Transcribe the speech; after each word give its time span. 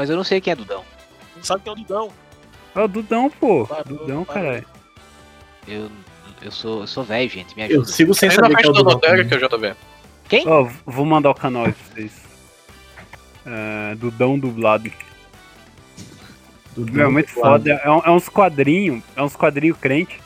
Mas 0.00 0.08
eu 0.08 0.16
não 0.16 0.24
sei 0.24 0.40
quem 0.40 0.52
é 0.54 0.56
Dudão. 0.56 0.82
Não 1.36 1.44
sabe 1.44 1.62
quem 1.62 1.70
é 1.70 1.74
o 1.74 1.76
Dudão. 1.78 2.10
É 2.74 2.80
o 2.80 2.88
Dudão, 2.88 3.28
pô. 3.28 3.66
Parou, 3.66 3.98
Dudão, 3.98 4.24
caralho. 4.24 4.64
Eu, 5.68 5.90
eu 6.40 6.50
sou, 6.50 6.80
eu 6.80 6.86
sou 6.86 7.04
velho, 7.04 7.28
gente. 7.28 7.54
Me 7.54 7.64
Eu 7.64 7.82
ajuda. 7.82 7.88
sigo 7.88 8.14
sem 8.14 8.30
saber 8.30 8.56
quem 8.56 8.64
é 8.64 8.68
o 8.70 8.72
do 8.72 8.78
Dudão. 8.78 8.94
Notério 8.94 9.28
que 9.28 9.34
é 9.34 9.36
o 9.36 9.40
JV. 9.46 9.74
Quem? 10.26 10.48
Ó, 10.48 10.64
v- 10.64 10.74
vou 10.86 11.04
mandar 11.04 11.28
o 11.28 11.34
canal 11.34 11.66
aí 11.66 11.72
pra 11.72 11.94
vocês. 11.94 12.12
É, 13.44 13.94
Dudão 13.96 14.38
dublado. 14.38 14.90
Dudão 16.74 16.94
Meu, 16.94 17.06
é 17.08 17.10
muito 17.10 17.34
dublado. 17.34 17.58
foda. 17.64 17.70
É, 17.84 17.90
um- 17.90 18.02
é 18.06 18.10
uns 18.10 18.26
quadrinhos. 18.30 19.02
É 19.14 19.22
uns 19.22 19.36
quadrinhos 19.36 19.76
crente. 19.76 20.18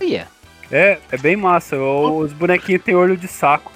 Ia. 0.00 0.28
É, 0.70 1.00
é 1.10 1.16
bem 1.16 1.34
massa. 1.34 1.76
Os 1.76 2.32
bonequinhos 2.32 2.84
têm 2.84 2.94
olho 2.94 3.16
de 3.16 3.26
saco. 3.26 3.72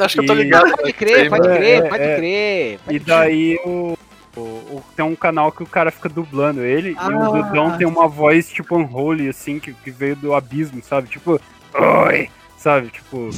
Acho 0.00 0.16
que 0.16 0.20
eu 0.20 0.26
tô 0.26 0.34
E- 0.34 0.42
ligado. 0.42 0.70
Pode 0.76 0.92
crer, 0.92 1.30
pode 1.30 1.48
É, 1.48 1.56
crer, 1.56 1.82
é, 1.84 1.88
pode 1.88 2.02
é. 2.02 2.16
crer. 2.16 2.80
E 2.90 2.98
daí 2.98 3.58
o- 3.64 3.96
o- 4.40 4.82
tem 4.96 5.04
um 5.04 5.14
canal 5.16 5.50
que 5.52 5.62
o 5.62 5.66
cara 5.66 5.90
fica 5.90 6.08
dublando 6.08 6.60
ele. 6.62 6.92
E 6.92 6.96
Ah. 6.98 7.08
o 7.08 7.42
Dudão 7.42 7.76
tem 7.78 7.86
uma 7.86 8.08
voz 8.08 8.48
tipo 8.48 8.76
unholy, 8.76 9.28
assim, 9.28 9.58
que, 9.60 9.72
que 9.72 9.90
veio 9.90 10.16
do 10.16 10.34
abismo, 10.34 10.82
sabe? 10.82 11.08
Tipo, 11.08 11.40
oi! 11.74 12.28
Sabe? 12.56 12.88
Tipo, 12.88 13.28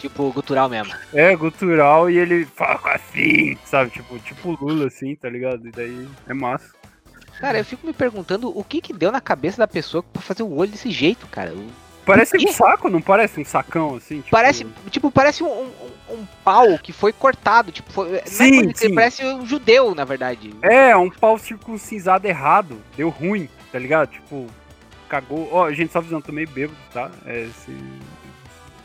Tipo, 0.00 0.32
gutural 0.32 0.68
mesmo. 0.68 0.92
é 1.14 1.34
gutural 1.36 2.10
e 2.10 2.18
ele 2.18 2.44
fala 2.44 2.80
assim, 2.94 3.56
sabe? 3.64 3.90
Tipo, 3.90 4.18
tipo 4.18 4.50
Lula, 4.60 4.88
assim, 4.88 5.14
tá 5.14 5.28
ligado? 5.30 5.68
E 5.68 5.70
daí 5.70 6.08
é 6.28 6.34
massa. 6.34 6.72
Cara, 7.38 7.58
eu 7.58 7.64
fico 7.64 7.86
me 7.86 7.92
perguntando 7.92 8.56
o 8.56 8.62
que 8.64 8.80
que 8.80 8.92
deu 8.92 9.10
na 9.12 9.20
cabeça 9.20 9.58
da 9.58 9.66
pessoa 9.68 10.02
pra 10.02 10.20
fazer 10.20 10.42
o 10.42 10.52
olho 10.56 10.70
desse 10.72 10.90
jeito, 10.90 11.26
cara. 11.28 11.54
Parece 12.04 12.36
um 12.36 12.52
saco, 12.52 12.88
não 12.88 13.00
parece 13.00 13.40
um 13.40 13.44
sacão, 13.44 13.96
assim? 13.96 14.16
Tipo... 14.18 14.30
Parece, 14.30 14.66
tipo, 14.90 15.10
parece 15.10 15.44
um, 15.44 15.48
um, 15.48 15.70
um 16.10 16.26
pau 16.44 16.78
que 16.78 16.92
foi 16.92 17.12
cortado. 17.12 17.70
Tipo, 17.70 17.92
foi, 17.92 18.10
não 18.10 18.16
é 18.16 18.26
Sim, 18.26 18.68
dizer, 18.68 18.88
sim. 18.88 18.94
parece 18.94 19.24
um 19.24 19.46
judeu, 19.46 19.94
na 19.94 20.04
verdade. 20.04 20.52
É, 20.62 20.96
um 20.96 21.08
pau 21.10 21.38
circuncisado 21.38 22.26
errado. 22.26 22.80
Deu 22.96 23.08
ruim, 23.08 23.48
tá 23.70 23.78
ligado? 23.78 24.10
Tipo, 24.10 24.46
cagou. 25.08 25.48
Ó, 25.52 25.70
gente, 25.72 25.92
só 25.92 25.98
avisando, 25.98 26.24
tô 26.24 26.32
meio 26.32 26.48
bêbado, 26.48 26.78
tá? 26.92 27.10
É, 27.24 27.46
se... 27.64 27.76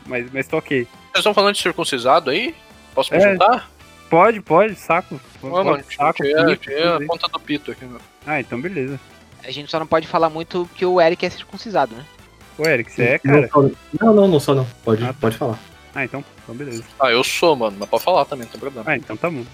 mas, 0.06 0.30
mas 0.32 0.46
tô 0.46 0.58
ok. 0.58 0.84
Vocês 0.84 1.16
estão 1.16 1.34
falando 1.34 1.54
de 1.54 1.62
circuncisado 1.62 2.30
aí? 2.30 2.54
Posso 2.94 3.12
me 3.12 3.18
É. 3.18 3.32
juntar? 3.32 3.68
Pode, 4.08 4.40
pode, 4.40 4.74
saco. 4.76 5.20
Pode, 5.40 5.68
mano, 5.68 5.84
saco, 5.94 6.22
tinha, 6.22 6.46
pinto, 6.46 6.56
tinha 6.56 6.96
a 6.96 7.06
ponta 7.06 7.28
do 7.28 7.40
pito 7.40 7.72
aqui, 7.72 7.84
meu. 7.84 8.00
Ah, 8.26 8.40
então 8.40 8.60
beleza. 8.60 8.98
A 9.44 9.50
gente 9.50 9.70
só 9.70 9.78
não 9.78 9.86
pode 9.86 10.06
falar 10.06 10.30
muito 10.30 10.68
que 10.74 10.84
o 10.86 11.00
Eric 11.00 11.26
é 11.26 11.30
circuncisado, 11.30 11.94
né? 11.94 12.04
Ô, 12.58 12.66
Eric, 12.68 12.90
você 12.92 13.02
é, 13.02 13.20
Não, 13.24 13.48
cara? 13.48 13.70
Não, 14.00 14.14
não, 14.14 14.28
não 14.28 14.40
sou 14.40 14.54
não. 14.54 14.66
Pode, 14.84 15.02
Ah, 15.04 15.08
tá. 15.08 15.14
pode 15.20 15.36
falar. 15.36 15.58
Ah, 15.94 16.04
então, 16.04 16.24
então 16.42 16.54
beleza. 16.54 16.82
Ah, 17.00 17.10
eu 17.10 17.22
sou, 17.24 17.54
mano, 17.56 17.76
mas 17.78 17.88
pode 17.88 18.04
falar 18.04 18.24
também, 18.24 18.44
não 18.44 18.52
tem 18.52 18.60
problema. 18.60 18.84
Ah, 18.90 18.96
então 18.96 19.16
tá 19.16 19.30
bom. 19.30 19.44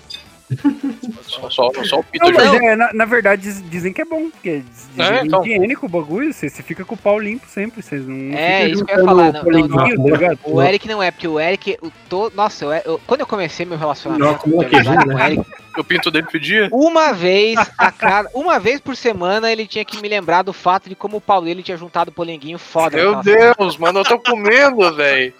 Só, 1.22 1.48
só, 1.48 1.70
só 1.84 2.00
o 2.00 2.04
pito 2.04 2.22
Não, 2.24 2.32
mas 2.34 2.52
é, 2.62 2.76
na, 2.76 2.92
na 2.92 3.04
verdade 3.06 3.42
diz- 3.42 3.64
dizem 3.70 3.92
que 3.94 4.02
é 4.02 4.04
bom, 4.04 4.28
porque 4.30 4.62
dizem 4.96 5.16
É, 5.16 5.22
então. 5.24 5.42
higiênico 5.44 5.86
o 5.86 5.88
bagulho, 5.88 6.32
você, 6.34 6.50
você 6.50 6.62
fica 6.62 6.84
com 6.84 6.94
o 6.94 6.98
pau 6.98 7.18
limpo 7.18 7.46
sempre, 7.48 7.82
vocês 7.82 8.06
não 8.06 8.36
É, 8.36 8.68
isso 8.68 8.84
que 8.84 8.92
eu 8.92 8.98
ia 8.98 9.04
falar, 9.04 9.32
não, 9.32 9.42
polinguinho, 9.42 9.96
não, 9.96 10.18
tá? 10.18 10.36
O 10.44 10.62
Eric 10.62 10.86
não 10.86 11.02
é, 11.02 11.10
porque 11.10 11.26
o 11.28 11.40
Eric. 11.40 11.78
O 11.80 11.90
to... 12.10 12.30
Nossa, 12.34 12.66
eu, 12.66 12.72
eu- 12.72 13.00
quando 13.06 13.20
eu 13.20 13.26
comecei 13.26 13.64
meu 13.64 13.74
Não 13.78 13.80
relacionamento 13.80 14.44
amizade 14.44 14.68
queijo, 14.70 14.94
com 14.94 15.00
o 15.00 15.14
né? 15.16 15.26
Eric, 15.26 15.44
O 15.76 15.82
pinto 15.84 16.10
dele 16.10 16.26
pedia. 16.30 16.68
uma 16.72 17.12
vez 17.12 17.58
a 17.76 17.90
cada. 17.90 18.28
Uma 18.34 18.58
vez 18.60 18.80
por 18.80 18.94
semana 18.96 19.50
ele 19.50 19.66
tinha 19.66 19.84
que 19.84 20.00
me 20.00 20.08
lembrar 20.08 20.42
do 20.42 20.52
fato 20.52 20.88
de 20.88 20.94
como 20.94 21.16
o 21.16 21.20
pau 21.20 21.42
dele 21.42 21.62
tinha 21.62 21.76
juntado 21.76 22.12
polenguinho 22.12 22.58
foda. 22.58 22.96
Meu 22.96 23.20
Deus, 23.22 23.76
mano, 23.76 24.00
eu 24.00 24.04
tô 24.04 24.18
comendo, 24.18 24.94
velho. 24.94 25.32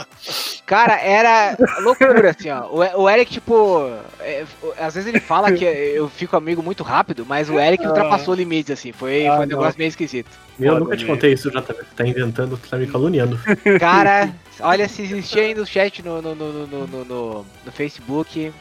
Cara, 0.66 0.98
era 1.00 1.56
loucura, 1.82 2.30
assim, 2.36 2.50
ó. 2.50 2.66
O, 2.66 3.02
o 3.02 3.10
Eric, 3.10 3.30
tipo. 3.32 3.90
é, 4.20 4.44
às 4.78 4.94
vezes 4.94 5.08
ele 5.08 5.20
fala 5.20 5.52
que 5.52 5.64
eu 5.64 6.08
fico 6.08 6.36
amigo 6.36 6.62
muito 6.62 6.82
rápido, 6.82 7.24
mas 7.28 7.48
o 7.50 7.58
Eric 7.60 7.86
ultrapassou 7.86 8.34
limites, 8.34 8.70
assim. 8.72 8.90
Foi, 8.92 9.26
Ah, 9.26 9.36
foi 9.36 9.46
um 9.46 9.48
não. 9.48 9.58
negócio 9.58 9.78
meio 9.78 9.88
esquisito. 9.88 10.30
Eu 10.58 10.68
Foda, 10.72 10.80
nunca 10.84 10.96
te 10.96 11.04
contei 11.04 11.32
isso, 11.32 11.50
já 11.50 11.60
tá, 11.60 11.74
tá 11.96 12.06
inventando, 12.06 12.56
tá 12.56 12.76
me 12.76 12.86
caluniando. 12.86 13.38
Cara, 13.78 14.30
olha, 14.60 14.88
se 14.88 15.02
existia 15.02 15.42
ainda 15.42 15.62
o 15.62 15.66
chat 15.66 16.00
no, 16.02 16.22
no, 16.22 16.34
no, 16.34 16.52
no, 16.66 16.86
no, 16.86 17.04
no- 17.04 17.46
no 17.66 17.72
Facebook. 17.72 18.52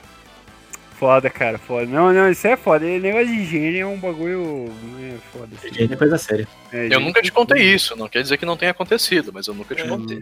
Foda, 0.97 1.29
cara, 1.29 1.57
foda. 1.57 1.85
Não, 1.85 2.13
não, 2.13 2.29
isso 2.29 2.47
é 2.47 2.55
foda. 2.55 2.85
Esse 2.85 2.99
negócio 3.01 3.27
de 3.27 3.33
higiene 3.33 3.79
é 3.79 3.85
um 3.85 3.97
bagulho. 3.99 4.71
É 5.01 5.17
foda. 5.31 5.49
assim. 5.57 5.73
Gente, 5.73 5.93
é 5.93 5.95
coisa 5.97 6.17
séria. 6.17 6.47
É, 6.71 6.87
Eu 6.93 6.99
nunca 6.99 7.21
te 7.21 7.31
contei 7.31 7.73
isso, 7.73 7.95
não 7.97 8.07
quer 8.07 8.21
dizer 8.21 8.37
que 8.37 8.45
não 8.45 8.55
tenha 8.55 8.71
acontecido, 8.71 9.31
mas 9.33 9.47
eu 9.47 9.53
nunca 9.53 9.75
te 9.75 9.81
É. 9.81 9.87
contei. 9.87 10.21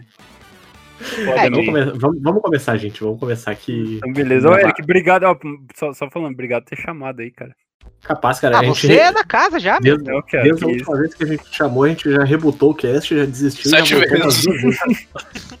Foda 0.98 1.30
É, 1.30 1.50
Vamos, 1.50 1.58
mesmo. 1.58 1.66
come- 1.66 1.98
vamos- 1.98 2.22
vamos 2.22 2.42
começar, 2.42 2.76
gente. 2.76 3.02
Vamos 3.02 3.18
começar 3.20 3.50
aqui. 3.50 3.96
Então, 3.98 4.12
beleza. 4.12 4.48
Ô, 4.50 4.54
Eric, 4.58 4.82
obrigado. 4.82 5.24
Ó, 5.24 5.36
só, 5.74 5.92
só 5.92 6.10
falando, 6.10 6.32
obrigado 6.32 6.64
por 6.64 6.70
ter 6.70 6.82
chamado 6.82 7.20
aí, 7.20 7.30
cara. 7.30 7.54
Capaz, 8.02 8.40
cara. 8.40 8.56
Ah, 8.56 8.60
a 8.60 8.64
gente. 8.64 8.86
você 8.86 8.94
é 8.94 9.12
da 9.12 9.24
casa 9.24 9.58
já, 9.60 9.78
meu. 9.80 9.96
Desde, 9.96 10.10
Eu 10.12 10.22
quero. 10.22 10.42
desde 10.44 10.64
a 10.64 10.68
última 10.68 10.96
vez 10.98 11.14
que 11.14 11.24
a 11.24 11.26
gente 11.26 11.42
chamou, 11.50 11.84
a 11.84 11.88
gente 11.88 12.10
já 12.10 12.24
rebutou 12.24 12.70
o 12.70 12.74
cast, 12.74 13.16
já 13.16 13.24
desistiu. 13.24 13.70
Sete 13.70 13.90
já 13.90 13.98
vezes. 13.98 14.44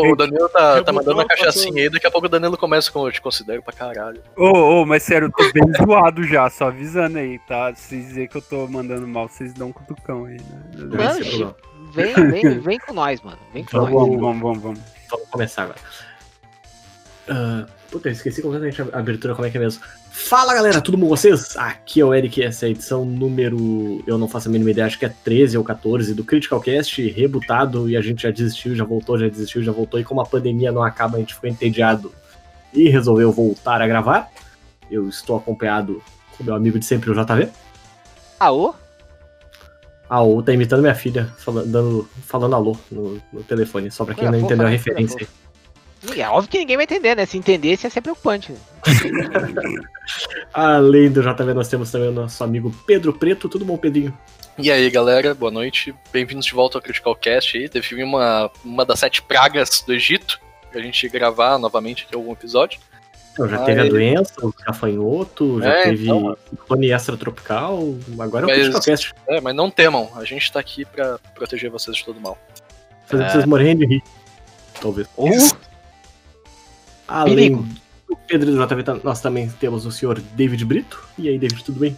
umas 0.00 0.08
duas 0.08 0.10
vezes. 0.10 0.10
Ô, 0.10 0.12
o 0.12 0.16
Danilo 0.16 0.48
tá, 0.48 0.82
tá 0.82 0.92
mandando 0.92 1.16
uma 1.18 1.26
passou. 1.26 1.44
cachaçinha 1.46 1.82
aí, 1.82 1.90
daqui 1.90 2.06
a 2.06 2.10
pouco 2.10 2.26
o 2.26 2.30
Danilo 2.30 2.56
começa 2.56 2.90
com 2.90 3.06
eu 3.06 3.12
te 3.12 3.20
considero 3.20 3.62
pra 3.62 3.72
caralho. 3.72 4.22
Ô, 4.36 4.80
ô, 4.82 4.86
mas 4.86 5.02
sério, 5.02 5.26
eu 5.26 5.32
tô 5.32 5.52
bem 5.52 5.64
zoado 5.84 6.22
já, 6.24 6.48
só 6.50 6.68
avisando 6.68 7.18
aí, 7.18 7.38
tá? 7.40 7.74
Se 7.74 7.88
vocês 7.88 8.08
dizer 8.08 8.28
que 8.28 8.36
eu 8.36 8.42
tô 8.42 8.66
mandando 8.66 9.06
mal, 9.06 9.28
vocês 9.28 9.52
dão 9.52 9.68
um 9.68 9.72
cutucão 9.72 10.24
aí, 10.26 10.36
né? 10.36 10.62
Mano. 10.74 11.54
Vem, 11.92 12.12
vem, 12.14 12.58
vem 12.60 12.78
com 12.78 12.92
nós, 12.92 13.20
mano. 13.22 13.38
Vem 13.52 13.64
com 13.64 13.78
Vamos, 13.78 13.92
nós. 13.92 14.00
Vamos, 14.00 14.20
vamos, 14.20 14.40
vamos, 14.42 14.62
vamos. 14.62 14.80
Vamos 15.08 15.28
começar 15.28 15.62
agora. 15.62 15.78
Ah, 17.28 17.66
puta, 17.90 18.08
eu 18.08 18.12
esqueci 18.12 18.42
completamente 18.42 18.82
a 18.82 18.98
abertura, 18.98 19.34
como 19.34 19.46
é 19.46 19.50
que 19.50 19.56
é 19.56 19.60
mesmo. 19.60 19.82
Fala 20.18 20.54
galera, 20.54 20.80
tudo 20.80 20.96
bom 20.96 21.04
com 21.04 21.14
vocês? 21.14 21.54
Aqui 21.58 22.00
é 22.00 22.04
o 22.04 22.12
Eric, 22.12 22.42
essa 22.42 22.64
é 22.64 22.68
a 22.68 22.70
edição 22.70 23.04
número. 23.04 24.02
Eu 24.06 24.16
não 24.16 24.26
faço 24.26 24.48
a 24.48 24.50
mínima 24.50 24.70
ideia, 24.70 24.86
acho 24.86 24.98
que 24.98 25.04
é 25.04 25.10
13 25.10 25.58
ou 25.58 25.62
14 25.62 26.14
do 26.14 26.24
Critical 26.24 26.58
Cast, 26.58 27.06
rebutado 27.10 27.88
e 27.88 27.96
a 27.96 28.00
gente 28.00 28.22
já 28.22 28.30
desistiu, 28.30 28.74
já 28.74 28.82
voltou, 28.82 29.18
já 29.18 29.28
desistiu, 29.28 29.62
já 29.62 29.70
voltou. 29.70 30.00
E 30.00 30.04
como 30.04 30.22
a 30.22 30.26
pandemia 30.26 30.72
não 30.72 30.82
acaba, 30.82 31.18
a 31.18 31.20
gente 31.20 31.34
ficou 31.34 31.50
entediado 31.50 32.12
e 32.72 32.88
resolveu 32.88 33.30
voltar 33.30 33.82
a 33.82 33.86
gravar. 33.86 34.30
Eu 34.90 35.06
estou 35.06 35.36
acompanhado 35.36 36.02
com 36.36 36.42
meu 36.42 36.54
amigo 36.54 36.78
de 36.78 36.86
sempre, 36.86 37.10
o 37.10 37.14
JV. 37.14 37.50
Aô? 38.40 38.74
A 40.08 40.22
O 40.22 40.42
tá 40.42 40.52
imitando 40.52 40.80
minha 40.80 40.94
filha, 40.94 41.30
falando, 41.36 41.66
dando, 41.66 42.08
falando 42.22 42.56
alô 42.56 42.76
no, 42.90 43.20
no 43.30 43.42
telefone, 43.42 43.90
só 43.90 44.04
pra 44.04 44.14
quem 44.14 44.30
não 44.30 44.40
entendeu 44.40 44.66
a 44.66 44.70
referência. 44.70 45.22
E 45.22 45.45
é 46.20 46.28
óbvio 46.28 46.50
que 46.50 46.58
ninguém 46.58 46.76
vai 46.76 46.84
entender, 46.84 47.14
né? 47.14 47.26
Se 47.26 47.36
entendesse 47.38 47.86
ia 47.86 47.90
ser 47.90 48.00
preocupante. 48.00 48.52
né? 48.52 48.58
Além 50.52 51.10
do 51.10 51.20
JV, 51.22 51.52
nós 51.54 51.68
temos 51.68 51.90
também 51.90 52.08
o 52.08 52.12
nosso 52.12 52.42
amigo 52.42 52.72
Pedro 52.86 53.12
Preto. 53.12 53.48
Tudo 53.48 53.64
bom, 53.64 53.76
Pedrinho? 53.76 54.16
E 54.58 54.70
aí, 54.70 54.88
galera, 54.90 55.34
boa 55.34 55.50
noite. 55.50 55.94
Bem-vindos 56.12 56.46
de 56.46 56.52
volta 56.54 56.78
ao 56.78 56.82
Critical 56.82 57.14
Cast 57.14 57.56
aí. 57.58 57.68
Teve 57.68 58.02
uma, 58.02 58.50
uma 58.64 58.84
das 58.84 58.98
sete 59.00 59.20
pragas 59.22 59.82
do 59.86 59.92
Egito, 59.92 60.40
pra 60.72 60.80
gente 60.80 61.06
gravar 61.08 61.58
novamente 61.58 62.04
aqui 62.04 62.14
algum 62.14 62.32
episódio. 62.32 62.78
Então, 63.32 63.46
já 63.48 63.56
Ah, 63.56 63.64
teve 63.66 63.80
a 63.82 63.84
doença, 63.84 64.32
o 64.46 64.54
gafanhoto, 64.66 65.60
já 65.60 65.68
É, 65.70 65.82
teve 65.82 66.04
então. 66.04 66.34
clone 66.66 66.90
extratropical, 66.90 67.94
agora 68.18 68.44
é 68.44 68.46
o 68.46 68.48
Mas- 68.48 68.56
Critical 68.60 68.82
Cast. 68.82 69.14
É, 69.28 69.40
mas 69.42 69.54
não 69.54 69.70
temam, 69.70 70.10
a 70.16 70.24
gente 70.24 70.50
tá 70.50 70.58
aqui 70.58 70.86
pra 70.86 71.18
proteger 71.34 71.70
vocês 71.70 71.94
de 71.98 72.02
todo 72.04 72.18
mal. 72.18 72.38
Fazer 73.04 73.24
É. 73.24 73.28
vocês 73.28 73.44
morrerem 73.44 73.76
de 73.76 73.84
rir. 73.86 74.02
Talvez. 74.80 75.06
Ou 75.18 75.28
Além 77.08 77.34
perigo. 77.36 77.66
do 78.08 78.16
Pedro 78.16 78.50
e 78.50 78.54
do 78.54 78.66
JV, 78.66 79.00
nós 79.04 79.20
também 79.20 79.48
temos 79.48 79.86
o 79.86 79.92
senhor 79.92 80.20
David 80.20 80.64
Brito. 80.64 81.02
E 81.18 81.28
aí, 81.28 81.38
David, 81.38 81.62
tudo 81.64 81.78
bem? 81.80 81.96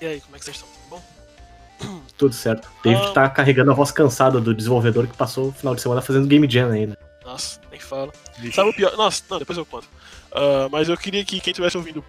E 0.00 0.06
aí, 0.06 0.20
como 0.20 0.36
é 0.36 0.38
que 0.38 0.44
vocês 0.44 0.56
estão? 0.56 0.68
Tudo 0.68 0.88
bom? 0.90 2.00
Tudo 2.18 2.34
certo. 2.34 2.68
David 2.84 3.02
Ah. 3.06 3.12
tá 3.12 3.30
carregando 3.30 3.70
a 3.70 3.74
voz 3.74 3.90
cansada 3.90 4.40
do 4.40 4.54
desenvolvedor 4.54 5.06
que 5.06 5.16
passou 5.16 5.48
o 5.48 5.52
final 5.52 5.74
de 5.74 5.80
semana 5.80 6.02
fazendo 6.02 6.26
Game 6.26 6.46
Jam 6.50 6.70
ainda. 6.70 6.98
Nossa, 7.24 7.58
nem 7.70 7.80
fala. 7.80 8.12
Vixe. 8.38 8.56
Sabe 8.56 8.70
o 8.70 8.74
pior? 8.74 8.94
Nossa, 8.96 9.22
não, 9.30 9.38
depois 9.38 9.56
eu 9.56 9.64
conto. 9.64 9.86
Ah, 10.32 10.68
mas 10.70 10.88
eu 10.88 10.96
queria 10.96 11.24
que 11.24 11.40
quem 11.40 11.50
estivesse 11.52 11.76
ouvindo 11.78 12.04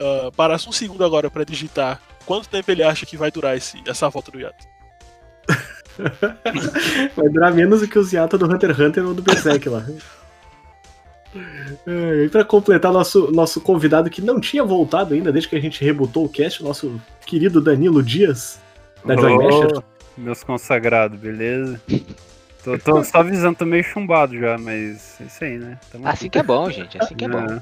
ah, 0.00 0.30
parasse 0.34 0.68
um 0.68 0.72
segundo 0.72 1.04
agora 1.04 1.30
pra 1.30 1.44
digitar 1.44 2.00
quanto 2.24 2.48
tempo 2.48 2.70
ele 2.70 2.82
acha 2.82 3.04
que 3.04 3.16
vai 3.16 3.30
durar 3.30 3.56
esse, 3.56 3.82
essa 3.86 4.08
volta 4.08 4.30
do 4.30 4.40
Yato. 4.40 4.64
Vai 7.16 7.28
durar 7.28 7.52
menos 7.52 7.80
do 7.80 7.88
que 7.88 7.98
os 7.98 8.12
hiatos 8.12 8.38
do 8.38 8.46
Hunter 8.46 8.70
x 8.70 8.78
Hunter 8.80 9.06
ou 9.06 9.12
do 9.14 9.20
Berserk 9.22 9.68
lá. 9.68 9.84
É, 11.86 12.24
E 12.24 12.28
pra 12.28 12.44
completar 12.44 12.92
nosso, 12.92 13.30
nosso 13.30 13.60
convidado 13.60 14.10
que 14.10 14.20
não 14.20 14.40
tinha 14.40 14.64
voltado 14.64 15.14
ainda 15.14 15.30
desde 15.30 15.48
que 15.48 15.56
a 15.56 15.60
gente 15.60 15.84
rebutou 15.84 16.24
o 16.24 16.28
cast, 16.28 16.62
nosso 16.62 17.00
querido 17.24 17.60
Danilo 17.60 18.02
Dias, 18.02 18.60
da 19.04 19.16
Joy. 19.16 19.32
Ô, 19.32 19.82
Meus 20.16 20.42
consagrados, 20.42 21.18
beleza? 21.18 21.80
Tô, 22.62 22.78
tô 22.78 23.02
só 23.04 23.18
avisando, 23.18 23.56
tô 23.56 23.64
meio 23.64 23.82
chumbado 23.82 24.38
já, 24.38 24.58
mas 24.58 25.18
é 25.20 25.24
isso 25.24 25.44
aí, 25.44 25.58
né? 25.58 25.78
Tamo 25.90 26.06
Assim 26.06 26.28
que 26.28 26.38
é 26.38 26.42
bom, 26.42 26.70
gente. 26.70 26.98
Assim 27.00 27.14
que 27.14 27.24
é 27.24 27.28
bom. 27.28 27.60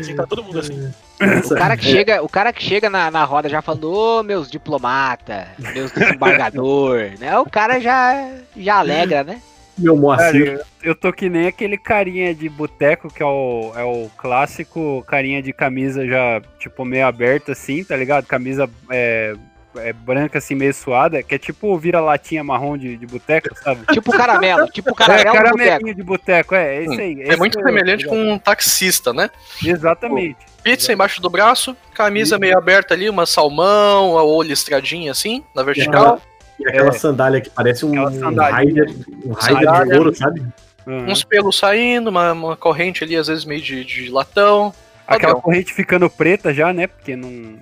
Assim, 0.00 0.14
tá 0.14 0.26
todo 0.26 0.44
mundo 0.44 0.58
assim. 0.60 0.92
O 1.20 1.54
cara 1.56 1.76
que 1.76 1.84
chega, 1.84 2.22
o 2.22 2.28
cara 2.28 2.52
que 2.52 2.62
chega 2.62 2.90
na, 2.90 3.10
na 3.10 3.24
roda 3.24 3.48
já 3.48 3.62
falando, 3.62 3.90
ô 3.90 4.22
meus 4.22 4.50
diplomata, 4.50 5.48
meus 5.74 5.90
desembargador, 5.90 7.12
né? 7.18 7.36
O 7.38 7.48
cara 7.48 7.80
já, 7.80 8.32
já 8.56 8.76
alegra, 8.76 9.24
né? 9.24 9.40
Meu 9.78 9.96
Moacir. 9.96 10.60
eu, 10.82 10.90
eu 10.90 10.94
tô 10.94 11.12
que 11.12 11.28
nem 11.28 11.46
aquele 11.46 11.76
carinha 11.76 12.34
de 12.34 12.48
boteco, 12.48 13.12
que 13.12 13.22
é 13.22 13.26
o, 13.26 13.72
é 13.76 13.84
o 13.84 14.08
clássico 14.16 15.04
carinha 15.06 15.42
de 15.42 15.52
camisa 15.52 16.06
já, 16.06 16.40
tipo, 16.58 16.84
meio 16.84 17.06
aberta 17.06 17.52
assim, 17.52 17.84
tá 17.84 17.96
ligado? 17.96 18.26
Camisa 18.26 18.68
é, 18.90 19.34
é 19.76 19.92
branca, 19.92 20.38
assim, 20.38 20.54
meio 20.54 20.72
suada, 20.72 21.22
que 21.22 21.34
é 21.34 21.38
tipo 21.38 21.76
vira-latinha 21.78 22.42
marrom 22.42 22.78
de, 22.78 22.96
de 22.96 23.06
boteco, 23.06 23.54
sabe? 23.62 23.80
Tipo 23.92 24.12
caramelo, 24.12 24.66
tipo 24.68 24.90
É, 24.90 24.94
caramelo 24.94 25.24
boteco. 25.24 25.54
caramelinho 25.54 25.94
de 25.94 26.02
boteco, 26.02 26.54
é, 26.54 26.76
é 26.76 26.82
isso 26.84 27.00
aí. 27.00 27.22
É 27.22 27.36
muito 27.36 27.60
semelhante 27.60 28.06
com 28.06 28.32
um 28.32 28.38
taxista, 28.38 29.12
né? 29.12 29.30
Exatamente. 29.64 30.38
Pizza 30.62 30.92
embaixo 30.92 31.20
do 31.20 31.30
braço, 31.30 31.76
camisa 31.94 32.38
meio 32.38 32.56
aberta 32.56 32.94
ali, 32.94 33.08
uma 33.08 33.26
salmão, 33.26 34.10
ou 34.10 34.42
listradinha 34.42 35.12
assim, 35.12 35.44
na 35.54 35.62
vertical. 35.62 36.20
E 36.58 36.66
aquela 36.68 36.88
É. 36.88 36.92
sandália 36.92 37.40
que 37.40 37.50
parece 37.50 37.84
um, 37.84 37.92
um 37.92 38.06
rider, 38.06 38.90
um 39.24 39.32
rider 39.34 39.84
de 39.86 39.94
ouro, 39.98 40.14
sabe? 40.14 40.42
Uhum. 40.86 41.10
Uns 41.10 41.24
pelos 41.24 41.58
saindo, 41.58 42.10
uma, 42.10 42.32
uma 42.32 42.56
corrente 42.56 43.02
ali, 43.02 43.16
às 43.16 43.26
vezes 43.26 43.44
meio 43.44 43.60
de, 43.60 43.84
de 43.84 44.08
latão. 44.08 44.72
Aquela 45.06 45.34
padrão. 45.34 45.40
corrente 45.42 45.72
ficando 45.74 46.08
preta 46.08 46.52
já, 46.54 46.72
né? 46.72 46.86
Porque 46.86 47.14
não. 47.16 47.56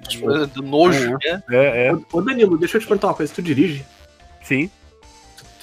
Do 0.46 0.62
nojo, 0.62 1.10
né? 1.10 1.42
É, 1.50 1.86
é, 1.88 1.94
Ô, 1.94 2.04
Ô 2.12 2.20
Danilo, 2.22 2.56
deixa 2.56 2.76
eu 2.76 2.80
te 2.80 2.86
perguntar 2.86 3.08
uma 3.08 3.14
coisa, 3.14 3.32
tu 3.34 3.42
dirige? 3.42 3.84
sim. 4.42 4.70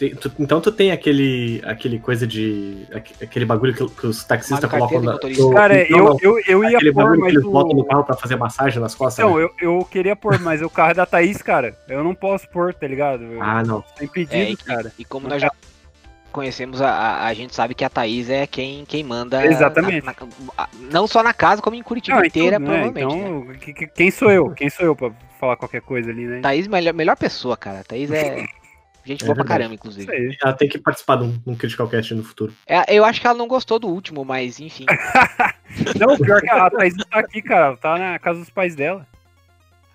Tu- 0.10 0.32
então 0.40 0.60
tu 0.60 0.72
tem 0.72 0.92
aquele, 0.92 1.62
aquele 1.64 2.00
coisa 2.00 2.26
de. 2.26 2.88
aque- 2.92 3.24
aquele 3.24 3.46
bagulho 3.46 3.74
que, 3.74 3.88
que 3.88 4.08
os 4.08 4.24
taxistas 4.24 4.70
colocam 4.70 5.00
na. 5.02 5.14
no- 5.14 5.54
Cara, 5.54 5.76
não, 5.90 5.98
eu, 5.98 6.06
não, 6.06 6.18
eu, 6.22 6.40
eu 6.48 6.64
ia 6.64 6.78
aquele 6.78 6.92
pôr, 6.92 7.04
bagulho 7.04 7.18
que 7.20 7.24
mas 7.26 7.34
eles 7.34 7.46
botam 7.46 7.74
no 7.76 7.82
o... 7.82 7.86
carro 7.86 8.04
pra 8.04 8.16
fazer 8.16 8.36
massagem 8.36 8.82
nas 8.82 8.96
costas. 8.96 9.24
Então, 9.24 9.38
né? 9.38 9.44
eu, 9.44 9.52
eu 9.78 9.86
queria 9.86 10.16
pôr, 10.16 10.40
mas 10.40 10.62
o 10.62 10.70
carro 10.70 10.92
é 10.92 10.94
da 10.96 11.06
Thaís, 11.06 11.42
cara. 11.42 11.78
Eu 11.88 12.04
não 12.04 12.16
posso 12.16 12.50
pôr, 12.50 12.74
tá 12.74 12.88
ligado? 12.88 13.24
Eu 13.24 13.42
Ah, 13.44 13.64
não. 13.64 13.82
tô 13.82 14.04
impedido, 14.04 14.34
É, 14.36 14.50
e, 14.52 14.58
cara. 14.58 14.92
e 14.98 15.06
como 15.06 15.28
nós 15.28 15.40
já 15.42 15.52
conhecemos, 16.32 16.82
a, 16.82 16.90
a, 16.90 17.28
a 17.28 17.34
gente 17.34 17.54
sabe 17.54 17.76
que 17.76 17.84
a 17.84 17.90
Thaís 17.90 18.30
é 18.30 18.48
quem, 18.48 18.86
quem 18.86 19.04
manda. 19.04 19.46
Exatamente. 19.46 20.06
na- 20.06 20.16
na- 20.58 20.70
não 20.92 21.06
só 21.06 21.22
na 21.22 21.34
casa, 21.34 21.62
como 21.62 21.76
em 21.76 21.84
Curitiba 21.84 22.18
Não, 22.20 22.26
inteira, 22.26 22.56
então, 22.56 22.74
né, 22.74 22.90
provavelmente. 22.92 23.16
né? 23.22 23.30
Então, 23.30 23.56
que- 23.60 23.74
que- 23.74 23.88
quem 23.88 24.10
sou 24.10 24.32
eu? 24.32 24.50
Quem 24.52 24.70
sou 24.70 24.86
eu 24.86 24.96
pra 24.96 25.12
falar 25.40 25.58
qualquer 25.58 25.82
coisa 25.82 26.10
ali, 26.10 26.26
né? 26.26 26.40
Thaís, 26.42 26.68
melhor, 26.68 26.94
melhor 26.94 27.18
pessoa, 27.18 27.56
cara. 27.56 27.84
Thaís 27.84 28.10
é. 28.12 28.46
Gente 29.04 29.24
É 29.24 29.26
boa 29.26 29.36
pra 29.36 29.44
verdade. 29.44 29.48
caramba, 29.48 29.74
Isso 29.76 29.82
inclusive. 30.02 30.12
aí. 30.12 30.38
Ela 30.44 30.54
tem 30.54 30.70
que 30.70 30.78
participar 30.78 31.16
de 31.18 31.24
um, 31.24 31.32
de 31.32 31.50
um 31.50 31.56
Critical 31.56 31.88
Cast 31.88 32.14
no 32.14 32.24
futuro. 32.24 32.54
É, 32.68 32.84
eu 32.96 33.04
acho 33.04 33.20
que 33.20 33.28
ela 33.28 33.38
não 33.38 33.48
gostou 33.48 33.80
do 33.80 33.88
último, 33.88 34.24
mas 34.24 34.60
enfim. 34.60 34.86
Não, 36.00 36.18
pior 36.18 36.42
que 36.42 36.50
a 36.50 36.70
Thaís 36.70 36.94
não 36.98 37.06
tá 37.06 37.20
aqui, 37.20 37.42
cara. 37.42 37.68
Ela 37.68 37.78
tá 37.78 37.98
na 37.98 38.20
casa 38.20 38.40
dos 38.40 38.50
pais 38.50 38.76
dela. 38.76 39.08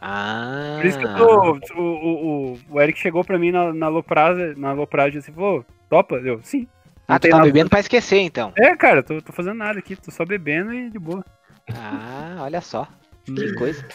Ah. 0.00 0.76
Por 0.79 0.87
isso 0.87 0.99
que 0.99 1.06
tô. 1.17 1.53
O, 1.75 1.81
o, 1.81 2.53
o, 2.55 2.58
o 2.70 2.81
Eric 2.81 2.99
chegou 2.99 3.23
pra 3.25 3.38
mim 3.38 3.50
na, 3.50 3.73
na 3.73 3.88
Loprasa, 3.88 4.55
na 4.56 4.73
Lopragem 4.73 5.19
assim, 5.19 5.32
falou, 5.32 5.64
topa? 5.91 6.17
Eu, 6.17 6.41
sim. 6.43 6.67
Ah, 7.06 7.19
tu 7.19 7.29
tá 7.29 7.37
nada- 7.37 7.44
bebendo 7.47 7.70
pra 7.70 7.81
esquecer, 7.81 8.19
então. 8.20 8.53
É, 8.56 8.75
cara, 8.75 9.03
tô, 9.03 9.20
tô 9.23 9.32
fazendo 9.32 9.56
nada 9.58 9.79
aqui, 9.79 9.94
tô 9.97 10.11
só 10.11 10.25
bebendo 10.25 10.73
e 10.75 10.91
de 10.91 10.99
boa. 10.99 11.25
Ah, 11.75 12.38
olha 12.41 12.61
só. 12.61 12.88
Que 13.25 13.53
coisa. 13.55 13.87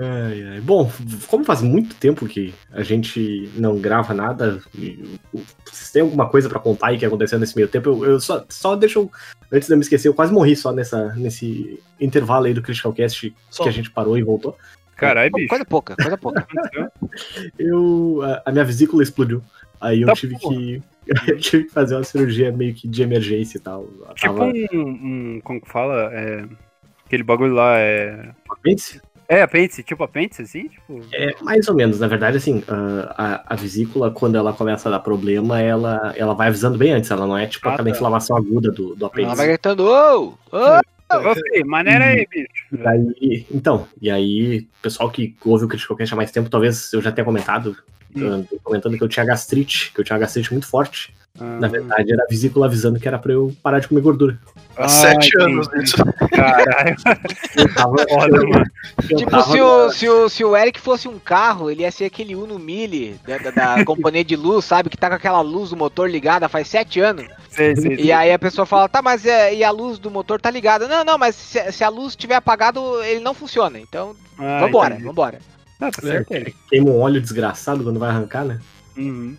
Ai, 0.00 0.42
ai. 0.52 0.60
Bom, 0.60 0.90
como 1.26 1.44
faz 1.44 1.60
muito 1.60 1.94
tempo 1.96 2.26
que 2.26 2.54
a 2.72 2.82
gente 2.84 3.50
não 3.56 3.78
grava 3.80 4.14
nada, 4.14 4.60
e 4.74 5.18
vocês 5.64 5.90
têm 5.90 6.02
alguma 6.02 6.28
coisa 6.28 6.48
pra 6.48 6.60
contar 6.60 6.88
aí 6.88 6.98
que 6.98 7.04
aconteceu 7.04 7.38
nesse 7.38 7.56
meio 7.56 7.66
tempo? 7.66 7.88
Eu, 7.90 8.04
eu 8.12 8.20
só, 8.20 8.44
só 8.48 8.76
deixa 8.76 8.98
eu. 9.00 9.10
Antes 9.52 9.66
de 9.66 9.74
eu 9.74 9.78
me 9.78 9.82
esquecer, 9.82 10.06
eu 10.08 10.14
quase 10.14 10.32
morri 10.32 10.54
só 10.54 10.72
nessa, 10.72 11.12
nesse 11.14 11.82
intervalo 12.00 12.46
aí 12.46 12.54
do 12.54 12.62
Critical 12.62 12.92
Cast 12.92 13.34
Só. 13.50 13.64
que 13.64 13.68
a 13.68 13.72
gente 13.72 13.90
parou 13.90 14.16
e 14.16 14.22
voltou. 14.22 14.56
Caralho, 14.94 15.30
bicho. 15.32 15.48
Coisa 15.48 15.64
pouca, 15.64 15.96
coisa 15.96 16.16
pouca. 16.18 16.46
Eu. 17.58 18.20
A, 18.22 18.42
a 18.50 18.52
minha 18.52 18.64
vesícula 18.64 19.02
explodiu. 19.02 19.42
Aí 19.80 20.00
eu 20.02 20.06
Tá 20.08 20.14
tive 20.14 20.38
porra. 20.38 20.56
que. 20.56 20.82
Eu 21.28 21.38
tive 21.38 21.64
que 21.64 21.70
fazer 21.72 21.94
uma 21.94 22.04
cirurgia 22.04 22.52
meio 22.52 22.74
que 22.74 22.86
de 22.88 23.02
emergência 23.02 23.58
e 23.58 23.60
tal. 23.60 23.86
Tipo 24.14 24.34
Tava. 24.34 24.44
um, 24.46 24.56
um. 24.74 25.40
Como 25.42 25.60
que 25.60 25.68
fala? 25.70 26.10
É, 26.12 26.44
aquele 27.06 27.22
bagulho 27.22 27.54
lá 27.54 27.78
é. 27.78 28.30
apêndice? 28.50 29.00
É, 29.28 29.42
apêndice, 29.42 29.82
tipo 29.82 30.02
apêndice, 30.02 30.40
assim? 30.42 30.68
Tipo. 30.68 31.00
É, 31.12 31.34
mais 31.42 31.68
ou 31.68 31.74
menos, 31.74 32.00
na 32.00 32.08
verdade, 32.08 32.38
assim, 32.38 32.64
a, 32.66 33.42
a, 33.46 33.54
a 33.54 33.56
vesícula, 33.56 34.10
quando 34.10 34.36
ela 34.36 34.54
começa 34.54 34.88
a 34.88 34.92
dar 34.92 35.00
problema, 35.00 35.60
ela, 35.60 36.14
ela 36.16 36.32
vai 36.34 36.48
avisando 36.48 36.78
bem 36.78 36.92
antes, 36.92 37.10
ela 37.10 37.26
não 37.26 37.36
é 37.36 37.46
tipo 37.46 37.68
Ah, 37.68 37.74
aquela 37.74 37.90
tá. 37.90 37.94
inflamação 37.94 38.36
aguda 38.36 38.70
do, 38.70 38.94
do 38.94 39.04
Ela 39.04 39.10
vai 39.12 39.24
apêndice. 39.24 39.46
gritando, 39.48 39.84
ô! 39.84 40.28
Ô! 40.50 40.80
Ô, 41.10 41.34
filho, 41.34 41.66
maneira 41.66 42.04
aí, 42.06 42.26
bicho. 42.30 42.48
E 42.72 42.86
aí, 42.86 43.46
então, 43.50 43.86
e 44.00 44.10
aí, 44.10 44.58
o 44.78 44.82
pessoal 44.82 45.10
que 45.10 45.34
ouve 45.44 45.64
o 45.64 45.68
Critical 45.68 45.96
Cast 45.96 46.12
há 46.14 46.16
mais 46.16 46.30
tempo, 46.30 46.50
talvez 46.50 46.92
eu 46.92 47.00
já 47.02 47.10
tenha 47.12 47.24
comentado, 47.24 47.76
Hum. 48.16 48.42
ah, 48.50 48.56
comentando 48.64 48.96
que 48.96 49.04
eu 49.04 49.08
tinha 49.08 49.24
gastrite, 49.26 49.92
que 49.92 50.00
eu 50.00 50.04
tinha 50.04 50.14
uma 50.16 50.20
gastrite 50.20 50.50
muito 50.52 50.66
forte. 50.66 51.14
Ah, 51.40 51.58
Na 51.60 51.68
verdade, 51.68 52.12
era 52.12 52.22
a 52.22 52.26
vesícula 52.26 52.66
avisando 52.66 52.98
que 52.98 53.06
era 53.06 53.18
pra 53.18 53.32
eu 53.32 53.52
parar 53.62 53.78
de 53.78 53.88
comer 53.88 54.00
gordura. 54.00 54.38
Há 54.76 54.84
ah, 54.84 54.88
sete 54.88 55.28
entendi. 55.28 55.42
anos 55.52 55.68
isso. 55.82 55.96
Caralho, 56.34 56.96
Eu 57.56 57.74
tava, 57.74 57.96
foda, 58.08 58.36
mano. 58.46 58.64
eu 59.10 59.16
Tipo, 59.16 59.30
tava 59.30 59.52
se 59.52 59.60
o, 59.60 59.90
se, 59.90 60.08
o, 60.08 60.28
se 60.28 60.44
o 60.44 60.56
Eric 60.56 60.80
fosse 60.80 61.06
um 61.08 61.18
carro, 61.18 61.70
ele 61.70 61.82
ia 61.82 61.90
ser 61.90 62.04
aquele 62.06 62.34
Uno 62.36 62.58
Mille 62.58 63.20
da, 63.26 63.38
da, 63.38 63.50
da 63.76 63.84
companhia 63.86 64.24
de 64.24 64.36
luz, 64.36 64.64
sabe? 64.64 64.88
Que 64.90 64.96
tá 64.96 65.08
com 65.08 65.14
aquela 65.16 65.40
luz 65.40 65.70
do 65.70 65.76
motor 65.76 66.08
ligada 66.10 66.48
faz 66.48 66.68
sete 66.68 67.00
anos. 67.00 67.26
Sei, 67.50 67.74
sei. 67.76 67.96
E 67.96 68.12
aí 68.12 68.32
a 68.32 68.38
pessoa 68.38 68.66
fala, 68.66 68.88
tá, 68.88 69.00
mas 69.02 69.24
é, 69.26 69.54
e 69.54 69.62
a 69.64 69.70
luz 69.70 69.98
do 69.98 70.10
motor 70.10 70.40
tá 70.40 70.50
ligada? 70.50 70.86
Não, 70.88 71.04
não, 71.04 71.18
mas 71.18 71.34
se, 71.34 71.72
se 71.72 71.82
a 71.84 71.88
luz 71.88 72.10
estiver 72.12 72.36
apagada, 72.36 72.80
ele 73.04 73.20
não 73.20 73.34
funciona. 73.34 73.78
Então, 73.80 74.14
Ah, 74.38 74.60
vambora, 74.60 74.94
entendi. 74.94 75.06
vambora. 75.08 75.38
Ah, 75.80 75.90
tá 75.90 76.02
certo. 76.02 76.28
Queima 76.68 76.90
um 76.90 77.00
óleo 77.00 77.20
desgraçado 77.20 77.82
quando 77.84 78.00
vai 78.00 78.10
arrancar, 78.10 78.44
né? 78.44 78.58
Uhum. 78.96 79.36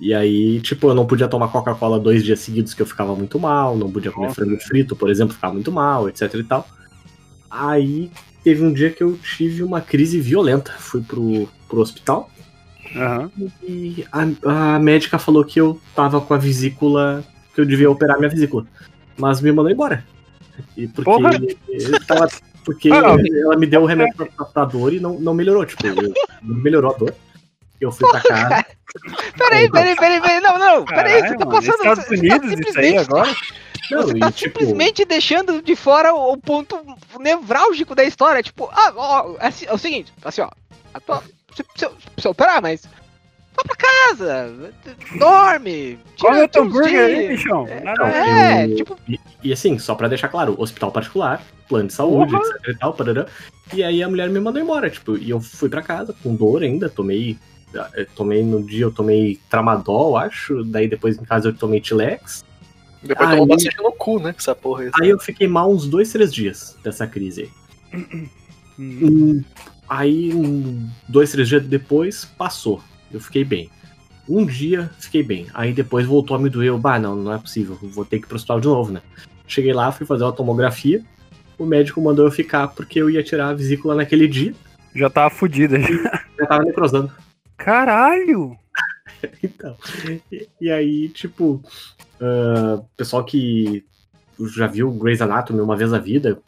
E 0.00 0.14
aí, 0.14 0.60
tipo, 0.60 0.88
eu 0.88 0.94
não 0.94 1.06
podia 1.06 1.26
tomar 1.28 1.48
Coca-Cola 1.48 1.98
dois 1.98 2.24
dias 2.24 2.38
seguidos 2.40 2.72
que 2.72 2.80
eu 2.82 2.86
ficava 2.86 3.14
muito 3.16 3.38
mal, 3.38 3.76
não 3.76 3.90
podia 3.90 4.12
comer 4.12 4.28
Nossa. 4.28 4.40
frango 4.44 4.60
frito, 4.60 4.94
por 4.94 5.10
exemplo, 5.10 5.34
ficava 5.34 5.52
muito 5.54 5.72
mal, 5.72 6.08
etc 6.08 6.32
e 6.34 6.44
tal. 6.44 6.66
Aí 7.50 8.10
teve 8.44 8.62
um 8.62 8.72
dia 8.72 8.90
que 8.90 9.02
eu 9.02 9.18
tive 9.18 9.62
uma 9.62 9.80
crise 9.80 10.20
violenta. 10.20 10.72
Fui 10.78 11.00
pro, 11.02 11.48
pro 11.68 11.80
hospital 11.80 12.30
Aham. 12.94 13.30
e 13.66 14.04
a, 14.12 14.74
a 14.74 14.78
médica 14.78 15.18
falou 15.18 15.44
que 15.44 15.60
eu 15.60 15.80
tava 15.94 16.20
com 16.20 16.32
a 16.34 16.38
vesícula, 16.38 17.24
que 17.54 17.60
eu 17.60 17.64
devia 17.66 17.90
operar 17.90 18.18
minha 18.18 18.30
vesícula. 18.30 18.66
Mas 19.16 19.40
me 19.40 19.50
mandou 19.50 19.70
embora. 19.72 20.04
E 20.76 20.86
porque 20.86 21.10
Porra! 21.10 21.30
tava- 22.06 22.28
porque 22.64 22.90
Ah, 22.92 23.16
ela 23.42 23.56
me 23.56 23.66
deu 23.66 23.82
o 23.82 23.86
remédio 23.86 24.14
pra, 24.14 24.26
pra, 24.26 24.44
pra 24.44 24.64
dor 24.64 24.92
e 24.92 25.00
não, 25.00 25.18
não 25.18 25.32
melhorou. 25.34 25.64
Tipo, 25.64 25.86
eu- 25.86 26.12
não 26.42 26.54
melhorou 26.56 26.94
a 26.94 26.98
dor. 26.98 27.14
Eu 27.80 27.92
fui 27.92 28.08
pra 28.10 28.20
casa. 28.20 28.66
Peraí, 29.36 29.70
peraí, 29.70 29.94
peraí, 29.96 30.20
peraí, 30.20 30.40
não, 30.40 30.58
não, 30.58 30.84
peraí, 30.86 31.20
você 31.20 31.36
tá 31.36 31.46
passando. 31.46 31.74
Estados 31.76 32.04
você 32.06 32.16
tá 32.16 32.36
Unidos 32.36 32.52
isso 32.52 32.78
aí 32.78 32.86
simplesmente- 32.86 32.98
agora? 32.98 33.36
Não, 33.90 34.02
Você 34.02 34.16
e, 34.16 34.20
tá 34.20 34.32
tipo, 34.32 34.58
simplesmente 34.60 35.04
deixando 35.04 35.62
de 35.62 35.76
fora 35.76 36.14
o, 36.14 36.32
o 36.32 36.36
ponto 36.38 36.78
nevrálgico 37.20 37.94
da 37.94 38.02
história. 38.04 38.42
Tipo, 38.42 38.68
ah, 38.72 38.92
ó, 38.96 39.34
é, 39.40 39.46
assim- 39.46 39.66
é 39.66 39.72
o 39.72 39.78
seguinte, 39.78 40.12
assim, 40.24 40.40
ó. 40.40 40.50
A 40.94 41.00
tua, 41.00 41.22
você 41.54 41.62
precisa, 41.62 41.92
operar, 42.30 42.60
mas. 42.62 42.82
Vai 43.54 43.64
pra 43.66 43.76
casa, 43.76 44.72
dorme. 45.18 45.98
tira- 46.16 46.30
Come 46.30 46.40
o 46.40 46.44
uns 46.44 46.56
hambúrguer 46.56 47.00
aí, 47.06 47.28
bichão. 47.28 47.66
A 47.98 48.04
ver. 48.04 48.14
É, 48.16 48.64
eu- 48.66 48.76
tipo, 48.76 48.96
E, 49.08 49.18
e 49.42 49.52
assim, 49.52 49.78
só 49.78 49.94
pra 49.94 50.08
deixar 50.08 50.28
claro, 50.28 50.54
hospital 50.58 50.90
particular, 50.92 51.42
plano 51.68 51.88
de 51.88 51.94
saúde, 51.94 52.32
Porra! 52.32 52.44
etc 52.56 52.68
e 52.68 52.78
tal, 52.78 52.94
parará. 52.94 53.26
E 53.74 53.82
aí 53.84 54.02
a 54.02 54.08
mulher 54.08 54.28
me 54.30 54.40
mandou 54.40 54.62
embora, 54.62 54.88
tipo, 54.88 55.16
e 55.16 55.28
eu 55.30 55.40
fui 55.40 55.68
pra 55.68 55.82
casa 55.82 56.14
com 56.22 56.34
dor 56.34 56.62
ainda, 56.62 56.88
tomei. 56.88 57.36
Eh, 57.74 58.06
Tomei 58.14 58.42
no 58.42 58.62
dia, 58.62 58.84
eu 58.84 58.90
tomei 58.92 59.38
tramadol, 59.50 60.16
acho. 60.16 60.64
Daí 60.64 60.88
depois 60.88 61.16
em 61.18 61.24
casa 61.24 61.48
eu 61.48 61.54
tomei 61.54 61.80
Tilex. 61.80 62.44
Depois 63.02 63.28
Aí- 63.28 63.36
tomou 63.36 63.46
bastante 63.54 63.76
no 63.78 63.92
cu, 63.92 64.18
né? 64.18 64.34
Essa 64.36 64.54
porra 64.54 64.84
aí. 64.84 64.90
Aí 65.00 65.08
eu 65.10 65.18
fiquei 65.18 65.46
mal 65.46 65.70
uns 65.70 65.86
dois, 65.88 66.10
três 66.12 66.32
dias 66.32 66.76
dessa 66.82 67.06
crise 67.06 67.42
aí. 67.92 68.00
Hum. 68.00 68.28
Hum, 68.78 69.44
Aí, 69.88 70.34
um, 70.34 70.86
dois, 71.08 71.32
três 71.32 71.48
dias 71.48 71.64
depois, 71.64 72.24
passou. 72.24 72.82
Eu 73.10 73.20
fiquei 73.20 73.42
bem. 73.42 73.70
Um 74.28 74.44
dia 74.44 74.90
fiquei 75.00 75.22
bem. 75.22 75.46
Aí 75.54 75.72
depois 75.72 76.04
voltou 76.04 76.36
a 76.36 76.38
me 76.38 76.50
doer. 76.50 76.68
Eu, 76.68 76.78
bah, 76.78 76.98
não, 76.98 77.16
não 77.16 77.32
é 77.32 77.38
possível. 77.38 77.78
Vou 77.80 78.04
ter 78.04 78.18
que 78.18 78.26
ir 78.26 78.28
pro 78.28 78.36
hospital 78.36 78.60
de 78.60 78.68
novo, 78.68 78.92
né? 78.92 79.00
Cheguei 79.46 79.72
lá, 79.72 79.90
fui 79.90 80.04
fazer 80.06 80.24
uma 80.24 80.32
tomografia. 80.32 81.02
O 81.58 81.64
médico 81.64 82.00
mandou 82.02 82.26
eu 82.26 82.30
ficar 82.30 82.68
porque 82.68 83.00
eu 83.00 83.08
ia 83.08 83.22
tirar 83.22 83.48
a 83.48 83.54
vesícula 83.54 83.94
naquele 83.94 84.28
dia. 84.28 84.54
Já 84.94 85.08
tava 85.08 85.30
fudida. 85.30 85.80
já. 85.80 86.22
Já 86.38 86.46
tava 86.46 86.64
necrosando. 86.64 87.10
Caralho! 87.58 88.56
Então. 89.42 89.76
E, 90.30 90.48
e 90.60 90.70
aí, 90.70 91.08
tipo, 91.08 91.60
ah, 92.20 92.80
pessoal 92.96 93.24
que 93.24 93.84
já 94.54 94.66
viu 94.66 94.90
Grey's 94.92 95.20
Anatomy 95.20 95.60
uma 95.60 95.76
vez 95.76 95.90
na 95.90 95.98
vida, 95.98 96.38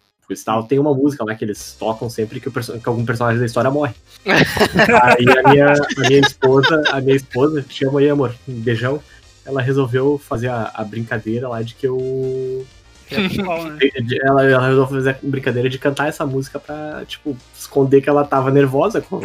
tal, 0.45 0.63
tem 0.63 0.79
uma 0.79 0.95
música 0.95 1.25
lá 1.25 1.35
que 1.35 1.45
eles 1.45 1.77
tocam 1.79 2.09
sempre 2.09 2.39
que, 2.39 2.49
que 2.49 2.89
algum 2.89 3.05
personagem 3.05 3.41
da 3.41 3.47
história 3.47 3.71
morre. 3.71 3.95
aí 4.25 5.25
a 5.45 5.51
minha, 5.51 5.73
a 5.73 6.09
minha 6.09 6.21
esposa, 6.21 6.85
a 6.93 7.01
minha 7.01 7.17
esposa, 7.17 7.63
te 7.63 7.85
amo 7.85 7.99
aí, 7.99 8.09
amor, 8.09 8.35
um 8.49 8.61
beijão. 8.61 9.03
Ela 9.45 9.61
resolveu 9.61 10.19
fazer 10.19 10.49
a, 10.49 10.71
a 10.75 10.85
brincadeira 10.85 11.49
lá 11.49 11.63
de 11.63 11.75
que 11.75 11.87
eu. 11.89 12.65
É 13.11 13.19
né? 13.19 13.79
ela, 14.23 14.45
ela 14.45 14.69
resolveu 14.69 14.99
fazer 14.99 15.11
a 15.11 15.19
brincadeira 15.21 15.69
de 15.69 15.79
cantar 15.79 16.09
essa 16.09 16.25
música 16.25 16.61
pra, 16.61 17.05
tipo, 17.07 17.37
esconder 17.59 18.01
que 18.01 18.09
ela 18.09 18.25
tava 18.25 18.53
nervosa 18.53 19.01
com 19.01 19.17
o 19.17 19.23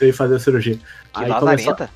Ir 0.00 0.12
fazer 0.12 0.36
a 0.36 0.38
cirurgia. 0.40 0.74
Que 0.76 0.80
Aí 1.24 1.32
começou, 1.34 1.72
lazarenta. 1.72 1.90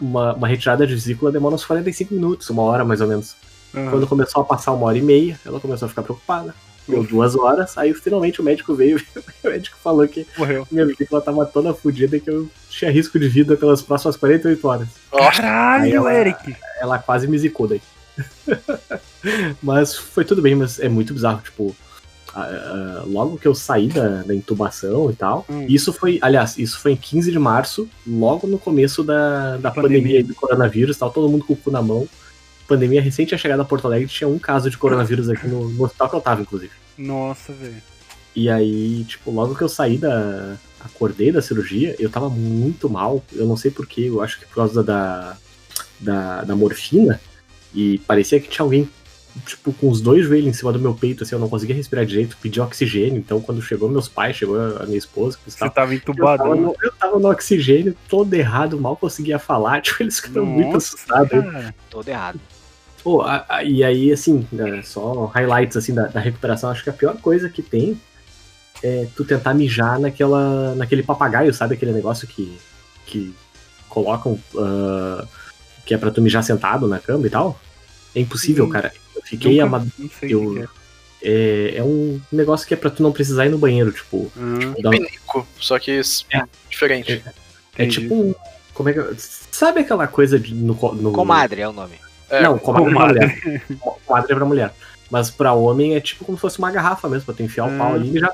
uma, 0.00 0.34
uma 0.34 0.48
retirada 0.48 0.86
de 0.86 0.94
vesícula 0.94 1.30
demora 1.30 1.54
uns 1.54 1.64
45 1.64 2.14
minutos, 2.14 2.48
uma 2.50 2.62
hora 2.62 2.84
mais 2.84 3.00
ou 3.00 3.06
menos. 3.06 3.34
aham. 3.74 3.90
Quando 3.90 4.06
começou 4.06 4.42
a 4.42 4.44
passar 4.44 4.72
uma 4.72 4.86
hora 4.86 4.98
e 4.98 5.02
meia, 5.02 5.38
ela 5.46 5.60
começou 5.60 5.86
a 5.86 5.88
ficar 5.88 6.02
preocupada. 6.02 6.54
Deu 6.88 7.04
duas 7.04 7.36
horas, 7.36 7.78
aí 7.78 7.94
finalmente 7.94 8.40
o 8.40 8.44
médico 8.44 8.74
veio 8.74 8.98
e 8.98 9.18
o 9.46 9.50
médico 9.50 9.76
falou 9.84 10.06
que 10.08 10.26
Morreu. 10.36 10.66
minha 10.68 10.84
vesícula 10.84 11.20
tava 11.20 11.46
toda 11.46 11.72
fodida 11.72 12.16
e 12.16 12.20
que 12.20 12.28
eu 12.28 12.50
tinha 12.68 12.90
risco 12.90 13.20
de 13.20 13.28
vida 13.28 13.56
pelas 13.56 13.80
próximas 13.80 14.16
48 14.16 14.66
horas. 14.66 14.88
Caralho, 15.12 15.94
ela- 15.94 16.12
Eric! 16.12 16.56
Ela 16.80 16.98
quase 16.98 17.28
me 17.28 17.38
zicou 17.38 17.68
daí. 17.68 17.80
mas 19.62 19.96
foi 19.96 20.24
tudo 20.24 20.42
bem, 20.42 20.54
mas 20.54 20.78
é 20.80 20.88
muito 20.88 21.14
bizarro, 21.14 21.40
tipo. 21.42 21.74
Ah, 22.34 23.02
logo 23.06 23.36
que 23.36 23.46
eu 23.46 23.54
saí 23.54 23.88
da, 23.88 24.22
da 24.22 24.34
intubação 24.34 25.10
e 25.10 25.14
tal. 25.14 25.44
Hum. 25.48 25.66
Isso 25.68 25.92
foi, 25.92 26.18
aliás, 26.22 26.56
isso 26.58 26.78
foi 26.78 26.92
em 26.92 26.96
15 26.96 27.30
de 27.30 27.38
março, 27.38 27.88
logo 28.06 28.46
no 28.46 28.58
começo 28.58 29.02
da, 29.02 29.56
da 29.58 29.70
Pandemia. 29.70 29.98
pandemia 29.98 30.24
do 30.24 30.34
coronavírus, 30.34 30.96
tava 30.96 31.12
todo 31.12 31.28
mundo 31.28 31.44
com 31.44 31.52
o 31.52 31.56
cu 31.56 31.70
na 31.70 31.82
mão. 31.82 32.08
Pandemia 32.66 33.02
recente 33.02 33.28
tinha 33.28 33.38
chegado 33.38 33.60
a 33.60 33.64
Porto 33.64 33.86
Alegre, 33.86 34.08
tinha 34.08 34.28
um 34.28 34.38
caso 34.38 34.70
de 34.70 34.78
coronavírus 34.78 35.28
aqui 35.28 35.46
no, 35.46 35.68
no 35.68 35.84
hospital 35.84 36.08
que 36.08 36.16
eu 36.16 36.20
tava, 36.20 36.40
inclusive. 36.40 36.72
Nossa, 36.96 37.52
velho. 37.52 37.82
E 38.34 38.48
aí, 38.48 39.04
tipo, 39.04 39.30
logo 39.30 39.54
que 39.54 39.62
eu 39.62 39.68
saí 39.68 39.98
da. 39.98 40.56
Acordei 40.80 41.30
da 41.30 41.40
cirurgia, 41.40 41.94
eu 41.98 42.10
tava 42.10 42.28
muito 42.28 42.88
mal. 42.88 43.22
Eu 43.32 43.46
não 43.46 43.56
sei 43.56 43.70
porquê, 43.70 44.02
eu 44.02 44.20
acho 44.20 44.40
que 44.40 44.46
por 44.46 44.56
causa 44.56 44.82
da, 44.82 45.36
da, 46.00 46.42
da 46.42 46.56
morfina. 46.56 47.20
E 47.74 47.98
parecia 47.98 48.40
que 48.40 48.48
tinha 48.48 48.64
alguém, 48.64 48.88
tipo, 49.46 49.72
com 49.72 49.88
os 49.90 50.00
dois 50.00 50.24
joelhos 50.26 50.48
em 50.48 50.52
cima 50.52 50.72
do 50.72 50.78
meu 50.78 50.94
peito, 50.94 51.22
assim, 51.24 51.34
eu 51.34 51.38
não 51.38 51.48
conseguia 51.48 51.74
respirar 51.74 52.04
direito, 52.04 52.36
pedi 52.40 52.60
oxigênio. 52.60 53.18
Então, 53.18 53.40
quando 53.40 53.60
chegou 53.62 53.88
meus 53.88 54.08
pais, 54.08 54.36
chegou 54.36 54.60
a 54.76 54.84
minha 54.84 54.98
esposa, 54.98 55.36
que 55.38 55.44
Você 55.50 55.56
estava. 55.56 55.70
tava 55.72 55.92
Eu 55.92 55.96
entubado. 55.96 56.42
tava, 56.42 56.54
né? 56.54 56.60
no, 56.60 56.76
eu 56.82 56.92
tava 56.92 57.18
no 57.18 57.30
oxigênio, 57.30 57.96
todo 58.08 58.32
errado, 58.34 58.80
mal 58.80 58.96
conseguia 58.96 59.38
falar. 59.38 59.80
Tipo, 59.82 60.02
eles 60.02 60.20
ficaram 60.20 60.46
muito 60.46 60.72
Nossa, 60.74 60.94
assustados. 60.94 61.30
cara. 61.30 61.74
Todo 61.90 62.08
errado. 62.08 62.40
Pô, 63.02 63.22
a- 63.22 63.44
a- 63.48 63.64
e 63.64 63.82
aí, 63.82 64.12
assim, 64.12 64.46
né, 64.52 64.80
só 64.84 65.24
highlights 65.26 65.76
assim 65.76 65.92
da, 65.92 66.06
da 66.06 66.20
recuperação, 66.20 66.70
acho 66.70 66.84
que 66.84 66.90
a 66.90 66.92
pior 66.92 67.16
coisa 67.16 67.48
que 67.48 67.60
tem 67.62 68.00
é 68.82 69.06
tu 69.16 69.24
tentar 69.24 69.54
mijar 69.54 69.98
naquela, 69.98 70.74
naquele 70.76 71.02
papagaio, 71.02 71.52
sabe? 71.52 71.74
Aquele 71.74 71.92
negócio 71.92 72.28
que, 72.28 72.56
que 73.06 73.34
colocam, 73.88 74.38
ah, 74.56 75.26
que 75.84 75.94
é 75.94 75.98
pra 75.98 76.10
tu 76.12 76.22
mijar 76.22 76.44
sentado 76.44 76.86
na 76.86 76.98
cama 77.00 77.26
e 77.26 77.30
tal. 77.30 77.58
É 78.14 78.20
impossível, 78.20 78.66
Hum, 78.66 78.70
cara. 78.70 78.92
Fiquei 79.24 79.52
Nunca- 79.60 79.64
ama- 79.64 79.86
Não 79.98 80.10
sei 80.18 80.34
eu- 80.34 80.42
o 80.44 80.58
é. 80.58 80.66
é, 81.22 81.76
é 81.76 81.82
um 81.84 82.20
negócio 82.30 82.66
que 82.66 82.74
é 82.74 82.76
pra 82.76 82.90
tu 82.90 83.02
não 83.02 83.12
precisar 83.12 83.46
ir 83.46 83.50
no 83.50 83.58
banheiro, 83.58 83.92
tipo. 83.92 84.30
Ah, 84.36 84.74
dá- 84.82 84.90
penico, 84.90 85.46
só 85.58 85.78
que 85.78 86.00
É. 86.32 86.42
diferente. 86.68 87.12
é 87.12 87.84
entendi. 87.84 88.00
tipo 88.00 88.14
um. 88.14 88.34
Como 88.74 88.88
é 88.88 88.92
que. 88.92 89.00
Sabe 89.50 89.80
aquela 89.80 90.06
coisa 90.06 90.38
de. 90.38 90.54
No, 90.54 90.74
no, 90.94 91.12
Comadre 91.12 91.60
é 91.60 91.68
o 91.68 91.72
nome. 91.72 91.94
É, 92.30 92.42
não, 92.42 92.58
comadre, 92.58 92.92
comadre. 92.92 93.18
é 93.24 93.28
pra 93.28 93.36
mulher. 93.50 93.62
Comadre 94.06 94.32
é 94.32 94.34
pra 94.36 94.44
mulher. 94.46 94.74
Mas 95.10 95.30
pra 95.30 95.52
homem 95.52 95.94
é 95.94 96.00
tipo 96.00 96.24
como 96.24 96.38
se 96.38 96.40
fosse 96.42 96.58
uma 96.58 96.70
garrafa 96.70 97.06
mesmo, 97.08 97.26
pra 97.26 97.34
tu 97.34 97.42
enfiar 97.42 97.66
o 97.66 97.68
Hum. 97.70 97.78
pau 97.78 97.94
ali 97.94 98.16
e 98.16 98.20
já. 98.20 98.32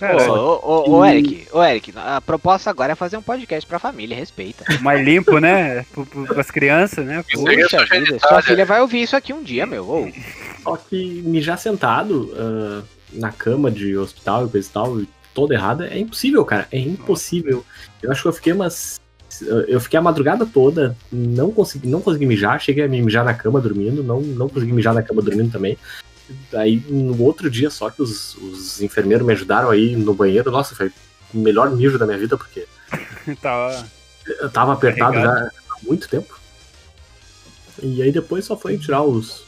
Cara, 0.00 0.32
Ô, 0.32 0.60
ô, 0.62 0.90
ô, 0.90 0.96
ô, 0.96 1.04
Eric, 1.04 1.46
ô, 1.52 1.62
Eric, 1.62 1.92
a 1.94 2.22
proposta 2.22 2.70
agora 2.70 2.92
é 2.92 2.94
fazer 2.94 3.18
um 3.18 3.22
podcast 3.22 3.68
pra 3.68 3.78
família, 3.78 4.16
respeita. 4.16 4.64
mais 4.80 5.04
limpo, 5.04 5.38
né? 5.38 5.84
Pras 6.26 6.50
crianças, 6.50 7.04
né? 7.04 7.22
Puxa 7.30 7.68
sua 7.68 7.84
vida, 7.84 8.18
sua 8.18 8.40
filha 8.40 8.64
vai 8.64 8.80
ouvir 8.80 9.02
isso 9.02 9.14
aqui 9.14 9.34
um 9.34 9.42
dia, 9.42 9.66
meu. 9.66 9.86
Ô, 9.86 10.10
Só 10.64 10.76
que 10.78 11.20
mijar 11.22 11.58
sentado 11.58 12.32
ah, 12.34 12.82
na 13.12 13.30
cama 13.30 13.70
de 13.70 13.94
hospital 13.94 14.46
e 14.46 14.48
coisa 14.48 14.68
e 14.68 14.72
tal, 14.72 15.00
toda 15.34 15.54
errada, 15.54 15.86
é 15.86 15.98
impossível, 15.98 16.46
cara. 16.46 16.66
É 16.72 16.78
impossível. 16.78 17.62
Eu 18.02 18.10
acho 18.10 18.22
que 18.22 18.28
eu 18.28 18.32
fiquei 18.32 18.54
umas. 18.54 18.98
Eu 19.68 19.80
fiquei 19.80 19.98
a 19.98 20.02
madrugada 20.02 20.46
toda, 20.46 20.96
não 21.12 21.52
consegui, 21.52 21.88
não 21.88 22.00
consegui 22.00 22.24
mijar, 22.24 22.58
cheguei 22.58 22.84
a 22.84 22.88
me 22.88 23.02
mijar 23.02 23.24
na 23.24 23.34
cama 23.34 23.60
dormindo, 23.60 24.02
não, 24.02 24.20
não 24.22 24.48
consegui 24.48 24.72
mijar 24.72 24.94
na 24.94 25.02
cama 25.02 25.20
dormindo 25.20 25.52
também. 25.52 25.76
Aí 26.52 26.82
no 26.88 27.22
outro 27.22 27.50
dia 27.50 27.70
só 27.70 27.90
que 27.90 28.02
os, 28.02 28.34
os 28.36 28.80
enfermeiros 28.80 29.26
me 29.26 29.32
ajudaram 29.32 29.70
aí 29.70 29.96
no 29.96 30.14
banheiro, 30.14 30.50
nossa, 30.50 30.74
foi 30.74 30.90
o 31.32 31.38
melhor 31.38 31.70
mijo 31.70 31.98
da 31.98 32.06
minha 32.06 32.18
vida, 32.18 32.36
porque 32.36 32.66
Tava. 33.40 33.86
eu 34.26 34.50
tava 34.50 34.72
apertado 34.72 35.14
já 35.14 35.26
Carregado. 35.26 35.50
há 35.70 35.84
muito 35.86 36.08
tempo. 36.08 36.38
E 37.82 38.02
aí 38.02 38.12
depois 38.12 38.44
só 38.44 38.56
foi 38.56 38.76
tirar 38.76 39.02
os, 39.02 39.44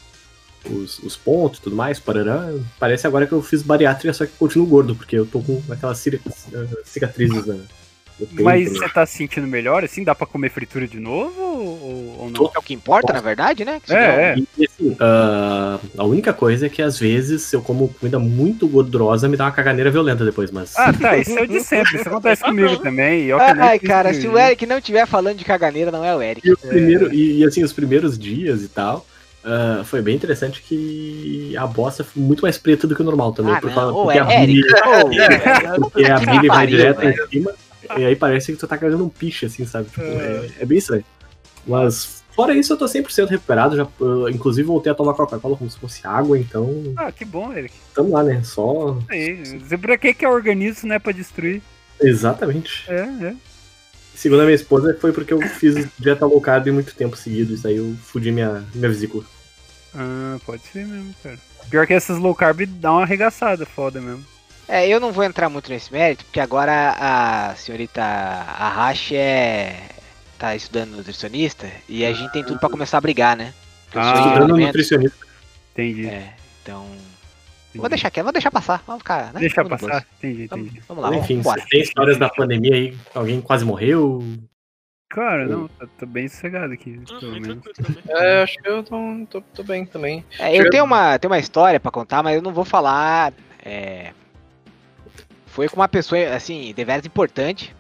os, 0.64 0.98
os 1.00 1.16
pontos 1.16 1.58
e 1.58 1.62
tudo 1.62 1.76
mais, 1.76 2.00
parará. 2.00 2.50
Parece 2.78 3.06
agora 3.06 3.26
que 3.26 3.32
eu 3.32 3.42
fiz 3.42 3.62
bariátrica, 3.62 4.12
só 4.12 4.24
que 4.24 4.32
continuo 4.32 4.66
gordo, 4.66 4.94
porque 4.94 5.16
eu 5.16 5.26
tô 5.26 5.40
com 5.40 5.62
aquelas 5.70 6.06
eh, 6.06 6.18
cicatrizes 6.84 7.46
na, 7.46 7.54
peito. 7.54 7.81
Mas 8.32 8.72
né? 8.72 8.78
você 8.78 8.88
tá 8.88 9.04
se 9.06 9.16
sentindo 9.16 9.46
melhor, 9.46 9.84
assim? 9.84 10.04
Dá 10.04 10.14
pra 10.14 10.26
comer 10.26 10.50
fritura 10.50 10.86
de 10.86 10.98
novo 11.00 11.40
ou, 11.40 12.16
ou 12.20 12.30
não? 12.30 12.50
É 12.54 12.58
o 12.58 12.62
que 12.62 12.74
importa, 12.74 13.12
na 13.12 13.20
verdade, 13.20 13.64
né? 13.64 13.80
Que 13.84 13.92
É, 13.92 14.34
E, 14.58 14.64
assim, 14.66 14.96
ah, 15.00 15.78
a 15.98 16.04
única 16.04 16.32
coisa 16.32 16.66
é 16.66 16.68
que 16.68 16.82
às 16.82 16.98
vezes 16.98 17.42
se 17.42 17.56
eu 17.56 17.62
como 17.62 17.88
comida 17.88 18.18
muito 18.18 18.66
gordurosa 18.68 19.28
me 19.28 19.36
dá 19.36 19.44
uma 19.44 19.52
caganeira 19.52 19.90
violenta 19.90 20.24
depois, 20.24 20.50
mas 20.50 20.74
Ah, 20.76 20.92
tá, 20.92 21.16
isso 21.16 21.38
é 21.38 21.42
o 21.42 21.46
de 21.46 21.60
sempre. 21.60 21.96
Isso 21.96 22.08
acontece 22.08 22.42
comigo 22.44 22.76
também. 22.78 23.22
e 23.24 23.32
nem 23.32 23.32
Ai, 23.34 23.78
cara, 23.78 24.10
isso. 24.10 24.22
se 24.22 24.28
o 24.28 24.38
Eric 24.38 24.66
não 24.66 24.78
estiver 24.78 25.06
falando 25.06 25.36
de 25.36 25.44
caganeira, 25.44 25.90
não 25.90 26.04
é 26.04 26.14
o 26.14 26.22
Eric. 26.22 26.46
E, 26.48 26.52
o 26.52 26.56
primeiro, 26.56 27.12
e, 27.14 27.38
e, 27.40 27.44
assim, 27.44 27.62
os 27.64 27.72
primeiros 27.72 28.18
dias 28.18 28.62
e 28.62 28.68
tal, 28.68 29.06
ah, 29.44 29.82
foi 29.84 30.00
bem 30.00 30.14
interessante 30.14 30.62
que 30.62 31.54
a 31.56 31.66
bosta 31.66 32.04
foi 32.04 32.22
muito 32.22 32.42
mais 32.42 32.56
preta 32.58 32.86
do 32.86 32.94
que 32.94 33.02
o 33.02 33.04
normal 33.04 33.32
também. 33.32 33.54
Ah, 33.54 33.60
por 33.60 33.68
não. 33.70 33.74
causa- 33.74 33.92
Ô, 33.92 34.04
porque 34.04 34.18
a 34.18 34.42
Eric, 34.42 34.46
bile, 34.46 34.64
ô, 35.78 35.80
porque 35.90 36.04
a 36.06 36.18
bile 36.18 36.48
vai 36.48 36.66
direto 36.66 37.02
em 37.04 37.26
cima, 37.28 37.52
e 38.00 38.04
aí 38.04 38.16
parece 38.16 38.52
que 38.52 38.58
tu 38.58 38.66
tá 38.66 38.76
cagando 38.78 39.04
um 39.04 39.08
piche, 39.08 39.46
assim, 39.46 39.66
sabe? 39.66 39.88
Tipo, 39.88 40.02
é, 40.02 40.50
é 40.60 40.64
bem 40.64 40.78
estranho. 40.78 41.04
Mas, 41.66 42.22
fora 42.34 42.54
isso, 42.54 42.72
eu 42.72 42.76
tô 42.76 42.86
100% 42.86 43.28
recuperado, 43.28 43.76
já, 43.76 43.84
ah, 43.84 44.30
inclusive 44.30 44.66
voltei 44.66 44.90
a 44.90 44.94
tomar 44.94 45.14
Coca-Cola 45.14 45.56
como 45.56 45.70
se 45.70 45.78
fosse 45.78 46.06
água, 46.06 46.38
então, 46.38 46.92
Ah, 46.96 47.12
que 47.12 47.24
bom, 47.24 47.52
Eric. 47.52 47.74
tamo 47.94 48.12
lá, 48.12 48.22
né? 48.22 48.42
Só... 48.42 48.98
Aí, 49.08 49.60
pra 49.80 49.96
que 49.96 50.14
que 50.14 50.24
é 50.24 50.28
organismo, 50.28 50.88
né? 50.88 50.98
Pra 50.98 51.12
destruir. 51.12 51.62
Exatamente. 52.00 52.84
É, 52.88 53.00
é. 53.00 53.34
Segundo 54.14 54.40
a 54.40 54.44
minha 54.44 54.54
esposa, 54.54 54.96
foi 55.00 55.12
porque 55.12 55.32
eu 55.32 55.40
fiz 55.40 55.88
dieta 55.98 56.26
low 56.26 56.40
carb 56.40 56.68
muito 56.68 56.94
tempo 56.94 57.16
seguido, 57.16 57.54
isso 57.54 57.66
aí 57.66 57.76
eu 57.76 57.96
fudi 58.02 58.30
minha, 58.30 58.64
minha 58.74 58.88
vesícula. 58.88 59.24
Ah, 59.94 60.38
pode 60.44 60.62
ser 60.62 60.86
mesmo, 60.86 61.14
cara. 61.22 61.38
Pior 61.70 61.86
que 61.86 61.92
essas 61.92 62.18
low 62.18 62.34
carb 62.34 62.66
dá 62.66 62.92
uma 62.92 63.02
arregaçada 63.02 63.64
foda 63.64 64.00
mesmo. 64.00 64.24
É, 64.68 64.88
eu 64.88 64.98
não 65.00 65.12
vou 65.12 65.24
entrar 65.24 65.48
muito 65.48 65.70
nesse 65.70 65.92
mérito, 65.92 66.24
porque 66.24 66.40
agora 66.40 66.96
a 66.98 67.54
senhorita 67.56 68.02
Arrache 68.02 69.16
é. 69.16 69.88
tá 70.38 70.54
estudando 70.56 70.96
nutricionista 70.96 71.70
e 71.88 72.04
a 72.04 72.12
gente 72.12 72.32
tem 72.32 72.44
tudo 72.44 72.58
pra 72.58 72.68
começar 72.70 72.98
a 72.98 73.00
brigar, 73.00 73.36
né? 73.36 73.52
Porque 73.90 73.98
Ah. 73.98 74.14
Estudando 74.28 74.56
nutricionista. 74.56 75.26
Entendi. 75.72 76.06
É, 76.08 76.32
então. 76.62 76.86
Vou 77.74 77.88
deixar 77.88 78.08
aqui, 78.08 78.22
vou 78.22 78.32
deixar 78.32 78.50
passar. 78.50 78.82
Vamos 78.86 79.00
ficar, 79.00 79.32
né? 79.32 79.40
Deixa 79.40 79.62
Vamos 79.62 79.80
passar. 79.80 80.06
Entendi, 80.18 80.46
Vamos, 80.46 80.66
entendi. 80.66 80.82
vamos 80.86 81.02
lá, 81.02 81.08
vamos 81.10 81.24
Enfim, 81.24 81.34
embora. 81.38 81.60
se 81.62 81.68
tem 81.68 81.80
histórias 81.80 82.18
da 82.18 82.28
pandemia 82.28 82.74
aí, 82.74 82.96
alguém 83.14 83.40
quase 83.40 83.64
morreu. 83.64 84.22
Cara, 85.08 85.46
não, 85.46 85.68
tá, 85.68 85.86
tá 85.98 86.06
bem 86.06 86.26
sossegado 86.28 86.72
aqui, 86.72 87.00
Ah, 87.10 87.18
pelo 87.18 87.32
menos. 87.40 87.58
É, 88.08 88.42
acho 88.42 88.58
que 88.58 88.68
eu 88.68 88.82
tô, 88.82 88.96
tô, 89.30 89.40
tô 89.40 89.62
bem 89.62 89.84
também. 89.86 90.24
É, 90.38 90.54
eu 90.58 90.68
tenho 90.70 90.84
uma, 90.84 91.18
tenho 91.18 91.30
uma 91.32 91.38
história 91.38 91.78
pra 91.80 91.90
contar, 91.90 92.22
mas 92.22 92.36
eu 92.36 92.42
não 92.42 92.52
vou 92.52 92.64
falar. 92.64 93.32
é, 93.64 94.12
Foi 95.52 95.68
com 95.68 95.76
uma 95.76 95.86
pessoa, 95.88 96.18
assim, 96.34 96.72
deveras 96.74 97.04
importante. 97.04 97.74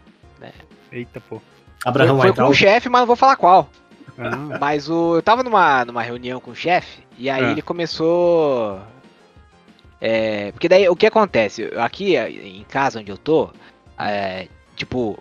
Eita, 0.92 1.20
pô. 1.20 1.38
Foi, 1.38 1.88
Abraão 1.90 2.20
foi 2.20 2.32
com 2.34 2.42
um 2.44 2.52
chefe, 2.52 2.90
mas 2.90 3.00
não 3.00 3.06
vou 3.06 3.16
falar 3.16 3.34
qual. 3.36 3.68
Ah, 4.18 4.58
Mas 4.60 4.90
o, 4.90 5.14
eu 5.16 5.22
tava 5.22 5.42
numa, 5.42 5.82
numa 5.86 6.02
reunião 6.02 6.38
com 6.38 6.50
o 6.50 6.54
chefe, 6.54 7.00
e 7.16 7.30
aí 7.30 7.42
Ah. 7.42 7.50
ele 7.50 7.62
começou. 7.62 8.78
É, 9.98 10.52
porque 10.52 10.68
daí 10.68 10.86
o 10.86 10.94
que 10.94 11.06
acontece? 11.06 11.70
Aqui 11.78 12.14
em 12.16 12.62
casa 12.64 13.00
onde 13.00 13.10
eu 13.10 13.16
tô, 13.16 13.48
é, 13.98 14.48
tipo, 14.76 15.18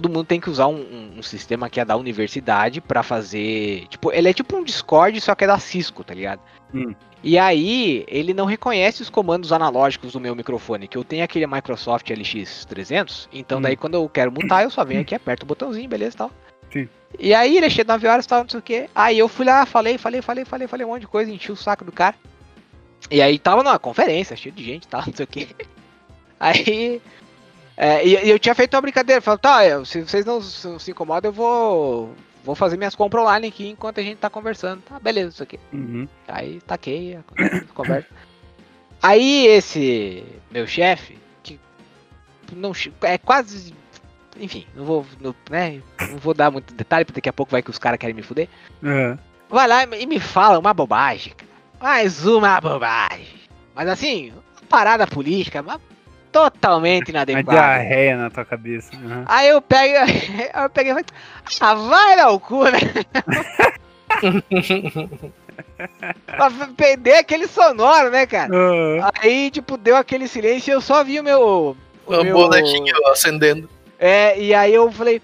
todo 0.00 0.08
mundo 0.08 0.24
tem 0.26 0.40
que 0.40 0.50
usar 0.50 0.66
um, 0.66 0.74
um- 0.80 1.18
um 1.18 1.22
sistema 1.22 1.70
que 1.70 1.78
é 1.78 1.84
da 1.84 1.96
universidade 1.96 2.80
pra 2.80 3.00
fazer. 3.04 3.86
Tipo, 3.88 4.10
ele 4.10 4.28
é 4.28 4.32
tipo 4.32 4.56
um 4.56 4.64
Discord, 4.64 5.20
só 5.20 5.36
que 5.36 5.44
é 5.44 5.46
da 5.46 5.56
Cisco, 5.60 6.02
tá 6.02 6.12
ligado? 6.12 6.40
Hum. 6.74 6.92
E 7.22 7.38
aí, 7.38 8.04
ele 8.08 8.34
não 8.34 8.44
reconhece 8.44 9.02
os 9.02 9.08
comandos 9.08 9.52
analógicos 9.52 10.12
do 10.12 10.18
meu 10.20 10.34
microfone, 10.34 10.88
que 10.88 10.98
eu 10.98 11.04
tenho 11.04 11.22
aquele 11.22 11.46
Microsoft 11.46 12.10
LX300, 12.10 13.28
então 13.32 13.58
Hum. 13.58 13.62
daí 13.62 13.76
quando 13.76 13.94
eu 13.94 14.08
quero 14.08 14.32
mutar, 14.32 14.64
eu 14.64 14.70
só 14.70 14.84
venho 14.84 15.00
aqui, 15.00 15.14
aperto 15.14 15.44
o 15.44 15.46
botãozinho, 15.46 15.88
beleza 15.88 16.16
e 16.16 16.18
tal. 16.18 16.30
Sim. 16.72 16.88
E 17.16 17.32
aí, 17.32 17.56
ele 17.56 17.70
chega 17.70 17.92
9 17.92 18.08
horas 18.08 18.24
e 18.24 18.28
tal, 18.28 18.42
não 18.42 18.48
sei 18.50 18.58
o 18.58 18.62
que. 18.62 18.90
Aí 18.92 19.16
eu 19.16 19.28
fui 19.28 19.46
lá, 19.46 19.64
falei, 19.64 19.96
falei, 19.96 20.20
falei, 20.20 20.44
falei, 20.44 20.66
falei 20.66 20.84
um 20.84 20.88
monte 20.90 21.02
de 21.02 21.06
coisa, 21.06 21.30
enchi 21.30 21.52
o 21.52 21.56
saco 21.56 21.84
do 21.84 21.92
cara. 21.92 22.16
E 23.08 23.22
aí 23.22 23.38
tava 23.38 23.62
numa 23.62 23.78
conferência, 23.78 24.34
cheio 24.36 24.52
de 24.52 24.64
gente 24.64 24.84
e 24.84 24.88
tal, 24.88 25.04
não 25.06 25.14
sei 25.14 25.22
o 25.24 25.28
que. 25.28 25.48
Aí. 26.40 27.00
É, 27.76 28.06
e, 28.06 28.26
e 28.26 28.30
eu 28.30 28.38
tinha 28.38 28.54
feito 28.54 28.74
uma 28.74 28.82
brincadeira, 28.82 29.20
falei, 29.20 29.38
tá, 29.38 29.66
eu- 29.66 29.84
se 29.84 30.00
vocês 30.02 30.24
não 30.24 30.40
se, 30.40 30.78
se 30.78 30.90
incomodam, 30.90 31.28
eu 31.30 31.32
vou. 31.34 32.14
Vou 32.44 32.54
fazer 32.54 32.76
minhas 32.76 32.94
compras 32.94 33.22
online 33.22 33.48
aqui 33.48 33.68
enquanto 33.68 34.00
a 34.00 34.02
gente 34.02 34.18
tá 34.18 34.28
conversando. 34.28 34.82
Tá, 34.82 35.00
beleza, 35.00 35.30
isso 35.30 35.42
aqui. 35.42 35.58
Uhum. 35.72 36.06
Aí 36.28 36.60
taquei 36.66 37.16
a 37.16 37.64
conversa-. 37.72 38.10
Aí 39.02 39.46
esse 39.46 40.22
meu 40.50 40.66
chefe, 40.66 41.16
que 41.42 41.58
não 42.54 42.72
é 43.02 43.16
quase. 43.16 43.72
Enfim, 44.38 44.66
não 44.74 44.84
vou, 44.84 45.06
não, 45.20 45.34
né, 45.48 45.80
não 46.10 46.18
vou 46.18 46.34
dar 46.34 46.50
muito 46.50 46.74
detalhe, 46.74 47.04
porque 47.06 47.18
daqui 47.20 47.28
a 47.30 47.32
pouco 47.32 47.52
vai 47.52 47.62
que 47.62 47.70
os 47.70 47.78
caras 47.78 47.98
querem 47.98 48.14
me 48.14 48.22
fuder. 48.22 48.48
É. 48.82 49.16
Vai 49.48 49.66
lá 49.66 49.84
e 49.84 50.06
me 50.06 50.20
fala 50.20 50.58
uma 50.58 50.74
bobagem, 50.74 51.32
cara. 51.34 51.50
Mais 51.80 52.26
uma 52.26 52.60
bobagem. 52.60 53.40
Mas 53.74 53.88
assim, 53.88 54.32
uma 54.32 54.42
parada 54.68 55.06
política, 55.06 55.62
mas 55.62 55.80
totalmente 56.34 57.12
Uma 57.12 57.22
inadequada. 57.22 57.50
diarreia 57.52 58.16
na 58.16 58.28
tua 58.28 58.44
cabeça. 58.44 58.90
Uhum. 58.96 59.22
Aí 59.26 59.48
eu 59.48 59.62
pego, 59.62 59.94
aí 60.52 60.64
eu 60.64 60.70
peguei 60.70 60.92
e 60.92 60.94
falei, 60.94 61.06
ah, 61.60 61.74
vai 61.74 62.16
dar 62.16 62.30
o 62.30 62.40
cu, 62.40 62.64
né? 62.64 62.80
pra 66.26 66.50
perder 66.76 67.14
aquele 67.18 67.46
sonoro, 67.46 68.10
né, 68.10 68.26
cara? 68.26 68.50
Ah, 69.02 69.12
Aí, 69.22 69.50
tipo, 69.50 69.76
deu 69.76 69.96
aquele 69.96 70.26
silêncio 70.26 70.72
e 70.72 70.74
eu 70.74 70.80
só 70.80 71.04
vi 71.04 71.20
o 71.20 71.24
meu. 71.24 71.76
O 72.06 72.12
O 72.14 72.24
meu... 72.24 72.34
bonequinho 72.34 72.94
acendendo. 73.08 73.70
É, 73.98 74.38
e 74.38 74.52
aí 74.52 74.74
eu 74.74 74.90
falei. 74.90 75.22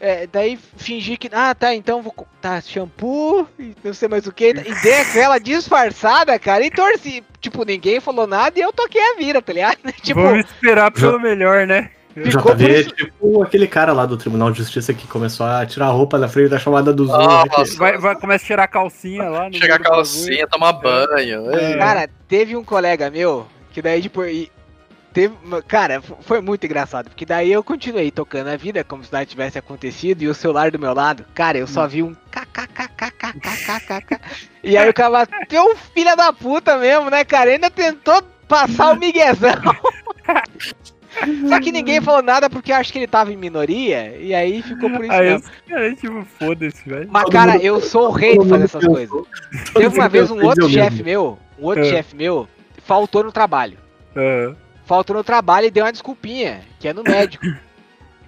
É, 0.00 0.26
daí 0.26 0.58
fingi 0.76 1.16
que. 1.16 1.28
Ah, 1.32 1.54
tá, 1.54 1.74
então 1.74 2.02
vou. 2.02 2.14
Tá, 2.40 2.60
shampoo 2.60 3.48
e 3.58 3.74
não 3.82 3.92
sei 3.92 4.08
mais 4.08 4.26
o 4.26 4.32
que. 4.32 4.50
E 4.50 4.82
dei 4.82 5.00
aquela 5.00 5.38
disfarçada, 5.38 6.38
cara, 6.38 6.64
e 6.64 6.70
torci. 6.70 7.22
Tipo, 7.40 7.64
ninguém 7.64 8.00
falou 8.00 8.26
nada 8.26 8.58
e 8.58 8.62
eu 8.62 8.72
toquei 8.72 9.00
a 9.00 9.16
vira, 9.16 9.40
tá 9.42 9.52
ligado? 9.52 9.78
Tipo, 10.02 10.20
Vamos 10.22 10.46
esperar 10.46 10.90
pelo 10.90 11.20
melhor, 11.20 11.66
né? 11.66 11.90
Ficou 12.14 12.52
JV 12.54 12.66
é 12.74 12.80
isso- 12.80 12.90
tipo 12.96 13.42
aquele 13.44 13.68
cara 13.68 13.92
lá 13.92 14.04
do 14.04 14.16
Tribunal 14.16 14.50
de 14.50 14.58
Justiça 14.58 14.92
que 14.92 15.06
começou 15.06 15.46
a 15.46 15.64
tirar 15.64 15.86
a 15.86 15.90
roupa 15.90 16.18
na 16.18 16.26
frente 16.26 16.48
da 16.48 16.58
chamada 16.58 16.92
do 16.92 17.06
Zoom. 17.06 17.16
né, 17.16 17.44
Nossa, 17.56 17.76
Vai, 17.76 17.96
vai, 17.96 18.16
começa 18.16 18.44
a 18.44 18.46
tirar 18.46 18.62
a 18.64 18.68
calcinha 18.68 19.22
lá. 19.28 19.48
no 19.48 19.54
chegar 19.56 19.76
a 19.76 19.78
calcinha, 19.78 20.44
tomar 20.48 20.72
banho. 20.72 21.48
É. 21.54 21.72
ei. 21.72 21.78
Cara, 21.78 22.08
teve 22.26 22.56
um 22.56 22.64
colega 22.64 23.08
meu 23.08 23.46
que 23.72 23.80
daí, 23.80 24.02
tipo, 24.02 24.24
e 24.24 24.50
teve. 25.18 25.34
Cara, 25.66 26.00
foi 26.20 26.40
muito 26.40 26.64
engraçado, 26.64 27.08
porque 27.10 27.26
daí 27.26 27.50
eu 27.50 27.64
continuei 27.64 28.10
tocando 28.10 28.48
a 28.48 28.56
vida 28.56 28.84
como 28.84 29.02
se 29.02 29.12
nada 29.12 29.26
tivesse 29.26 29.58
acontecido 29.58 30.22
e 30.22 30.28
o 30.28 30.34
celular 30.34 30.70
do 30.70 30.78
meu 30.78 30.94
lado, 30.94 31.24
cara, 31.34 31.58
eu 31.58 31.66
só 31.66 31.86
vi 31.88 32.02
um 32.04 32.14
kkkkkkkkkk. 32.30 34.20
E 34.62 34.76
aí 34.76 34.88
o 34.88 34.94
cara 34.94 35.08
um 35.64 35.74
filho 35.74 36.16
da 36.16 36.32
puta 36.32 36.78
mesmo, 36.78 37.10
né, 37.10 37.24
cara? 37.24 37.50
Ainda 37.50 37.68
tentou 37.70 38.22
passar 38.46 38.92
o 38.92 38.96
miguezão. 38.96 39.54
Só 41.48 41.58
que 41.60 41.72
ninguém 41.72 42.00
falou 42.00 42.22
nada 42.22 42.48
porque 42.48 42.70
eu 42.70 42.76
acho 42.76 42.92
que 42.92 42.98
ele 43.00 43.06
tava 43.08 43.32
em 43.32 43.36
minoria 43.36 44.16
e 44.20 44.32
aí 44.32 44.62
ficou 44.62 44.88
por 44.90 45.02
isso 45.04 45.12
Aí 45.12 45.30
mesmo. 45.30 45.38
os 45.48 45.68
caras, 45.68 45.98
tipo, 45.98 46.24
foda-se, 46.38 46.88
velho. 46.88 47.08
Mas, 47.10 47.24
cara, 47.30 47.56
eu 47.56 47.80
sou 47.80 48.08
o 48.08 48.12
rei 48.12 48.38
de 48.38 48.48
fazer 48.48 48.64
essas 48.64 48.84
coisas. 48.84 49.22
Teve 49.72 49.98
uma 49.98 50.08
vez 50.08 50.30
um 50.30 50.44
outro 50.44 50.68
chefe 50.68 51.02
meu, 51.02 51.36
um 51.58 51.64
outro 51.64 51.82
É. 51.82 51.88
chefe 51.88 52.14
meu, 52.14 52.46
faltou 52.84 53.24
no 53.24 53.32
trabalho. 53.32 53.78
Ah, 54.14 54.54
faltou 54.88 55.14
no 55.14 55.22
trabalho 55.22 55.66
e 55.66 55.70
deu 55.70 55.84
uma 55.84 55.92
desculpinha, 55.92 56.62
que 56.80 56.88
é 56.88 56.92
no 56.92 57.04
médico. 57.04 57.44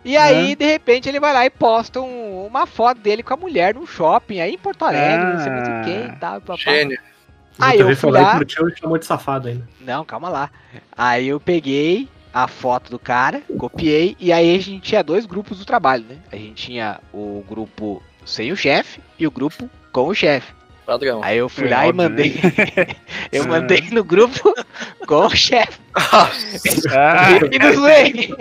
E 0.03 0.16
aí, 0.16 0.57
de 0.57 0.64
repente, 0.64 1.11
ele 1.11 1.20
vai 1.20 1.31
lá 1.31 1.44
e 1.44 1.51
posta 1.51 2.01
um- 2.01 2.46
uma 2.46 2.64
foto 2.66 3.03
dele 3.03 3.23
com 3.23 3.35
a 3.35 3.37
mulher 3.37 3.75
num 3.75 3.87
shopping 3.87 4.40
aí 4.40 4.55
em 4.55 4.59
Porto 4.59 4.83
Alegre, 4.87 5.27
não 5.35 5.38
sei 5.40 5.53
mais 5.53 5.68
o 5.68 5.85
que 5.85 5.90
e 5.90 6.16
tal. 6.18 6.40
papá. 6.40 6.57
Gênio. 6.57 6.99
O 7.59 7.62
Aí 7.62 7.79
eu 7.79 7.85
foi 7.88 7.94
fui 7.96 8.11
lá 8.12 8.33
curtiu 8.38 8.66
e 8.70 8.77
chamou 8.79 8.96
de 8.96 9.05
safado 9.05 9.49
ainda. 9.49 9.68
Não, 9.79 10.03
calma 10.03 10.31
lá. 10.31 10.51
Aí 10.96 11.29
eu 11.29 11.38
peguei 11.38 12.09
a 12.33 12.49
foto 12.49 12.90
do 12.90 12.99
cara, 12.99 13.42
copiei, 13.59 14.16
e 14.18 14.33
aí 14.33 14.57
a 14.57 14.59
gente 14.59 14.81
tinha 14.81 15.05
dois 15.05 15.27
grupos 15.27 15.59
do 15.59 15.66
trabalho, 15.66 16.03
né? 16.09 16.16
A 16.33 16.37
gente 16.37 16.55
tinha 16.55 16.99
o 17.12 17.44
grupo 17.46 18.03
sem 18.25 18.51
o 18.53 18.57
chefe 18.57 19.03
e 19.18 19.27
o 19.27 19.31
grupo 19.31 19.68
com 19.92 20.09
o 20.09 20.14
chefe. 20.14 20.51
Padrão. 20.90 21.20
Aí 21.22 21.38
eu 21.38 21.48
fui 21.48 21.66
É 21.68 21.70
lá 21.70 21.87
e 21.87 21.88
óbvio, 21.90 22.03
mandei. 22.11 22.40
eu 23.31 23.46
mandei 23.46 23.81
no 23.92 24.03
grupo 24.03 24.53
com 25.07 25.26
o 25.26 25.31
chefe. 25.37 25.79
ah, 25.94 26.29
E 27.53 27.59
não 27.59 27.72
zoei. 27.74 28.35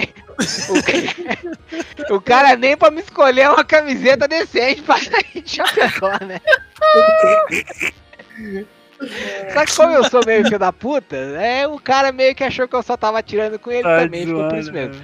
O 0.70 0.82
ca- 0.84 2.16
O 2.16 2.22
cara 2.22 2.56
nem 2.56 2.76
pra 2.76 2.90
me 2.90 3.02
escolher 3.02 3.50
uma 3.50 3.64
camiseta 3.64 4.28
decente 4.28 4.82
pra 4.82 4.98
gente 4.98 5.58
jogar, 5.58 6.24
né? 6.26 6.40
Só 9.54 9.66
que 9.66 9.76
como 9.76 9.94
eu 9.94 10.04
sou 10.10 10.22
meio 10.26 10.44
filho 10.44 10.60
da 10.60 10.74
puta, 10.74 11.16
é, 11.16 11.68
o 11.68 11.80
cara 11.80 12.12
meio 12.12 12.34
que 12.36 12.44
achou 12.44 12.68
que 12.68 12.76
eu 12.76 12.84
só 12.84 12.98
tava 12.98 13.22
tirando 13.24 13.58
com 13.60 13.72
ele 13.72 13.84
tá 13.84 14.00
também, 14.02 14.26
ficou 14.26 14.48
por 14.48 14.58
isso 14.58 14.72
mesmo. 14.72 14.96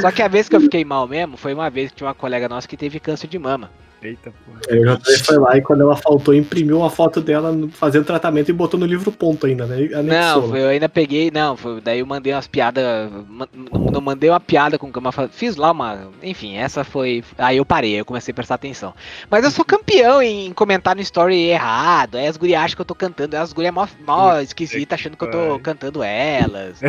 Só 0.00 0.10
que 0.10 0.22
a 0.22 0.28
vez 0.28 0.48
que 0.48 0.56
eu 0.56 0.60
fiquei 0.60 0.84
mal 0.84 1.06
mesmo, 1.06 1.36
foi 1.36 1.54
uma 1.54 1.70
vez 1.70 1.90
que 1.90 1.96
tinha 1.98 2.08
uma 2.08 2.14
colega 2.14 2.48
nossa 2.48 2.66
que 2.66 2.76
teve 2.76 2.98
câncer 2.98 3.28
de 3.28 3.38
mama. 3.38 3.70
Eita, 4.02 4.32
porra. 4.44 4.60
O 4.70 4.96
JV 4.96 5.18
foi 5.24 5.38
lá 5.38 5.56
e 5.56 5.62
quando 5.62 5.80
ela 5.80 5.96
faltou, 5.96 6.34
imprimiu 6.34 6.78
uma 6.78 6.90
foto 6.90 7.20
dela 7.20 7.56
fazendo 7.72 8.04
tratamento 8.04 8.48
e 8.50 8.52
botou 8.52 8.78
no 8.78 8.86
livro 8.86 9.10
ponto 9.10 9.46
ainda, 9.46 9.66
né? 9.66 9.88
Anexou 9.94 10.48
Não, 10.48 10.56
eu 10.56 10.68
ainda 10.68 10.88
peguei, 10.88 11.30
não, 11.30 11.56
foi, 11.56 11.80
daí 11.80 12.00
eu 12.00 12.06
mandei 12.06 12.32
umas 12.32 12.46
piadas, 12.46 12.84
não 13.28 13.96
não 13.96 14.00
mandei 14.00 14.28
uma 14.28 14.40
piada 14.40 14.78
com 14.78 14.86
uma, 14.94 15.12
fiz 15.30 15.56
lá 15.56 15.72
uma, 15.72 16.10
enfim, 16.22 16.56
essa 16.56 16.84
foi, 16.84 17.24
aí 17.38 17.56
eu 17.56 17.64
parei, 17.64 17.98
eu 17.98 18.04
comecei 18.04 18.32
a 18.32 18.34
prestar 18.34 18.56
atenção. 18.56 18.94
Mas 19.30 19.44
eu 19.44 19.50
sou 19.50 19.64
campeão 19.64 20.22
em 20.22 20.52
comentar 20.52 20.94
no 20.94 21.00
story 21.00 21.48
errado, 21.48 22.16
aí 22.16 22.26
as 22.26 22.36
gurias 22.36 22.62
acham 22.62 22.76
que 22.76 22.82
eu 22.82 22.86
tô 22.86 22.94
cantando, 22.94 23.34
aí 23.34 23.42
as 23.42 23.52
gurias 23.52 23.72
mó, 23.72 23.88
mó 24.06 24.38
esquisitas 24.38 25.00
achando 25.00 25.16
que 25.16 25.24
eu 25.24 25.30
tô 25.30 25.58
cantando 25.60 26.02
elas. 26.02 26.80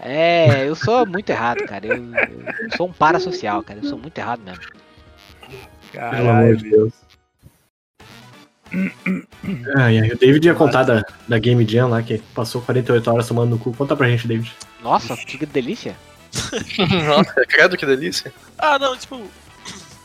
É, 0.00 0.68
eu 0.68 0.74
sou 0.74 1.06
muito 1.06 1.30
errado, 1.30 1.64
cara, 1.64 1.86
eu, 1.86 1.96
eu 1.96 2.76
sou 2.76 2.86
um 2.88 2.92
parasocial, 2.92 3.62
cara, 3.62 3.80
eu 3.82 3.88
sou 3.88 3.98
muito 3.98 4.16
errado 4.18 4.40
mesmo. 4.44 4.62
Pelo 5.92 6.04
amor 6.04 6.24
Caralho, 6.24 6.56
de 6.56 6.70
Deus. 6.70 6.92
Ai, 9.76 9.98
ai, 10.00 10.10
o 10.10 10.18
David 10.18 10.46
ia 10.46 10.54
contar 10.54 10.82
da, 10.82 11.04
da 11.28 11.38
Game 11.38 11.66
Jam 11.66 11.88
lá, 11.88 12.02
que 12.02 12.18
passou 12.34 12.60
48 12.62 13.10
horas 13.10 13.28
tomando 13.28 13.50
no 13.50 13.58
cu. 13.58 13.72
Conta 13.72 13.96
pra 13.96 14.08
gente, 14.08 14.26
David. 14.26 14.52
Nossa, 14.82 15.16
que 15.16 15.46
delícia. 15.46 15.96
Nossa, 17.06 17.46
credo 17.46 17.76
que 17.76 17.86
delícia. 17.86 18.32
Ah, 18.58 18.78
não, 18.78 18.96
tipo. 18.96 19.22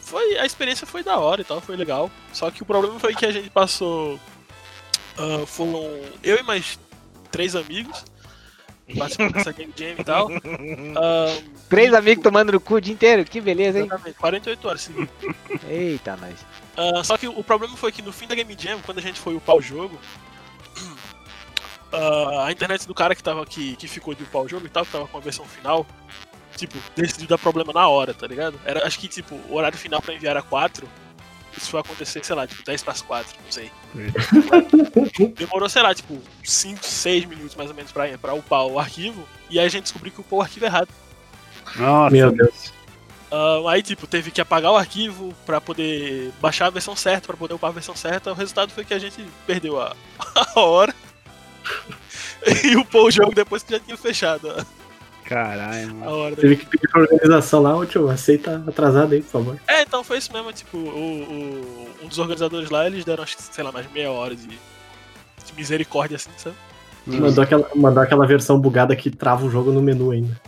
Foi, 0.02 0.38
a 0.38 0.46
experiência 0.46 0.86
foi 0.86 1.04
da 1.04 1.18
hora 1.18 1.42
e 1.42 1.44
tal, 1.44 1.62
foi 1.62 1.76
legal. 1.76 2.12
Só 2.34 2.52
que 2.52 2.62
o 2.62 2.66
problema 2.66 3.00
foi 3.00 3.16
que 3.16 3.26
a 3.26 3.32
gente 3.32 3.50
passou. 3.50 4.20
ah, 5.18 5.46
foram 5.46 5.90
eu 6.22 6.38
e 6.38 6.44
mais 6.44 6.78
três 7.32 7.56
amigos 7.56 8.04
participando 8.98 9.34
dessa 9.34 9.52
game 9.52 9.74
jam 9.76 9.96
e 9.98 10.04
tal. 10.04 10.28
Três 11.70 11.94
amigos 11.94 12.24
tomando 12.24 12.52
no 12.52 12.60
cu 12.60 12.76
o 12.76 12.82
dia 12.82 12.94
inteiro, 12.94 13.24
que 13.26 13.40
beleza, 13.40 13.80
hein? 13.80 13.86
exatamente, 13.86 14.18
48 14.18 14.68
horas 14.68 14.82
seguidas. 14.82 15.10
Eita, 15.70 16.18
nós. 16.18 16.46
Ah, 16.76 17.04
só 17.04 17.18
que 17.18 17.28
o 17.28 17.44
problema 17.44 17.76
foi 17.78 17.92
que 17.92 18.02
no 18.02 18.12
fim 18.12 18.28
da 18.28 18.36
Game 18.36 18.56
Jam, 18.58 18.80
quando 18.86 19.00
a 19.00 19.02
gente 19.02 19.20
foi 19.20 19.36
upar 19.36 19.56
o 19.56 19.62
jogo, 19.62 20.00
ah, 21.92 22.46
a 22.46 22.52
internet 22.52 22.88
do 22.88 22.94
cara 22.94 23.14
que, 23.14 23.24
tava, 23.24 23.46
que, 23.46 23.76
que 23.76 23.88
ficou 23.88 24.14
de 24.14 24.24
upar 24.24 24.42
o 24.42 24.48
jogo 24.48 24.66
e 24.66 24.70
tal, 24.70 24.86
que 24.86 24.92
tava 24.92 25.08
com 25.08 25.18
a 25.18 25.22
versão 25.22 25.46
final, 25.46 25.86
tipo, 26.56 26.78
decidiu 26.96 27.28
dar 27.28 27.38
problema 27.38 27.74
na 27.74 27.88
hora, 27.88 28.14
tá 28.14 28.26
ligado? 28.28 28.60
Era, 28.66 28.86
acho 28.86 29.00
que, 29.00 29.08
tipo, 29.08 29.36
o 29.50 29.56
horário 29.56 29.78
final 29.78 30.02
pra 30.02 30.14
enviar 30.14 30.32
era 30.32 30.42
4. 30.42 30.88
Isso 31.56 31.70
foi 31.70 31.80
acontecer, 31.82 32.24
sei 32.24 32.36
lá, 32.36 32.48
tipo, 32.48 32.64
10 32.64 32.84
para 32.84 32.94
as 32.94 33.02
4, 33.02 33.36
não 33.44 33.52
sei. 33.52 33.72
Demorou, 35.36 35.70
sei 35.70 35.82
lá, 35.82 35.94
tipo, 35.94 36.20
5, 36.44 36.84
6 36.84 37.26
minutos 37.26 37.56
mais 37.56 37.70
ou 37.70 37.76
menos 37.76 37.92
pra, 37.92 38.18
pra 38.18 38.34
upar 38.34 38.66
o 38.66 38.80
arquivo. 38.80 39.28
E 39.50 39.60
aí 39.60 39.66
a 39.66 39.70
gente 39.70 39.84
descobriu 39.84 40.14
que 40.14 40.22
upou 40.22 40.40
o 40.40 40.42
arquivo 40.42 40.66
errado. 40.66 40.90
Nossa, 41.76 42.14
Meu 42.14 42.32
Deus. 42.32 42.72
Ah, 43.32 43.62
aí, 43.70 43.82
tipo, 43.82 44.08
teve 44.08 44.32
que 44.32 44.42
apagar 44.42 44.72
o 44.72 44.78
arquivo 44.78 45.34
pra 45.46 45.62
poder 45.62 46.32
baixar 46.42 46.68
a 46.68 46.70
versão 46.70 46.96
certa, 46.96 47.28
pra 47.28 47.38
poder 47.38 47.54
upar 47.54 47.70
a 47.70 47.74
versão 47.74 47.96
certa. 47.96 48.32
O 48.32 48.36
resultado 48.36 48.72
foi 48.72 48.84
que 48.84 48.94
a 48.94 49.00
gente 49.00 49.26
perdeu 49.46 49.80
a, 49.80 49.96
a 50.56 50.60
hora. 50.60 50.94
e 52.66 52.76
upou 52.76 53.08
o 53.08 53.12
jogo 53.12 53.34
depois 53.34 53.64
que 53.64 53.72
já 53.72 53.80
tinha 53.80 53.96
fechado 53.96 54.66
caralho, 55.36 55.96
mano. 55.96 56.36
Teve 56.36 56.58
que 56.58 56.66
pedir 56.66 56.90
pra 56.90 57.02
organização 57.02 57.62
lá, 57.62 57.76
ô 57.78 57.86
tio, 57.86 58.10
aceita 58.10 58.64
atrasado 58.68 59.14
aí, 59.14 59.22
por 59.22 59.30
favor. 59.32 59.58
É, 59.68 59.82
então 59.84 60.04
foi 60.04 60.18
isso 60.18 60.32
mesmo. 60.34 60.52
Tipo, 60.52 60.78
o, 60.78 60.82
o- 61.24 61.90
um 62.04 62.08
dos 62.08 62.20
organizadores 62.20 62.70
lá, 62.70 62.86
eles 62.86 63.06
deram, 63.06 63.24
acho 63.24 63.38
que, 63.38 63.44
sei 63.44 63.64
lá, 63.64 63.72
mais 63.72 63.90
meia 63.92 64.12
hora 64.12 64.36
de, 64.36 64.48
de 64.48 64.58
misericórdia, 65.56 66.16
assim, 66.18 66.30
sabe? 66.38 66.56
Mandou 67.08 67.44
aquela, 67.44 67.68
mandou 67.76 68.04
aquela 68.04 68.28
versão 68.28 68.60
bugada 68.60 68.96
que 68.96 69.10
trava 69.10 69.46
o 69.46 69.50
jogo 69.50 69.72
no 69.72 69.82
menu 69.82 70.12
ainda. 70.12 70.40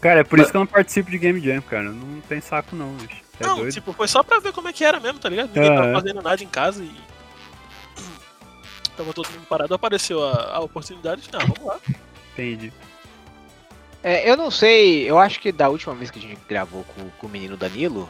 Cara, 0.00 0.20
é 0.20 0.24
por 0.24 0.38
isso 0.38 0.50
que 0.50 0.56
eu 0.56 0.60
não 0.60 0.66
participo 0.66 1.10
de 1.10 1.18
Game 1.18 1.40
Jam, 1.40 1.60
cara. 1.62 1.90
Não 1.90 2.20
tem 2.28 2.40
saco 2.40 2.74
não, 2.74 2.92
bicho. 2.94 3.22
É 3.40 3.46
não, 3.46 3.56
doido? 3.58 3.72
tipo, 3.72 3.92
foi 3.92 4.06
só 4.08 4.22
pra 4.22 4.38
ver 4.40 4.52
como 4.52 4.68
é 4.68 4.72
que 4.72 4.84
era 4.84 5.00
mesmo, 5.00 5.18
tá 5.18 5.28
ligado? 5.28 5.48
Ninguém 5.54 5.70
Aham. 5.70 5.80
tava 5.82 5.92
fazendo 6.00 6.22
nada 6.22 6.42
em 6.42 6.46
casa 6.48 6.82
e. 6.82 6.90
Tava 9.02 9.12
todo 9.12 9.28
mundo 9.30 9.46
parado, 9.48 9.74
apareceu 9.74 10.22
a, 10.22 10.52
a 10.54 10.60
oportunidade. 10.60 11.22
Não, 11.32 11.40
vamos 11.40 11.64
lá. 11.64 11.76
Entendi. 12.32 12.72
É, 14.04 14.28
eu 14.30 14.36
não 14.36 14.50
sei, 14.50 15.08
eu 15.10 15.18
acho 15.18 15.40
que 15.40 15.50
da 15.52 15.68
última 15.68 15.94
vez 15.94 16.10
que 16.10 16.18
a 16.18 16.22
gente 16.22 16.38
gravou 16.48 16.84
com, 16.84 17.08
com 17.18 17.26
o 17.26 17.30
menino 17.30 17.56
Danilo, 17.56 18.08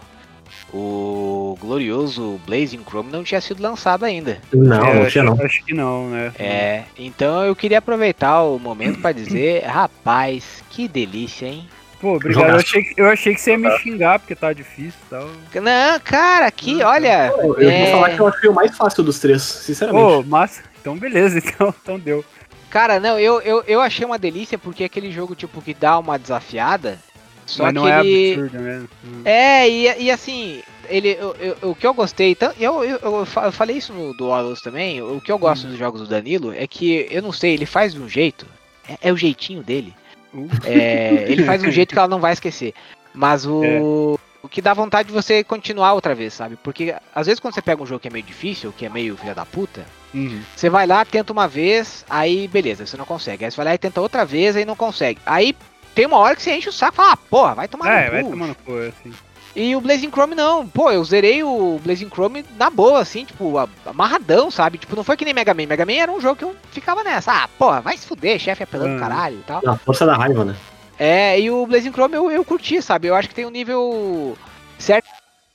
o 0.72 1.56
glorioso 1.60 2.40
Blazing 2.46 2.82
Chrome 2.86 3.10
não 3.10 3.22
tinha 3.24 3.40
sido 3.40 3.62
lançado 3.62 4.04
ainda. 4.04 4.38
Não, 4.52 4.84
É, 4.86 4.94
não 4.94 5.02
acho, 5.02 5.10
tinha 5.12 5.24
não. 5.24 5.42
acho 5.42 5.64
que 5.64 5.74
não, 5.74 6.08
né? 6.08 6.32
É, 6.38 6.84
então 6.98 7.42
eu 7.44 7.54
queria 7.56 7.78
aproveitar 7.78 8.42
o 8.42 8.58
momento 8.58 9.00
pra 9.00 9.12
dizer, 9.12 9.64
rapaz, 9.68 10.62
que 10.70 10.88
delícia, 10.88 11.46
hein? 11.46 11.68
Pô, 12.00 12.16
obrigado. 12.16 12.48
Eu 12.50 12.56
achei, 12.56 12.82
que- 12.82 13.00
eu 13.00 13.08
achei 13.08 13.34
que 13.34 13.40
você 13.40 13.50
ia 13.52 13.58
me 13.58 13.78
xingar 13.78 14.18
porque 14.18 14.34
tá 14.34 14.52
difícil 14.52 14.98
e 15.06 15.10
tal. 15.10 15.28
Não, 15.62 16.00
cara, 16.00 16.46
aqui, 16.46 16.82
olha. 16.82 17.28
Eu 17.38 17.46
vou 17.54 17.60
é, 17.62 17.90
falar 17.92 18.10
que 18.10 18.20
eu 18.20 18.26
achei 18.28 18.48
o 18.50 18.54
mais 18.54 18.76
fácil 18.76 19.04
dos 19.04 19.20
três, 19.20 19.40
sinceramente. 19.42 20.02
Pô, 20.04 20.22
massa. 20.24 20.71
Então 20.82 20.96
beleza, 20.98 21.38
então, 21.44 21.74
então 21.82 21.98
deu. 21.98 22.22
Cara, 22.68 22.98
não, 22.98 23.18
eu, 23.18 23.40
eu, 23.42 23.62
eu 23.66 23.80
achei 23.80 24.04
uma 24.04 24.18
delícia 24.18 24.58
porque 24.58 24.82
é 24.82 24.86
aquele 24.86 25.10
jogo, 25.12 25.34
tipo, 25.34 25.62
que 25.62 25.72
dá 25.72 25.98
uma 25.98 26.18
desafiada. 26.18 26.98
Só 27.46 27.64
Mas 27.64 27.72
que 27.72 27.78
não 27.78 27.88
é 27.88 28.00
ele. 28.06 28.32
absurdo? 28.34 28.88
Hum. 29.04 29.22
É, 29.24 29.68
e, 29.68 30.04
e 30.04 30.10
assim, 30.10 30.62
ele, 30.88 31.10
eu, 31.20 31.34
eu- 31.38 31.70
o 31.70 31.74
que 31.74 31.86
eu 31.86 31.92
gostei, 31.92 32.36
eu, 32.58 32.82
eu, 32.84 32.98
eu 32.98 33.26
fa- 33.26 33.46
eu 33.46 33.52
falei 33.52 33.76
isso 33.76 33.92
no 33.92 34.14
do 34.16 34.26
Horus 34.28 34.60
também, 34.60 35.02
o 35.02 35.20
que 35.20 35.30
eu 35.30 35.38
gosto 35.38 35.66
dos 35.66 35.76
jogos 35.76 36.00
do 36.00 36.06
Danilo 36.06 36.52
é 36.54 36.66
que, 36.66 37.06
eu 37.10 37.20
não 37.20 37.32
sei, 37.32 37.52
ele 37.54 37.66
faz 37.66 37.92
de 37.94 38.00
um 38.00 38.08
jeito, 38.08 38.46
é, 38.88 39.08
é 39.08 39.12
o 39.12 39.16
jeitinho 39.16 39.62
dele, 39.62 39.92
Uh. 40.32 40.48
é, 40.64 41.26
ele 41.28 41.44
faz 41.44 41.60
de 41.62 41.68
um 41.68 41.72
jeito 41.72 41.92
que 41.92 41.98
ela 41.98 42.08
não 42.08 42.20
vai 42.20 42.32
esquecer, 42.32 42.72
mas 43.12 43.44
o, 43.44 44.18
o 44.42 44.48
que 44.48 44.60
dá 44.62 44.74
vontade 44.74 45.08
de 45.08 45.14
você 45.14 45.44
continuar 45.44 45.92
outra 45.92 46.14
vez, 46.14 46.34
sabe, 46.34 46.56
porque 46.62 46.94
às 47.14 47.26
vezes 47.26 47.38
quando 47.40 47.54
você 47.54 47.62
pega 47.62 47.82
um 47.82 47.86
jogo 47.86 48.00
que 48.00 48.08
é 48.08 48.10
meio 48.10 48.24
difícil, 48.24 48.72
que 48.76 48.84
é 48.84 48.88
meio 48.88 49.16
filha 49.16 49.34
da 49.34 49.46
puta, 49.46 49.84
Uhum. 50.14 50.42
você 50.54 50.68
vai 50.68 50.86
lá, 50.86 51.04
tenta 51.04 51.32
uma 51.32 51.48
vez, 51.48 52.04
aí 52.10 52.46
beleza, 52.48 52.84
você 52.86 52.96
não 52.96 53.04
consegue, 53.06 53.44
aí 53.44 53.50
você 53.50 53.56
vai 53.56 53.66
lá 53.66 53.74
e 53.74 53.78
tenta 53.78 54.00
outra 54.00 54.24
vez, 54.24 54.56
aí 54.56 54.64
não 54.64 54.76
consegue, 54.76 55.18
aí 55.24 55.54
tem 55.94 56.06
uma 56.06 56.18
hora 56.18 56.34
que 56.36 56.42
você 56.42 56.54
enche 56.54 56.68
o 56.68 56.72
saco 56.72 56.94
e 56.94 56.96
fala, 56.96 57.12
ah, 57.12 57.16
porra, 57.16 57.54
vai 57.54 57.68
tomar 57.68 57.88
É, 57.90 58.04
no 58.06 58.10
vai 58.12 58.22
cu. 58.24 58.30
tomando 58.30 58.54
cu, 58.64 58.72
assim. 58.78 59.12
E 59.54 59.76
o 59.76 59.82
Blazing 59.82 60.08
Chrome 60.10 60.34
não. 60.34 60.66
Pô, 60.66 60.90
eu 60.90 61.04
zerei 61.04 61.42
o 61.44 61.78
Blazing 61.84 62.08
Chrome 62.08 62.42
na 62.56 62.70
boa, 62.70 63.00
assim, 63.00 63.26
tipo, 63.26 63.58
a- 63.58 63.68
amarradão, 63.84 64.50
sabe? 64.50 64.78
Tipo, 64.78 64.96
não 64.96 65.04
foi 65.04 65.14
que 65.14 65.26
nem 65.26 65.34
Mega 65.34 65.52
Man. 65.52 65.66
Mega 65.66 65.84
Man 65.84 65.92
era 65.92 66.10
um 66.10 66.18
jogo 66.22 66.36
que 66.36 66.44
eu 66.44 66.56
ficava 66.70 67.04
nessa. 67.04 67.30
Ah, 67.30 67.48
porra, 67.58 67.82
vai 67.82 67.94
se 67.98 68.06
fuder, 68.06 68.38
chefe 68.38 68.62
apelando 68.62 68.96
Ah. 68.96 68.98
caralho 68.98 69.36
e 69.40 69.42
tal. 69.42 69.60
Na 69.62 69.76
força 69.76 70.06
da 70.06 70.16
raiva, 70.16 70.42
né? 70.46 70.56
É, 70.98 71.38
e 71.40 71.50
o 71.50 71.66
Blazing 71.66 71.92
Chrome 71.92 72.14
eu, 72.14 72.30
eu 72.30 72.44
curti, 72.44 72.80
sabe? 72.82 73.08
Eu 73.08 73.14
acho 73.14 73.28
que 73.28 73.34
tem 73.34 73.46
um 73.46 73.50
nível 73.50 74.36
certo 74.78 75.06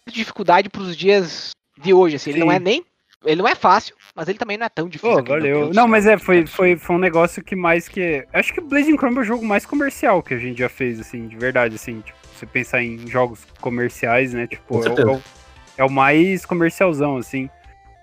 de 0.08 0.14
dificuldade 0.14 0.70
pros 0.70 0.96
dias 0.96 1.52
de 1.78 1.94
hoje, 1.94 2.16
assim. 2.16 2.32
Ele 2.32 2.40
Sim. 2.40 2.46
não 2.46 2.52
é 2.52 2.60
nem. 2.60 2.84
Ele 3.26 3.42
não 3.42 3.48
é 3.48 3.56
fácil, 3.56 3.96
mas 4.16 4.28
ele 4.28 4.38
também 4.38 4.58
não 4.58 4.66
é 4.66 4.70
tão 4.70 4.88
difícil. 4.88 5.24
Pô, 5.24 5.32
valeu. 5.32 5.72
Não, 5.74 5.88
mas 5.88 6.06
é, 6.06 6.18
foi, 6.18 6.46
foi, 6.46 6.78
foi 6.78 6.96
um 6.96 7.00
negócio 7.00 7.44
que 7.44 7.56
mais 7.56 7.88
que. 7.88 8.26
Acho 8.32 8.54
que 8.54 8.62
Blazing 8.62 8.96
Chrome 8.98 9.18
é 9.18 9.22
o 9.22 9.24
jogo 9.24 9.46
mais 9.46 9.66
comercial 9.66 10.22
que 10.22 10.34
a 10.34 10.38
gente 10.38 10.60
já 10.60 10.70
fez, 10.70 11.00
assim, 11.00 11.28
de 11.28 11.36
verdade, 11.36 11.76
assim. 11.76 12.02
Tipo, 12.02 12.18
você 12.36 12.46
pensar 12.46 12.84
em 12.84 13.08
jogos 13.08 13.46
comerciais, 13.60 14.34
né? 14.34 14.48
Tipo, 14.48 14.84
é 14.86 14.90
o, 14.90 15.00
é 15.00 15.16
o- 15.18 15.22
é 15.80 15.84
o 15.84 15.90
mais 15.92 16.46
comercialzão, 16.46 17.18
assim. 17.18 17.50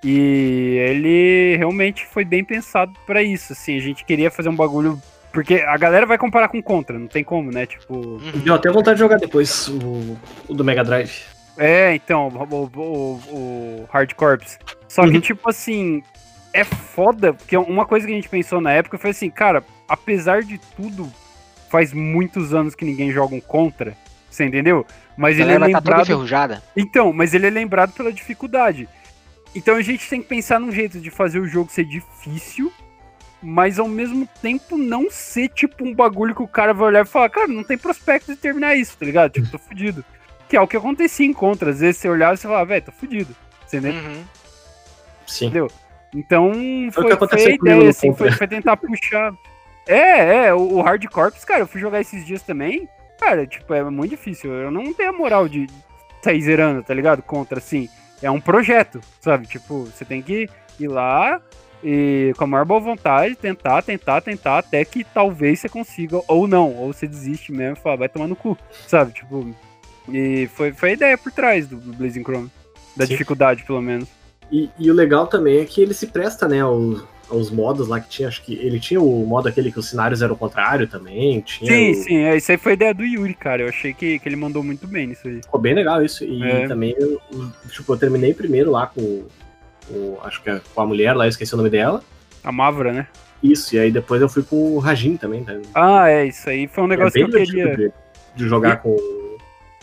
E 0.03 0.77
ele 0.91 1.57
realmente 1.57 2.05
foi 2.07 2.25
bem 2.25 2.45
pensado 2.45 2.93
pra 3.07 3.23
isso, 3.23 3.53
assim. 3.53 3.77
A 3.77 3.81
gente 3.81 4.05
queria 4.05 4.31
fazer 4.31 4.49
um 4.49 4.57
bagulho. 4.57 5.01
Porque 5.35 5.57
a 5.57 5.77
galera 5.77 6.07
vai 6.07 6.17
comparar 6.17 6.49
com 6.49 6.63
Contra, 6.63 6.97
não 6.99 7.09
tem 7.09 7.25
como, 7.25 7.51
né? 7.51 7.67
Tipo. 7.67 7.95
Uhum. 7.95 8.21
Deu 8.45 8.55
até 8.55 8.71
vontade 8.71 8.95
de 8.95 9.01
jogar 9.01 9.17
depois 9.19 9.69
o, 9.69 10.17
o 10.49 10.55
do 10.55 10.65
Mega 10.65 10.85
Drive. 10.85 11.13
É, 11.59 11.93
então, 11.95 12.29
o, 12.29 12.71
o, 12.79 13.21
o 13.31 13.89
Hard 13.93 14.13
Corps. 14.15 14.59
Só 14.89 15.03
que, 15.03 15.09
Uhum. 15.17 15.21
tipo 15.21 15.51
assim, 15.51 16.03
é 16.53 16.63
foda, 16.63 17.35
porque 17.35 17.57
uma 17.57 17.85
coisa 17.85 18.07
que 18.07 18.13
a 18.13 18.17
gente 18.17 18.29
pensou 18.29 18.61
na 18.61 18.71
época 18.73 18.97
foi 18.97 19.11
assim, 19.11 19.29
cara, 19.29 19.65
apesar 19.89 20.43
de 20.43 20.57
tudo, 20.77 21.13
faz 21.69 21.93
muitos 21.93 22.55
anos 22.55 22.75
que 22.77 22.85
ninguém 22.85 23.11
joga 23.11 23.35
um 23.35 23.41
contra, 23.41 23.97
você 24.31 24.45
entendeu? 24.45 24.87
Mas 25.17 25.37
A 25.39 25.43
ele 25.43 25.51
é 25.51 25.55
toda 25.59 25.67
lembrado. 25.67 26.03
enferrujada. 26.03 26.63
Então, 26.77 27.13
mas 27.13 27.35
ele 27.35 27.47
é 27.49 27.51
lembrado 27.51 27.93
pela 27.93 28.13
dificuldade. 28.13 28.89
Então 29.55 29.75
a 29.77 29.83
gente 29.83 30.09
tem 30.09 30.21
que 30.23 30.29
pensar 30.29 30.59
num 30.61 30.71
jeito 30.73 31.01
de 31.01 31.11
fazer 31.11 31.39
o 31.41 31.47
jogo 31.47 31.71
ser 31.71 31.85
difícil, 31.85 32.73
mas 33.45 33.79
ao 33.79 33.87
mesmo 33.87 34.27
tempo 34.41 34.79
não 34.79 35.11
ser 35.11 35.49
tipo 35.51 35.85
um 35.85 35.95
bagulho 35.95 36.35
que 36.35 36.43
o 36.43 36.49
cara 36.49 36.73
vai 36.73 36.89
olhar 36.89 37.05
e 37.05 37.09
falar, 37.09 37.29
cara, 37.29 37.47
não 37.47 37.63
tem 37.63 37.77
prospecto 37.77 38.35
de 38.35 38.41
terminar 38.41 38.75
isso, 38.75 38.97
tá 38.97 39.05
ligado? 39.05 39.33
Tipo, 39.33 39.51
tô 39.51 39.59
fudido. 39.59 40.03
Que 40.49 40.57
é 40.57 40.61
o 40.61 40.67
que 40.67 40.77
acontecia 40.77 41.27
em 41.27 41.33
contra. 41.33 41.71
Às 41.71 41.81
vezes 41.81 41.99
você 41.99 42.09
olhava 42.09 42.35
e 42.35 42.37
você 42.39 42.49
falava, 42.49 42.65
velho, 42.65 42.85
tô 42.87 42.93
fudido. 42.93 43.37
Você 43.67 43.77
entendeu? 43.77 44.03
Uhum. 44.03 44.25
Sim. 45.27 45.53
Então 46.15 46.53
Foi 46.93 47.13
o 47.13 47.19
foi, 47.19 47.29
que 47.29 47.51
ideia, 47.51 47.83
no 47.83 47.89
assim, 47.89 48.15
foi, 48.15 48.31
foi 48.31 48.47
tentar 48.47 48.77
puxar. 48.77 49.35
É, 49.87 50.47
é, 50.47 50.55
o, 50.55 50.77
o 50.77 50.83
Hard 50.83 51.05
Corps, 51.09 51.45
cara, 51.45 51.61
eu 51.61 51.67
fui 51.67 51.81
jogar 51.81 52.01
esses 52.01 52.25
dias 52.25 52.43
também. 52.43 52.89
Cara, 53.21 53.47
tipo, 53.47 53.75
é 53.75 53.83
muito 53.85 54.11
difícil. 54.11 54.51
Eu 54.53 54.71
não 54.71 54.93
tenho 54.95 55.11
a 55.11 55.13
moral 55.13 55.49
de 55.49 55.67
sair 56.23 56.41
zerando, 56.41 56.83
tá 56.83 56.95
ligado? 56.95 57.23
Contra, 57.23 57.59
assim. 57.59 57.89
É 58.23 58.31
um 58.31 58.41
projeto, 58.41 59.01
sabe? 59.21 59.47
Tipo, 59.47 59.85
você 59.85 60.05
tem 60.05 60.23
que 60.23 60.49
ir 60.81 60.89
lá 60.89 61.43
e 61.85 62.33
com 62.37 62.45
a 62.45 62.47
maior 62.47 62.65
boa 62.65 62.81
vontade, 62.81 63.37
tentar, 63.37 63.83
tentar, 63.83 64.21
tentar, 64.23 64.59
até 64.59 64.85
que 64.85 65.05
talvez 65.05 65.61
você 65.61 65.69
consiga, 65.69 66.21
ou 66.27 66.49
não, 66.49 66.75
ou 66.75 66.93
você 66.93 67.07
desiste 67.07 67.53
mesmo 67.53 67.77
e 67.77 67.81
fala, 67.81 67.99
vai 67.99 68.09
tomar 68.09 68.27
no 68.27 68.35
cu, 68.37 68.57
sabe? 68.87 69.13
Tipo, 69.13 69.55
e 70.09 70.49
foi, 70.55 70.73
foi 70.73 70.91
a 70.91 70.93
ideia 70.95 71.19
por 71.19 71.31
trás 71.31 71.67
do, 71.69 71.77
do 71.77 71.93
Blazing 71.93 72.23
Chrome. 72.23 72.51
Da 72.97 73.05
Sim. 73.07 73.13
dificuldade, 73.13 73.65
pelo 73.65 73.83
menos. 73.83 74.09
E, 74.53 74.71
e 74.79 74.89
o 74.89 74.95
legal 74.95 75.27
também 75.27 75.59
é 75.59 75.65
que 75.65 75.81
ele 75.83 75.93
se 75.93 76.07
presta, 76.07 76.47
né, 76.47 76.61
aos, 76.61 77.03
aos 77.29 77.51
modos 77.51 77.89
lá 77.89 77.99
que 77.99 78.09
tinha. 78.09 78.29
Acho 78.29 78.41
que 78.45 78.55
ele 78.55 78.79
tinha 78.79 79.01
o 79.01 79.27
modo 79.27 79.49
aquele 79.49 79.73
que 79.73 79.81
os 79.81 79.89
cenários 79.91 80.23
eram 80.23 80.35
o 80.35 80.39
contrário 80.39 80.87
também. 80.87 81.41
Tinha 81.41 81.73
Sim, 81.73 81.91
o- 81.91 81.95
sim, 82.05 82.17
é, 82.19 82.37
isso 82.37 82.53
aí 82.53 82.57
foi 82.59 82.75
ideia 82.75 82.95
do 82.95 83.05
Yuri, 83.05 83.35
cara. 83.35 83.63
Eu 83.63 83.69
achei 83.69 83.93
que, 83.93 84.21
que 84.21 84.29
ele 84.29 84.37
mandou 84.37 84.63
muito 84.63 84.87
bem 84.87 85.09
nisso 85.09 85.27
aí. 85.27 85.43
Ficou 85.43 85.61
bem 85.61 85.75
legal 85.75 86.05
isso. 86.05 86.23
E 86.23 86.41
É. 86.45 86.69
também, 86.69 86.95
eu, 86.97 87.21
tipo, 87.69 87.93
eu 87.93 87.97
terminei 87.99 88.33
primeiro 88.33 88.71
lá 88.71 88.87
com, 88.87 89.25
com- 89.89 90.19
Acho 90.23 90.43
que 90.43 90.51
é 90.51 90.61
com 90.75 90.81
a 90.81 90.87
mulher 90.87 91.15
lá, 91.15 91.25
eu 91.27 91.29
esqueci 91.29 91.55
o 91.55 91.57
nome 91.57 91.71
dela. 91.71 92.03
A 92.43 92.53
Mavra, 92.53 92.93
né? 92.93 93.07
Isso, 93.43 93.75
e 93.77 93.79
aí 93.79 93.91
depois 93.91 94.23
eu 94.23 94.29
fui 94.29 94.43
com 94.43 94.57
o 94.75 94.79
Rajin 94.79 95.17
também, 95.17 95.45
tá? 95.45 95.53
Ah, 95.75 96.09
é, 96.09 96.27
isso 96.27 96.49
aí 96.49 96.67
foi 96.67 96.85
um 96.85 96.87
negócio 96.87 97.13
que 97.13 97.19
é 97.21 97.23
eu 97.25 97.29
bem 97.31 97.45
queria. 97.45 97.77
de, 97.77 97.93
de 98.37 98.49
jogar 98.49 98.77
com. 98.79 98.97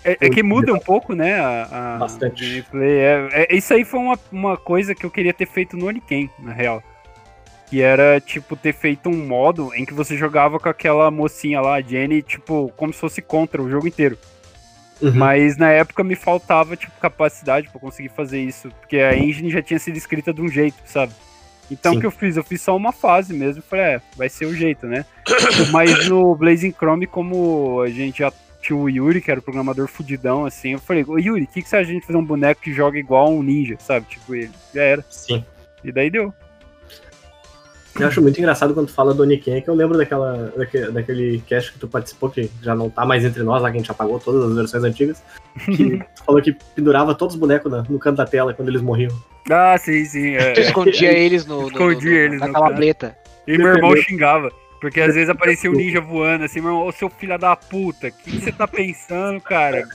É, 0.04 0.18
é 0.20 0.30
que 0.32 0.42
muda 0.42 0.74
um 0.74 0.80
pouco, 0.80 1.14
né? 1.14 1.40
A, 1.40 1.96
a 1.96 1.98
Bastante. 2.00 2.44
gameplay. 2.44 2.98
É, 3.00 3.30
é- 3.50 3.56
isso 3.56 3.72
aí 3.74 3.86
foi 3.86 4.00
uma, 4.00 4.18
uma 4.32 4.58
coisa 4.58 4.96
que 4.96 5.06
eu 5.06 5.12
queria 5.12 5.32
ter 5.34 5.46
feito 5.48 5.78
no 5.78 5.86
Oniken, 5.88 6.28
na 6.40 6.52
real. 6.52 6.82
Que 7.70 7.82
era, 7.82 8.20
tipo, 8.20 8.56
ter 8.56 8.74
feito 8.74 9.08
um 9.10 9.28
modo 9.28 9.72
em 9.76 9.86
que 9.86 9.94
você 9.94 10.18
jogava 10.18 10.60
com 10.60 10.68
aquela 10.68 11.10
mocinha 11.12 11.62
lá, 11.62 11.76
a 11.76 11.82
Jenny, 11.82 12.22
tipo, 12.24 12.72
como 12.76 12.92
se 12.92 13.00
fosse 13.00 13.22
contra 13.22 13.62
o 13.62 13.70
jogo 13.70 13.88
inteiro. 13.88 14.18
Uhum. 15.02 15.14
Mas 15.14 15.58
na 15.58 15.72
época 15.72 16.04
me 16.04 16.16
faltava, 16.16 16.76
tipo, 16.76 16.94
capacidade 17.00 17.70
pra 17.70 17.80
conseguir 17.80 18.10
fazer 18.10 18.42
isso. 18.42 18.70
Porque 18.80 18.98
a 18.98 19.18
engine 19.18 19.50
já 19.50 19.62
tinha 19.62 19.80
sido 19.80 19.98
escrita 19.98 20.34
de 20.34 20.42
um 20.42 20.48
jeito, 20.48 20.78
sabe? 20.86 21.14
Então 21.72 21.94
Sim. 21.94 21.98
o 21.98 22.02
que 22.02 22.06
eu 22.06 22.12
fiz? 22.12 22.38
Eu 22.38 22.44
fiz 22.44 22.62
só 22.62 22.76
uma 22.76 22.92
fase 22.92 23.34
mesmo. 23.34 23.64
Falei, 23.64 23.86
é, 23.86 24.02
vai 24.16 24.30
ser 24.30 24.46
o 24.46 24.54
jeito, 24.54 24.86
né? 24.86 25.06
Mas 25.72 26.08
no 26.08 26.36
Blazing 26.36 26.74
Chrome, 26.74 27.08
como 27.08 27.82
a 27.82 27.90
gente 27.90 28.20
já 28.20 28.32
tinha 28.62 28.78
o 28.78 28.90
Yuri, 28.90 29.22
que 29.22 29.32
era 29.32 29.40
o 29.40 29.44
programador 29.44 29.88
fudidão, 29.88 30.46
assim, 30.46 30.74
eu 30.74 30.80
falei, 30.80 31.04
ô 31.08 31.18
Yuri, 31.18 31.44
o 31.44 31.48
que, 31.48 31.64
que 31.64 31.68
você 31.68 31.78
acha 31.78 31.86
de 31.86 31.92
a 31.92 31.94
gente 31.96 32.06
fazer 32.06 32.20
um 32.20 32.26
boneco 32.26 32.62
que 32.62 32.74
joga 32.74 33.00
igual 33.00 33.34
um 33.34 33.42
ninja, 33.42 33.76
sabe? 33.80 34.06
Tipo 34.08 34.36
ele. 34.36 34.52
Já 34.74 34.84
era. 34.84 35.06
Sim. 35.10 35.44
E 35.84 35.92
daí 35.92 36.10
deu. 36.10 36.34
Eu 38.00 38.08
acho 38.08 38.22
muito 38.22 38.40
engraçado 38.40 38.74
quando 38.74 38.88
tu 38.88 38.94
fala 38.94 39.14
do 39.14 39.22
Oniken, 39.24 39.62
que 39.62 39.70
eu 39.70 39.76
lembro 39.76 39.98
daquela, 39.98 40.54
daque- 40.56 40.92
daquele 40.92 41.40
cast 41.46 41.74
que 41.74 41.80
tu 41.80 41.88
participou, 41.88 42.30
que 42.30 42.50
já 42.62 42.74
não 42.74 42.90
tá 42.90 43.06
mais 43.06 43.26
entre 43.26 43.44
nós, 43.44 43.62
lá 43.62 43.70
que 43.70 43.78
a 43.78 43.80
gente 43.80 43.92
apagou 43.92 44.18
todas 44.20 44.50
as 44.50 44.56
versões 44.56 44.84
antigas. 44.84 45.22
Que 45.66 45.98
tu 46.16 46.24
falou 46.26 46.42
que 46.42 46.56
pendurava 46.76 47.14
todos 47.14 47.36
os 47.36 47.40
bonecos 47.40 47.70
na- 47.72 47.84
no 47.90 48.00
canto 48.00 48.18
da 48.18 48.26
tela 48.26 48.54
quando 48.54 48.70
eles 48.70 48.82
morriam. 48.82 49.12
Ah, 49.50 49.78
sim, 49.78 50.06
sim. 50.06 50.36
É. 50.36 50.54
Tu 50.54 50.62
escondia 50.62 51.12
eles 51.12 51.46
no, 51.46 51.64
no, 51.64 51.68
Escondi 51.68 52.06
no, 52.06 52.12
no, 52.12 52.18
eles 52.18 52.40
canto. 52.40 52.54
tableta. 52.54 53.16
E 53.48 53.58
meu 53.58 53.68
irmão 53.76 53.96
xingava. 53.98 54.52
Porque 54.80 55.00
às 55.02 55.14
vezes 55.14 55.30
aparecia 55.30 55.70
um 55.70 55.74
ninja 55.76 56.00
voando 56.02 56.46
assim, 56.46 56.60
meu 56.62 56.70
irmão, 56.72 56.88
ô 56.88 56.92
seu 56.92 57.10
filho 57.10 57.38
da 57.38 57.56
puta, 57.56 58.08
o 58.08 58.12
que 58.12 58.40
você 58.40 58.52
tá 58.52 58.68
pensando, 58.68 59.40
cara? 59.42 59.88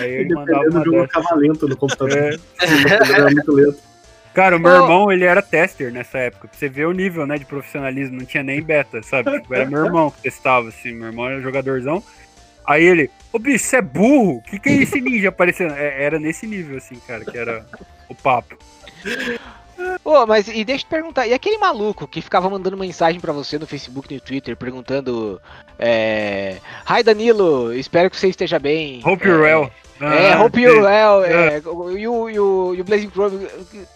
Aí 0.00 0.10
ele 0.10 0.34
mandava 0.34 0.60
uma 0.68 0.80
do 0.80 0.84
jogo 0.90 1.02
ficava 1.02 1.34
lento 1.36 1.68
no 1.68 1.76
computador. 1.76 2.16
É. 2.16 2.30
Era 3.14 3.30
muito 3.30 3.52
lento. 3.52 3.78
Cara, 4.34 4.56
o 4.56 4.60
meu 4.60 4.72
Ô. 4.72 4.74
irmão, 4.74 5.12
ele 5.12 5.24
era 5.24 5.40
tester 5.40 5.92
nessa 5.92 6.18
época. 6.18 6.48
Pra 6.48 6.58
você 6.58 6.68
ver 6.68 6.86
o 6.86 6.92
nível, 6.92 7.24
né, 7.24 7.38
de 7.38 7.44
profissionalismo. 7.44 8.18
Não 8.18 8.26
tinha 8.26 8.42
nem 8.42 8.60
beta, 8.60 9.00
sabe? 9.02 9.30
Tipo, 9.40 9.54
era 9.54 9.64
meu 9.64 9.84
irmão 9.84 10.10
que 10.10 10.22
testava, 10.22 10.68
assim. 10.68 10.92
Meu 10.92 11.06
irmão 11.06 11.26
era 11.28 11.40
jogadorzão. 11.40 12.02
Aí 12.66 12.84
ele, 12.84 13.10
ô 13.32 13.38
bicho, 13.38 13.64
você 13.64 13.76
é 13.76 13.82
burro? 13.82 14.38
O 14.38 14.42
que, 14.42 14.58
que 14.58 14.68
é 14.70 14.72
esse 14.82 15.00
ninja 15.00 15.28
aparecendo? 15.28 15.74
É, 15.74 16.02
era 16.02 16.18
nesse 16.18 16.46
nível, 16.46 16.78
assim, 16.78 16.98
cara, 17.06 17.24
que 17.24 17.38
era 17.38 17.64
o 18.08 18.14
papo. 18.14 18.58
Ô, 20.04 20.26
mas 20.26 20.48
e 20.48 20.64
deixa 20.64 20.84
eu 20.84 20.86
te 20.86 20.90
perguntar, 20.90 21.26
e 21.26 21.34
aquele 21.34 21.58
maluco 21.58 22.06
que 22.06 22.20
ficava 22.20 22.48
mandando 22.50 22.76
mensagem 22.76 23.20
pra 23.20 23.32
você 23.32 23.58
no 23.58 23.66
Facebook 23.66 24.12
e 24.12 24.16
no 24.16 24.20
Twitter 24.20 24.56
perguntando 24.56 25.40
é, 25.78 26.58
Hi 26.88 27.02
Danilo, 27.02 27.72
espero 27.74 28.10
que 28.10 28.16
você 28.16 28.28
esteja 28.28 28.58
bem. 28.58 29.00
Hope 29.04 29.24
é, 29.24 29.28
you're 29.28 29.42
well. 29.42 29.70
É, 30.00 30.32
Ah, 30.32 30.42
Hope 30.44 30.60
you're 30.60 30.80
well. 30.82 31.24
é. 31.24 31.56
É, 31.56 31.58
e, 31.58 32.08
o, 32.08 32.28
e, 32.28 32.38
o, 32.38 32.74
e 32.74 32.80
o 32.80 32.84
Blazing 32.84 33.10
Chrome, 33.10 33.46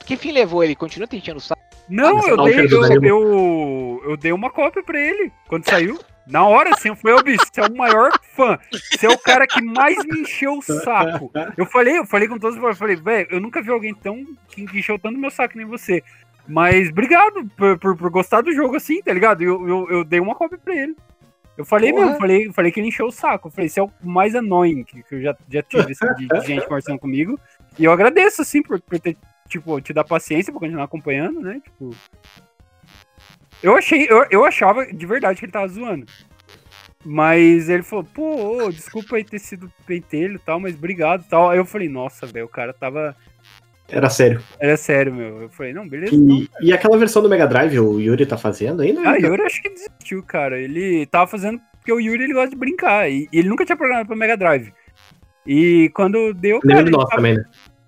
que 0.06 0.16
fim 0.16 0.32
levou 0.32 0.62
ele? 0.62 0.74
Continua 0.74 1.06
te 1.08 1.16
enchendo 1.16 1.38
o 1.38 1.40
saco? 1.40 1.60
Não, 1.88 2.18
Ah, 2.18 2.28
eu 2.28 2.36
dei, 2.44 2.66
eu, 2.70 3.02
eu, 3.02 4.02
eu 4.10 4.16
dei 4.16 4.32
uma 4.32 4.50
cópia 4.50 4.82
pra 4.82 5.00
ele 5.00 5.32
quando 5.48 5.64
saiu. 5.68 5.98
Na 6.28 6.46
hora, 6.46 6.70
assim, 6.70 6.88
eu 6.88 6.96
falei, 6.96 7.16
ô 7.16 7.22
bicho, 7.22 7.44
você 7.50 7.60
é 7.60 7.66
o 7.66 7.76
maior 7.76 8.10
fã. 8.34 8.58
Você 8.70 9.06
é 9.06 9.10
o 9.10 9.18
cara 9.18 9.46
que 9.46 9.62
mais 9.62 9.96
me 10.04 10.20
encheu 10.20 10.58
o 10.58 10.62
saco. 10.62 11.30
Eu 11.56 11.64
falei, 11.64 11.98
eu 11.98 12.06
falei 12.06 12.28
com 12.28 12.38
todos, 12.38 12.56
eu 12.62 12.76
falei, 12.76 12.96
velho, 12.96 13.28
eu 13.30 13.40
nunca 13.40 13.62
vi 13.62 13.70
alguém 13.70 13.94
tão 13.94 14.24
que 14.48 14.62
encheu 14.62 14.98
tanto 14.98 15.18
meu 15.18 15.30
saco 15.30 15.56
nem 15.56 15.66
você. 15.66 16.02
Mas 16.46 16.90
obrigado 16.90 17.46
por, 17.56 17.78
por, 17.78 17.96
por 17.96 18.10
gostar 18.10 18.40
do 18.42 18.52
jogo 18.52 18.76
assim, 18.76 19.02
tá 19.02 19.12
ligado? 19.12 19.42
Eu, 19.42 19.68
eu, 19.68 19.90
eu 19.90 20.04
dei 20.04 20.20
uma 20.20 20.34
cópia 20.34 20.58
pra 20.58 20.74
ele. 20.74 20.96
Eu 21.58 21.64
falei 21.64 21.92
Porra. 21.92 22.04
mesmo, 22.04 22.20
falei, 22.20 22.52
falei 22.52 22.72
que 22.72 22.78
ele 22.78 22.88
encheu 22.88 23.06
o 23.06 23.12
saco. 23.12 23.48
Eu 23.48 23.52
falei, 23.52 23.68
você 23.68 23.80
é 23.80 23.82
o 23.82 23.90
mais 24.02 24.34
annoying 24.34 24.84
que, 24.84 25.02
que 25.02 25.14
eu 25.16 25.20
já, 25.20 25.36
já 25.50 25.62
tive 25.62 25.92
assim, 25.92 26.14
de, 26.16 26.28
de 26.28 26.46
gente 26.46 26.64
conversando 26.64 27.00
comigo. 27.00 27.38
E 27.76 27.84
eu 27.84 27.92
agradeço, 27.92 28.42
assim, 28.42 28.62
por, 28.62 28.80
por 28.80 28.98
ter, 29.00 29.16
tipo, 29.48 29.80
te 29.80 29.92
dar 29.92 30.04
paciência 30.04 30.52
pra 30.52 30.60
continuar 30.60 30.84
acompanhando, 30.84 31.40
né? 31.40 31.60
Tipo. 31.64 31.90
Eu 33.62 33.76
achei, 33.76 34.06
eu, 34.08 34.24
eu 34.30 34.44
achava 34.44 34.86
de 34.86 35.06
verdade 35.06 35.38
que 35.38 35.44
ele 35.44 35.52
tava 35.52 35.68
zoando. 35.68 36.06
Mas 37.04 37.68
ele 37.68 37.82
falou, 37.82 38.04
pô, 38.04 38.64
ô, 38.64 38.70
desculpa 38.70 39.16
aí 39.16 39.24
ter 39.24 39.38
sido 39.38 39.70
pentelho 39.86 40.36
e 40.36 40.38
tal, 40.38 40.58
mas 40.60 40.74
obrigado 40.74 41.24
e 41.24 41.28
tal. 41.28 41.50
Aí 41.50 41.58
eu 41.58 41.64
falei, 41.64 41.88
nossa, 41.88 42.26
velho, 42.26 42.46
o 42.46 42.48
cara 42.48 42.72
tava. 42.72 43.16
Era 43.88 44.10
sério. 44.10 44.42
Era 44.60 44.76
sério, 44.76 45.14
meu. 45.14 45.42
Eu 45.42 45.48
falei, 45.48 45.72
não, 45.72 45.88
beleza. 45.88 46.14
E, 46.14 46.48
e 46.60 46.72
aquela 46.72 46.98
versão 46.98 47.22
do 47.22 47.28
Mega 47.28 47.46
Drive, 47.46 47.78
o 47.78 47.98
Yuri 47.98 48.26
tá 48.26 48.36
fazendo 48.36 48.82
ainda? 48.82 49.00
Ah, 49.08 49.16
Yuri 49.16 49.42
acho 49.42 49.62
que 49.62 49.70
desistiu, 49.70 50.22
cara. 50.22 50.60
Ele 50.60 51.06
tava 51.06 51.26
fazendo 51.26 51.60
porque 51.78 51.92
o 51.92 52.00
Yuri 52.00 52.24
ele 52.24 52.34
gosta 52.34 52.50
de 52.50 52.56
brincar. 52.56 53.10
E, 53.10 53.28
ele 53.32 53.48
nunca 53.48 53.64
tinha 53.64 53.76
programado 53.76 54.08
pra 54.08 54.16
Mega 54.16 54.36
Drive. 54.36 54.72
E 55.46 55.90
quando 55.94 56.34
deu. 56.34 56.60
Nenhum 56.62 56.84
de 56.84 56.90
nós 56.90 57.08
tava- 57.08 57.16
também, 57.16 57.36
né? 57.36 57.44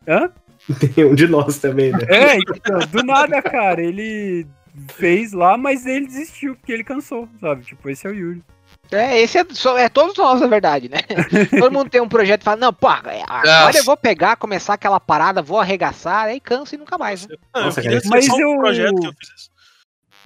Hã? 0.09 0.31
Nenhum 0.97 1.15
de 1.15 1.27
nós 1.27 1.59
também, 1.59 1.93
né? 1.93 1.99
É, 2.09 2.37
então, 2.39 2.79
do 2.91 3.03
nada, 3.03 3.43
cara. 3.43 3.83
Ele 3.83 4.47
fez 4.93 5.33
lá, 5.33 5.57
mas 5.57 5.87
ele 5.87 6.07
desistiu 6.07 6.55
porque 6.57 6.73
ele 6.73 6.85
cansou, 6.85 7.29
sabe? 7.41 7.65
Tipo, 7.65 7.89
esse 7.91 8.07
é 8.07 8.11
o 8.11 8.15
Yuri. 8.15 8.43
É, 8.91 9.21
esse 9.21 9.39
é, 9.39 9.45
só- 9.51 9.79
é 9.79 9.89
todos 9.89 10.17
nós, 10.17 10.41
na 10.41 10.47
verdade, 10.49 10.89
né? 10.89 10.99
Todo 11.59 11.73
mundo 11.73 11.89
tem 11.91 12.01
um 12.01 12.09
projeto 12.09 12.41
e 12.43 12.45
fala, 12.45 12.57
não, 12.57 12.73
pô, 12.73 12.89
agora 12.89 13.77
eu 13.77 13.85
vou 13.85 13.97
pegar, 13.97 14.37
começar 14.37 14.75
aquela 14.75 14.99
parada, 14.99 15.43
vou 15.43 15.61
arregaçar, 15.61 16.25
aí 16.27 16.41
cansa 16.41 16.75
e 16.75 16.79
nunca 16.79 16.99
mais, 16.99 17.27
né? 17.27 17.37
Nossa, 17.55 17.83
cara. 17.83 18.01
Mas 18.07 18.29
um 18.29 18.41
eu- 18.41 18.59
projeto 18.59 18.95
que 19.01 19.07
eu 19.07 19.13
fiz 19.13 19.29
isso. 19.37 19.51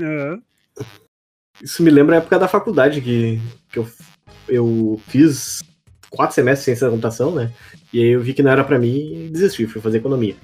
É. 0.03 0.85
Isso 1.63 1.83
me 1.83 1.91
lembra 1.91 2.17
a 2.17 2.19
época 2.19 2.39
da 2.39 2.49
faculdade 2.49 3.01
que, 3.01 3.41
que 3.71 3.79
eu, 3.79 3.89
eu 4.49 5.01
fiz 5.09 5.63
quatro 6.11 6.35
semestres 6.35 6.61
de 6.61 6.65
ciência 6.65 6.87
da 6.87 6.91
computação, 6.91 7.35
né? 7.35 7.53
E 7.93 8.01
aí 8.03 8.09
eu 8.11 8.21
vi 8.21 8.35
que 8.35 8.43
não 8.43 8.51
era 8.51 8.65
pra 8.65 8.79
mim 8.79 9.27
e 9.27 9.31
desisti, 9.31 9.67
fui 9.67 9.81
fazer 9.81 9.99
economia. 9.99 10.35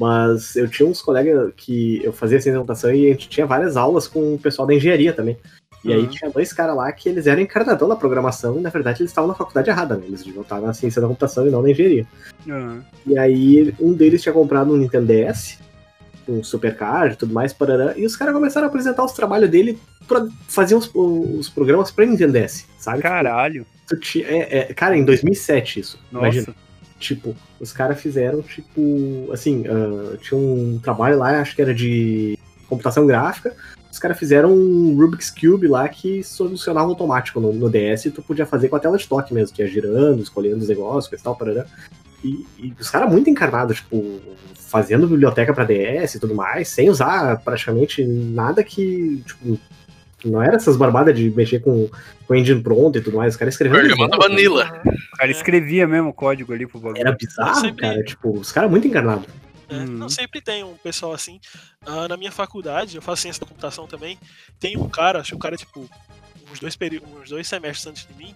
Mas 0.00 0.56
eu 0.56 0.66
tinha 0.66 0.88
uns 0.88 1.02
colegas 1.02 1.52
que 1.54 2.02
eu 2.02 2.10
fazia 2.10 2.38
ciência 2.40 2.52
da 2.54 2.58
computação 2.60 2.90
e 2.90 3.06
a 3.06 3.10
gente 3.10 3.28
tinha 3.28 3.44
várias 3.44 3.76
aulas 3.76 4.08
com 4.08 4.32
o 4.34 4.38
pessoal 4.38 4.66
da 4.66 4.74
engenharia 4.74 5.12
também. 5.12 5.36
E 5.84 5.92
aí 5.92 6.00
Uhum. 6.00 6.06
tinha 6.06 6.30
dois 6.30 6.52
caras 6.54 6.74
lá 6.74 6.90
que 6.90 7.06
eles 7.06 7.26
eram 7.26 7.42
encarnadão 7.42 7.86
da 7.86 7.94
programação 7.96 8.58
e 8.58 8.62
na 8.62 8.70
verdade 8.70 9.02
eles 9.02 9.10
estavam 9.10 9.28
na 9.28 9.34
faculdade 9.34 9.68
errada, 9.68 9.96
né? 9.96 10.04
Eles 10.06 10.22
deviam 10.24 10.40
estar 10.42 10.58
na 10.58 10.72
ciência 10.72 11.02
da 11.02 11.06
computação 11.08 11.46
e 11.46 11.50
não 11.50 11.60
na 11.60 11.70
engenharia. 11.70 12.06
Ah. 12.50 12.78
E 13.06 13.18
aí 13.18 13.74
um 13.78 13.92
deles 13.92 14.22
tinha 14.22 14.32
comprado 14.32 14.72
um 14.72 14.76
Nintendo 14.78 15.06
DS, 15.06 15.58
um 16.26 16.42
Supercard 16.42 17.12
e 17.14 17.16
tudo 17.18 17.34
mais, 17.34 17.52
parará, 17.52 17.92
e 17.98 18.06
os 18.06 18.16
caras 18.16 18.32
começaram 18.34 18.66
a 18.66 18.70
apresentar 18.70 19.04
os 19.04 19.12
trabalhos 19.12 19.50
dele 19.50 19.78
pra 20.08 20.26
fazer 20.48 20.76
os, 20.76 20.90
os 20.94 21.48
programas 21.50 21.90
pra 21.90 22.06
Nintendo 22.06 22.32
DS, 22.32 22.66
sabe? 22.78 23.02
Caralho. 23.02 23.66
Tu 23.86 23.96
ti- 23.98 24.24
é, 24.24 24.60
é, 24.70 24.74
cara, 24.74 24.96
em 24.96 25.04
2007 25.04 25.80
isso, 25.80 25.98
Nossa. 26.10 26.24
imagina. 26.26 26.54
Tipo, 26.98 27.34
os 27.60 27.72
caras 27.72 28.00
fizeram, 28.00 28.40
tipo, 28.40 29.28
assim, 29.32 29.64
ah, 29.68 30.16
tinha 30.16 30.38
um 30.40 30.80
trabalho 30.82 31.18
lá, 31.18 31.40
acho 31.40 31.54
que 31.54 31.62
era 31.62 31.74
de 31.74 32.38
computação 32.66 33.06
gráfica, 33.06 33.54
os 33.90 33.98
caras 33.98 34.18
fizeram 34.18 34.52
um 34.52 34.96
Rubik's 34.96 35.30
Cube 35.30 35.66
lá 35.68 35.88
que 35.88 36.22
solucionava 36.22 36.88
automático 36.88 37.40
no, 37.40 37.52
no 37.52 37.68
DS 37.68 38.06
e 38.06 38.10
tu 38.10 38.22
podia 38.22 38.46
fazer 38.46 38.68
com 38.68 38.76
a 38.76 38.80
tela 38.80 38.96
de 38.96 39.06
toque 39.06 39.34
mesmo, 39.34 39.54
que 39.54 39.62
ia 39.62 39.68
girando, 39.68 40.22
escolhendo 40.22 40.58
os 40.58 40.68
negócios, 40.68 41.08
coisa 41.08 41.22
e 41.22 41.24
tal, 41.24 41.36
parará. 41.36 41.66
E, 42.24 42.46
e 42.58 42.74
os 42.78 42.88
caras 42.88 43.10
muito 43.10 43.28
encarnados, 43.28 43.78
tipo, 43.78 44.20
fazendo 44.54 45.08
biblioteca 45.08 45.52
pra 45.52 45.64
DS 45.64 46.14
e 46.14 46.20
tudo 46.20 46.34
mais, 46.34 46.68
sem 46.68 46.88
usar 46.88 47.40
praticamente 47.42 48.04
nada 48.04 48.62
que, 48.62 49.22
tipo, 49.26 49.58
não 50.28 50.42
era 50.42 50.56
essas 50.56 50.76
barbadas 50.76 51.16
de 51.16 51.30
mexer 51.30 51.60
com, 51.60 51.88
com 52.26 52.34
engine 52.34 52.62
pronto 52.62 52.98
e 52.98 53.00
tudo 53.00 53.16
mais, 53.16 53.34
os 53.34 53.38
caras 53.38 53.54
escrevendo. 53.54 53.86
Programando 53.96 54.16
zero, 54.16 54.28
Vanilla. 54.54 54.82
O 55.12 55.16
cara 55.16 55.30
escrevia 55.30 55.86
mesmo 55.86 56.08
o 56.10 56.12
código 56.14 56.52
ali 56.52 56.66
pro 56.66 56.78
bagulho. 56.80 57.00
Era 57.00 57.12
bizarro, 57.12 57.60
Sempre- 57.60 57.80
cara, 57.82 58.02
tipo, 58.04 58.30
os 58.38 58.50
caras 58.52 58.70
muito 58.70 58.86
encarnados. 58.86 59.26
né? 59.26 59.34
Uhum. 59.78 59.84
Não 59.86 60.08
sempre 60.08 60.40
tem 60.40 60.64
um 60.64 60.74
pessoal 60.74 61.12
assim. 61.12 61.38
Ah, 61.86 62.08
na 62.08 62.16
minha 62.16 62.32
faculdade, 62.32 62.96
eu 62.96 63.02
faço 63.02 63.22
ciência 63.22 63.40
da 63.40 63.46
computação 63.46 63.86
também. 63.86 64.18
Tem 64.58 64.76
um 64.76 64.88
cara, 64.88 65.20
acho 65.20 65.30
que 65.30 65.36
o 65.36 65.38
cara, 65.38 65.56
tipo, 65.56 65.88
uns 66.52 66.58
dois, 66.58 66.74
peri- 66.74 67.00
uns 67.20 67.30
dois 67.30 67.46
semestres 67.46 67.86
antes 67.86 68.04
de 68.06 68.14
mim, 68.14 68.34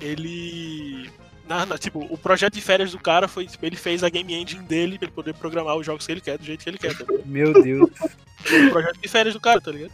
ele. 0.00 1.08
na- 1.48 1.64
na- 1.64 1.78
tipo, 1.78 2.00
o 2.10 2.18
projeto 2.18 2.54
de 2.54 2.60
férias 2.60 2.90
do 2.90 2.98
cara 2.98 3.28
foi, 3.28 3.46
tipo, 3.46 3.64
ele 3.64 3.76
fez 3.76 4.02
a 4.02 4.08
game 4.08 4.34
engine 4.34 4.64
dele 4.64 4.98
pra 4.98 5.06
ele 5.06 5.14
poder 5.14 5.34
programar 5.34 5.76
os 5.76 5.86
jogos 5.86 6.04
que 6.04 6.10
ele 6.10 6.20
quer, 6.20 6.36
do 6.36 6.44
jeito 6.44 6.64
que 6.64 6.68
ele 6.70 6.78
quer. 6.78 6.96
Tá? 6.96 7.04
Meu 7.24 7.52
Deus. 7.62 7.88
o 7.90 8.70
projeto 8.70 8.98
de 9.00 9.08
férias 9.08 9.34
do 9.34 9.40
cara, 9.40 9.60
tá 9.60 9.70
ligado? 9.70 9.92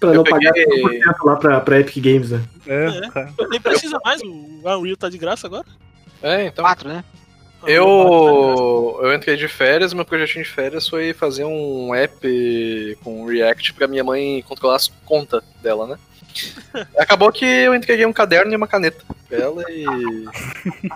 Pra 0.00 0.10
Eu 0.10 0.14
não 0.14 0.24
peguei- 0.24 0.48
pagar 0.48 0.54
5% 0.54 1.24
lá 1.24 1.36
pra, 1.36 1.60
pra 1.60 1.80
Epic 1.80 1.96
Games, 2.04 2.30
né? 2.30 2.42
É, 2.66 2.86
É. 2.86 3.46
Nem 3.48 3.60
precisa 3.60 3.98
mais, 4.04 4.20
o 4.22 4.60
Unreal 4.64 4.96
tá 4.96 5.08
de 5.08 5.18
graça 5.18 5.46
agora. 5.46 5.64
É, 6.22 6.46
então. 6.46 6.64
Quatro, 6.64 6.88
né? 6.88 7.04
Eu, 7.66 8.98
eu 9.02 9.14
entrei 9.14 9.36
de 9.36 9.48
férias, 9.48 9.92
meu 9.92 10.04
projetinho 10.04 10.44
de 10.44 10.50
férias 10.50 10.88
foi 10.88 11.12
fazer 11.12 11.44
um 11.44 11.94
app 11.94 12.98
com 13.02 13.24
React 13.26 13.74
pra 13.74 13.88
minha 13.88 14.04
mãe 14.04 14.42
controlar 14.46 14.76
as 14.76 14.88
contas 15.04 15.42
dela, 15.62 15.86
né? 15.86 15.98
Acabou 16.96 17.32
que 17.32 17.44
eu 17.44 17.74
entreguei 17.74 18.06
um 18.06 18.12
caderno 18.12 18.52
e 18.52 18.56
uma 18.56 18.68
caneta 18.68 19.02
pra 19.28 19.38
ela 19.38 19.64
e. 19.70 19.84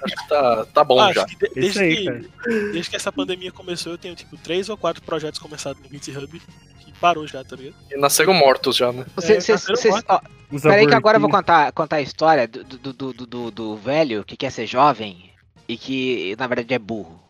Acho 0.04 0.16
que 0.16 0.28
tá, 0.28 0.66
tá 0.72 0.84
bom 0.84 1.00
Ah, 1.00 1.12
já. 1.12 1.24
que 1.26 1.36
de- 1.36 1.54
desde, 1.54 1.80
aí, 1.80 1.96
que, 2.06 2.28
desde 2.72 2.90
que 2.90 2.96
essa 2.96 3.10
pandemia 3.10 3.50
começou, 3.50 3.92
eu 3.92 3.98
tenho 3.98 4.14
tipo 4.14 4.36
três 4.36 4.68
ou 4.68 4.76
quatro 4.76 5.02
projetos 5.02 5.40
começados 5.40 5.82
no 5.82 5.88
GitHub 5.88 6.40
que 6.80 6.92
parou 7.00 7.26
já, 7.26 7.42
tá 7.42 7.56
ligado? 7.56 7.74
E 7.90 7.96
nasceram 7.96 8.34
mortos 8.34 8.76
já, 8.76 8.92
né? 8.92 9.04
Você, 9.16 9.34
É, 9.34 10.02
tá 10.02 10.22
ó, 10.54 10.58
Peraí 10.60 10.86
que 10.86 10.94
agora 10.94 11.16
eu 11.16 11.20
vou 11.20 11.30
contar, 11.30 11.72
contar 11.72 11.96
a 11.96 12.02
história 12.02 12.46
do, 12.46 12.62
do, 12.62 12.92
do, 12.92 13.12
do, 13.12 13.26
do- 13.26 13.50
do 13.50 13.76
velho 13.76 14.22
que 14.24 14.36
quer 14.36 14.52
ser 14.52 14.66
jovem 14.66 15.31
e 15.68 15.76
que 15.76 16.34
na 16.38 16.46
verdade 16.46 16.74
é 16.74 16.78
burro. 16.78 17.20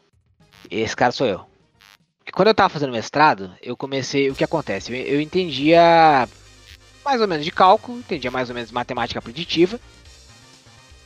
Esse 0.71 0.95
cara 0.97 1.13
sou 1.13 1.27
eu. 1.27 1.41
Porque 2.19 2.33
quando 2.33 2.49
eu 2.49 2.55
tava 2.55 2.69
fazendo 2.69 2.93
mestrado, 2.93 3.53
eu 3.63 3.77
comecei. 3.77 4.31
O 4.31 4.35
que 4.35 4.45
acontece? 4.45 4.93
Eu, 4.93 4.97
eu 5.17 5.21
entendia 5.21 6.29
mais 7.05 7.21
ou 7.21 7.27
menos 7.29 7.45
de 7.45 7.51
cálculo, 7.51 7.99
entendia 7.99 8.31
mais 8.31 8.49
ou 8.49 8.55
menos 8.55 8.69
de 8.71 8.75
matemática 8.75 9.21
preditiva. 9.21 9.79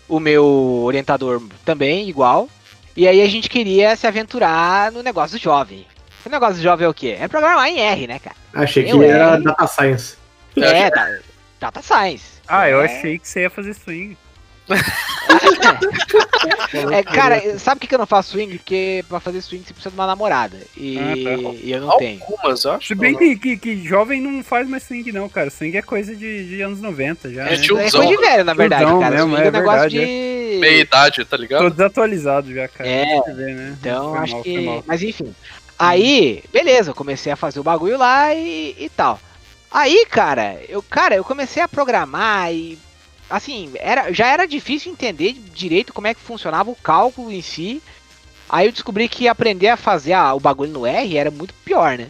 O 0.08 0.20
meu 0.20 0.44
orientador 0.84 1.42
também, 1.64 2.08
igual. 2.08 2.48
E 2.96 3.08
aí 3.08 3.20
a 3.20 3.26
gente 3.28 3.48
queria 3.48 3.96
se 3.96 4.06
aventurar 4.06 4.92
no 4.92 5.02
negócio 5.02 5.38
jovem. 5.38 5.86
O 6.24 6.28
negócio 6.28 6.62
jovem 6.62 6.86
é 6.86 6.88
o 6.88 6.94
quê? 6.94 7.16
É 7.18 7.28
programar 7.28 7.66
em 7.68 7.78
R, 7.80 8.06
né, 8.06 8.18
cara? 8.18 8.36
Achei 8.54 8.84
que 8.84 9.04
era? 9.04 9.36
Data 9.38 9.66
Science. 9.66 10.16
É, 10.56 10.90
da- 10.90 11.18
Data 11.60 11.82
Science. 11.82 12.24
Ah, 12.48 12.68
eu 12.68 12.80
É. 12.80 12.84
achei 12.84 13.18
que 13.18 13.28
você 13.28 13.42
ia 13.42 13.50
fazer 13.50 13.74
swing. 13.74 14.16
É, 16.92 17.02
cara, 17.02 17.58
sabe 17.58 17.76
por 17.76 17.80
que 17.82 17.86
que 17.88 17.94
eu 17.94 17.98
não 17.98 18.06
faço 18.06 18.30
swing? 18.30 18.58
Porque 18.58 19.04
pra 19.08 19.20
fazer 19.20 19.40
swing 19.40 19.64
você 19.64 19.72
precisa 19.72 19.90
de 19.90 19.96
uma 19.96 20.06
namorada. 20.06 20.56
E, 20.76 20.98
Ah, 20.98 21.02
tá. 21.12 21.54
e 21.62 21.72
eu 21.72 21.80
não 21.80 21.96
tenho. 21.98 22.20
Algumas, 22.22 22.66
acho. 22.66 22.88
Se 22.88 22.94
bem 22.94 23.16
que, 23.16 23.36
que, 23.36 23.56
que 23.56 23.84
jovem 23.84 24.20
não 24.20 24.42
faz 24.42 24.68
mais 24.68 24.82
swing, 24.82 25.12
não, 25.12 25.28
cara. 25.28 25.50
Swing 25.50 25.76
é 25.76 25.82
coisa 25.82 26.14
de, 26.14 26.48
de 26.48 26.60
anos 26.62 26.80
90 26.80 27.32
já. 27.32 27.46
É 27.46 27.56
né? 27.56 27.64
É 27.64 27.68
coisa 27.68 28.06
de 28.06 28.16
velho, 28.16 28.44
na 28.44 28.54
verdade, 28.54 28.82
Tiozão 28.84 29.00
cara. 29.00 29.14
mesmo, 29.16 29.30
swing 29.30 29.42
é 29.42 29.46
é 29.46 29.48
um 29.48 29.52
negócio 29.52 29.80
verdade, 29.90 30.06
de. 30.06 30.58
Meia 30.58 30.80
idade, 30.80 31.24
tá 31.24 31.36
ligado? 31.36 31.62
Tô 31.62 31.70
desatualizado 31.70 32.54
já, 32.54 32.68
cara. 32.68 32.88
É, 32.88 33.20
vê, 33.32 33.54
né? 33.54 33.76
Então, 33.78 34.14
acho 34.14 34.34
mal, 34.34 34.42
foi 34.42 34.52
que. 34.52 34.82
Mas 34.86 35.02
enfim. 35.02 35.34
Aí, 35.78 36.42
beleza, 36.52 36.90
eu 36.90 36.94
comecei 36.94 37.30
a 37.30 37.36
fazer 37.36 37.60
o 37.60 37.64
bagulho 37.64 37.98
lá 37.98 38.34
e, 38.34 38.74
e 38.78 38.88
tal. 38.88 39.20
Aí, 39.70 40.06
cara, 40.06 40.58
eu, 40.68 40.82
cara, 40.82 41.14
eu 41.16 41.24
comecei 41.24 41.62
a 41.62 41.68
programar 41.68 42.52
e. 42.52 42.78
Assim, 43.28 43.72
era, 43.76 44.12
já 44.12 44.26
era 44.28 44.46
difícil 44.46 44.92
entender 44.92 45.32
direito 45.32 45.92
como 45.92 46.06
é 46.06 46.14
que 46.14 46.20
funcionava 46.20 46.70
o 46.70 46.76
cálculo 46.76 47.32
em 47.32 47.42
si. 47.42 47.82
Aí 48.48 48.66
eu 48.66 48.72
descobri 48.72 49.08
que 49.08 49.26
aprender 49.26 49.68
a 49.68 49.76
fazer 49.76 50.16
o 50.16 50.38
bagulho 50.38 50.72
no 50.72 50.86
R 50.86 51.16
era 51.18 51.30
muito 51.30 51.52
pior, 51.64 51.98
né? 51.98 52.08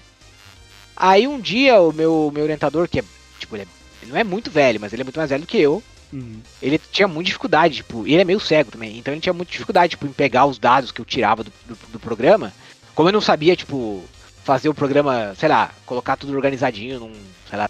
Aí 0.94 1.26
um 1.26 1.40
dia 1.40 1.80
o 1.80 1.92
meu, 1.92 2.30
meu 2.34 2.42
orientador, 2.44 2.88
que 2.88 3.00
é, 3.00 3.04
tipo, 3.38 3.56
ele, 3.56 3.62
é- 3.62 4.02
ele 4.02 4.12
não 4.12 4.18
é 4.18 4.24
muito 4.24 4.50
velho, 4.50 4.80
mas 4.80 4.92
ele 4.92 5.02
é 5.02 5.04
muito 5.04 5.16
mais 5.18 5.30
velho 5.30 5.42
do 5.42 5.46
que 5.46 5.58
eu, 5.58 5.82
Uhum. 6.12 6.40
ele 6.62 6.78
tinha 6.78 7.08
muita 7.08 7.26
dificuldade, 7.26 7.76
tipo, 7.76 8.06
ele 8.06 8.20
é 8.20 8.24
meio 8.24 8.38
cego 8.38 8.70
também, 8.70 8.96
então 8.98 9.12
ele 9.12 9.20
tinha 9.20 9.32
muita 9.32 9.50
dificuldade, 9.52 9.90
tipo, 9.90 10.06
em 10.06 10.12
pegar 10.12 10.46
os 10.46 10.58
dados 10.58 10.92
que 10.92 11.00
eu 11.00 11.04
tirava 11.04 11.42
do, 11.42 11.52
do, 11.66 11.76
do 11.92 11.98
programa. 12.00 12.52
Como 12.94 13.08
eu 13.08 13.12
não 13.12 13.20
sabia, 13.20 13.56
tipo, 13.56 14.04
fazer 14.44 14.68
o 14.68 14.74
programa, 14.74 15.34
sei 15.36 15.48
lá, 15.48 15.72
colocar 15.84 16.16
tudo 16.16 16.34
organizadinho 16.34 17.00
num, 17.00 17.12
sei 17.48 17.58
lá, 17.58 17.68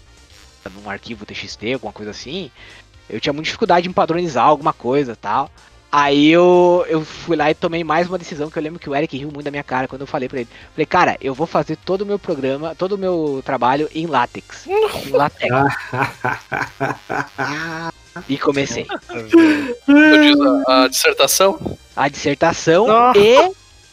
num 0.71 0.89
arquivo 0.89 1.25
TXT, 1.25 1.73
alguma 1.73 1.91
coisa 1.93 2.11
assim, 2.11 2.51
eu 3.09 3.19
tinha 3.19 3.33
muita 3.33 3.45
dificuldade 3.45 3.87
em 3.87 3.93
padronizar 3.93 4.45
alguma 4.45 4.73
coisa 4.73 5.15
tal. 5.15 5.49
Aí 5.89 6.29
eu, 6.29 6.85
eu 6.89 7.03
fui 7.03 7.37
lá 7.37 7.49
e 7.49 7.55
tomei 7.55 7.83
mais 7.83 8.09
uma 8.09 8.17
decisão 8.17 8.49
que 8.49 8.59
eu 8.59 8.63
lembro 8.63 8.79
que 8.79 8.89
o 8.89 8.95
Eric 8.95 9.17
riu 9.17 9.31
muito 9.31 9.45
da 9.45 9.51
minha 9.51 9.63
cara 9.63 9.87
quando 9.87 10.01
eu 10.01 10.07
falei 10.07 10.27
pra 10.27 10.39
ele. 10.39 10.49
Falei, 10.73 10.85
cara, 10.85 11.17
eu 11.21 11.33
vou 11.33 11.47
fazer 11.47 11.77
todo 11.77 12.01
o 12.01 12.05
meu 12.05 12.19
programa, 12.19 12.75
todo 12.75 12.93
o 12.93 12.97
meu 12.97 13.41
trabalho 13.45 13.89
em 13.95 14.05
látex. 14.05 14.67
em 14.67 15.11
látex. 15.11 15.49
e 18.27 18.37
comecei. 18.37 18.85
A, 20.67 20.87
dissertação? 20.89 21.77
A 21.95 22.09
dissertação 22.09 22.87
Nossa. 22.87 23.19
e 23.19 23.51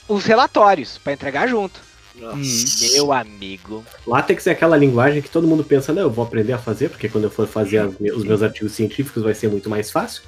os 0.09 0.24
relatórios 0.24 0.98
pra 0.98 1.12
entregar 1.12 1.46
junto. 1.46 1.81
Nossa. 2.14 2.92
Meu 2.92 3.12
amigo. 3.12 3.85
Látex 4.07 4.46
é 4.46 4.53
aquela 4.53 4.77
linguagem 4.77 5.20
que 5.20 5.31
todo 5.31 5.46
mundo 5.46 5.64
pensa, 5.64 5.92
não, 5.92 6.03
eu 6.03 6.11
vou 6.11 6.24
aprender 6.24 6.53
a 6.53 6.59
fazer, 6.59 6.88
porque 6.88 7.09
quando 7.09 7.24
eu 7.24 7.31
for 7.31 7.46
fazer 7.46 7.79
as 7.79 7.94
os 7.94 8.24
meus 8.24 8.42
artigos 8.42 8.72
científicos 8.72 9.22
vai 9.22 9.35
ser 9.35 9.48
muito 9.48 9.68
mais 9.68 9.90
fácil. 9.90 10.22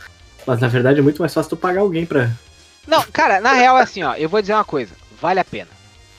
Mas 0.47 0.61
na 0.61 0.69
verdade 0.69 0.99
é 0.99 1.03
muito 1.03 1.21
mais 1.21 1.33
fácil 1.33 1.51
tu 1.51 1.57
pagar 1.57 1.81
alguém 1.81 2.07
pra. 2.07 2.31
Não, 2.87 3.03
cara, 3.13 3.41
na 3.41 3.53
real 3.53 3.79
é 3.79 3.83
assim, 3.83 4.03
ó, 4.03 4.15
eu 4.15 4.29
vou 4.29 4.41
dizer 4.41 4.55
uma 4.55 4.65
coisa, 4.65 4.95
vale 5.21 5.41
a 5.41 5.45
pena, 5.45 5.71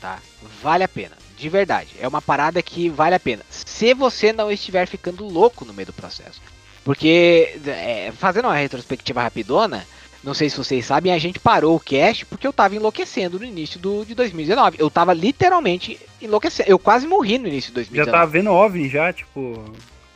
tá? 0.01 0.19
Vale 0.61 0.83
a 0.83 0.87
pena, 0.87 1.15
de 1.37 1.49
verdade. 1.49 1.89
É 1.99 2.07
uma 2.07 2.21
parada 2.21 2.61
que 2.61 2.89
vale 2.89 3.15
a 3.15 3.19
pena. 3.19 3.43
Se 3.49 3.93
você 3.93 4.33
não 4.33 4.51
estiver 4.51 4.85
ficando 4.87 5.25
louco 5.25 5.63
no 5.63 5.73
meio 5.73 5.87
do 5.87 5.93
processo. 5.93 6.41
Porque, 6.83 7.59
é, 7.65 8.13
fazendo 8.17 8.45
uma 8.45 8.55
retrospectiva 8.55 9.21
rapidona, 9.21 9.85
não 10.23 10.33
sei 10.33 10.49
se 10.49 10.57
vocês 10.57 10.85
sabem, 10.85 11.13
a 11.13 11.17
gente 11.17 11.39
parou 11.39 11.75
o 11.75 11.79
cast 11.79 12.25
porque 12.25 12.45
eu 12.47 12.53
tava 12.53 12.75
enlouquecendo 12.75 13.39
no 13.39 13.45
início 13.45 13.79
do, 13.79 14.03
de 14.05 14.13
2019. 14.15 14.77
Eu 14.79 14.89
tava 14.89 15.13
literalmente 15.13 15.99
enlouquecendo. 16.21 16.69
Eu 16.69 16.79
quase 16.79 17.07
morri 17.07 17.37
no 17.37 17.47
início 17.47 17.71
de 17.71 17.81
Já 17.81 18.05
2019. 18.05 18.11
tava 18.11 18.31
vendo 18.31 18.51
OVNI 18.51 18.89
já, 18.89 19.13
tipo, 19.13 19.63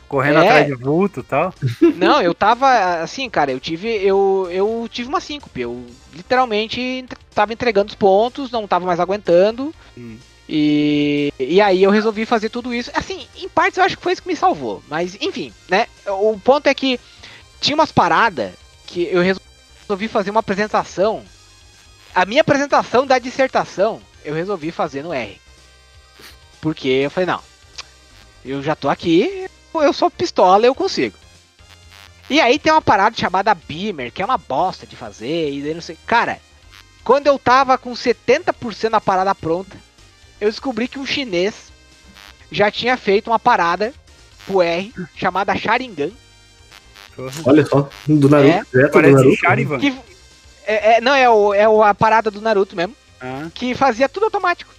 correndo 0.08 0.40
É. 0.42 0.46
atrás 0.48 0.66
de 0.66 0.74
vulto 0.74 1.20
e 1.20 1.22
tal. 1.22 1.54
Não, 1.96 2.20
eu 2.20 2.34
tava 2.34 3.00
assim, 3.02 3.30
cara, 3.30 3.52
eu 3.52 3.60
tive 3.60 3.88
eu, 3.88 4.48
eu 4.50 4.88
tive 4.90 5.08
uma 5.08 5.20
síncope. 5.20 5.60
Eu 5.60 5.86
literalmente 6.12 7.04
tava 7.34 7.52
entregando 7.52 7.88
os 7.88 7.94
pontos, 7.94 8.50
não 8.50 8.66
tava 8.68 8.84
mais 8.84 9.00
aguentando. 9.00 9.74
Hum. 9.96 10.16
E, 10.48 11.32
e 11.38 11.60
aí 11.60 11.82
eu 11.82 11.90
resolvi 11.90 12.26
fazer 12.26 12.50
tudo 12.50 12.74
isso. 12.74 12.90
Assim, 12.94 13.26
em 13.36 13.48
partes 13.48 13.78
eu 13.78 13.84
acho 13.84 13.96
que 13.96 14.02
foi 14.02 14.12
isso 14.12 14.22
que 14.22 14.28
me 14.28 14.36
salvou. 14.36 14.82
Mas, 14.88 15.16
enfim, 15.20 15.52
né? 15.68 15.86
O 16.06 16.38
ponto 16.38 16.66
é 16.66 16.74
que 16.74 17.00
tinha 17.60 17.74
umas 17.74 17.90
paradas 17.92 18.50
que 18.86 19.04
eu 19.10 19.22
resolvi 19.22 19.46
fazer 20.08 20.30
uma 20.30 20.40
apresentação. 20.40 21.24
A 22.14 22.24
minha 22.24 22.42
apresentação 22.42 23.06
da 23.06 23.18
dissertação 23.18 24.00
eu 24.24 24.34
resolvi 24.34 24.70
fazer 24.70 25.02
no 25.02 25.12
R. 25.12 25.40
Porque 26.60 26.88
eu 26.88 27.10
falei, 27.10 27.26
não, 27.26 27.40
eu 28.44 28.62
já 28.62 28.76
tô 28.76 28.88
aqui, 28.88 29.48
eu 29.74 29.92
sou 29.92 30.10
pistola, 30.10 30.66
eu 30.66 30.74
consigo. 30.74 31.16
E 32.30 32.40
aí 32.40 32.58
tem 32.58 32.72
uma 32.72 32.80
parada 32.80 33.16
chamada 33.16 33.54
Beamer, 33.54 34.12
que 34.12 34.22
é 34.22 34.24
uma 34.24 34.38
bosta 34.38 34.86
de 34.86 34.96
fazer, 34.96 35.50
e 35.50 35.62
daí 35.62 35.74
não 35.74 35.80
sei. 35.80 35.98
Cara, 36.06 36.40
quando 37.04 37.26
eu 37.26 37.38
tava 37.38 37.76
com 37.76 37.92
70% 37.92 38.90
da 38.90 39.00
parada 39.00 39.34
pronta, 39.34 39.76
eu 40.40 40.48
descobri 40.48 40.88
que 40.88 40.98
um 40.98 41.06
chinês 41.06 41.72
já 42.50 42.70
tinha 42.70 42.96
feito 42.96 43.28
uma 43.28 43.38
parada 43.38 43.92
pro 44.46 44.62
R 44.62 44.92
chamada 45.16 45.56
Sharingan. 45.56 46.10
Olha 47.44 47.64
só, 47.66 47.88
do 48.06 48.28
Naruto, 48.28 48.50
É, 48.52 48.62
direto 48.72 48.86
do 48.88 48.92
Parece 48.92 49.14
Naruto. 49.14 49.36
Charivan. 49.36 49.78
Que 49.78 49.98
é, 50.66 50.96
é- 50.96 51.00
não, 51.00 51.14
é, 51.14 51.28
o, 51.28 51.52
é 51.54 51.68
o- 51.68 51.82
a 51.82 51.94
parada 51.94 52.30
do 52.30 52.40
Naruto 52.40 52.74
mesmo, 52.76 52.96
Ah, 53.20 53.48
que 53.54 53.74
fazia 53.74 54.08
tudo 54.08 54.24
automático. 54.24 54.72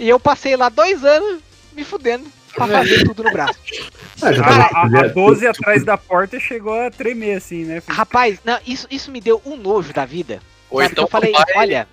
E 0.00 0.08
eu 0.08 0.18
passei 0.20 0.56
lá 0.56 0.68
dois 0.68 1.04
anos 1.04 1.40
me 1.72 1.84
fudendo 1.84 2.26
pra 2.54 2.66
fazer 2.66 3.04
tudo 3.04 3.22
no 3.22 3.30
braço. 3.32 3.58
Ah, 4.22 4.32
tava- 4.32 4.62
a, 4.72 4.82
a, 4.86 4.88
já- 4.88 5.00
a 5.04 5.08
12 5.08 5.40
tu- 5.42 5.48
atrás 5.50 5.84
da 5.84 5.98
porta 5.98 6.40
chegou 6.40 6.72
a 6.72 6.90
tremer 6.90 7.36
assim, 7.36 7.64
né? 7.64 7.82
Rapaz, 7.86 8.38
não, 8.42 8.58
isso, 8.66 8.86
isso 8.90 9.10
me 9.10 9.20
deu 9.20 9.42
um 9.44 9.56
nojo 9.58 9.92
da 9.92 10.06
vida. 10.06 10.40
Ou 10.70 10.82
então 10.82 11.04
eu 11.04 11.08
falei, 11.08 11.32
tu 11.32 11.36
vai- 11.36 11.54
olha. 11.56 11.86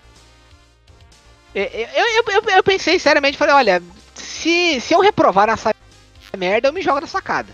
Eu, 1.53 1.63
eu, 1.65 2.23
eu, 2.32 2.41
eu- 2.56 2.63
pensei 2.63 2.97
seriamente, 2.97 3.38
falei, 3.38 3.53
olha, 3.53 3.84
se, 4.15 4.79
se 4.79 4.93
eu 4.93 5.01
reprovar 5.01 5.49
essa 5.49 5.75
merda, 6.38 6.69
eu 6.69 6.73
me 6.73 6.82
jogo 6.82 7.01
da 7.01 7.08
sacada. 7.08 7.49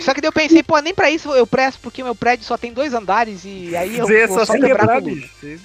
Só 0.00 0.12
que 0.12 0.20
daí 0.20 0.28
eu 0.28 0.32
pensei, 0.32 0.62
pô, 0.62 0.78
nem 0.80 0.94
pra 0.94 1.10
isso 1.10 1.30
eu 1.32 1.46
presto, 1.46 1.80
porque 1.80 2.02
meu 2.02 2.14
prédio 2.14 2.44
só 2.44 2.56
tem 2.56 2.72
dois 2.72 2.92
andares 2.92 3.42
e 3.44 3.74
aí 3.76 3.98
eu 3.98 4.04
Dizer, 4.04 4.28
vou 4.28 4.44
só 4.44 4.52
quebrar 4.54 5.00
tudo. 5.00 5.22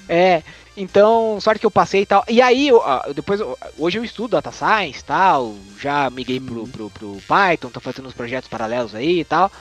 É, 0.08 0.44
então, 0.78 1.39
sorte 1.39 1.60
que 1.60 1.65
eu 1.65 1.72
passei 1.72 2.02
e 2.02 2.06
tal. 2.06 2.24
E 2.28 2.41
aí, 2.41 2.68
eu, 2.68 2.82
ah, 2.84 3.10
depois, 3.15 3.39
hoje 3.78 3.98
eu 3.98 4.04
estudo 4.04 4.32
Data 4.32 4.52
Science 4.52 5.00
e 5.00 5.04
tal, 5.04 5.56
já 5.80 6.10
migrei 6.10 6.39
pro, 6.39 6.68
pro, 6.68 6.89
pro 6.89 7.18
Python, 7.28 7.70
tô 7.70 7.80
fazendo 7.80 8.08
uns 8.08 8.13
projetos 8.13 8.50
paralelos 8.50 8.94
aí 8.94 9.22
e 9.22 9.26
tal. 9.26 9.52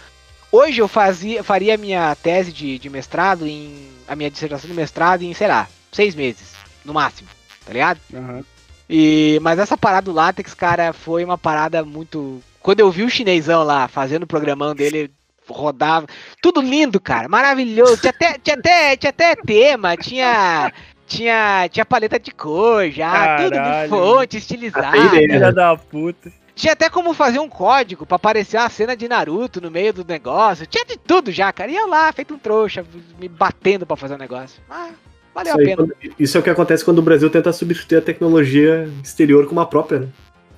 Hoje 0.50 0.80
eu 0.80 0.88
fazia, 0.88 1.42
faria 1.42 1.74
a 1.74 1.78
minha 1.78 2.14
tese 2.14 2.52
de, 2.52 2.78
de 2.78 2.90
mestrado 2.90 3.46
em. 3.46 3.88
a 4.06 4.14
minha 4.14 4.30
dissertação 4.30 4.68
de 4.68 4.76
mestrado 4.76 5.22
em, 5.22 5.32
sei 5.34 5.48
lá, 5.48 5.68
seis 5.90 6.14
meses, 6.14 6.52
no 6.84 6.92
máximo, 6.92 7.28
tá 7.64 7.72
ligado? 7.72 8.00
Aham. 8.12 8.44
E, 8.88 9.38
mas 9.42 9.58
essa 9.58 9.76
parada 9.76 10.04
do 10.04 10.12
látex, 10.12 10.52
cara, 10.54 10.92
foi 10.92 11.24
uma 11.24 11.38
parada 11.38 11.84
muito. 11.84 12.42
Quando 12.64 12.80
eu 12.80 12.90
vi 12.90 13.02
o 13.02 13.10
chinesão 13.10 13.62
lá 13.62 13.86
fazendo 13.86 14.22
o 14.22 14.26
programão 14.26 14.74
dele, 14.74 15.10
rodava. 15.46 16.06
Tudo 16.40 16.62
lindo, 16.62 16.98
cara, 16.98 17.28
maravilhoso. 17.28 17.98
Tinha 17.98 18.08
até, 18.10 18.38
tinha 18.42 18.56
até, 18.56 18.96
tinha 18.96 19.10
até 19.10 19.36
tema, 19.36 19.94
tinha. 19.98 20.72
Tinha, 21.06 21.68
tinha 21.70 21.84
paleta 21.84 22.18
de 22.18 22.30
cor 22.30 22.88
já, 22.90 23.36
tudo 23.36 23.52
Caralho. 23.52 23.90
com 23.90 23.96
fonte 23.98 24.24
Até 24.24 24.38
estilizada. 24.38 24.96
ideia. 24.96 25.28
Filha 25.28 25.52
da 25.52 25.76
puta. 25.76 26.32
Tinha 26.54 26.72
até 26.72 26.88
como 26.88 27.12
fazer 27.12 27.38
um 27.38 27.48
código 27.50 28.06
pra 28.06 28.16
aparecer 28.16 28.56
uma 28.56 28.70
cena 28.70 28.96
de 28.96 29.06
Naruto 29.06 29.60
no 29.60 29.70
meio 29.70 29.92
do 29.92 30.02
negócio. 30.02 30.66
Tinha 30.66 30.86
de 30.86 30.96
tudo 30.96 31.30
já, 31.30 31.52
cara. 31.52 31.70
E 31.70 31.76
eu 31.76 31.86
lá, 31.86 32.10
feito 32.10 32.32
um 32.32 32.38
trouxa, 32.38 32.82
me 33.20 33.28
batendo 33.28 33.84
pra 33.84 33.96
fazer 33.96 34.14
o 34.14 34.18
negócio. 34.18 34.62
Ah, 34.70 34.88
valeu 35.34 35.50
Isso, 35.52 35.58
a 35.58 35.60
aí, 35.60 35.66
pena. 35.66 35.76
quando- 35.76 35.94
isso 36.18 36.36
é 36.38 36.40
o 36.40 36.42
que 36.42 36.48
acontece 36.50 36.82
quando 36.82 37.00
o 37.00 37.02
Brasil 37.02 37.28
tenta 37.28 37.52
substituir 37.52 37.98
a 37.98 38.02
tecnologia 38.02 38.88
exterior 39.02 39.44
com 39.46 39.52
uma 39.52 39.66
própria, 39.66 39.98
né? 40.00 40.08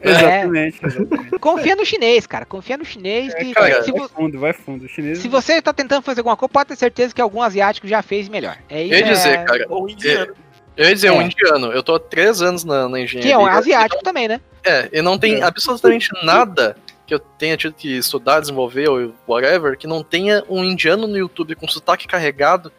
É. 0.00 0.11
Exatamente. 0.11 0.78
exatamente. 0.85 1.38
Confia 1.38 1.74
no 1.76 1.85
chinês, 1.87 2.26
cara. 2.26 2.44
Confia 2.44 2.76
no 2.76 2.85
chinês 2.85 3.35
que 3.35 3.52
cara, 3.54 3.82
se, 3.82 3.90
Vai 3.92 4.00
vo- 4.00 4.09
fundo, 4.09 4.38
vai 4.38 4.52
fundo. 4.52 4.85
O 4.85 4.88
chinês. 4.88 5.18
se 5.18 5.28
você 5.28 5.61
tá 5.62 5.72
tentando 5.72 6.02
fazer 6.02 6.20
alguma 6.20 6.37
coisa, 6.37 6.52
pode 6.52 6.68
ter 6.68 6.76
certeza 6.76 7.14
que 7.14 7.20
algum 7.20 7.40
asiático 7.42 7.88
já 7.88 8.02
fez 8.02 8.28
melhor. 8.28 8.56
É 8.68 8.82
isso. 8.82 8.94
Eu 8.94 8.98
ia 9.00 9.06
é- 9.06 9.12
dizer, 9.12 9.44
cara, 9.44 9.66
Ou 9.68 9.88
indiano. 9.88 10.35
eu 10.76 10.85
ia 10.88 10.94
dizer 10.94 11.11
um 11.11 11.20
É. 11.20 11.24
indiano. 11.24 11.72
Eu 11.72 11.82
tô 11.82 11.94
há 11.94 12.00
três 12.00 12.42
anos 12.42 12.62
na, 12.64 12.88
na 12.88 13.00
engenharia. 13.00 13.30
Que 13.30 13.35
é 13.35 13.38
um 13.38 13.46
asiático 13.46 14.02
também, 14.02 14.28
né? 14.28 14.40
É, 14.64 14.88
e 14.92 15.00
não 15.00 15.18
tem 15.18 15.42
absolutamente 15.42 16.11
nada 16.24 16.76
que 17.06 17.14
eu 17.14 17.20
tenha 17.20 17.56
tido 17.56 17.72
que 17.72 17.96
estudar, 17.96 18.40
desenvolver 18.40 18.88
ou 18.88 19.14
whatever, 19.28 19.78
que 19.78 19.87
não 19.87 20.02
tenha 20.02 20.42
um 20.48 20.62
indiano 20.64 21.06
no 21.06 21.16
YouTube 21.16 21.54
com 21.54 21.68
sotaque 21.68 22.06
carregado 22.06 22.70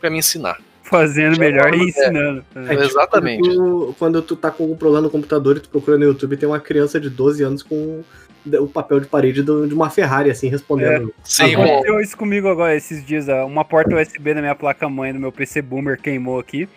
pra 0.00 0.08
me 0.08 0.18
ensinar. 0.18 0.58
Fazendo 0.84 1.38
melhor 1.38 1.74
e 1.74 1.80
É. 1.80 1.84
ensinando. 1.84 2.44
É, 2.54 2.60
tipo, 2.68 2.82
Exatamente. 2.84 3.40
Quando 3.48 3.56
tu, 3.86 3.94
quando 3.98 4.22
tu 4.22 4.36
tá 4.36 4.50
com 4.50 4.64
algum 4.64 4.76
problema 4.76 5.02
no 5.02 5.10
computador 5.10 5.56
e 5.56 5.60
tu 5.60 5.68
procura 5.68 5.96
no 5.98 6.04
YouTube, 6.04 6.36
tem 6.36 6.48
uma 6.48 6.60
criança 6.60 7.00
de 7.00 7.08
12 7.10 7.42
anos 7.42 7.62
com 7.62 8.02
o 8.46 8.66
papel 8.68 9.00
de 9.00 9.06
parede 9.06 9.42
do- 9.42 9.66
de 9.66 9.72
uma 9.74 9.88
Ferrari, 9.88 10.30
assim, 10.30 10.48
respondendo. 10.48 11.12
Sim, 11.24 11.56
um- 11.56 11.62
Aconteceu 11.64 12.00
isso 12.00 12.16
comigo 12.16 12.46
agora 12.48 12.76
esses 12.76 13.04
dias. 13.04 13.26
Uma 13.46 13.64
porta 13.64 13.94
USB 13.96 14.34
da 14.34 14.40
minha 14.42 14.54
placa-mãe 14.54 15.12
do 15.12 15.18
meu 15.18 15.32
PC 15.32 15.62
Boomer 15.62 15.98
queimou 15.98 16.38
aqui. 16.38 16.68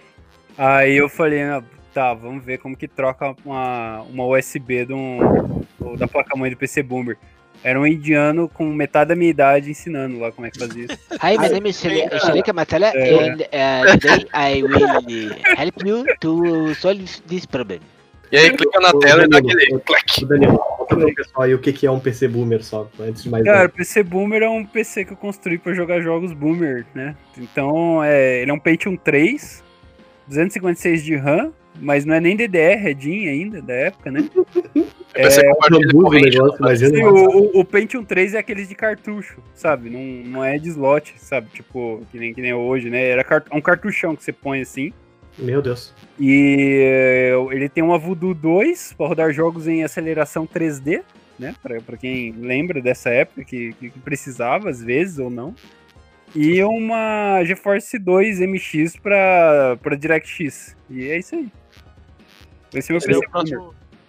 Aí 0.57 0.95
eu 0.95 1.09
falei, 1.09 1.43
ah, 1.43 1.61
tá, 1.93 2.13
vamos 2.13 2.43
ver 2.43 2.57
como 2.59 2.75
que 2.77 2.87
troca 2.87 3.35
uma, 3.45 4.01
uma 4.03 4.25
USB 4.25 4.85
de 4.85 4.93
um- 4.93 5.19
da 5.97 6.07
placa-mãe 6.07 6.49
do 6.49 6.57
PC 6.57 6.81
Boomer. 6.81 7.17
Era 7.63 7.79
um 7.79 7.85
indiano 7.87 8.47
com 8.47 8.65
metade 8.65 9.09
da 9.09 9.15
minha 9.15 9.29
idade 9.29 9.71
ensinando 9.71 10.19
lá 10.19 10.31
como 10.31 10.47
é 10.47 10.51
que 10.51 10.59
fazia 10.59 10.85
isso. 10.85 10.97
Hi, 11.21 11.37
my 11.37 11.49
name 11.49 11.69
is 11.69 11.79
Shalika 12.21 12.53
Matala 12.53 12.87
É. 12.95 13.13
and 13.29 13.41
uh, 13.41 13.91
today 13.99 14.25
I 14.33 14.63
will 14.63 15.31
help 15.57 15.85
you 15.85 16.05
to 16.21 16.75
solve 16.75 17.03
this 17.27 17.45
problem. 17.45 17.79
E 18.31 18.37
aí 18.37 18.49
clica 18.51 18.79
na 18.81 18.91
tela 18.99 19.23
e 19.23 19.27
dá 19.29 19.39
Danilo, 19.39 19.57
aquele 19.59 19.79
clack. 19.79 20.25
Danilo, 20.25 20.57
conta 20.57 20.95
pro 20.97 21.15
pessoal 21.15 21.43
aí 21.43 21.53
o 21.53 21.59
que, 21.59 21.71
que 21.71 21.87
é 21.87 21.91
um 21.91 21.99
PC 21.99 22.27
Boomer 22.27 22.61
só, 22.63 22.89
antes 22.99 23.23
de 23.23 23.29
mais 23.29 23.43
Cara, 23.45 23.57
nada. 23.59 23.69
o 23.69 23.71
PC 23.71 24.03
Boomer 24.03 24.43
é 24.43 24.49
um 24.49 24.65
PC 24.65 25.05
que 25.05 25.13
eu 25.13 25.17
construí 25.17 25.57
pra 25.57 25.73
jogar 25.73 26.01
jogos 26.01 26.33
Boomer, 26.33 26.85
né? 26.93 27.15
Então, 27.37 28.03
é, 28.03 28.41
ele 28.41 28.51
é 28.51 28.53
um 28.53 28.59
Pentium 28.59 28.97
3, 28.97 29.63
256 30.27 31.03
de 31.05 31.15
RAM, 31.15 31.53
mas 31.79 32.03
não 32.03 32.15
é 32.15 32.19
nem 32.19 32.35
DDR, 32.35 32.89
é 32.89 32.93
DIN 32.93 33.27
ainda, 33.29 33.61
da 33.61 33.73
época, 33.73 34.11
né? 34.11 34.27
Eu 35.17 35.23
pensei 35.23 35.43
que 35.43 35.49
compartilha 35.49 35.87
Bambu 35.87 35.97
do 35.97 36.03
corrente. 36.03 36.29
negócio, 36.37 36.57
imagina. 36.59 36.89
Sim, 36.97 37.03
o, 37.03 37.29
o, 37.57 37.59
o 37.59 37.65
Pentium 37.65 38.03
3 38.03 38.33
é 38.35 38.39
aqueles 38.39 38.67
de 38.69 38.75
cartucho, 38.75 39.41
sabe? 39.53 39.89
Não, 39.89 40.31
não 40.31 40.43
é 40.45 40.57
de 40.57 40.69
slot, 40.69 41.13
sabe? 41.17 41.47
Tipo, 41.53 42.01
que 42.11 42.19
nem, 42.19 42.33
que 42.33 42.41
nem 42.41 42.53
hoje, 42.53 42.89
né? 42.89 43.03
Era 43.09 43.23
cart- 43.23 43.47
um 43.51 43.61
cartuchão 43.61 44.15
que 44.15 44.23
você 44.23 44.31
põe 44.31 44.61
assim. 44.61 44.93
Meu 45.37 45.61
Deus. 45.61 45.93
E 46.19 46.79
eh, 46.83 47.33
ele 47.51 47.69
tem 47.69 47.83
uma 47.83 47.97
Voodoo 47.97 48.33
2 48.33 48.93
para 48.97 49.07
rodar 49.07 49.31
jogos 49.31 49.67
em 49.67 49.83
aceleração 49.83 50.47
3D, 50.47 51.03
né? 51.37 51.53
Pra, 51.61 51.79
pra 51.81 51.95
quem 51.97 52.31
lembra 52.31 52.81
dessa 52.81 53.09
época 53.09 53.43
que, 53.43 53.73
que 53.73 53.89
precisava, 53.99 54.69
às 54.69 54.81
vezes, 54.83 55.19
ou 55.19 55.29
não. 55.29 55.53
E 56.35 56.61
uma 56.63 57.43
GeForce 57.45 57.97
2 57.99 58.39
MX 58.41 58.97
para 58.97 59.77
DirectX. 59.97 60.75
E 60.89 61.07
é 61.07 61.17
isso 61.19 61.35
aí. 61.35 61.47
Esse 62.73 62.91
é 62.91 62.93
meu 62.93 63.01
Seria 63.01 63.19
PC 63.19 63.31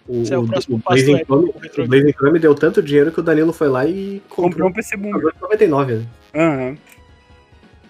o 0.09 0.33
é 0.33 0.37
o 0.37 0.41
o, 0.41 0.43
o 0.43 0.77
Blazing 0.79 1.23
Chrome- 1.25 1.51
Retro 1.61 1.83
o 1.83 1.87
Blazing 1.87 2.11
Chrome 2.13 2.39
deu 2.39 2.55
tanto 2.55 2.81
dinheiro 2.81 3.11
que 3.11 3.19
o 3.19 3.23
Danilo 3.23 3.53
foi 3.53 3.67
lá 3.69 3.85
e 3.85 4.21
Comprou 4.27 4.49
comprou 4.49 4.69
um 4.69 4.73
PC 4.73 4.97
Boomer. 4.97 5.13
computador 5.21 5.33
de 5.35 5.41
99, 5.41 5.93
né? 5.95 6.05
Aham. 6.35 6.77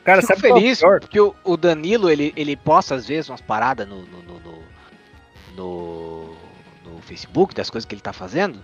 Cara, 0.04 0.22
Fico 0.22 0.34
sabe 0.34 0.42
qual 0.42 0.52
é 0.52 0.54
o 0.54 0.62
feliz 0.62 0.80
pior? 0.80 1.00
porque 1.00 1.20
o, 1.20 1.36
o 1.44 1.58
Danilo 1.58 2.10
ele, 2.10 2.34
ele 2.36 2.56
posta 2.56 2.96
às 2.96 3.08
vezes 3.08 3.30
umas 3.30 3.42
paradas 3.42 3.88
no 3.88 3.98
no, 3.98 4.24
no, 4.24 4.40
no, 4.40 4.60
no- 5.56 6.34
no 6.96 7.02
Facebook 7.02 7.54
das 7.56 7.70
coisas 7.70 7.88
que 7.88 7.94
ele 7.96 8.02
tá 8.02 8.14
fazendo. 8.14 8.60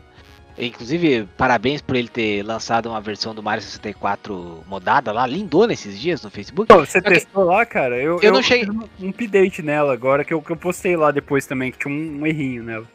Inclusive, 0.57 1.27
parabéns 1.37 1.81
por 1.81 1.97
ele 1.97 2.07
ter 2.07 2.41
lançado 2.41 2.87
uma 2.87 3.01
versão 3.01 3.35
do 3.35 3.43
Mario 3.43 3.61
64 3.61 4.63
modada 4.65 5.11
lá, 5.11 5.27
lindona 5.27 5.73
esses 5.73 5.99
dias 5.99 6.21
no 6.23 6.29
Facebook. 6.29 6.73
Pô, 6.73 6.79
Você 6.85 7.01
testou 7.01 7.43
lá, 7.43 7.65
cara? 7.65 7.97
Eu, 8.01 8.19
Eu 8.21 8.31
não 8.31 8.41
cheguei- 8.41 8.65
fiz 8.65 8.73
um- 8.73 9.05
um 9.05 9.09
update 9.09 9.61
nela 9.61 9.91
agora, 9.91 10.23
que 10.23 10.33
eu, 10.33 10.41
que 10.41 10.51
eu 10.51 10.55
postei 10.55 10.95
lá 10.95 11.11
depois 11.11 11.45
também, 11.45 11.73
que 11.73 11.79
tinha 11.79 11.93
um, 11.93 12.21
um 12.21 12.25
errinho 12.25 12.63
nela. 12.63 12.85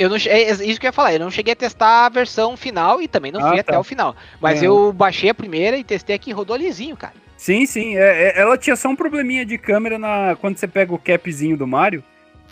Eu 0.00 0.08
não, 0.08 0.18
che- 0.18 0.30
é 0.30 0.50
isso 0.50 0.80
que 0.80 0.86
eu 0.86 0.88
ia 0.88 0.92
falar, 0.92 1.12
eu 1.12 1.20
não 1.20 1.30
cheguei 1.30 1.52
a 1.52 1.56
testar 1.56 2.06
a 2.06 2.08
versão 2.08 2.56
final 2.56 3.02
e 3.02 3.06
também 3.06 3.30
não 3.30 3.40
Ah, 3.40 3.48
fui 3.50 3.56
tá. 3.62 3.72
até 3.72 3.78
o 3.78 3.84
final. 3.84 4.16
Mas 4.40 4.62
É. 4.62 4.66
eu 4.66 4.92
baixei 4.94 5.28
a 5.28 5.34
primeira 5.34 5.76
e 5.76 5.84
testei 5.84 6.16
aqui, 6.16 6.32
rodou 6.32 6.56
lisinho, 6.56 6.96
cara. 6.96 7.12
Sim, 7.36 7.66
sim. 7.66 7.96
é- 7.96 8.28
é- 8.28 8.40
ela 8.40 8.56
tinha 8.56 8.76
só 8.76 8.88
um 8.88 8.96
probleminha 8.96 9.44
de 9.44 9.58
câmera 9.58 9.98
na, 9.98 10.36
quando 10.40 10.56
você 10.56 10.66
pega 10.66 10.94
o 10.94 10.98
capzinho 10.98 11.56
do 11.56 11.66
Mario. 11.66 12.02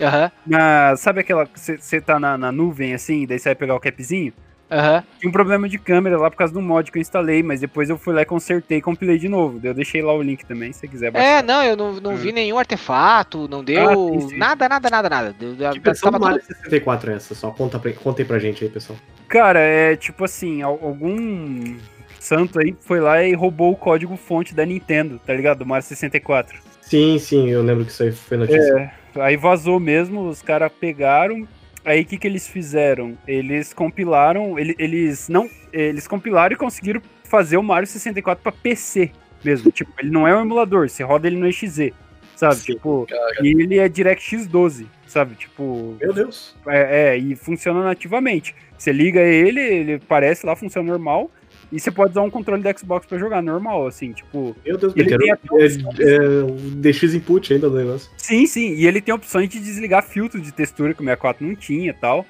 Aham, 0.00 0.30
Na, 0.46 0.94
sabe 0.96 1.20
aquela 1.20 1.46
que 1.46 1.58
você- 1.58 1.76
você 1.78 2.00
tá 2.00 2.20
na, 2.20 2.36
na 2.38 2.52
nuvem 2.52 2.92
assim, 2.94 3.26
daí 3.26 3.38
você 3.38 3.48
vai 3.48 3.54
pegar 3.56 3.74
o 3.74 3.80
capzinho? 3.80 4.32
Aham. 4.70 5.02
Tinha 5.18 5.28
um 5.28 5.32
problema 5.32 5.68
de 5.68 5.78
câmera 5.78 6.18
lá 6.18 6.30
por 6.30 6.36
causa 6.36 6.52
do 6.52 6.60
mod 6.60 6.90
que 6.90 6.98
eu 6.98 7.00
instalei, 7.00 7.42
mas 7.42 7.60
depois 7.60 7.88
eu 7.90 7.96
fui 7.98 8.14
lá 8.14 8.22
e 8.22 8.24
consertei 8.24 8.78
e 8.78 8.82
compilei 8.82 9.18
de 9.18 9.28
novo. 9.28 9.60
Eu 9.62 9.74
deixei 9.74 10.02
lá 10.02 10.12
o 10.14 10.22
link 10.22 10.44
também, 10.44 10.72
se 10.72 10.80
você 10.80 10.88
quiser 10.88 11.06
É, 11.08 11.10
baixar. 11.10 11.42
não, 11.44 11.62
eu 11.64 11.76
não, 11.76 11.92
não 12.00 12.16
vi 12.16 12.32
nenhum 12.32 12.58
artefato, 12.58 13.48
não 13.48 13.62
deu 13.64 13.88
Ah, 13.88 13.94
sim, 14.20 14.28
sim. 14.30 14.36
nada, 14.36 14.68
nada, 14.68 14.90
nada, 14.90 15.08
nada. 15.08 15.32
Deu- 15.38 15.52
Que 15.54 15.58
tava 15.62 15.80
versão 15.80 16.10
do 16.10 16.18
tudo- 16.18 16.26
Mario 16.30 16.44
64 16.44 17.10
é 17.10 17.14
essa? 17.14 17.34
Só 17.34 17.50
conta, 17.50 17.78
pra, 17.78 17.92
conta 17.92 18.22
aí 18.22 18.26
pra 18.26 18.38
gente 18.38 18.64
aí, 18.64 18.70
pessoal. 18.70 18.98
Cara, 19.28 19.58
é 19.60 19.96
tipo 19.96 20.24
assim, 20.24 20.62
al- 20.62 20.78
algum 20.82 21.76
santo 22.18 22.58
aí 22.58 22.74
foi 22.80 23.00
lá 23.00 23.22
e 23.22 23.32
roubou 23.34 23.72
o 23.72 23.76
código 23.76 24.16
fonte 24.16 24.54
da 24.54 24.66
Nintendo, 24.66 25.20
tá 25.24 25.32
ligado? 25.32 25.58
Do 25.58 25.66
Mario 25.66 25.86
64. 25.86 26.58
Sim, 26.80 27.18
sim, 27.18 27.48
eu 27.50 27.62
lembro 27.62 27.84
que 27.84 27.90
isso 27.92 28.02
aí 28.02 28.12
foi 28.12 28.36
notícia. 28.38 28.92
É, 29.14 29.20
aí 29.22 29.36
vazou 29.36 29.78
mesmo, 29.78 30.28
os 30.28 30.40
caras 30.42 30.72
pegaram. 30.80 31.46
Aí 31.84 32.02
o 32.02 32.04
que, 32.04 32.18
que 32.18 32.26
eles 32.26 32.46
fizeram? 32.46 33.16
Eles 33.26 33.72
compilaram, 33.72 34.58
ele- 34.58 34.74
eles 34.78 35.28
não, 35.28 35.48
eles 35.72 36.06
compilaram 36.06 36.54
e 36.54 36.56
conseguiram 36.58 37.00
fazer 37.24 37.56
o 37.56 37.62
Mario 37.62 37.86
64 37.86 38.42
pra 38.42 38.52
PC 38.52 39.10
mesmo. 39.44 39.70
tipo, 39.70 39.92
ele 39.98 40.10
não 40.10 40.26
é 40.26 40.36
um 40.36 40.40
emulador, 40.42 40.88
você 40.88 41.02
roda 41.02 41.26
ele 41.26 41.36
no 41.36 41.46
EXE, 41.46 41.94
sabe? 42.34 42.56
Sim. 42.56 42.72
Tipo, 42.74 43.06
Caraca. 43.08 43.42
e 43.46 43.48
ele 43.48 43.78
é 43.78 43.88
DirectX 43.88 44.46
12, 44.46 44.86
sabe? 45.06 45.34
Tipo, 45.36 45.96
Meu 46.00 46.12
Deus. 46.12 46.56
é, 46.66 47.10
é, 47.14 47.16
e 47.16 47.34
funciona 47.36 47.82
nativamente. 47.82 48.54
Você 48.76 48.92
liga 48.92 49.20
ele, 49.20 49.60
ele 49.60 49.94
aparece 49.94 50.44
lá, 50.46 50.54
funciona 50.56 50.88
normal. 50.90 51.30
E 51.70 51.78
você 51.78 51.90
pode 51.90 52.12
usar 52.12 52.22
um 52.22 52.30
controle 52.30 52.62
da 52.62 52.72
Xbox 52.76 53.06
pra 53.06 53.18
jogar 53.18 53.42
normal, 53.42 53.86
assim, 53.86 54.12
tipo. 54.12 54.56
Meu 54.64 54.78
Deus, 54.78 54.94
Ele 54.96 55.18
tem 55.18 55.32
opções. 55.34 55.76
é, 55.98 56.14
é, 56.14 56.20
DX 56.76 57.14
input 57.14 57.52
ainda 57.52 57.68
do 57.68 57.76
negócio. 57.76 58.10
Sim, 58.16 58.46
sim. 58.46 58.72
E 58.74 58.86
ele 58.86 59.00
tem 59.02 59.14
opções 59.14 59.48
de 59.50 59.60
desligar 59.60 60.02
filtro 60.02 60.40
de 60.40 60.50
textura 60.50 60.94
que 60.94 61.00
o 61.00 61.04
64 61.04 61.46
não 61.46 61.54
tinha 61.54 61.90
e 61.90 61.92
tal. 61.92 62.24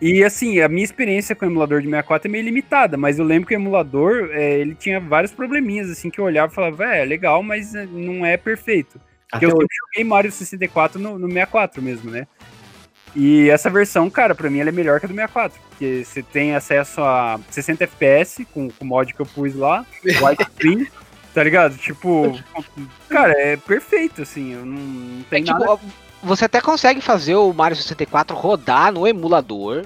E 0.00 0.24
assim, 0.24 0.58
a 0.58 0.68
minha 0.68 0.82
experiência 0.82 1.36
com 1.36 1.46
o 1.46 1.48
emulador 1.48 1.80
de 1.80 1.86
64 1.86 2.26
é 2.26 2.30
meio 2.32 2.44
limitada, 2.44 2.96
mas 2.96 3.20
eu 3.20 3.24
lembro 3.24 3.46
que 3.48 3.54
o 3.54 3.56
emulador, 3.56 4.30
é, 4.32 4.58
ele 4.58 4.74
tinha 4.74 4.98
vários 4.98 5.30
probleminhas, 5.30 5.88
assim, 5.88 6.10
que 6.10 6.18
eu 6.18 6.24
olhava 6.24 6.50
e 6.50 6.54
falava, 6.54 6.84
é, 6.86 7.04
legal, 7.04 7.40
mas 7.40 7.72
é, 7.76 7.86
não 7.86 8.26
é 8.26 8.36
perfeito. 8.36 9.00
Porque 9.30 9.44
Até 9.44 9.46
eu 9.46 9.50
hoje. 9.50 9.60
sempre 9.60 9.76
joguei 9.94 10.04
Mario 10.04 10.32
64 10.32 11.00
no, 11.00 11.20
no 11.20 11.28
64 11.28 11.80
mesmo, 11.80 12.10
né? 12.10 12.26
E 13.14 13.50
essa 13.50 13.68
versão, 13.68 14.08
cara, 14.08 14.34
pra 14.34 14.48
mim 14.48 14.60
ela 14.60 14.70
é 14.70 14.72
melhor 14.72 14.98
que 14.98 15.06
a 15.06 15.08
do 15.08 15.14
64, 15.14 15.60
porque 15.68 16.04
você 16.04 16.22
tem 16.22 16.54
acesso 16.54 17.00
a 17.02 17.38
60 17.50 17.84
FPS 17.84 18.44
com, 18.46 18.70
com 18.70 18.84
o 18.84 18.88
mod 18.88 19.12
que 19.12 19.20
eu 19.20 19.26
pus 19.26 19.54
lá, 19.54 19.84
widescreen, 20.04 20.86
tá 21.34 21.42
ligado? 21.44 21.76
Tipo, 21.76 22.38
cara, 23.08 23.32
é 23.36 23.56
perfeito, 23.56 24.22
assim, 24.22 24.54
eu 24.54 24.64
não, 24.64 24.78
não 24.78 25.20
É, 25.20 25.24
tem 25.30 25.44
tipo, 25.44 25.58
nada... 25.58 25.78
você 26.22 26.46
até 26.46 26.60
consegue 26.60 27.00
fazer 27.02 27.34
o 27.34 27.52
Mario 27.52 27.76
64 27.76 28.34
rodar 28.36 28.92
no 28.92 29.06
emulador 29.06 29.84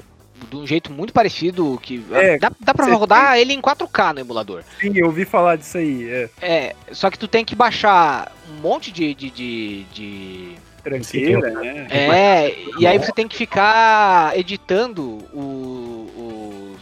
de 0.51 0.57
um 0.57 0.67
jeito 0.67 0.93
muito 0.93 1.13
parecido 1.13 1.79
que 1.83 2.05
É, 2.13 2.39
dá, 2.39 2.53
dá 2.61 2.75
pra 2.75 2.87
rodar 2.95 3.39
ele 3.39 3.53
em 3.55 3.61
4K 3.61 4.13
no 4.15 4.21
emulador. 4.21 4.63
Sim, 4.79 4.93
eu 4.95 5.07
ouvi 5.07 5.25
falar 5.25 5.57
disso 5.57 5.79
aí, 5.79 6.09
é. 6.09 6.29
É, 6.41 6.77
só 6.93 7.11
que 7.11 7.19
tu 7.19 7.27
tem 7.27 7.45
que 7.45 7.57
baixar 7.57 8.31
um 8.51 8.61
monte 8.61 8.93
de, 8.93 9.15
de, 9.15 9.31
de, 9.31 9.85
de- 9.93 10.55
Tranqueira, 10.91 11.51
né? 11.51 11.87
é, 11.91 12.55
e 12.79 12.87
aí 12.87 12.97
você 12.99 13.11
tem 13.13 13.27
que 13.27 13.35
ficar 13.37 14.39
editando 14.39 15.03
o- 15.35 16.75
os 16.75 16.81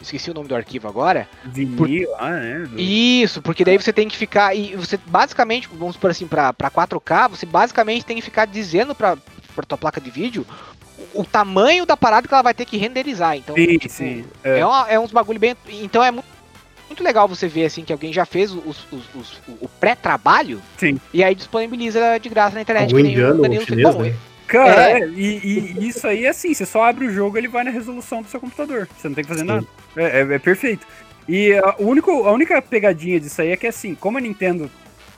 esqueci 0.00 0.30
o 0.30 0.34
nome 0.34 0.48
do 0.48 0.54
arquivo 0.54 0.86
agora. 0.88 1.28
Vinil 1.44 2.10
lá, 2.12 2.30
né? 2.30 2.58
do- 2.68 2.78
Isso, 2.80 3.42
porque 3.42 3.64
daí 3.64 3.76
você 3.76 3.92
tem 3.92 4.08
que 4.08 4.16
ficar. 4.16 4.54
E 4.54 4.74
você 4.76 4.96
basicamente, 5.06 5.68
vamos 5.72 5.96
por 5.96 6.10
assim, 6.10 6.26
pra, 6.26 6.52
pra 6.52 6.70
4K, 6.70 7.28
você 7.28 7.44
basicamente 7.46 8.04
tem 8.04 8.16
que 8.16 8.22
ficar 8.22 8.44
dizendo 8.46 8.94
pra, 8.94 9.16
pra 9.54 9.64
tua 9.64 9.78
placa 9.78 10.00
de 10.00 10.10
vídeo 10.10 10.46
o, 11.14 11.20
o 11.22 11.24
tamanho 11.24 11.84
da 11.86 11.96
parada 11.96 12.26
que 12.28 12.32
ela 12.34 12.42
vai 12.42 12.54
ter 12.54 12.64
que 12.64 12.76
renderizar. 12.76 13.36
Então, 13.36 13.54
Sim, 13.56 13.78
tipo, 13.78 13.92
sim. 13.94 14.24
É, 14.44 14.60
É. 14.60 14.66
uma- 14.66 14.88
é 14.88 14.98
uns 14.98 15.10
bagulho 15.12 15.38
bem. 15.40 15.56
Então 15.68 16.02
é 16.04 16.10
muito, 16.10 16.26
muito 16.92 17.02
legal 17.02 17.26
você 17.26 17.48
ver 17.48 17.64
assim 17.64 17.84
que 17.84 17.92
alguém 17.92 18.12
já 18.12 18.24
fez 18.26 18.52
os, 18.52 18.86
os- 18.92 19.14
os- 19.14 19.42
o 19.60 19.68
pré-trabalho 19.68 20.60
Sim. 20.76 21.00
e 21.12 21.24
aí 21.24 21.34
disponibiliza 21.34 22.18
de 22.18 22.28
graça 22.28 22.54
na 22.54 22.60
internet. 22.62 22.92
Algum 22.94 22.96
que 23.08 23.16
nem 23.16 23.24
o 23.24 23.34
Danilo 23.42 23.64
fez. 23.66 23.78
chinês, 23.78 23.94
Bom, 23.94 24.02
né? 24.02 24.14
Cara, 24.46 24.90
É. 24.98 25.02
é, 25.02 25.08
e, 25.08 25.76
e 25.78 25.88
isso 25.88 26.06
aí, 26.06 26.26
assim, 26.26 26.52
você 26.52 26.66
só 26.66 26.84
abre 26.84 27.06
o 27.06 27.12
jogo 27.12 27.38
ele 27.38 27.48
vai 27.48 27.64
na 27.64 27.70
resolução 27.70 28.20
do 28.20 28.28
seu 28.28 28.38
computador. 28.38 28.86
Você 28.98 29.08
não 29.08 29.14
tem 29.14 29.24
que 29.24 29.28
fazer 29.28 29.40
Sim. 29.40 29.46
nada. 29.46 29.66
É, 29.96 30.20
é- 30.20 30.34
é 30.34 30.38
perfeito. 30.38 30.86
E 31.26 31.54
a, 31.54 31.76
o 31.78 31.86
único, 31.86 32.10
a 32.10 32.32
única 32.32 32.60
pegadinha 32.60 33.18
disso 33.18 33.40
aí 33.40 33.50
é 33.52 33.56
que, 33.56 33.66
assim, 33.66 33.94
como 33.94 34.18
a 34.18 34.20
Nintendo, 34.20 34.70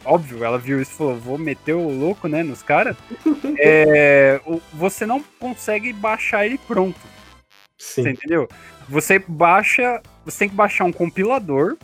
óbvio, 0.04 0.44
ela 0.44 0.58
viu 0.58 0.80
isso 0.80 0.92
e 0.92 0.96
falou, 0.96 1.16
vou 1.16 1.36
meter 1.38 1.72
o 1.72 1.88
louco, 1.88 2.28
né, 2.28 2.42
nos 2.44 2.62
caras, 2.62 2.96
é, 3.58 4.40
você 4.72 5.04
não 5.04 5.24
consegue 5.40 5.92
baixar 5.92 6.46
ele 6.46 6.58
pronto. 6.58 7.00
Você 7.76 8.02
Sim. 8.04 8.10
entendeu? 8.10 8.48
Você 8.88 9.18
baixa. 9.18 10.00
Você 10.24 10.40
tem 10.40 10.48
que 10.48 10.54
baixar 10.54 10.84
um 10.84 10.92
compilador. 10.92 11.76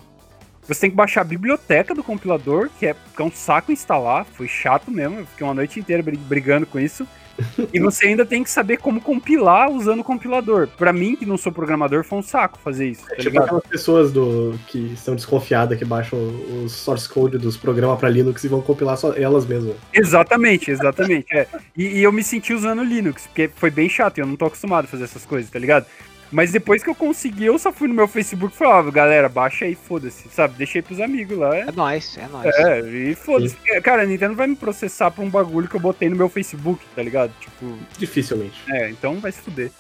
Você 0.66 0.82
tem 0.82 0.90
que 0.90 0.96
baixar 0.96 1.22
a 1.22 1.24
biblioteca 1.24 1.94
do 1.94 2.02
compilador, 2.04 2.70
que 2.78 2.86
é, 2.86 2.94
que 2.94 3.20
é 3.20 3.24
um 3.24 3.30
saco 3.30 3.72
instalar. 3.72 4.24
Foi 4.24 4.46
chato 4.46 4.90
mesmo. 4.90 5.20
Eu 5.20 5.26
fiquei 5.26 5.46
uma 5.46 5.54
noite 5.54 5.80
inteira 5.80 6.02
bri- 6.02 6.16
brigando 6.16 6.64
com 6.66 6.78
isso. 6.78 7.06
e 7.72 7.80
você 7.80 8.06
ainda 8.06 8.24
tem 8.24 8.44
que 8.44 8.50
saber 8.50 8.76
como 8.76 9.00
compilar 9.00 9.70
usando 9.70 10.00
o 10.00 10.04
compilador. 10.04 10.68
Pra 10.68 10.92
mim, 10.92 11.16
que 11.16 11.24
não 11.24 11.38
sou 11.38 11.50
programador, 11.50 12.04
foi 12.04 12.18
um 12.18 12.22
saco 12.22 12.58
fazer 12.62 12.88
isso. 12.88 13.06
Tá 13.06 13.14
É 13.14 13.20
tipo 13.20 13.40
aquelas 13.40 13.64
pessoas 13.66 14.12
do, 14.12 14.58
que 14.66 14.92
estão 14.92 15.14
desconfiadas 15.14 15.78
que 15.78 15.84
baixam 15.84 16.18
os 16.64 16.72
source 16.72 17.08
code 17.08 17.38
dos 17.38 17.56
programas 17.56 17.98
pra 17.98 18.08
Linux 18.08 18.44
e 18.44 18.48
vão 18.48 18.60
compilar 18.60 18.96
só 18.96 19.14
elas 19.14 19.46
mesmas. 19.46 19.74
Exatamente, 19.92 20.70
exatamente. 20.70 21.26
é. 21.34 21.46
E, 21.76 21.98
e 21.98 22.02
eu 22.02 22.12
me 22.12 22.22
senti 22.22 22.52
usando 22.52 22.84
Linux, 22.84 23.26
porque 23.26 23.48
foi 23.56 23.70
bem 23.70 23.88
chato, 23.88 24.18
e 24.18 24.20
eu 24.20 24.26
não 24.26 24.36
tô 24.36 24.44
acostumado 24.44 24.84
a 24.84 24.88
fazer 24.88 25.04
essas 25.04 25.24
coisas, 25.24 25.50
tá 25.50 25.58
ligado? 25.58 25.86
Mas 26.32 26.52
depois 26.52 26.82
que 26.82 26.88
eu 26.88 26.94
consegui, 26.94 27.44
eu 27.46 27.58
só 27.58 27.72
fui 27.72 27.88
no 27.88 27.94
meu 27.94 28.06
Facebook 28.06 28.54
e 28.54 28.56
falava, 28.58 28.90
galera, 28.90 29.28
baixa 29.28 29.64
aí, 29.64 29.74
foda-se, 29.74 30.28
sabe? 30.30 30.54
Deixei 30.56 30.80
pros 30.80 31.00
amigos 31.00 31.36
lá. 31.36 31.56
É 31.56 31.72
nóis, 31.72 32.16
é 32.16 32.28
nóis. 32.28 32.54
É, 32.54 32.80
e 32.88 33.14
foda-se. 33.16 33.56
Cara, 33.82 34.02
a 34.02 34.06
Nintendo 34.06 34.34
vai 34.36 34.46
me 34.46 34.54
processar 34.54 35.10
por 35.10 35.22
um 35.24 35.28
bagulho 35.30 35.66
que 35.68 35.74
eu 35.74 35.80
botei 35.80 36.08
no 36.08 36.14
meu 36.16 36.28
Facebook, 36.28 36.84
tá 36.94 37.02
ligado? 37.02 37.32
Tipo, 37.40 37.76
Dificilmente. 37.98 38.60
é, 38.68 38.90
então 38.90 39.18
vai 39.18 39.32
se 39.32 39.40
fuder. 39.40 39.70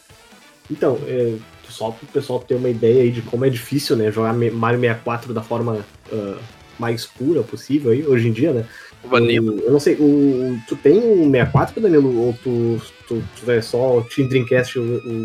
Então, 0.68 0.98
é, 1.06 1.36
só 1.68 1.90
pro 1.92 2.06
pessoal 2.08 2.40
ter 2.40 2.54
uma 2.54 2.68
ideia 2.68 3.02
aí 3.02 3.10
de 3.10 3.22
como 3.22 3.44
é 3.44 3.48
difícil, 3.50 3.94
né, 3.96 4.10
jogar 4.10 4.32
Me- 4.32 4.50
Mario 4.50 4.80
64 4.80 5.32
da 5.32 5.42
forma 5.42 5.84
ah, 6.12 6.38
mais 6.78 7.06
pura 7.06 7.42
possível 7.42 7.92
aí, 7.92 8.04
hoje 8.06 8.28
em 8.28 8.32
dia, 8.32 8.52
né? 8.52 8.64
O. 9.02 9.08
O- 9.08 9.18
eu 9.18 9.72
não 9.72 9.80
sei, 9.80 9.94
o, 9.94 10.58
tu 10.68 10.76
tem 10.76 10.98
um 10.98 11.30
64, 11.30 11.80
Danilo, 11.80 12.16
ou 12.18 12.32
tu, 12.34 12.80
tu, 13.08 13.22
tu 13.40 13.50
é 13.50 13.60
só 13.62 13.98
o 13.98 14.04
Team 14.04 14.28
Dreamcast, 14.28 14.78
o, 14.78 14.82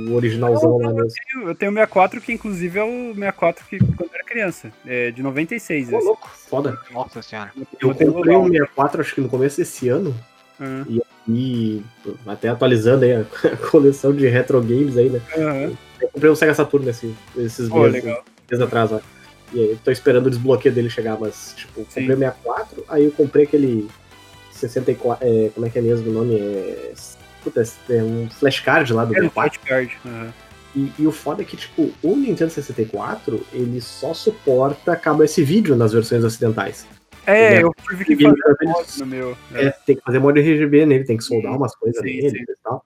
o 0.09 0.15
originalzão 0.15 0.78
lá 0.78 0.93
mesmo? 0.93 1.09
Eu- 1.36 1.47
Eu 1.49 1.55
tenho 1.55 1.71
o 1.71 1.76
64, 1.76 2.21
que 2.21 2.32
inclusive 2.34 2.80
é 2.80 2.84
o 2.84 3.13
64 3.13 3.65
que 3.65 3.78
quando 3.80 4.09
eu 4.09 4.15
era 4.15 4.23
criança, 4.23 4.71
é 4.86 5.11
de 5.11 5.21
96. 5.21 5.89
Pô, 5.89 5.99
louco, 5.99 6.30
foda. 6.30 6.78
Nossa 6.91 7.21
senhora. 7.21 7.51
Eu 7.80 7.93
tenho 7.93 8.13
comprei 8.13 8.36
um 8.36 8.41
global. 8.41 8.51
64, 8.51 9.01
acho 9.01 9.15
que 9.15 9.21
no 9.21 9.30
começo 9.30 9.57
desse 9.57 9.89
ano, 9.89 10.15
Aham, 10.59 10.86
e 11.28 11.82
até 12.28 12.47
atualizando 12.47 13.03
aí 13.03 13.11
a 13.51 13.57
coleção 13.69 14.13
de 14.13 14.26
retro 14.28 14.61
games 14.61 14.95
aí, 14.97 15.09
né? 15.09 15.19
aham. 15.36 15.73
Eu 16.01 16.09
comprei 16.09 16.30
um 16.32 16.36
Sega 16.36 16.53
Saturn 16.53 16.88
esse, 16.89 17.13
esses 17.38 17.67
Pô, 17.69 17.80
meses, 17.80 18.03
legal. 18.03 18.23
meses 18.49 18.65
atrás, 18.65 18.91
ó. 18.91 18.99
E 19.55 19.59
aí, 19.61 19.79
tô 19.81 19.89
esperando 19.89 20.27
o 20.27 20.29
desbloqueio 20.29 20.75
dele 20.75 20.89
chegar, 20.89 21.17
mas, 21.17 21.53
tipo, 21.55 21.79
Sim. 21.89 22.05
comprei 22.07 22.15
o 22.15 22.19
64, 22.19 22.85
aí 22.89 23.05
eu 23.05 23.11
comprei 23.13 23.45
aquele 23.45 23.87
64, 24.51 25.25
é, 25.25 25.49
como 25.55 25.65
é 25.65 25.69
que 25.69 25.79
é 25.79 25.81
mesmo 25.81 26.09
o 26.09 26.13
nome? 26.13 26.37
É, 26.37 26.91
puta, 27.41 27.63
é 27.89 28.03
um 28.03 28.29
flashcard 28.29 28.91
lá 28.91 29.05
do 29.05 29.11
um 29.11 29.15
64. 29.15 29.59
flashcard. 29.61 29.97
aham. 30.05 30.33
E, 30.75 30.91
e 30.99 31.07
o 31.07 31.11
foda 31.13 31.41
é 31.41 31.45
que, 31.45 31.55
tipo, 31.55 31.89
o 32.03 32.15
Nintendo 32.17 32.51
64, 32.51 33.41
ele 33.53 33.79
só 33.79 34.13
suporta 34.13 34.93
cabo 34.97 35.23
esse 35.23 35.41
vídeo 35.41 35.73
nas 35.73 35.93
versões 35.93 36.21
ocidentais. 36.21 36.85
É, 37.25 37.45
Ele 37.45 37.55
é- 37.55 37.63
eu 37.63 37.71
tive 37.87 38.03
que 38.03 38.21
fazer 38.21 38.41
é- 38.61 38.65
mod 38.65 38.99
no 38.99 39.05
meu. 39.05 39.37
É, 39.53 39.69
tem 39.85 39.95
que 39.95 40.01
fazer 40.03 40.19
mod 40.19 40.37
RGB 40.37 40.85
nele, 40.85 41.05
tem 41.05 41.15
que 41.15 41.23
soldar 41.23 41.55
umas 41.55 41.73
coisas 41.75 42.01
Sim, 42.01 42.07
nele 42.07 42.29
sim. 42.29 42.43
e 42.43 42.55
tal. 42.61 42.83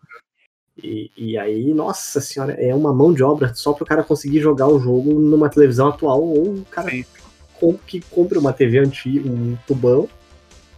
E, 0.84 1.12
e 1.18 1.38
aí, 1.38 1.74
nossa 1.74 2.20
senhora, 2.22 2.54
é 2.54 2.74
uma 2.74 2.94
mão 2.94 3.14
de 3.14 3.24
obra 3.24 3.54
só 3.54 3.74
pro 3.74 3.86
cara 3.86 4.04
conseguir 4.04 4.40
jogar 4.40 4.68
o 4.68 4.80
jogo 4.80 5.20
numa 5.20 5.50
televisão 5.50 5.90
atual, 5.90 6.22
ou 6.24 6.54
o 6.56 6.66
cara 6.70 6.90
Sim. 6.90 7.06
com- 7.60 7.78
que 7.86 8.02
compre 8.10 8.38
uma 8.38 8.54
TV 8.54 8.80
antiga, 8.80 9.30
um 9.30 9.58
tubão, 9.68 10.08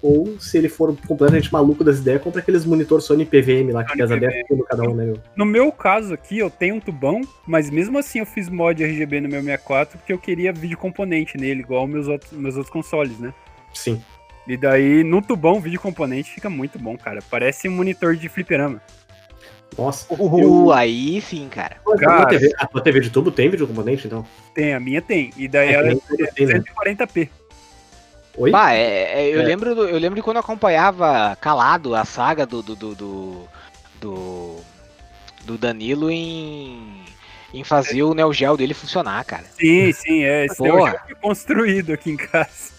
ou 0.01 0.39
se 0.39 0.57
ele 0.57 0.67
for 0.67 0.95
completamente 1.07 1.53
maluco 1.53 1.83
das 1.83 1.99
ideias, 1.99 2.21
compra 2.23 2.41
aqueles 2.41 2.65
monitor 2.65 3.01
Sony 3.01 3.23
PVM 3.23 3.71
lá 3.71 3.83
que 3.83 3.95
pesa 3.95 4.15
PVM. 4.15 4.29
10 4.31 4.47
quilos 4.47 4.67
cada 4.67 4.83
um, 4.83 4.95
né, 4.95 5.05
meu? 5.05 5.17
No 5.35 5.45
meu 5.45 5.71
caso 5.71 6.13
aqui, 6.13 6.39
eu 6.39 6.49
tenho 6.49 6.75
um 6.75 6.79
tubão, 6.79 7.21
mas 7.45 7.69
mesmo 7.69 7.99
assim 7.99 8.17
eu 8.19 8.25
fiz 8.25 8.49
mod 8.49 8.83
RGB 8.83 9.21
no 9.21 9.29
meu 9.29 9.41
64 9.41 9.99
porque 9.99 10.11
eu 10.11 10.17
queria 10.17 10.51
vídeo 10.51 10.77
componente 10.77 11.37
nele, 11.37 11.61
igual 11.61 11.85
meus 11.85 12.07
outros, 12.07 12.31
meus 12.31 12.55
outros 12.55 12.73
consoles, 12.73 13.19
né? 13.19 13.31
Sim. 13.73 14.01
E 14.47 14.57
daí, 14.57 15.03
no 15.03 15.21
tubão, 15.21 15.61
vídeo 15.61 15.79
componente 15.79 16.31
fica 16.31 16.49
muito 16.49 16.79
bom, 16.79 16.97
cara. 16.97 17.19
Parece 17.29 17.69
um 17.69 17.71
monitor 17.73 18.15
de 18.15 18.27
fliperama. 18.27 18.81
Nossa. 19.77 20.05
Uh, 20.13 20.71
aí 20.71 21.21
sim, 21.21 21.47
cara. 21.49 21.77
A, 21.87 21.97
Cara. 21.97 22.17
tua 22.17 22.27
TV, 22.27 22.53
a 22.57 22.67
tua 22.67 22.81
TV 22.81 22.99
de 22.99 23.09
tubo 23.09 23.31
tem 23.31 23.49
vídeo 23.49 23.65
componente, 23.67 24.05
então? 24.07 24.25
Tem, 24.53 24.73
a 24.73 24.79
minha 24.79 25.01
tem. 25.01 25.31
E 25.37 25.47
daí 25.47 25.69
É, 25.69 25.73
ela 25.73 25.95
que 25.95 26.23
é 26.23 26.27
tem, 26.27 26.45
né? 26.45 26.59
140p. 26.59 27.29
Oi? 28.37 28.51
Bah, 28.51 28.73
é, 28.73 29.29
é, 29.29 29.35
eu, 29.35 29.41
É. 29.41 29.43
Lembro 29.43 29.73
do- 29.75 29.87
eu 29.87 29.97
lembro 29.97 30.15
de 30.15 30.21
quando 30.21 30.37
eu 30.37 30.41
acompanhava 30.41 31.35
calado 31.39 31.95
a 31.95 32.03
saga 32.05 32.45
do. 32.45 32.61
do. 32.61 32.75
do. 32.75 32.95
do, 32.95 33.47
do, 33.99 34.55
do 35.45 35.57
Danilo 35.57 36.09
em. 36.11 37.01
em 37.53 37.63
fazer 37.63 38.03
o 38.03 38.13
Neo 38.13 38.31
Geo 38.33 38.55
dele 38.57 38.73
funcionar, 38.73 39.23
cara. 39.25 39.43
Sim, 39.57 39.91
sim, 39.93 40.23
é. 40.23 40.45
Esse 40.45 40.57
Porra. 40.57 40.71
Neo 40.73 40.85
Geo 40.91 40.99
foi 41.05 41.15
construído 41.15 41.93
aqui 41.93 42.11
em 42.11 42.17
casa. 42.17 42.71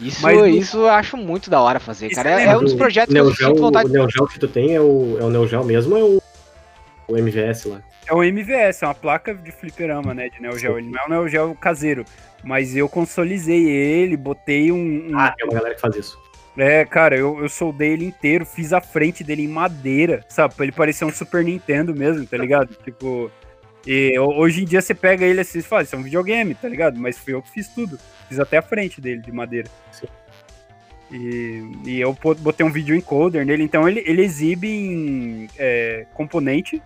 Isso, 0.00 0.22
Mas 0.22 0.54
isso 0.54 0.78
eu 0.78 0.88
acho 0.88 1.16
muito 1.16 1.50
da 1.50 1.60
hora 1.60 1.78
fazer, 1.78 2.08
cara. 2.10 2.30
é 2.30 2.44
É, 2.44 2.46
é 2.46 2.56
um 2.56 2.62
dos 2.64 2.72
projetos 2.74 3.08
que 3.08 3.20
Neo 3.20 3.28
eu 3.30 3.34
Geo, 3.34 3.48
sinto 3.50 3.60
vontade 3.60 3.88
O 3.88 3.92
Neo 3.92 4.08
Geo 4.10 4.26
que 4.26 4.38
tu 4.38 4.48
tem 4.48 4.74
é 4.74 4.80
o, 4.80 5.18
é 5.20 5.24
o 5.24 5.28
Neo 5.30 5.46
Geo 5.46 5.62
mesmo 5.64 5.94
ou 5.94 6.00
é 6.00 6.04
o, 6.04 6.22
o 7.10 7.16
MVS 7.18 7.64
lá? 7.66 7.82
É 8.06 8.14
o 8.14 8.22
MVS, 8.22 8.82
é 8.82 8.86
uma 8.86 8.94
placa 8.94 9.34
de 9.34 9.50
fliperama, 9.52 10.14
né? 10.14 10.28
De 10.28 10.40
Neo 10.40 10.58
Geo. 10.58 10.78
Ele 10.78 10.88
não 10.90 11.00
é 11.00 11.06
um 11.06 11.08
Neo 11.10 11.28
Geo 11.28 11.54
caseiro. 11.54 12.04
Mas 12.42 12.74
eu 12.74 12.88
consolizei 12.88 13.68
ele, 13.68 14.16
botei 14.16 14.72
um. 14.72 15.10
um- 15.12 15.18
Ah, 15.18 15.30
tem 15.36 15.46
uma 15.46 15.54
galera 15.54 15.74
que 15.74 15.80
faz 15.80 15.94
isso. 15.96 16.18
É, 16.56 16.84
cara, 16.84 17.16
eu, 17.16 17.38
eu 17.40 17.48
soldei 17.48 17.92
ele 17.92 18.04
inteiro, 18.06 18.44
fiz 18.44 18.72
a 18.72 18.80
frente 18.80 19.22
dele 19.22 19.44
em 19.44 19.48
madeira, 19.48 20.24
sabe? 20.28 20.54
Pra 20.54 20.64
ele 20.64 20.72
parecer 20.72 21.04
um 21.04 21.12
Super 21.12 21.44
Nintendo 21.44 21.94
mesmo, 21.94 22.26
tá 22.26 22.36
ligado? 22.36 22.74
Tipo. 22.84 23.30
E 23.86 24.18
ho- 24.18 24.36
hoje 24.38 24.62
em 24.62 24.66
dia 24.66 24.82
você 24.82 24.94
pega 24.94 25.24
ele 25.24 25.40
assim 25.40 25.60
e 25.60 25.62
fala, 25.62 25.82
isso 25.82 25.94
é 25.94 25.98
um 25.98 26.02
videogame, 26.02 26.54
tá 26.54 26.68
ligado? 26.68 26.98
Mas 27.00 27.16
fui 27.18 27.32
eu 27.34 27.40
que 27.42 27.50
fiz 27.50 27.68
tudo. 27.68 27.98
Fiz 28.28 28.38
até 28.38 28.58
a 28.58 28.62
frente 28.62 29.00
dele 29.00 29.22
de 29.22 29.32
madeira. 29.32 29.68
Sim. 29.92 30.06
E, 31.10 31.62
e 31.86 32.00
eu 32.00 32.12
botei 32.38 32.64
um 32.64 32.70
vídeo 32.70 32.94
encoder 32.94 33.44
nele, 33.44 33.64
então 33.64 33.88
ele, 33.88 34.02
ele 34.06 34.22
exibe 34.22 34.68
em 34.68 35.48
é, 35.58 36.06
componente 36.14 36.80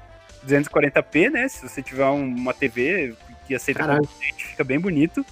240p, 0.47 1.31
né? 1.31 1.49
Se 1.49 1.67
você 1.69 1.83
tiver 1.83 2.05
um- 2.07 2.35
uma 2.35 2.53
TV 2.55 3.15
que 3.47 3.55
aceita 3.55 3.81
Caralho. 3.81 4.01
componente, 4.07 4.47
fica 4.47 4.65
bem 4.65 4.79
bonito. 4.81 5.25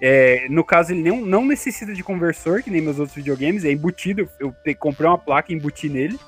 É, 0.00 0.46
no 0.48 0.64
caso, 0.64 0.92
ele 0.92 1.02
não, 1.10 1.20
não 1.20 1.44
necessita 1.44 1.92
de 1.92 2.02
conversor, 2.02 2.62
que 2.62 2.70
nem 2.70 2.80
meus 2.80 2.98
outros 2.98 3.14
videogames, 3.16 3.64
é 3.64 3.70
embutido. 3.70 4.28
Eu 4.40 4.54
comprei 4.78 5.06
uma 5.08 5.18
placa 5.18 5.52
e 5.52 5.54
embuti 5.54 5.88
nele. 5.90 6.18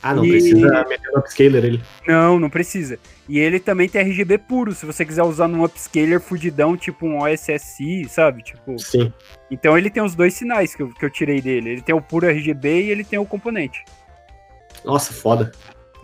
Ah, 0.00 0.14
não 0.14 0.24
E- 0.24 0.30
precisa 0.30 0.84
meter 0.88 1.10
no 1.12 1.18
upscaler 1.18 1.64
ele. 1.64 1.82
Não, 2.06 2.38
não 2.38 2.48
precisa. 2.48 3.00
E 3.28 3.36
ele 3.40 3.58
também 3.58 3.88
tem 3.88 4.00
RGB 4.00 4.38
puro, 4.38 4.72
se 4.72 4.86
você 4.86 5.04
quiser 5.04 5.24
usar 5.24 5.48
num 5.48 5.64
upscaler 5.64 6.20
fudidão, 6.20 6.76
tipo 6.76 7.04
um 7.04 7.18
OSSI, 7.20 8.08
sabe? 8.08 8.44
Tipo, 8.44 8.78
Sim. 8.78 9.12
então 9.50 9.76
ele 9.76 9.90
tem 9.90 10.00
os 10.00 10.14
dois 10.14 10.34
sinais 10.34 10.72
que 10.72 10.82
eu, 10.84 10.94
que 10.94 11.04
eu 11.04 11.10
tirei 11.10 11.40
dele. 11.40 11.70
Ele 11.70 11.82
tem 11.82 11.96
o 11.96 12.00
puro 12.00 12.28
RGB 12.28 12.82
e 12.84 12.90
ele 12.90 13.02
tem 13.02 13.18
o 13.18 13.26
componente. 13.26 13.84
Nossa, 14.84 15.12
foda. 15.12 15.50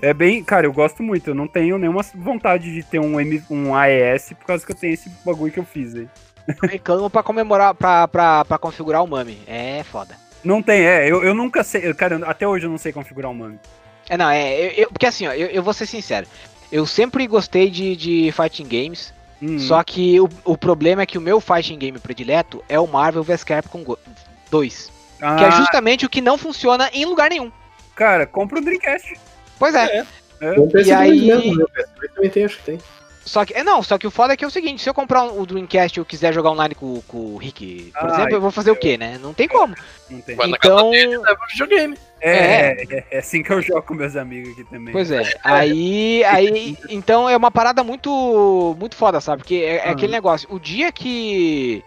É 0.03 0.12
bem, 0.12 0.42
cara, 0.45 0.66
eu 0.66 0.72
gosto 0.72 1.03
muito. 1.03 1.30
Eu 1.30 1.34
não 1.34 1.47
tenho 1.47 1.78
nenhuma 1.78 2.03
vontade 2.14 2.72
de 2.72 2.82
ter 2.82 2.99
um, 2.99 3.18
M, 3.20 3.42
um 3.51 3.74
AES 3.74 4.32
por 4.38 4.45
causa 4.47 4.64
que 4.66 4.72
eu 4.72 4.76
tenho 4.76 4.92
esse 4.95 5.09
bagulho 5.24 5.53
que 5.53 5.61
eu 5.61 5.64
fiz 5.64 5.95
aí. 5.95 6.09
reclamo 6.62 7.09
pra 7.09 7.22
comemorar, 7.22 7.74
pra, 7.74 8.07
pra, 8.09 8.45
pra 8.45 8.59
configurar 8.59 9.03
o 9.03 9.07
Mami. 9.09 9.38
É 9.47 9.82
foda. 9.84 10.16
Não 10.42 10.61
tem, 10.62 10.82
é. 10.84 11.11
Eu, 11.11 11.24
eu 11.24 11.34
nunca 11.34 11.64
sei. 11.64 11.88
eu- 11.88 11.95
Cara, 11.95 12.20
até 12.26 12.47
hoje 12.47 12.66
eu 12.66 12.70
não 12.70 12.76
sei 12.76 12.92
configurar 12.92 13.30
um 13.30 13.34
MAME. 13.34 13.59
É, 14.11 14.16
não, 14.18 14.28
é. 14.28 14.53
Eu, 14.61 14.70
eu- 14.72 14.88
porque 14.90 15.07
assim, 15.07 15.26
ó, 15.26 15.32
eu, 15.32 15.47
eu 15.47 15.62
vou 15.62 15.72
ser 15.72 15.86
sincero. 15.86 16.26
Eu 16.70 16.84
sempre 16.86 17.26
gostei 17.26 17.70
de, 17.70 17.97
de 17.97 18.32
fighting 18.32 18.66
games. 18.68 19.14
Hum, 19.40 19.59
Só 19.59 19.82
que 19.82 20.20
o, 20.20 20.28
o 20.45 20.59
problema 20.59 21.03
é 21.03 21.07
que 21.07 21.16
o 21.16 21.20
meu 21.20 21.40
fighting 21.40 21.78
game 21.78 21.99
predileto 21.99 22.62
é 22.68 22.78
o 22.78 22.86
Marvel 22.86 23.22
vs 23.22 23.42
Capcom 23.45 23.97
2. 24.51 24.92
ah, 25.22 25.36
Que 25.36 25.45
é 25.45 25.51
justamente 25.53 26.05
o 26.05 26.11
que 26.11 26.20
não 26.20 26.36
funciona 26.36 26.90
em 26.92 27.07
lugar 27.07 27.30
nenhum. 27.30 27.51
Cara, 27.95 28.26
compra 28.26 28.59
o 28.59 28.62
Dreamcast. 28.62 29.14
Pois 29.59 29.74
é. 29.74 29.98
É. 29.98 30.07
É. 30.40 30.55
PS2 30.57 30.90
aí- 30.96 31.26
mesmo, 31.26 31.68
PS2 31.68 32.14
também 32.14 32.30
tem, 32.30 32.44
acho 32.44 32.57
que 32.59 32.64
tem. 32.64 32.78
Só 33.24 33.42
que. 33.46 33.55
É, 33.55 33.64
não, 33.64 33.82
só 33.82 33.96
que 33.96 34.07
o 34.07 34.11
foda 34.11 34.34
é 34.34 34.36
que 34.36 34.44
é 34.44 34.46
o 34.46 34.50
seguinte, 34.50 34.82
se 34.82 34.88
eu 34.90 34.92
comprar 34.92 35.22
um- 35.22 35.40
o 35.40 35.46
Dreamcast 35.46 35.98
e 35.98 36.00
eu 36.00 36.05
quiser 36.05 36.34
jogar 36.34 36.50
online 36.50 36.74
com, 36.74 37.00
com 37.09 37.16
o 37.16 37.36
Rick, 37.38 37.90
por 37.98 38.11
Ah, 38.11 38.14
exemplo, 38.14 38.34
eu 38.34 38.40
vou 38.42 38.50
fazer 38.50 38.70
o 38.70 38.76
quê, 38.76 38.98
né? 38.98 39.18
Não 39.18 39.32
tem 39.32 39.48
como. 39.48 39.74
Não 40.11 40.20
tem. 40.20 40.36
Então. 40.46 40.90
dele, 40.90 41.16
leva 41.16 41.38
o 41.42 41.46
videogame. 41.50 41.96
É, 42.20 42.84
é, 42.96 43.05
é 43.11 43.18
assim 43.18 43.42
que 43.42 43.50
eu 43.50 43.62
jogo 43.62 43.82
com 43.82 43.94
meus 43.94 44.14
amigos 44.16 44.52
aqui 44.52 44.64
também. 44.64 44.92
Pois 44.92 45.11
é. 45.11 45.22
Aí. 45.42 46.22
aí 46.24 46.76
então 46.90 47.28
é 47.28 47.36
uma 47.36 47.50
parada 47.50 47.82
muito. 47.82 48.76
Muito 48.78 48.94
foda, 48.96 49.20
sabe? 49.22 49.38
Porque 49.42 49.55
é, 49.57 49.76
é 49.76 49.88
Ah. 49.88 49.92
aquele 49.92 50.12
negócio. 50.12 50.46
O 50.52 50.59
dia 50.61 50.92
que. 50.92 51.82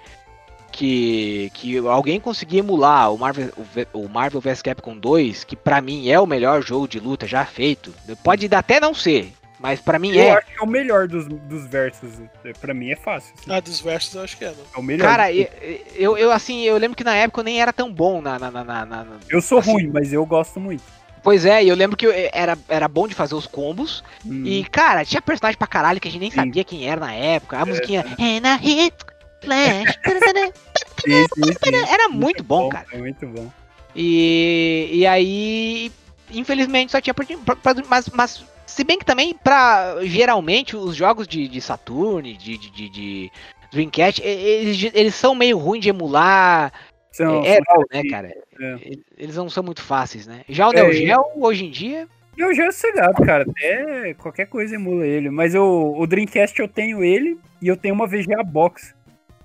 Que, 0.82 1.50
que 1.56 1.76
alguém 1.80 2.20
conseguir 2.20 2.60
emular 2.60 3.12
o 3.12 3.18
Marvel, 3.18 3.50
o 3.94 4.08
Marvel 4.08 4.40
vs 4.40 4.62
Capcom 4.62 4.96
2, 4.96 5.44
que 5.44 5.56
pra 5.56 5.82
mim 5.82 6.08
é 6.08 6.20
o 6.20 6.28
melhor 6.28 6.62
jogo 6.62 6.88
de 6.88 7.00
luta 7.00 7.26
já 7.26 7.44
feito, 7.46 7.92
pode 8.24 8.48
até 8.54 8.80
não 8.80 8.94
ser, 8.94 9.34
mas 9.60 9.82
pra 9.82 9.98
mim 9.98 10.16
Eu 10.16 10.22
é. 10.26 10.32
acho 10.34 10.46
que 10.46 10.60
é 10.60 10.62
o 10.64 10.68
melhor 10.68 11.08
dos, 11.08 11.28
dos 11.28 11.66
versos. 11.66 12.12
É, 12.46 12.54
Pra 12.54 12.76
mim 12.76 12.92
é 12.92 12.96
fácil. 12.96 13.34
assim. 13.40 13.52
Ah, 13.52 13.60
dos 13.60 13.82
versos 13.82 14.14
eu 14.14 14.22
acho 14.22 14.38
que 14.38 14.46
é. 14.46 14.50
É 14.50 14.80
o 14.80 14.84
melhor. 14.84 15.08
Cara, 15.10 15.34
eu, 15.34 15.48
eu, 15.96 16.16
eu, 16.16 16.32
assim, 16.32 16.62
eu 16.62 16.78
lembro 16.78 16.96
que 16.96 17.04
na 17.04 17.16
época 17.16 17.40
eu 17.40 17.46
nem 17.46 17.60
era 17.60 17.74
tão 17.74 17.92
bom 17.92 18.22
na. 18.22 18.38
na, 18.38 18.52
na, 18.52 18.64
na- 18.64 18.86
na- 18.86 19.06
eu 19.28 19.42
sou 19.42 19.58
assim, 19.58 19.72
ruim, 19.72 19.88
mas 19.92 20.14
eu 20.14 20.24
gosto 20.28 20.60
muito. 20.60 20.84
Pois 21.24 21.44
é, 21.44 21.64
e 21.64 21.70
eu 21.70 21.76
lembro 21.76 21.98
que 21.98 22.06
eu- 22.06 22.14
era, 22.32 22.56
era 22.70 22.88
bom 22.88 23.08
de 23.08 23.16
fazer 23.16 23.34
os 23.34 23.48
combos. 23.48 24.04
Hum, 24.24 24.44
E, 24.46 24.64
cara, 24.66 25.04
tinha 25.04 25.24
personagem 25.24 25.58
pra 25.58 25.66
caralho 25.68 26.00
que 26.00 26.08
a 26.08 26.12
gente 26.12 26.22
nem 26.22 26.30
Sim. 26.30 26.36
sabia 26.38 26.64
quem 26.64 26.88
era 26.88 27.02
na 27.02 27.14
época. 27.16 27.58
A 27.58 27.66
musiquinha. 27.66 28.06
And 28.20 28.48
I 28.48 28.58
hit 28.62 28.94
flash. 29.42 29.98
sim, 31.04 31.26
sim, 31.36 31.54
sim. 31.54 31.76
Era 31.92 32.10
muito 32.10 32.44
bom, 32.44 32.70
cara. 32.70 32.88
É 32.92 32.98
muito 32.98 33.26
bom. 33.28 33.52
E, 33.96 34.90
e 34.94 35.06
aí, 35.08 35.92
infelizmente, 36.32 36.92
só 36.92 37.02
tinha 37.02 37.14
pra, 37.14 37.26
pra- 37.56 37.76
mas, 37.90 38.08
mas 38.10 38.46
se 38.66 38.84
bem 38.84 39.00
que 39.00 39.06
também 39.06 39.34
pra 39.36 39.98
geralmente 40.04 40.76
os 40.76 40.96
jogos 40.96 41.28
de, 41.28 41.48
de 41.48 41.60
Saturn, 41.62 42.34
de, 42.38 42.58
de, 42.58 42.70
de- 42.70 42.90
de 42.90 43.32
Dreamcast, 43.72 44.22
eles, 44.24 44.92
eles 44.94 45.16
são 45.16 45.34
meio 45.34 45.58
ruins 45.58 45.82
de 45.82 45.90
emular. 45.90 46.72
São, 47.12 47.44
é, 47.44 47.56
são 47.68 47.84
né, 47.92 48.04
cara? 48.10 48.28
É. 48.60 48.76
Eles 49.18 49.36
não 49.36 49.50
são 49.50 49.64
muito 49.64 49.82
fáceis, 49.82 50.28
né? 50.28 50.42
Já 50.48 50.68
o 50.70 50.72
É, 50.72 50.76
Neo 50.76 50.92
e- 50.92 51.08
Geo, 51.08 51.24
hoje 51.38 51.66
em 51.66 51.72
dia, 51.72 52.08
Eu 52.38 52.54
já 52.54 52.66
é 52.66 52.72
sossegado, 52.72 53.16
cara. 53.26 53.46
Até 53.50 54.14
qualquer 54.14 54.46
coisa 54.46 54.76
emula 54.76 55.08
ele. 55.08 55.32
Mas 55.32 55.56
eu, 55.56 55.96
o 55.98 56.06
Dreamcast 56.06 56.60
eu 56.60 56.68
tenho 56.68 57.04
ele 57.04 57.40
e 57.60 57.68
eu 57.68 57.76
tenho 57.76 57.96
uma 57.96 58.06
VGA 58.06 58.44
Box. 58.44 58.94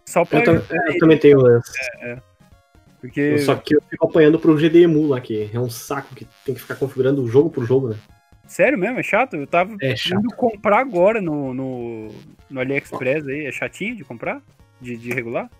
Só 0.07 0.25
pra 0.25 0.41
Eu, 0.41 0.45
tam- 0.45 0.77
eu 0.89 0.99
também 0.99 1.19
tenho 1.19 1.59
esse. 1.59 2.21
Porque 3.01 3.39
Só 3.39 3.57
que 3.57 3.75
eu 3.75 3.83
fico 3.91 4.07
apanhando 4.07 4.39
pro 4.39 4.57
GDEMU 4.57 5.09
lá, 5.09 5.21
que 5.21 5.51
é 5.53 5.59
um 5.59 5.69
saco 5.69 6.15
que 6.15 6.25
tem 6.45 6.55
que 6.55 6.61
ficar 6.61 6.77
configurando 6.77 7.27
jogo 7.27 7.51
por 7.51 7.65
jogo, 7.65 7.89
né? 7.89 7.97
Sério 8.47 8.79
mesmo, 8.79 9.01
é 9.01 9.03
chato? 9.03 9.35
Eu 9.35 9.47
tava 9.47 9.75
É 9.81 9.97
chato. 9.97 10.21
indo 10.21 10.29
comprar 10.37 10.79
agora 10.79 11.21
no, 11.21 11.53
no, 11.53 12.09
no 12.49 12.61
AliExpress 12.61 13.27
aí. 13.27 13.47
É 13.47 13.53
chatinho 13.53 13.97
de 13.97 14.05
comprar? 14.05 14.41
De, 14.81 14.97
de 14.97 15.11
regular? 15.11 15.51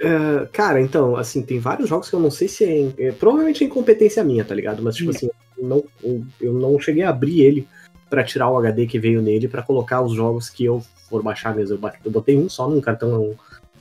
É, 0.00 0.46
cara, 0.52 0.80
então, 0.80 1.14
assim, 1.16 1.42
tem 1.42 1.58
vários 1.60 1.88
jogos 1.88 2.08
que 2.08 2.14
eu 2.16 2.20
não 2.20 2.30
sei 2.30 2.48
se 2.48 2.64
é, 2.64 3.06
é, 3.08 3.12
provavelmente 3.12 3.62
é 3.62 3.66
incompetência 3.66 4.24
minha, 4.24 4.44
tá 4.44 4.54
ligado? 4.54 4.82
Mas, 4.82 4.96
tipo 4.96 5.10
assim, 5.10 5.28
eu 5.56 5.64
não, 5.64 5.84
eu- 6.02 6.24
eu 6.40 6.52
não 6.52 6.78
cheguei 6.80 7.02
a 7.02 7.10
abrir 7.10 7.42
ele 7.42 7.68
pra 8.10 8.24
tirar 8.24 8.48
o 8.48 8.56
HD 8.58 8.86
que 8.86 8.98
veio 8.98 9.20
nele 9.22 9.46
pra 9.46 9.62
colocar 9.62 10.00
os 10.00 10.14
jogos 10.14 10.48
que 10.48 10.64
eu 10.64 10.80
for 11.08 11.22
baixar 11.22 11.54
mesmo. 11.54 11.76
Eu, 11.80 11.90
eu 12.04 12.10
botei 12.10 12.36
um 12.36 12.48
só 12.48 12.68
num 12.68 12.80
cartão 12.80 13.34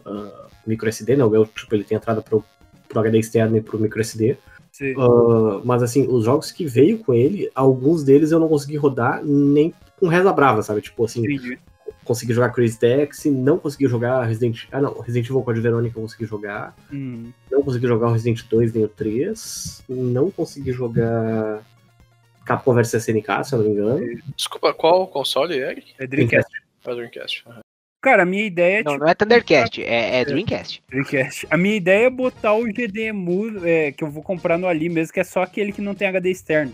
ah, 0.07 0.47
micro 0.65 0.87
SD, 0.87 1.15
né? 1.15 1.23
O 1.23 1.29
meu, 1.29 1.45
tipo, 1.45 1.75
ele 1.75 1.83
tem 1.83 1.97
entrada 1.97 2.21
pro, 2.21 2.43
pro 2.87 2.99
HD 2.99 3.19
externo 3.19 3.57
e 3.57 3.61
pro 3.61 3.79
micro 3.79 3.99
SD. 3.99 4.37
Ah, 4.97 5.61
mas 5.63 5.83
assim, 5.83 6.07
os 6.07 6.25
jogos 6.25 6.51
que 6.51 6.65
veio 6.65 6.99
com 6.99 7.13
ele, 7.13 7.49
alguns 7.53 8.03
deles 8.03 8.31
eu 8.31 8.39
não 8.39 8.47
consegui 8.47 8.77
rodar 8.77 9.23
nem 9.23 9.73
com 9.99 10.07
reza 10.07 10.31
brava, 10.31 10.61
sabe? 10.61 10.81
Tipo 10.81 11.05
assim, 11.05 11.21
Entendi. 11.21 11.59
consegui 12.03 12.33
jogar 12.33 12.51
Crazy 12.51 12.79
Taxi, 12.79 13.31
não 13.31 13.57
consegui 13.57 13.87
jogar 13.87 14.23
Resident... 14.23 14.65
Ah 14.71 14.79
não, 14.79 14.99
Resident 14.99 15.29
Evil 15.29 15.41
Code 15.41 15.61
Verônica 15.61 15.97
eu 15.97 16.01
consegui 16.03 16.25
jogar. 16.25 16.75
Hum. 16.91 17.31
Não 17.51 17.63
consegui 17.63 17.87
jogar 17.87 18.07
o 18.07 18.11
Resident 18.11 18.43
2 18.47 18.73
nem 18.73 18.83
o 18.83 18.87
3. 18.87 19.83
Não 19.89 20.29
consegui 20.29 20.71
jogar 20.71 21.63
Capcom 22.45 22.73
vs 22.73 22.93
SNK, 22.93 23.43
se 23.43 23.55
eu 23.55 23.59
não 23.59 23.65
me 23.65 23.71
engano. 23.71 24.21
Desculpa, 24.35 24.73
qual 24.73 25.07
console, 25.07 25.55
Eric? 25.55 25.93
É 25.97 26.05
Dreamcast. 26.05 26.51
É 26.85 26.91
o 26.91 26.95
Dreamcast. 26.95 27.43
aham. 27.47 27.66
Cara, 28.01 28.23
a 28.23 28.25
minha 28.25 28.43
ideia 28.43 28.79
é 28.79 28.83
não, 28.83 28.93
tipo, 28.93 29.03
não 29.03 29.11
é 29.11 29.15
Thundercast, 29.15 29.83
é, 29.83 30.21
é 30.21 30.25
Dreamcast. 30.25 30.83
Dreamcast. 30.89 31.47
A 31.49 31.57
minha 31.57 31.75
ideia 31.75 32.05
é 32.05 32.09
botar 32.09 32.53
o 32.53 32.63
GDEMU 32.65 33.65
é, 33.65 33.91
que 33.91 34.03
eu 34.03 34.09
vou 34.09 34.21
comprar 34.21 34.57
no 34.57 34.67
Ali 34.67 34.87
mesmo, 34.87 35.13
que 35.13 35.19
é 35.19 35.23
só 35.23 35.41
aquele 35.41 35.71
que 35.71 35.81
não 35.81 35.95
tem 35.95 36.07
HD 36.07 36.29
externo. 36.29 36.73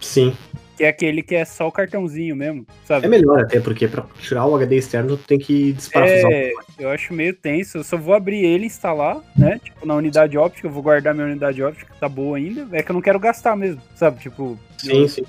Sim. 0.00 0.36
que 0.76 0.84
é 0.84 0.88
aquele 0.88 1.22
que 1.22 1.34
é 1.34 1.44
só 1.44 1.66
o 1.66 1.72
cartãozinho 1.72 2.36
mesmo, 2.36 2.64
sabe? 2.84 3.06
É 3.06 3.08
melhor 3.08 3.40
até, 3.40 3.58
porque 3.58 3.88
pra 3.88 4.04
tirar 4.20 4.46
o 4.46 4.54
HD 4.54 4.76
externo 4.76 5.16
tu 5.16 5.24
tem 5.24 5.38
que 5.38 5.72
desparafusar. 5.72 6.30
É, 6.30 6.52
eu 6.78 6.88
acho 6.90 7.12
meio 7.12 7.34
tenso. 7.34 7.78
Eu 7.78 7.84
só 7.84 7.96
vou 7.96 8.14
abrir 8.14 8.44
ele 8.44 8.64
e 8.64 8.66
instalar, 8.66 9.20
né? 9.36 9.58
Tipo, 9.64 9.84
na 9.84 9.96
unidade 9.96 10.38
óptica, 10.38 10.68
eu 10.68 10.70
vou 10.70 10.82
guardar 10.82 11.14
minha 11.14 11.26
unidade 11.26 11.60
óptica, 11.62 11.92
que 11.92 11.98
tá 11.98 12.08
boa 12.08 12.36
ainda. 12.36 12.68
É 12.70 12.82
que 12.82 12.90
eu 12.90 12.94
não 12.94 13.02
quero 13.02 13.18
gastar 13.18 13.56
mesmo, 13.56 13.82
sabe? 13.96 14.20
Tipo, 14.20 14.56
Sim, 14.76 15.08
sim. 15.08 15.24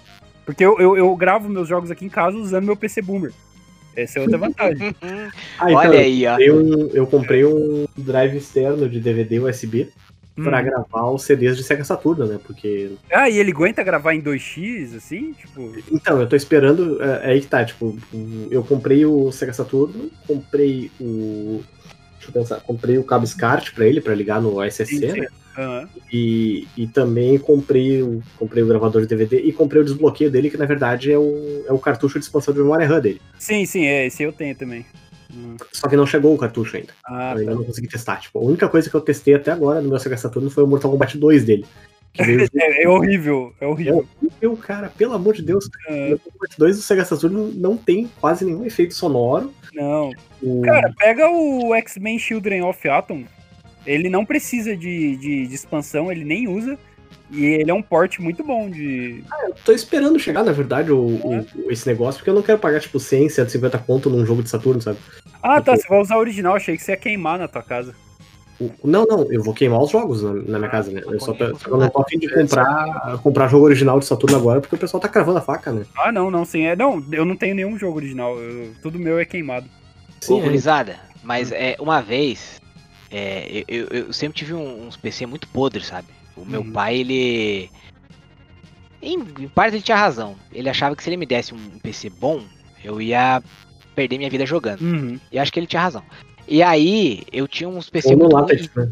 porque 0.46 0.64
eu, 0.64 0.80
eu, 0.80 0.96
eu 0.96 1.16
gravo 1.16 1.50
meus 1.50 1.68
jogos 1.68 1.90
aqui 1.90 2.06
em 2.06 2.10
casa 2.10 2.38
usando 2.38 2.66
meu 2.66 2.76
PC 2.76 3.02
Boomer. 3.02 3.32
Essa 4.02 4.20
é 4.20 4.22
outra 4.22 4.38
vantagem. 4.38 4.96
Ah, 5.02 5.66
Olha 5.74 6.00
aí, 6.00 6.26
ó. 6.26 6.38
Eu, 6.40 6.56
comprei 6.58 6.76
um- 6.76 6.90
eu 6.94 7.08
comprei 7.08 7.46
um 7.46 7.88
drive 7.98 8.38
externo 8.38 8.88
de 8.90 9.00
DVD 9.00 9.40
USB 9.40 9.90
pra 10.36 10.62
Hum. 10.62 10.64
gravar 10.64 11.10
os 11.12 11.24
CDs 11.24 11.58
de 11.58 11.64
Sega 11.64 11.84
Saturno, 11.84 12.26
né? 12.26 12.40
Porque. 12.46 12.92
Ah, 13.12 13.30
e 13.30 13.38
ele 13.38 13.52
aguenta 13.52 13.84
gravar 13.84 14.14
em 14.14 14.22
2x, 14.22 14.96
assim? 14.96 15.34
Tipo. 15.34 15.74
Então, 15.92 16.20
eu 16.22 16.28
tô 16.28 16.36
esperando. 16.36 17.02
É, 17.04 17.22
é 17.24 17.32
aí 17.32 17.42
que 17.42 17.48
tá, 17.48 17.64
tipo, 17.66 17.98
eu 18.50 18.64
comprei 18.64 19.06
o 19.06 19.32
Sega 19.32 19.52
Saturno, 19.54 20.10
comprei 20.28 20.90
o. 21.00 21.62
Deixa 22.16 22.30
eu 22.30 22.34
pensar, 22.34 22.60
comprei 22.62 22.98
o 22.98 23.04
cabo 23.04 23.26
SCART 23.26 23.74
pra 23.74 23.86
ele, 23.86 24.02
pra 24.02 24.14
ligar 24.14 24.42
no 24.42 24.62
SSC, 24.64 24.98
Sim, 25.00 25.12
sim. 25.12 25.22
né? 25.22 25.28
Aham. 25.60 25.90
E, 26.12 26.68
e 26.78 26.88
também 26.88 27.38
comprei 27.38 28.02
o, 28.02 28.22
comprei 28.38 28.64
o 28.64 28.68
gravador 28.68 29.02
de 29.02 29.08
DVD 29.08 29.40
e 29.42 29.52
comprei 29.52 29.82
o 29.82 29.86
desbloqueio 29.86 30.32
dele, 30.32 30.50
que 30.50 30.58
na 30.58 30.66
verdade 30.66 31.12
é 31.12 31.18
o, 31.18 31.64
é 31.68 31.74
o 31.74 31.80
cartucho 31.80 32.18
de 32.20 32.26
expansão 32.26 32.54
de 32.54 32.60
memória 32.60 32.88
RAM 32.88 33.00
dele. 33.00 33.22
Sim, 33.38 33.66
sim, 33.66 33.86
é, 33.86 34.06
esse 34.06 34.24
eu 34.24 34.32
tenho 34.32 34.56
também. 34.56 34.86
Hum. 35.34 35.58
Só 35.72 35.88
que 35.88 35.96
não 35.96 36.08
chegou 36.08 36.34
o 36.34 36.38
cartucho 36.38 36.78
ainda. 36.78 36.94
Ah, 37.06 37.34
eu 37.34 37.40
ainda 37.40 37.52
tá. 37.52 37.58
não 37.58 37.64
consegui 37.64 37.88
testar. 37.88 38.20
Tipo, 38.20 38.40
a 38.40 38.44
única 38.44 38.68
coisa 38.68 38.90
que 38.90 38.96
eu 38.96 39.02
testei 39.02 39.36
até 39.36 39.52
agora 39.52 39.80
no 39.82 39.90
meu 39.90 40.00
Sega 40.00 40.18
Saturno 40.18 40.50
foi 40.50 40.64
o 40.64 40.68
Mortal 40.68 40.90
Kombat 40.92 41.18
2 41.18 41.44
dele. 41.46 41.66
É, 42.56 42.84
é 42.84 42.90
horrível, 42.90 43.54
é 43.62 43.68
horrível. 43.68 44.04
eu, 44.42 44.58
cara, 44.58 44.90
pelo 44.98 45.14
amor 45.14 45.36
de 45.36 45.44
Deus, 45.44 45.66
o 45.88 45.92
Mortal 45.92 46.32
Kombat 46.34 46.58
2 46.58 46.76
do 46.78 46.82
Sega 46.82 47.06
Saturno 47.06 47.52
não 47.54 47.78
tem 47.78 48.10
quase 48.20 48.44
nenhum 48.44 48.66
efeito 48.66 48.96
sonoro. 48.96 49.54
não. 49.74 50.12
O- 50.42 50.62
Cara, 50.64 50.92
pega 50.98 51.30
o 51.30 51.76
X-Men 51.76 52.18
Children 52.18 52.64
of 52.64 52.90
Atom. 52.90 53.26
Ele 53.86 54.10
não 54.10 54.26
precisa 54.26 54.76
de, 54.76 55.16
de, 55.18 55.48
de 55.48 55.56
expansão, 55.56 56.12
ele 56.12 56.24
nem 56.26 56.48
usa. 56.48 56.78
E 57.32 57.46
ele 57.46 57.70
é 57.70 57.74
um 57.74 57.82
porte 57.82 58.22
muito 58.22 58.44
bom 58.44 58.70
de. 58.70 59.24
eu 59.44 59.54
tô 59.64 59.72
esperando 59.72 60.18
chegar, 60.20 60.44
na 60.44 60.52
verdade, 60.52 60.92
o, 60.92 60.98
o- 61.00 61.46
esse 61.72 61.88
negócio, 61.88 62.20
porque 62.20 62.30
eu 62.30 62.34
não 62.34 62.42
quero 62.42 62.58
pagar, 62.58 62.80
tipo, 62.80 63.00
100, 63.00 63.30
150 63.30 63.78
conto 63.80 64.10
num 64.10 64.26
jogo 64.26 64.42
de 64.42 64.50
Saturno, 64.50 64.82
sabe? 64.82 64.98
Ah, 65.42 65.62
tá, 65.62 65.76
você 65.76 65.88
vai 65.88 66.02
usar 66.02 66.16
o 66.16 66.20
original, 66.20 66.56
achei 66.56 66.76
que 66.76 66.84
você 66.84 66.92
ia 66.92 66.98
queimar 66.98 67.38
na 67.38 67.48
tua 67.48 67.62
casa. 67.62 67.94
Não, 68.84 69.06
não, 69.06 69.32
eu 69.32 69.42
vou 69.42 69.54
queimar 69.54 69.80
os 69.82 69.90
jogos 69.92 70.22
na, 70.22 70.34
na 70.34 70.58
minha 70.60 70.70
casa, 70.72 70.92
né? 70.92 71.02
Eu 71.06 71.20
só, 71.20 71.34
tô- 71.34 71.56
só 71.56 71.78
não 71.78 71.88
tô 71.90 72.02
a 72.02 72.06
fim 72.06 72.18
de 72.18 72.28
comprar, 72.34 73.18
comprar 73.24 73.48
jogo 73.48 73.66
original 73.66 74.00
de 74.00 74.06
Saturno 74.06 74.36
agora, 74.36 74.60
porque 74.60 74.76
o 74.76 74.80
pessoal 74.80 75.00
tá 75.00 75.08
cravando 75.08 75.38
a 75.38 75.42
faca, 75.42 75.72
né? 75.72 75.86
Ah, 75.98 76.12
não, 76.12 76.30
não, 76.30 76.44
sim. 76.44 76.64
É, 76.66 76.76
não, 76.76 77.02
eu 77.12 77.24
não 77.26 77.36
tenho 77.38 77.56
nenhum 77.56 77.78
jogo 77.78 77.98
original. 77.98 78.38
eu- 78.40 78.72
tudo 78.82 79.00
meu 79.00 79.18
é 79.20 79.24
queimado. 79.24 79.68
Ô, 80.28 80.40
é. 80.42 80.96
mas 81.24 81.52
é, 81.54 81.78
uma 81.80 82.02
vez, 82.02 82.60
é, 83.12 83.64
eu, 83.68 83.88
eu- 83.88 84.14
sempre 84.14 84.38
tive 84.38 84.54
uns 84.54 84.96
PC 84.98 85.26
muito 85.26 85.48
podres, 85.48 85.88
sabe? 85.88 86.08
O 86.36 86.46
meu 86.46 86.62
Uhum. 86.62 86.72
pai, 86.72 86.98
ele. 86.98 87.70
Em, 89.02 89.14
em 89.20 89.48
parte 89.48 89.76
ele 89.76 89.84
tinha 89.84 89.98
razão. 89.98 90.36
Ele 90.52 90.70
achava 90.70 90.96
que 90.96 91.04
se 91.04 91.10
ele 91.10 91.18
me 91.18 91.26
desse 91.26 91.54
um 91.54 91.80
PC 91.80 92.10
bom, 92.10 92.44
eu 92.84 93.02
ia 93.02 93.42
perder 93.96 94.18
minha 94.18 94.30
vida 94.30 94.46
jogando. 94.46 94.82
Uhum. 94.82 95.20
E 95.32 95.40
acho 95.40 95.52
que 95.52 95.60
ele 95.60 95.68
tinha 95.68 95.82
razão. 95.82 96.04
E 96.48 96.62
aí, 96.64 97.24
eu 97.32 97.48
tinha 97.48 97.70
uns 97.70 97.90
PC 97.90 98.10
Ou 98.10 98.14
no 98.14 98.20
muito 98.24 98.34
látex, 98.36 98.68
ruins. 98.76 98.90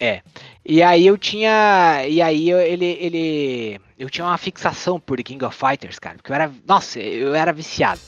né? 0.00 0.22
E 0.64 0.82
aí 0.82 1.06
eu 1.06 1.16
tinha. 1.18 2.04
E 2.08 2.20
aí 2.20 2.48
eu- 2.48 2.60
ele, 2.60 2.84
ele. 3.00 3.80
Eu 3.98 4.08
tinha 4.10 4.24
uma 4.26 4.36
fixação 4.38 4.98
por 4.98 5.22
King 5.22 5.44
of 5.44 5.56
Fighters, 5.56 5.98
cara. 5.98 6.16
Porque 6.16 6.30
eu 6.32 6.34
era. 6.34 6.50
Nossa, 6.66 6.98
eu 7.00 7.34
era 7.34 7.52
viciado. 7.52 8.00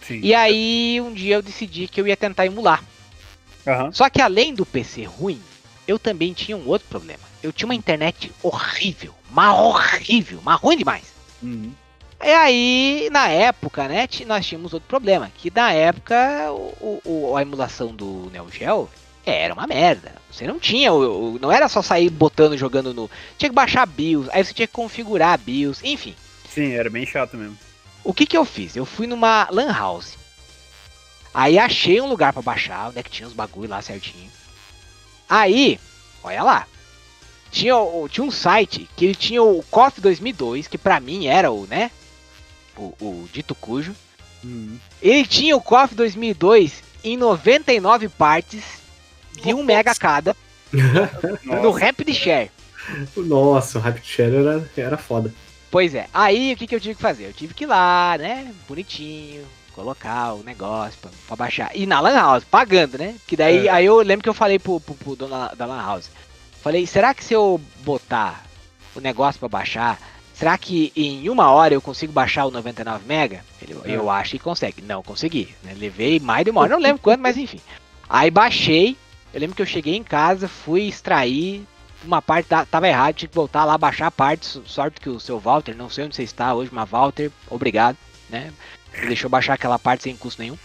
Sim. 0.00 0.20
E 0.22 0.34
aí 0.34 1.00
um 1.00 1.12
dia 1.12 1.36
eu 1.36 1.42
decidi 1.42 1.86
que 1.88 2.00
eu 2.00 2.06
ia 2.06 2.16
tentar 2.16 2.46
emular. 2.46 2.82
Aham. 3.68 3.92
Só 3.92 4.08
que 4.08 4.20
além 4.20 4.54
do 4.54 4.64
PC 4.66 5.04
ruim, 5.04 5.40
eu 5.86 5.98
também 5.98 6.32
tinha 6.32 6.56
um 6.56 6.66
outro 6.66 6.88
problema. 6.88 7.20
Eu 7.42 7.52
tinha 7.52 7.66
uma 7.66 7.74
internet 7.74 8.32
horrível, 8.42 9.14
mas 9.30 9.54
horrível, 9.58 10.40
mas 10.42 10.60
ruim 10.60 10.76
demais. 10.76 11.04
Uhum. 11.42 11.72
E 12.20 12.28
aí, 12.30 13.08
na 13.12 13.28
época, 13.28 13.86
né, 13.86 14.08
nós 14.26 14.44
tínhamos 14.44 14.72
outro 14.74 14.88
problema, 14.88 15.30
que 15.36 15.52
na 15.54 15.72
época 15.72 16.16
o, 16.50 17.00
o- 17.04 17.36
a 17.36 17.42
emulação 17.42 17.94
do 17.94 18.28
Neo 18.32 18.48
Geo 18.50 18.90
era 19.24 19.54
uma 19.54 19.68
merda. 19.68 20.14
Você 20.28 20.44
não 20.46 20.58
tinha, 20.58 20.90
não 21.40 21.52
era 21.52 21.68
só 21.68 21.80
sair 21.80 22.10
botando 22.10 22.56
jogando 22.56 22.92
no, 22.92 23.08
tinha 23.36 23.48
que 23.48 23.54
baixar 23.54 23.86
BIOS, 23.86 24.28
aí 24.32 24.44
você 24.44 24.52
tinha 24.52 24.66
que 24.66 24.72
configurar 24.72 25.38
BIOS, 25.38 25.80
enfim. 25.84 26.14
Sim, 26.52 26.72
era 26.72 26.90
bem 26.90 27.06
chato 27.06 27.36
mesmo. 27.36 27.56
O 28.02 28.12
que 28.12 28.26
que 28.26 28.36
eu 28.36 28.44
fiz? 28.44 28.74
Eu 28.74 28.84
fui 28.84 29.06
numa 29.06 29.46
lan 29.52 29.70
house. 29.72 30.17
Aí 31.32 31.58
achei 31.58 32.00
um 32.00 32.08
lugar 32.08 32.32
pra 32.32 32.42
baixar, 32.42 32.88
onde 32.88 32.98
é 32.98 33.02
que 33.02 33.10
tinha 33.10 33.28
os 33.28 33.34
bagulho 33.34 33.68
lá 33.68 33.82
certinho. 33.82 34.30
Aí, 35.28 35.78
olha 36.22 36.42
lá. 36.42 36.66
Tinha, 37.50 37.74
tinha 38.10 38.24
um 38.24 38.30
site 38.30 38.88
que 38.96 39.04
ele 39.04 39.14
tinha 39.14 39.42
o 39.42 39.62
KOF 39.70 40.00
2002, 40.00 40.68
que 40.68 40.78
pra 40.78 41.00
mim 41.00 41.26
era 41.26 41.50
o, 41.50 41.66
né? 41.66 41.90
O, 42.76 42.94
o 43.00 43.28
dito 43.32 43.54
cujo. 43.54 43.94
Uhum. 44.44 44.78
Ele 45.00 45.26
tinha 45.26 45.56
o 45.56 45.60
KOF 45.60 45.94
2002 45.94 46.82
em 47.02 47.16
99 47.16 48.08
partes 48.08 48.62
de 49.42 49.54
1 49.54 49.62
mega 49.62 49.94
cada 49.94 50.36
no. 51.44 51.70
Rapid 51.70 52.12
Share. 52.14 52.50
Nossa, 53.16 53.78
o 53.78 53.80
Rapid 53.80 54.04
Share 54.04 54.34
era, 54.34 54.70
era 54.76 54.96
foda. 54.96 55.32
Pois 55.70 55.94
é, 55.94 56.08
aí 56.12 56.52
o 56.52 56.56
que, 56.56 56.66
que 56.66 56.74
eu 56.74 56.80
tive 56.80 56.94
que 56.94 57.02
fazer? 57.02 57.26
Eu 57.26 57.32
tive 57.32 57.54
que 57.54 57.64
ir 57.64 57.66
lá, 57.66 58.16
né? 58.18 58.52
Bonitinho, 58.66 59.44
colocar 59.82 60.34
o 60.34 60.42
negócio 60.42 60.98
pra, 61.00 61.10
pra 61.28 61.36
baixar. 61.36 61.70
E 61.74 61.86
na 61.86 62.00
Lan 62.00 62.14
House, 62.14 62.44
pagando, 62.44 62.98
né? 62.98 63.14
Que 63.26 63.36
daí 63.36 63.68
É. 63.68 63.70
aí 63.70 63.86
eu 63.86 63.96
lembro 64.00 64.24
que 64.24 64.28
eu 64.28 64.34
falei 64.34 64.58
pro, 64.58 64.80
pro, 64.80 64.94
pro 64.94 65.14
dono 65.16 65.30
da- 65.30 65.54
da 65.54 65.66
Lan 65.66 65.80
House. 65.80 66.10
Falei, 66.60 66.84
será 66.86 67.14
que 67.14 67.22
se 67.24 67.32
eu 67.34 67.60
botar 67.84 68.44
o 68.96 69.00
negócio 69.00 69.38
pra 69.38 69.48
baixar, 69.48 69.96
será 70.34 70.58
que 70.58 70.92
em 70.96 71.28
uma 71.30 71.50
hora 71.52 71.72
eu 71.74 71.80
consigo 71.80 72.12
baixar 72.12 72.44
o 72.46 72.50
99 72.50 73.04
mega? 73.06 73.44
Ele, 73.62 73.76
É. 73.84 73.96
Eu 73.96 74.10
acho 74.10 74.32
que 74.32 74.38
consegue. 74.40 74.82
Não, 74.82 75.00
consegui. 75.02 75.54
né? 75.62 75.74
Levei 75.76 76.18
mais 76.18 76.44
de 76.44 76.50
uma 76.50 76.62
hora, 76.62 76.70
não 76.70 76.80
lembro 76.80 77.00
quanto, 77.00 77.20
mas 77.20 77.36
enfim. 77.36 77.60
Aí 78.08 78.30
baixei, 78.32 78.96
eu 79.32 79.40
lembro 79.40 79.54
que 79.54 79.62
eu 79.62 79.66
cheguei 79.66 79.94
em 79.94 80.02
casa, 80.02 80.48
fui 80.48 80.82
extrair, 80.88 81.64
uma 82.04 82.20
parte 82.20 82.46
ta- 82.48 82.64
tava 82.66 82.88
errado, 82.88 83.14
tinha 83.14 83.28
que 83.28 83.34
voltar 83.34 83.64
lá, 83.64 83.78
baixar 83.78 84.08
a 84.08 84.10
parte, 84.10 84.44
so- 84.46 84.62
sorte 84.66 85.00
que 85.00 85.08
o 85.08 85.20
seu 85.20 85.38
Walter, 85.38 85.76
não 85.76 85.88
sei 85.88 86.04
onde 86.04 86.16
você 86.16 86.24
está 86.24 86.52
hoje, 86.54 86.70
mas 86.72 86.88
Walter, 86.90 87.30
obrigado, 87.48 87.96
né? 88.28 88.52
Me 89.00 89.06
deixou 89.06 89.30
baixar 89.30 89.54
aquela 89.54 89.78
parte 89.78 90.04
sem 90.04 90.16
custo 90.16 90.40
nenhum. 90.42 90.58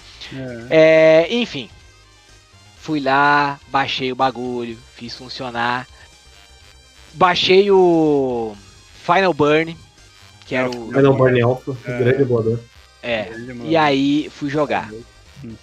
É. 0.69 1.27
É, 1.29 1.33
enfim. 1.35 1.69
Fui 2.77 2.99
lá, 2.99 3.59
baixei 3.69 4.11
o 4.11 4.15
bagulho, 4.15 4.77
fiz 4.95 5.15
funcionar. 5.15 5.87
Baixei 7.13 7.69
o 7.71 8.55
Final 9.05 9.33
Burn, 9.33 9.77
que 10.45 10.55
era 10.55 10.69
o. 10.69 10.91
Final 10.91 11.13
Burn 11.15 11.41
Alpha, 11.41 11.77
É. 11.85 11.97
grande 11.99 12.23
voador. 12.23 12.59
É. 13.01 13.29
E 13.65 13.77
aí 13.77 14.29
fui 14.29 14.49
jogar. 14.49 14.89
Hum. 15.43 15.55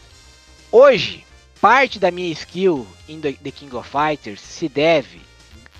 Hoje, 0.70 1.24
parte 1.60 1.98
da 1.98 2.10
minha 2.10 2.30
skill 2.32 2.86
em 3.08 3.20
The 3.20 3.32
The 3.32 3.50
King 3.50 3.74
of 3.76 3.88
Fighters 3.90 4.40
se 4.40 4.68
deve, 4.68 5.20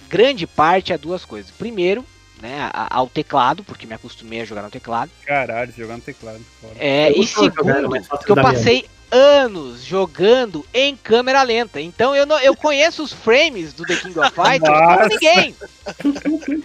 grande 0.08 0.46
parte, 0.46 0.92
a 0.92 0.96
duas 0.96 1.24
coisas. 1.24 1.50
Primeiro, 1.52 2.04
né, 2.40 2.70
ao 2.72 3.08
teclado, 3.08 3.62
porque 3.64 3.86
me 3.86 3.94
acostumei 3.94 4.40
a 4.40 4.44
jogar 4.44 4.62
no 4.62 4.70
teclado. 4.70 5.10
Caralho, 5.26 5.72
jogar 5.76 5.96
no 5.96 6.02
teclado. 6.02 6.40
Fora. 6.60 6.74
É, 6.78 7.10
Eu 7.10 7.22
e 7.22 7.26
segundo, 7.26 7.90
que 8.24 8.30
eu 8.32 8.36
passei 8.36 8.86
anos 9.12 9.82
jogando 9.82 10.64
em 10.72 10.94
câmera 10.96 11.42
lenta. 11.42 11.80
Então 11.80 12.14
eu, 12.14 12.24
não, 12.24 12.38
eu 12.38 12.54
conheço 12.54 13.02
os 13.02 13.12
frames 13.12 13.72
do 13.72 13.84
The 13.84 13.96
King 13.96 14.18
of 14.20 14.30
Fighters 14.34 14.78
como 14.78 15.08
ninguém. 15.08 15.56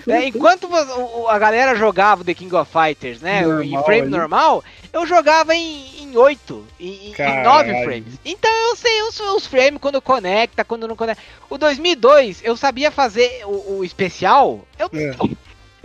É, 0.07 0.27
enquanto 0.27 0.69
a 1.27 1.39
galera 1.39 1.75
jogava 1.75 2.21
o 2.21 2.25
The 2.25 2.33
King 2.35 2.55
of 2.55 2.71
Fighters, 2.71 3.19
né? 3.19 3.41
em 3.41 3.45
Normal 3.71 3.83
frame 3.85 4.01
ali. 4.01 4.09
normal, 4.11 4.63
eu 4.93 5.05
jogava 5.07 5.55
em, 5.55 6.03
em 6.03 6.15
8, 6.15 6.67
em, 6.79 7.09
em 7.09 7.11
Caralho. 7.13 7.71
9 7.73 7.83
frames. 7.83 8.13
Então 8.23 8.51
eu 8.69 8.75
sei 8.75 9.01
os, 9.01 9.19
os 9.19 9.47
frames 9.47 9.79
quando 9.81 10.01
conecta, 10.01 10.63
quando 10.63 10.87
não 10.87 10.95
conecta. 10.95 11.21
O 11.49 11.57
2002, 11.57 12.41
eu 12.43 12.55
sabia 12.55 12.91
fazer 12.91 13.43
o, 13.45 13.77
o 13.79 13.83
especial. 13.83 14.65
Eu, 14.77 14.89
É. 14.93 15.09
eu 15.09 15.29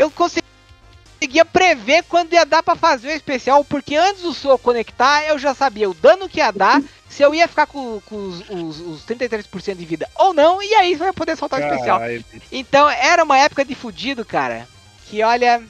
conseguia 0.09 1.45
prever 1.45 2.05
quando 2.05 2.33
ia 2.33 2.47
dar 2.47 2.63
pra 2.63 2.77
fazer 2.77 3.09
o 3.09 3.17
especial, 3.17 3.65
porque 3.65 3.97
antes 3.97 4.23
do 4.23 4.33
Soul 4.33 4.59
conectar, 4.59 5.25
eu 5.25 5.39
já 5.39 5.53
sabia 5.55 5.91
o 5.91 5.95
dano 5.95 6.29
que 6.29 6.39
ia 6.39 6.51
dar, 6.53 6.81
se 7.11 7.23
eu 7.23 7.35
ia 7.35 7.49
ficar 7.49 7.67
com, 7.67 8.01
com 8.07 8.29
os, 8.29 8.49
os, 8.49 8.81
os 8.81 9.05
33% 9.05 9.75
de 9.75 9.85
vida 9.85 10.09
ou 10.17 10.33
não, 10.33 10.63
e 10.63 10.73
aí 10.75 10.93
você 10.97 11.05
vai 11.05 11.13
poder 11.13 11.37
soltar 11.37 11.61
o 11.61 11.65
especial. 11.65 11.99
Caralho. 11.99 12.25
Então 12.53 12.89
era 12.89 13.25
uma 13.25 13.37
época 13.37 13.65
de 13.65 13.75
fudido, 13.75 14.25
cara, 14.25 14.67
que 15.07 15.23
olha, 15.23 15.61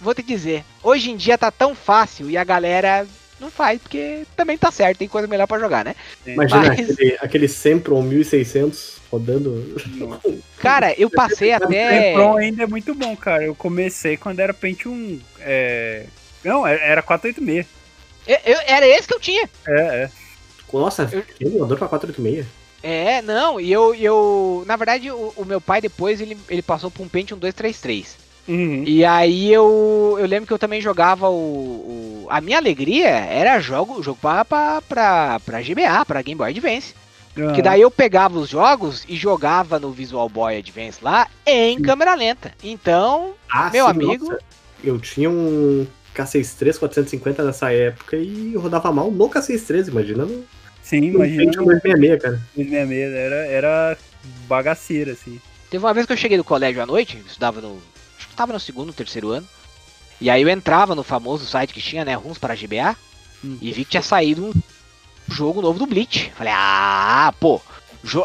vou 0.00 0.14
te 0.14 0.22
dizer, 0.22 0.64
hoje 0.82 1.10
em 1.10 1.16
dia 1.16 1.38
tá 1.38 1.50
tão 1.50 1.74
fácil 1.74 2.30
e 2.30 2.36
a 2.36 2.44
galera 2.44 3.06
não 3.40 3.50
faz, 3.50 3.80
porque 3.80 4.26
também 4.36 4.58
tá 4.58 4.70
certo, 4.70 4.98
tem 4.98 5.08
coisa 5.08 5.26
melhor 5.26 5.46
pra 5.46 5.58
jogar, 5.58 5.84
né? 5.84 5.96
Imagina 6.26 6.68
Mas- 6.68 6.90
aquele, 6.90 7.18
aquele 7.20 7.48
Sempron 7.48 8.02
1600 8.02 8.99
rodando. 9.10 9.74
Cara, 10.58 10.94
eu 10.98 11.10
passei 11.10 11.52
até... 11.52 12.10
Tempron 12.12 12.36
ainda 12.36 12.62
é 12.62 12.66
muito 12.66 12.94
bom, 12.94 13.16
cara. 13.16 13.44
Eu 13.44 13.54
comecei 13.54 14.16
quando 14.16 14.40
era 14.40 14.54
Pentium 14.54 15.18
é, 15.40 16.04
Não, 16.44 16.66
era 16.66 16.80
era 16.80 17.02
486. 17.02 17.66
Eu- 18.26 18.38
eu- 18.44 18.60
era 18.66 18.86
esse 18.86 19.08
que 19.08 19.14
eu 19.14 19.20
tinha. 19.20 19.48
É, 19.66 19.80
é. 20.04 20.10
Nossa, 20.72 21.08
Eu- 21.10 21.22
que 21.22 21.44
emulador 21.44 21.76
pra 21.78 21.88
486? 21.88 22.46
É, 22.82 23.20
não, 23.22 23.60
e 23.60 23.70
eu, 23.70 23.94
eu 23.94 24.64
na 24.66 24.76
verdade, 24.76 25.10
o, 25.10 25.32
o 25.36 25.44
meu 25.44 25.60
pai 25.60 25.80
depois, 25.80 26.20
ele, 26.20 26.36
ele 26.48 26.62
passou 26.62 26.90
por 26.90 27.02
um 27.02 27.08
Pentium 27.08 27.36
233. 27.38 28.16
Uhum. 28.48 28.84
E 28.86 29.04
aí 29.04 29.52
eu, 29.52 30.16
eu 30.18 30.26
lembro 30.26 30.46
que 30.46 30.52
eu 30.52 30.58
também 30.58 30.80
jogava 30.80 31.28
o, 31.28 31.34
o- 32.24 32.26
a 32.30 32.40
minha 32.40 32.56
alegria 32.58 33.08
era 33.08 33.60
jogo, 33.60 34.02
jogo 34.02 34.18
pra, 34.20 34.44
pra, 34.44 34.80
pra, 34.82 35.40
pra 35.44 35.60
GBA, 35.60 36.04
pra 36.06 36.22
Game 36.22 36.38
Boy 36.38 36.50
Advance. 36.50 36.94
Ah. 37.48 37.52
Que 37.52 37.62
daí 37.62 37.80
eu 37.80 37.90
pegava 37.90 38.38
os 38.38 38.48
jogos 38.48 39.04
e 39.08 39.16
jogava 39.16 39.78
no 39.78 39.90
Visual 39.92 40.28
Boy 40.28 40.56
Advance 40.58 40.98
lá 41.02 41.28
em 41.46 41.80
câmera 41.80 42.14
lenta. 42.14 42.52
Então, 42.62 43.34
Ah, 43.50 43.70
Meu 43.72 43.84
sim, 43.86 43.90
amigo. 43.90 44.24
nossa. 44.26 44.38
eu 44.82 44.98
tinha 44.98 45.30
um 45.30 45.86
K63 46.14 46.78
450 46.78 47.44
nessa 47.44 47.72
época 47.72 48.16
e 48.16 48.54
rodava 48.56 48.90
mal 48.92 49.10
no 49.10 49.28
K63, 49.28 49.88
imagina 49.88 50.24
no, 50.24 50.44
Sim, 50.82 51.00
no 51.12 51.16
imagina. 51.24 51.44
Pentium 51.44 51.64
266, 51.64 52.22
cara. 52.22 52.40
266 52.56 53.12
era, 53.14 53.46
era 53.46 53.98
bagaceira, 54.48 55.12
assim. 55.12 55.40
Teve 55.70 55.84
uma 55.84 55.94
vez 55.94 56.06
que 56.06 56.12
eu 56.12 56.16
cheguei 56.16 56.36
do 56.36 56.42
colégio 56.44 56.82
à 56.82 56.86
noite, 56.86 57.16
eu 57.18 57.26
estudava 57.26 57.60
no. 57.60 57.80
Acho 58.18 58.26
que 58.26 58.32
estava 58.32 58.52
no 58.52 58.58
segundo, 58.60 58.92
terceiro 58.92 59.30
ano. 59.30 59.46
E 60.20 60.28
aí 60.28 60.42
eu 60.42 60.48
entrava 60.48 60.94
no 60.94 61.02
famoso 61.02 61.46
site 61.46 61.72
que 61.72 61.80
tinha, 61.80 62.04
né, 62.04 62.14
Runs 62.14 62.38
para 62.38 62.54
GBA, 62.56 62.96
Hum. 63.44 63.56
e 63.60 63.72
vi 63.72 63.84
que 63.84 63.92
tinha 63.92 64.02
saído 64.02 64.46
um 64.46 64.52
jogo 65.30 65.62
novo 65.62 65.78
do 65.78 65.86
Bleach. 65.86 66.30
Falei, 66.36 66.52
ah, 66.56 67.32
pô. 67.40 67.60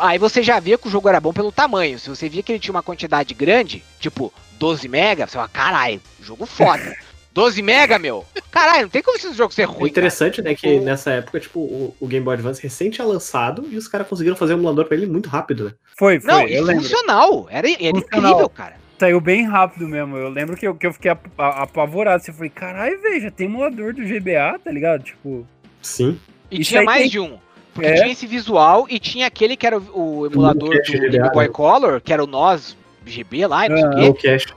Aí 0.01 0.17
você 0.17 0.41
já 0.41 0.59
via 0.59 0.77
que 0.77 0.87
o 0.87 0.91
jogo 0.91 1.09
era 1.09 1.19
bom 1.19 1.33
pelo 1.33 1.51
tamanho. 1.51 1.99
Se 1.99 2.09
você 2.09 2.29
via 2.29 2.41
que 2.41 2.51
ele 2.51 2.59
tinha 2.59 2.71
uma 2.73 2.83
quantidade 2.83 3.33
grande, 3.33 3.83
tipo 3.99 4.33
12 4.57 4.87
mega, 4.87 5.27
você 5.27 5.33
fala, 5.33 5.49
caralho, 5.49 6.01
jogo 6.21 6.45
foda. 6.45 6.95
12 7.33 7.61
mega, 7.61 7.99
meu. 7.99 8.25
Caralho, 8.49 8.83
não 8.83 8.89
tem 8.89 9.03
como 9.03 9.17
esse 9.17 9.33
jogo 9.33 9.53
ser 9.53 9.63
É 9.63 9.65
ruim. 9.65 9.77
cara. 9.79 9.89
interessante, 9.89 10.41
né, 10.41 10.55
que 10.55 10.65
O- 10.77 10.81
nessa 10.81 11.11
época, 11.11 11.37
tipo, 11.41 11.59
o, 11.59 11.93
o 11.99 12.07
Game 12.07 12.23
Boy 12.23 12.35
Advance 12.35 12.63
recém 12.63 12.89
tinha 12.89 13.05
lançado 13.05 13.67
e 13.69 13.75
os 13.75 13.89
caras 13.89 14.07
conseguiram 14.07 14.37
fazer 14.37 14.53
um 14.53 14.59
emulador 14.59 14.85
pra 14.85 14.95
ele 14.95 15.05
muito 15.05 15.27
rápido, 15.27 15.65
né? 15.65 15.73
Foi, 15.99 16.17
foi, 16.21 16.31
Não, 16.31 16.47
e 16.47 16.55
eu 16.55 16.63
lembro. 16.63 16.81
funcional. 16.83 17.47
Era, 17.51 17.69
era 17.69 17.77
Funcional. 17.89 18.01
incrível, 18.31 18.49
cara. 18.49 18.77
Saiu 18.97 19.19
bem 19.19 19.43
rápido 19.45 19.85
mesmo. 19.85 20.15
Eu 20.15 20.29
lembro 20.29 20.55
que 20.55 20.65
eu, 20.65 20.73
que 20.73 20.87
eu 20.87 20.93
fiquei 20.93 21.11
apavorado. 21.37 22.15
Assim, 22.15 22.31
eu 22.31 22.35
falei, 22.35 22.49
caralho, 22.49 23.01
velho, 23.01 23.21
já 23.23 23.29
tem 23.31 23.47
emulador 23.47 23.93
do 23.93 24.01
GBA, 24.01 24.57
tá 24.63 24.71
ligado? 24.71 25.03
Tipo, 25.03 25.45
Sim. 25.81 26.17
E 26.51 26.61
Isso 26.61 26.69
tinha 26.69 26.81
aí 26.81 26.85
mais 26.85 27.01
tem- 27.01 27.09
de 27.09 27.19
um. 27.19 27.37
Porque 27.73 27.89
É. 27.89 27.93
tinha 27.95 28.11
esse 28.11 28.25
visual 28.25 28.85
e 28.89 28.97
tinha 28.99 29.27
aquele 29.27 29.57
que 29.57 29.67
era 29.67 29.77
o, 29.77 30.19
o 30.19 30.25
emulador 30.27 30.69
do 30.69 31.09
Game 31.09 31.29
Boy 31.31 31.45
né? 31.47 31.51
Color, 31.51 31.99
que 31.99 32.13
era 32.13 32.23
o 32.23 32.27
NOS 32.27 32.77
GB 33.05 33.45
lá, 33.47 33.67
não 33.67 33.75
Ah, 33.89 33.93
sei 33.99 34.09
o 34.09 34.13
quê. 34.13 34.29
cache. 34.31 34.47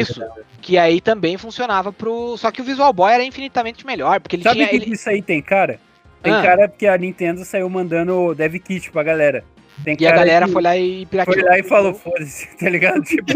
Isso. 0.00 0.22
Que 0.60 0.76
aí 0.78 1.00
também 1.00 1.36
funcionava 1.38 1.92
pro. 1.92 2.36
Só 2.36 2.50
que 2.50 2.60
o 2.60 2.64
Visual 2.64 2.92
Boy 2.92 3.12
era 3.12 3.24
infinitamente 3.24 3.84
melhor, 3.86 4.20
porque 4.20 4.36
ele 4.36 4.42
sabe 4.42 4.56
tinha. 4.56 4.66
o 4.66 4.70
que 4.70 4.76
Ele... 4.76 4.92
isso 4.94 5.08
aí 5.08 5.22
tem, 5.22 5.40
cara? 5.42 5.78
Tem 6.22 6.32
Ah. 6.32 6.42
cara 6.42 6.68
que 6.68 6.86
a 6.86 6.96
Nintendo 6.98 7.44
saiu 7.44 7.68
mandando 7.68 8.34
dev 8.34 8.54
kit 8.58 8.90
pra 8.90 9.02
galera. 9.02 9.44
Tem 9.82 9.96
E 9.98 10.06
a 10.06 10.12
galera 10.12 10.46
foi 10.46 10.62
lá 10.62 10.76
e 10.76 11.04
pirateou. 11.06 11.34
foi 11.34 11.42
lá 11.44 11.58
e 11.58 11.62
falou, 11.64 11.92
foda-se, 11.94 12.46
tá 12.56 12.68
ligado? 12.70 13.02
Tipo, 13.02 13.32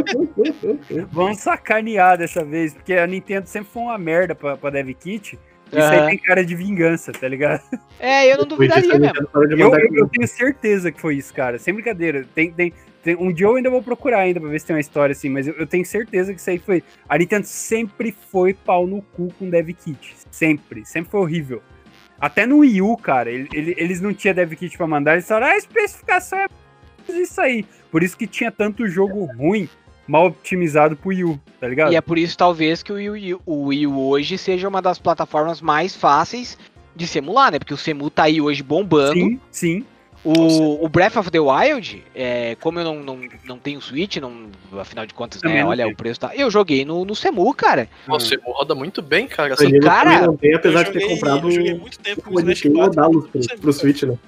vamos 1.10 1.38
sacanear 1.38 2.16
dessa 2.16 2.44
vez, 2.44 2.72
porque 2.74 2.94
a 2.94 3.06
Nintendo 3.06 3.46
sempre 3.48 3.70
foi 3.72 3.82
uma 3.82 3.98
merda 3.98 4.34
pra, 4.34 4.56
pra 4.56 4.70
dev 4.70 4.88
kit. 4.94 5.38
Isso 5.72 5.86
aí 5.86 6.06
tem 6.06 6.18
cara 6.18 6.44
de 6.44 6.54
vingança, 6.54 7.12
tá 7.12 7.28
ligado? 7.28 7.62
É, 8.00 8.32
eu 8.32 8.38
não 8.38 8.44
duvidaria 8.46 8.98
mesmo. 8.98 9.28
Eu, 9.34 9.74
eu- 9.74 9.94
eu 9.94 10.08
tenho 10.08 10.26
certeza 10.28 10.90
que 10.92 11.00
foi 11.00 11.16
isso, 11.16 11.32
cara. 11.34 11.58
Sem 11.58 11.74
brincadeira. 11.74 12.24
Tem, 12.34 12.50
tem, 12.52 12.72
tem- 13.02 13.16
um 13.16 13.32
dia 13.32 13.46
eu 13.46 13.56
ainda 13.56 13.68
vou 13.70 13.82
procurar 13.82 14.20
ainda 14.20 14.40
pra 14.40 14.48
ver 14.48 14.58
se 14.60 14.66
tem 14.66 14.74
uma 14.76 14.80
história 14.80 15.12
assim, 15.12 15.28
mas 15.28 15.46
eu, 15.46 15.54
eu 15.54 15.66
tenho 15.66 15.84
certeza 15.84 16.32
que 16.32 16.40
isso 16.40 16.48
aí 16.50 16.58
foi. 16.58 16.82
A 17.08 17.18
Nintendo 17.18 17.46
sempre 17.46 18.14
foi 18.30 18.54
pau 18.54 18.86
no 18.86 19.02
cu 19.02 19.32
com 19.38 19.50
Dev 19.50 19.68
Kit. 19.70 20.14
Sempre. 20.30 20.84
Sempre 20.86 21.10
foi 21.10 21.20
horrível. 21.20 21.62
Até 22.20 22.46
no 22.46 22.58
Wii 22.58 22.82
U, 22.82 22.96
cara, 22.96 23.30
ele- 23.30 23.48
ele- 23.52 23.74
eles 23.76 24.00
não 24.00 24.12
tinham 24.14 24.34
Dev 24.34 24.52
Kit 24.54 24.76
pra 24.76 24.86
mandar, 24.86 25.12
eles 25.12 25.28
falaram, 25.28 25.48
ah, 25.48 25.54
a 25.54 25.58
especificação 25.58 26.38
é 26.38 26.46
isso 27.12 27.40
aí. 27.40 27.64
Por 27.90 28.02
isso 28.02 28.16
que 28.16 28.26
tinha 28.26 28.50
tanto 28.50 28.86
jogo 28.88 29.24
ruim, 29.36 29.68
mal 30.08 30.26
otimizado 30.28 30.96
pro 30.96 31.10
Wii 31.10 31.24
U, 31.24 31.40
tá 31.60 31.68
ligado? 31.68 31.92
E 31.92 31.96
é 31.96 32.00
por 32.00 32.16
isso, 32.18 32.36
talvez, 32.36 32.82
que 32.82 32.90
o 32.92 32.96
Wii, 32.96 33.34
U- 33.34 33.40
o 33.46 33.62
Wii 33.66 33.86
U 33.86 34.08
hoje 34.08 34.36
seja 34.38 34.66
uma 34.66 34.80
das 34.82 34.98
plataformas 34.98 35.60
mais 35.60 35.94
fáceis 35.94 36.56
de 36.96 37.06
se 37.06 37.18
emular, 37.18 37.52
né? 37.52 37.58
Porque 37.58 37.74
o 37.74 37.76
Semu 37.76 38.10
tá 38.10 38.24
aí 38.24 38.40
hoje 38.40 38.62
bombando. 38.62 39.12
Sim, 39.14 39.40
sim. 39.50 39.84
O, 40.24 40.84
o 40.84 40.88
Breath 40.88 41.14
of 41.16 41.30
the 41.30 41.38
Wild, 41.38 42.02
é, 42.12 42.56
como 42.60 42.80
eu 42.80 42.84
não, 42.84 42.96
não, 42.96 43.20
não 43.44 43.56
tenho 43.56 43.80
Switch, 43.80 44.16
não, 44.16 44.46
afinal 44.76 45.06
de 45.06 45.14
contas, 45.14 45.40
né, 45.44 45.62
não 45.62 45.68
olha 45.68 45.86
o 45.86 45.94
preço 45.94 46.18
tá. 46.18 46.32
Eu 46.34 46.50
joguei 46.50 46.84
no, 46.84 47.04
no 47.04 47.14
Semu, 47.14 47.54
cara. 47.54 47.88
Nossa, 48.06 48.26
você 48.26 48.38
roda 48.44 48.74
muito 48.74 49.00
bem, 49.00 49.28
cara. 49.28 49.56
Sim, 49.56 49.78
cara, 49.78 50.24
apesar 50.56 50.80
eu 50.80 50.84
de 50.86 50.90
ter 50.92 51.00
joguei- 51.00 51.08
comprado 51.16 51.46
eu 51.46 51.52
joguei 51.52 51.74
muito 51.74 52.00
tempo 52.00 52.20
o 52.20 52.24
com 52.24 52.30
o 52.34 52.40
Smash 52.40 52.64
Nintendo 52.64 52.74
4. 52.74 53.00
rodá-los 53.02 53.28
pro, 53.28 53.58
pro 53.60 53.72
Switch, 53.72 54.02
né? 54.02 54.18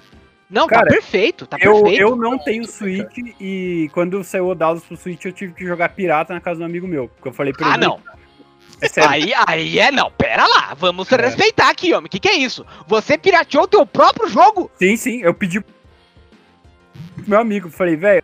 Não, 0.51 0.67
Cara, 0.67 0.85
tá 0.85 0.91
perfeito, 0.91 1.47
tá 1.47 1.57
Eu, 1.61 1.81
perfeito. 1.81 2.01
eu 2.01 2.15
não 2.15 2.37
tenho 2.37 2.65
Switch 2.67 3.17
e 3.39 3.89
quando 3.93 4.21
saiu 4.23 4.47
o 4.49 4.53
Dallas 4.55 4.83
pro 4.83 4.97
Switch 4.97 5.23
eu 5.23 5.31
tive 5.31 5.53
que 5.53 5.65
jogar 5.65 5.87
pirata 5.89 6.33
na 6.33 6.41
casa 6.41 6.57
de 6.57 6.63
um 6.63 6.65
amigo 6.65 6.85
meu. 6.87 7.07
Porque 7.07 7.29
eu 7.29 7.33
falei 7.33 7.53
pra 7.53 7.67
Ah, 7.71 7.75
ele. 7.75 7.85
não. 7.85 8.01
É. 8.81 9.07
Aí, 9.07 9.31
aí 9.47 9.79
é 9.79 9.91
não, 9.91 10.11
pera 10.11 10.45
lá, 10.45 10.73
vamos 10.73 11.09
É. 11.11 11.15
respeitar 11.15 11.69
aqui, 11.69 11.93
homem. 11.93 12.09
Que 12.09 12.19
que 12.19 12.27
é 12.27 12.35
isso? 12.35 12.65
Você 12.87 13.17
pirateou 13.17 13.63
o 13.63 13.67
teu 13.67 13.85
próprio 13.85 14.27
jogo? 14.27 14.69
Sim, 14.75 14.97
sim, 14.97 15.21
eu 15.21 15.33
pedi 15.33 15.61
pro 15.61 15.71
meu 17.27 17.39
amigo, 17.39 17.69
falei, 17.69 17.95
velho, 17.95 18.23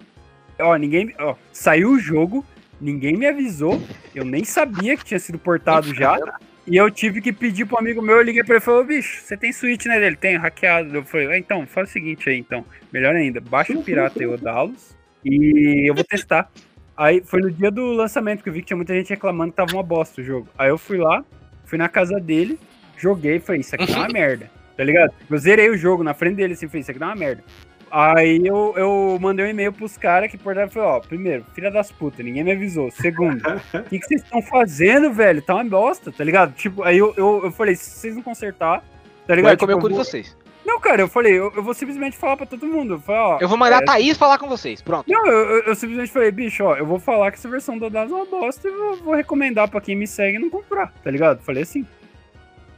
ó, 0.59 0.75
ninguém, 0.75 1.13
ó, 1.19 1.35
saiu 1.53 1.91
o 1.91 1.99
jogo, 1.99 2.43
ninguém 2.81 3.15
me 3.15 3.27
avisou, 3.27 3.79
eu 4.15 4.25
nem 4.25 4.43
sabia 4.43 4.97
que 4.97 5.05
tinha 5.05 5.19
sido 5.19 5.37
portado 5.37 5.93
já, 5.93 6.17
e 6.67 6.75
eu 6.75 6.91
tive 6.91 7.21
que 7.21 7.31
pedir 7.31 7.65
pro 7.65 7.79
amigo 7.79 8.01
meu, 8.01 8.17
eu 8.17 8.21
liguei 8.21 8.43
pra 8.43 8.55
ele 8.55 8.61
e 8.61 8.65
falei, 8.65 8.83
bicho, 8.83 9.21
você 9.21 9.37
tem 9.37 9.53
Switch, 9.53 9.85
né, 9.85 9.99
dele? 9.99 10.17
Tem, 10.17 10.35
hackeado. 10.35 10.93
Eu 10.93 11.03
falei, 11.05 11.27
ah, 11.27 11.37
então, 11.37 11.65
faz 11.65 11.89
o 11.89 11.91
seguinte 11.93 12.29
aí, 12.29 12.37
então, 12.37 12.65
melhor 12.91 13.15
ainda, 13.15 13.39
baixa 13.39 13.71
o 13.71 13.81
pirata 13.81 14.19
aí, 14.19 14.27
o 14.27 14.37
Dallas, 14.37 14.97
e 15.23 15.89
eu 15.89 15.95
vou 15.95 16.03
testar. 16.03 16.51
Aí 16.97 17.21
foi 17.23 17.41
no 17.41 17.49
dia 17.49 17.71
do 17.71 17.93
lançamento 17.93 18.43
que 18.43 18.49
eu 18.49 18.53
vi 18.53 18.59
que 18.59 18.67
tinha 18.67 18.77
muita 18.77 18.93
gente 18.93 19.09
reclamando 19.09 19.51
que 19.51 19.57
tava 19.57 19.71
uma 19.73 19.83
bosta 19.83 20.19
o 20.19 20.23
jogo. 20.23 20.49
Aí 20.57 20.67
eu 20.67 20.77
fui 20.77 20.97
lá, 20.97 21.23
fui 21.63 21.77
na 21.77 21.87
casa 21.87 22.19
dele, 22.19 22.59
joguei, 22.97 23.39
falei, 23.39 23.61
isso 23.61 23.73
aqui 23.73 23.87
tá 23.87 23.99
uma 23.99 24.09
merda, 24.09 24.51
tá 24.75 24.83
ligado? 24.83 25.13
Eu 25.29 25.37
zerei 25.37 25.69
o 25.69 25.77
jogo 25.77 26.03
na 26.03 26.13
frente 26.13 26.35
dele, 26.35 26.51
assim, 26.51 26.67
falei, 26.67 26.81
isso 26.81 26.91
aqui 26.91 26.99
tá 26.99 27.05
uma 27.05 27.15
merda. 27.15 27.43
Aí 27.89 28.45
eu, 28.45 28.73
eu 28.75 29.17
mandei 29.21 29.45
um 29.45 29.49
e-mail 29.49 29.71
pros 29.71 29.97
caras 29.97 30.29
que 30.29 30.37
portaram 30.37 30.67
e 30.67 30.71
falei, 30.71 30.89
ó, 30.89 30.99
primeiro, 30.99 31.45
filha 31.53 31.71
das 31.71 31.91
putas, 31.91 32.25
ninguém 32.25 32.43
me 32.43 32.51
avisou. 32.51 32.91
Segundo, 32.91 33.41
o 33.73 33.83
que, 33.83 33.99
que 33.99 34.05
vocês 34.07 34.21
estão 34.23 34.41
fazendo, 34.41 35.11
velho? 35.13 35.41
Tá 35.41 35.55
uma 35.55 35.63
bosta, 35.63 36.11
tá 36.11 36.23
ligado? 36.23 36.53
Tipo, 36.53 36.83
aí 36.83 36.97
eu, 36.97 37.13
eu, 37.15 37.41
eu 37.45 37.51
falei, 37.51 37.75
se 37.75 37.89
vocês 37.91 38.15
não 38.15 38.21
consertar, 38.21 38.83
tá 39.25 39.35
ligado? 39.35 39.51
Vai 39.51 39.57
comer 39.57 39.73
Tipo, 39.75 39.77
o 39.77 39.81
cu 39.81 39.85
eu 39.87 39.89
de 39.89 39.95
vou- 39.95 40.03
vocês. 40.05 40.35
Não, 40.65 40.81
cara, 40.81 41.01
eu 41.01 41.07
falei, 41.07 41.31
eu, 41.31 41.49
eu 41.55 41.63
vou 41.63 41.73
simplesmente 41.73 42.17
falar 42.17 42.35
pra 42.35 42.45
todo 42.45 42.65
mundo. 42.67 42.95
Eu 42.95 42.99
falei, 42.99 43.21
ó. 43.21 43.37
Eu 43.39 43.47
vou 43.47 43.57
mandar 43.57 43.77
é, 43.77 43.83
a 43.83 43.85
Thaís 43.85 44.17
falar 44.17 44.37
com 44.37 44.49
vocês, 44.49 44.81
pronto. 44.81 45.09
Não, 45.09 45.25
eu, 45.25 45.37
eu- 45.49 45.63
eu 45.63 45.75
simplesmente 45.75 46.11
falei, 46.11 46.29
bicho, 46.29 46.61
ó, 46.65 46.75
eu 46.75 46.85
vou 46.85 46.99
falar 46.99 47.31
que 47.31 47.37
essa 47.37 47.47
versão 47.47 47.77
do 47.77 47.89
Dados 47.89 48.11
é 48.11 48.15
uma 48.15 48.25
bosta 48.25 48.67
e 48.67 48.71
vou, 48.71 48.97
vou 48.97 49.13
recomendar 49.15 49.69
pra 49.69 49.79
quem 49.79 49.95
me 49.95 50.05
segue 50.05 50.37
não 50.37 50.49
comprar, 50.49 50.91
tá 51.01 51.09
ligado? 51.09 51.41
Falei 51.41 51.63
assim. 51.63 51.85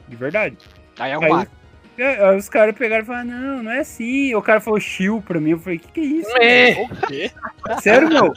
De 0.08 0.16
verdade. 0.16 0.56
Aí 1.00 1.12
arrumaram. 1.14 1.50
É, 1.52 1.59
aí 2.02 2.38
os 2.38 2.50
caras 2.50 2.76
pegaram 2.76 3.04
e 3.04 3.06
falaram, 3.06 3.28
não, 3.28 3.64
não 3.64 3.72
é 3.72 3.80
assim. 3.80 4.34
O 4.36 4.42
cara 4.42 4.60
falou 4.60 4.80
chill 4.80 5.22
pra 5.26 5.40
mim. 5.40 5.52
Eu 5.52 5.60
falei, 5.60 5.80
que 5.80 5.92
que 5.92 6.00
é 6.00 6.04
isso? 6.04 6.38
É. 6.38 6.72
O 6.84 7.08
quê? 7.08 7.32
Sério, 7.82 8.10
meu? 8.10 8.34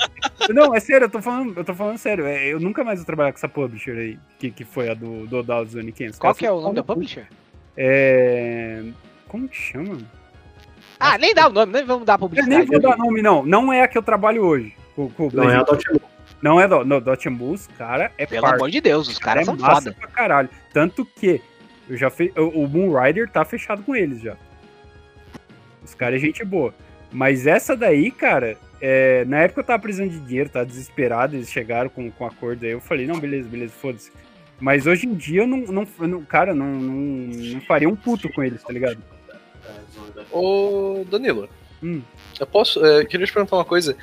Não, 0.50 0.74
é 0.74 0.80
sério, 0.80 1.04
eu 1.06 1.10
tô 1.10 1.20
falando, 1.22 1.56
eu 1.56 1.64
tô 1.64 1.74
falando 1.74 1.98
sério. 1.98 2.26
É, 2.26 2.46
eu 2.48 2.60
nunca 2.60 2.82
mais 2.84 2.98
vou 2.98 3.06
trabalhar 3.06 3.32
com 3.32 3.38
essa 3.38 3.48
publisher 3.48 3.92
aí, 3.96 4.18
que, 4.38 4.50
que 4.50 4.64
foi 4.64 4.90
a 4.90 4.94
do, 4.94 5.26
do 5.26 5.42
Dallas 5.42 5.68
dos 5.72 5.76
Aniquins. 5.80 6.18
Qual 6.18 6.34
que 6.34 6.44
é 6.46 6.50
o 6.52 6.60
nome 6.60 6.74
da 6.76 6.82
publisher? 6.82 7.26
É. 7.76 8.82
Como 9.28 9.48
que 9.48 9.56
chama? 9.56 9.98
Ah, 11.00 11.16
nem 11.18 11.34
dá 11.34 11.48
o 11.48 11.52
nome, 11.52 11.72
nem 11.72 11.84
vamos 11.84 12.04
dar 12.04 12.14
Eu 12.14 12.18
publicidade. 12.18 12.54
nem 12.56 12.66
vou 12.66 12.80
dar 12.80 12.96
nome, 12.96 13.22
não. 13.22 13.44
Não 13.44 13.72
é 13.72 13.82
a 13.82 13.88
que 13.88 13.96
eu 13.98 14.02
trabalho 14.02 14.44
hoje. 14.44 14.74
Com, 14.94 15.08
com 15.10 15.30
Não 15.32 15.48
é 15.50 15.56
a. 15.56 15.62
Dot 15.62 15.84
Não 16.42 16.60
é 16.60 16.68
do, 16.68 16.84
no, 16.84 17.00
Dot 17.00 17.28
Bus, 17.30 17.66
cara, 17.78 18.12
é 18.18 18.26
Pelo 18.26 18.42
parça. 18.42 18.56
amor 18.56 18.70
de 18.70 18.80
Deus, 18.80 19.08
os 19.08 19.18
caras 19.18 19.42
é 19.42 19.44
são 19.46 19.56
massa 19.56 19.90
foda. 19.92 19.96
pra 19.98 20.08
caralho. 20.08 20.50
Tanto 20.72 21.04
que 21.04 21.40
eu 21.92 21.96
já 21.98 22.10
fe... 22.10 22.32
o 22.36 22.66
Moon 22.66 22.98
Rider 22.98 23.28
tá 23.30 23.44
fechado 23.44 23.82
com 23.82 23.94
eles 23.94 24.20
já. 24.20 24.36
Os 25.84 25.94
caras 25.94 26.16
é 26.16 26.26
gente 26.26 26.44
boa. 26.44 26.74
Mas 27.10 27.46
essa 27.46 27.76
daí, 27.76 28.10
cara, 28.10 28.56
é, 28.80 29.24
na 29.26 29.40
época 29.40 29.60
eu 29.60 29.64
tava 29.64 29.82
precisando 29.82 30.10
de 30.10 30.20
dinheiro, 30.20 30.48
tava 30.48 30.64
desesperado, 30.66 31.36
eles 31.36 31.50
chegaram 31.50 31.90
com, 31.90 32.10
com 32.10 32.24
acordo 32.26 32.64
aí. 32.64 32.70
Eu 32.72 32.80
falei, 32.80 33.06
não, 33.06 33.18
beleza, 33.18 33.48
beleza, 33.48 33.72
foda-se. 33.72 34.10
Mas 34.58 34.86
hoje 34.86 35.06
em 35.06 35.14
dia 35.14 35.42
eu 35.42 35.46
não, 35.46 35.58
não, 35.58 35.86
eu 36.00 36.08
não- 36.08 36.24
cara, 36.24 36.54
não, 36.54 36.66
não, 36.66 36.94
não 36.94 37.60
faria 37.62 37.88
um 37.88 37.96
puto 37.96 38.28
com 38.32 38.42
eles, 38.42 38.62
tá 38.62 38.72
ligado? 38.72 38.98
Ô, 40.30 41.04
Danilo, 41.10 41.48
Hum. 41.82 42.00
eu 42.38 42.46
posso. 42.46 42.84
é, 42.84 43.04
queria 43.04 43.26
te 43.26 43.32
perguntar 43.32 43.56
uma 43.56 43.64
coisa. 43.64 43.96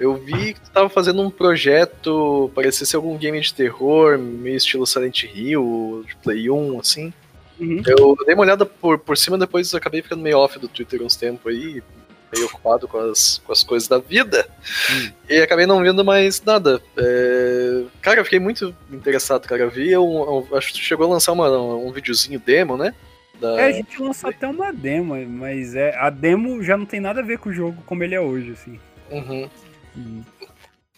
Eu 0.00 0.14
vi 0.14 0.54
que 0.54 0.60
tu 0.60 0.70
tava 0.70 0.88
fazendo 0.88 1.20
um 1.20 1.28
projeto, 1.30 2.50
parecia 2.54 2.86
ser 2.86 2.96
algum 2.96 3.16
game 3.18 3.38
de 3.40 3.52
terror, 3.52 4.16
meio 4.18 4.56
estilo 4.56 4.86
Silent 4.86 5.24
Hill, 5.24 6.04
de 6.06 6.16
Play 6.16 6.48
1, 6.48 6.78
assim. 6.80 7.12
Uhum. 7.60 7.82
Eu 7.86 8.16
dei 8.24 8.34
uma 8.34 8.44
olhada 8.44 8.64
por, 8.64 8.98
por 8.98 9.16
cima, 9.16 9.36
depois 9.38 9.74
acabei 9.74 10.02
ficando 10.02 10.22
meio 10.22 10.38
off 10.38 10.58
do 10.58 10.68
Twitter 10.68 11.02
uns 11.02 11.16
tempos 11.16 11.52
aí. 11.52 11.82
meio 12.32 12.46
ocupado 12.46 12.86
com 12.86 12.98
as, 12.98 13.38
com 13.44 13.52
as 13.52 13.62
coisas 13.64 13.88
da 13.88 13.98
vida. 13.98 14.46
Hum. 14.92 15.10
E 15.28 15.38
acabei 15.40 15.66
não 15.66 15.80
vendo 15.82 16.04
mais 16.04 16.42
nada. 16.42 16.80
É, 16.96 17.82
Cara, 18.02 18.20
eu 18.20 18.24
fiquei 18.24 18.38
muito 18.38 18.74
interessado, 18.92 19.46
cara. 19.48 19.62
Eu 19.62 19.70
vi, 19.70 19.96
um, 19.96 20.38
um- 20.38 20.56
acho 20.56 20.72
que 20.72 20.78
chegou 20.80 21.06
a 21.06 21.10
lançar 21.10 21.32
uma, 21.32 21.48
um 21.50 21.90
videozinho 21.90 22.38
demo, 22.38 22.76
né? 22.76 22.94
Da... 23.40 23.60
É, 23.60 23.66
a 23.66 23.72
gente 23.72 24.00
lançou 24.02 24.30
até 24.30 24.46
uma 24.46 24.72
demo, 24.72 25.14
mas 25.26 25.74
é, 25.74 25.94
a 25.96 26.10
demo 26.10 26.62
já 26.62 26.76
não 26.76 26.84
tem 26.84 27.00
nada 27.00 27.20
a 27.20 27.24
ver 27.24 27.38
com 27.38 27.48
o 27.50 27.52
jogo 27.52 27.82
como 27.86 28.02
ele 28.02 28.14
é 28.14 28.20
hoje, 28.20 28.50
assim. 28.52 28.80
Uhum. 29.10 29.48
Hum. 29.96 30.22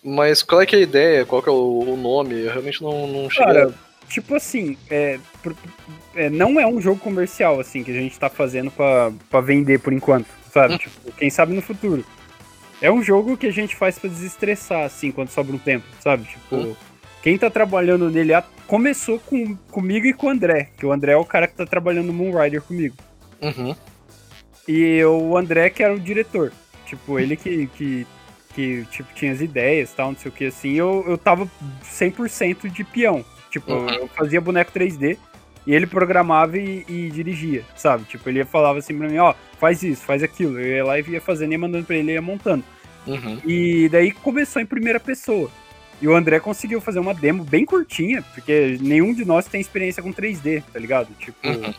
Mas 0.02 0.42
qual 0.42 0.62
é 0.62 0.66
que 0.66 0.74
é 0.74 0.78
a 0.78 0.82
ideia? 0.82 1.26
Qual 1.26 1.42
que 1.42 1.48
é 1.48 1.52
o, 1.52 1.80
o 1.80 1.96
nome? 1.96 2.40
Eu 2.40 2.50
realmente 2.50 2.82
não, 2.82 3.06
não 3.06 3.28
cheguei 3.30 3.52
Cara, 3.52 3.74
tipo 4.08 4.34
assim, 4.34 4.76
é, 4.88 5.20
não 6.32 6.58
é 6.60 6.66
um 6.66 6.80
jogo 6.80 7.00
comercial, 7.00 7.58
assim, 7.60 7.82
que 7.82 7.90
a 7.90 7.94
gente 7.94 8.18
tá 8.18 8.28
fazendo 8.28 8.70
pra, 8.70 9.12
pra 9.30 9.40
vender 9.40 9.78
por 9.80 9.92
enquanto, 9.92 10.26
sabe? 10.52 10.78
Tipo, 10.78 11.12
quem 11.12 11.30
sabe 11.30 11.54
no 11.54 11.62
futuro. 11.62 12.04
É 12.82 12.90
um 12.90 13.02
jogo 13.02 13.36
que 13.36 13.46
a 13.46 13.52
gente 13.52 13.76
faz 13.76 13.98
pra 13.98 14.08
desestressar, 14.08 14.84
assim, 14.84 15.10
quando 15.12 15.28
sobra 15.28 15.54
um 15.54 15.58
tempo, 15.58 15.84
sabe? 16.00 16.24
Tipo, 16.24 16.56
Hum. 16.56 16.76
quem 17.22 17.36
tá 17.36 17.50
trabalhando 17.50 18.08
nele 18.10 18.32
a- 18.32 18.44
começou 18.66 19.18
com, 19.18 19.54
comigo 19.70 20.06
e 20.06 20.12
com 20.14 20.26
o 20.28 20.30
André, 20.30 20.68
que 20.78 20.86
o 20.86 20.92
André 20.92 21.12
é 21.12 21.16
o 21.16 21.24
cara 21.24 21.46
que 21.46 21.54
tá 21.54 21.66
trabalhando 21.66 22.06
no 22.06 22.12
Moonrider 22.12 22.62
comigo. 22.62 22.94
Uhum. 23.42 23.74
E 24.68 25.04
o 25.04 25.36
André 25.36 25.68
que 25.70 25.82
era 25.82 25.92
o 25.94 25.98
diretor. 26.00 26.52
Tipo, 26.86 27.18
ele 27.18 27.36
que, 27.36 27.66
que, 27.76 28.06
que 28.54 28.84
tipo, 28.90 29.12
tinha 29.14 29.32
as 29.32 29.40
ideias 29.40 29.92
tal, 29.92 30.12
não 30.12 30.18
sei 30.18 30.30
o 30.30 30.34
que 30.34 30.46
assim. 30.46 30.72
Eu, 30.74 31.04
eu 31.06 31.18
tava 31.18 31.48
100% 31.84 32.68
de 32.68 32.82
peão. 32.84 33.24
Tipo, 33.50 33.72
Uhum. 33.72 33.88
eu 33.90 34.08
fazia 34.08 34.40
boneco 34.40 34.70
3D 34.72 35.18
e 35.66 35.74
ele 35.74 35.86
programava 35.86 36.56
e, 36.58 36.84
e 36.88 37.10
dirigia, 37.10 37.64
sabe? 37.76 38.04
Tipo, 38.04 38.28
ele 38.28 38.44
falava 38.44 38.78
assim 38.78 38.96
pra 38.96 39.08
mim, 39.08 39.18
ó, 39.18 39.34
faz 39.58 39.82
isso, 39.82 40.02
faz 40.02 40.22
aquilo. 40.22 40.58
Eu 40.58 40.76
ia 40.76 40.84
lá 40.84 40.98
e 40.98 41.04
ia 41.08 41.20
fazendo, 41.20 41.52
ia 41.52 41.58
mandando 41.58 41.84
pra 41.84 41.96
ele, 41.96 42.12
ia 42.12 42.22
montando. 42.22 42.64
Uhum. 43.06 43.40
E 43.44 43.88
daí 43.88 44.10
começou 44.12 44.60
em 44.60 44.66
primeira 44.66 44.98
pessoa. 45.00 45.50
E 46.02 46.08
o 46.08 46.14
André 46.14 46.40
conseguiu 46.40 46.80
fazer 46.80 46.98
uma 46.98 47.12
demo 47.12 47.44
bem 47.44 47.64
curtinha, 47.66 48.22
porque 48.34 48.78
nenhum 48.80 49.12
de 49.12 49.24
nós 49.24 49.46
tem 49.46 49.60
experiência 49.60 50.02
com 50.02 50.12
3D, 50.12 50.62
tá 50.72 50.78
ligado? 50.78 51.08
Tipo, 51.18 51.46
Uhum. 51.46 51.74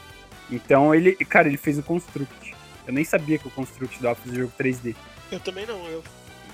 então 0.52 0.94
ele, 0.94 1.14
cara, 1.26 1.48
ele 1.48 1.58
fez 1.58 1.78
o 1.80 1.84
Construct. 1.84 2.54
Eu 2.88 2.94
nem 2.94 3.04
sabia 3.04 3.38
que 3.38 3.48
o 3.48 3.52
Construct 3.52 4.02
dava 4.02 4.16
pra 4.16 4.26
fazer 4.26 4.40
jogo 4.42 4.54
3D. 4.60 4.96
Eu 5.32 5.40
também 5.40 5.66
não, 5.66 5.84
eu 5.88 6.04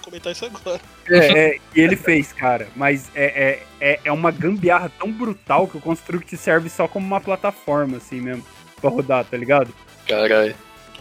comentar 0.08 0.32
isso 0.32 0.46
agora. 0.46 0.80
É, 1.10 1.18
é, 1.40 1.58
e 1.76 1.82
ele 1.82 1.96
fez, 1.98 2.32
cara, 2.32 2.68
mas 2.76 3.12
é, 3.14 3.26
é, 3.26 3.92
é, 3.94 4.00
é 4.06 4.12
uma 4.12 4.32
gambiarra 4.32 4.90
tão 4.98 5.12
brutal 5.12 5.68
que 5.68 5.78
o 5.78 5.82
Construct 5.82 6.36
serve 6.38 6.70
só 6.70 6.88
como 6.88 7.06
uma 7.06 7.20
plataforma, 7.20 7.98
assim 7.98 8.22
mesmo, 8.22 8.46
pra 8.80 8.90
rodar, 8.90 9.26
tá 9.26 9.36
ligado? 9.36 9.74
Caralho. 10.08 10.56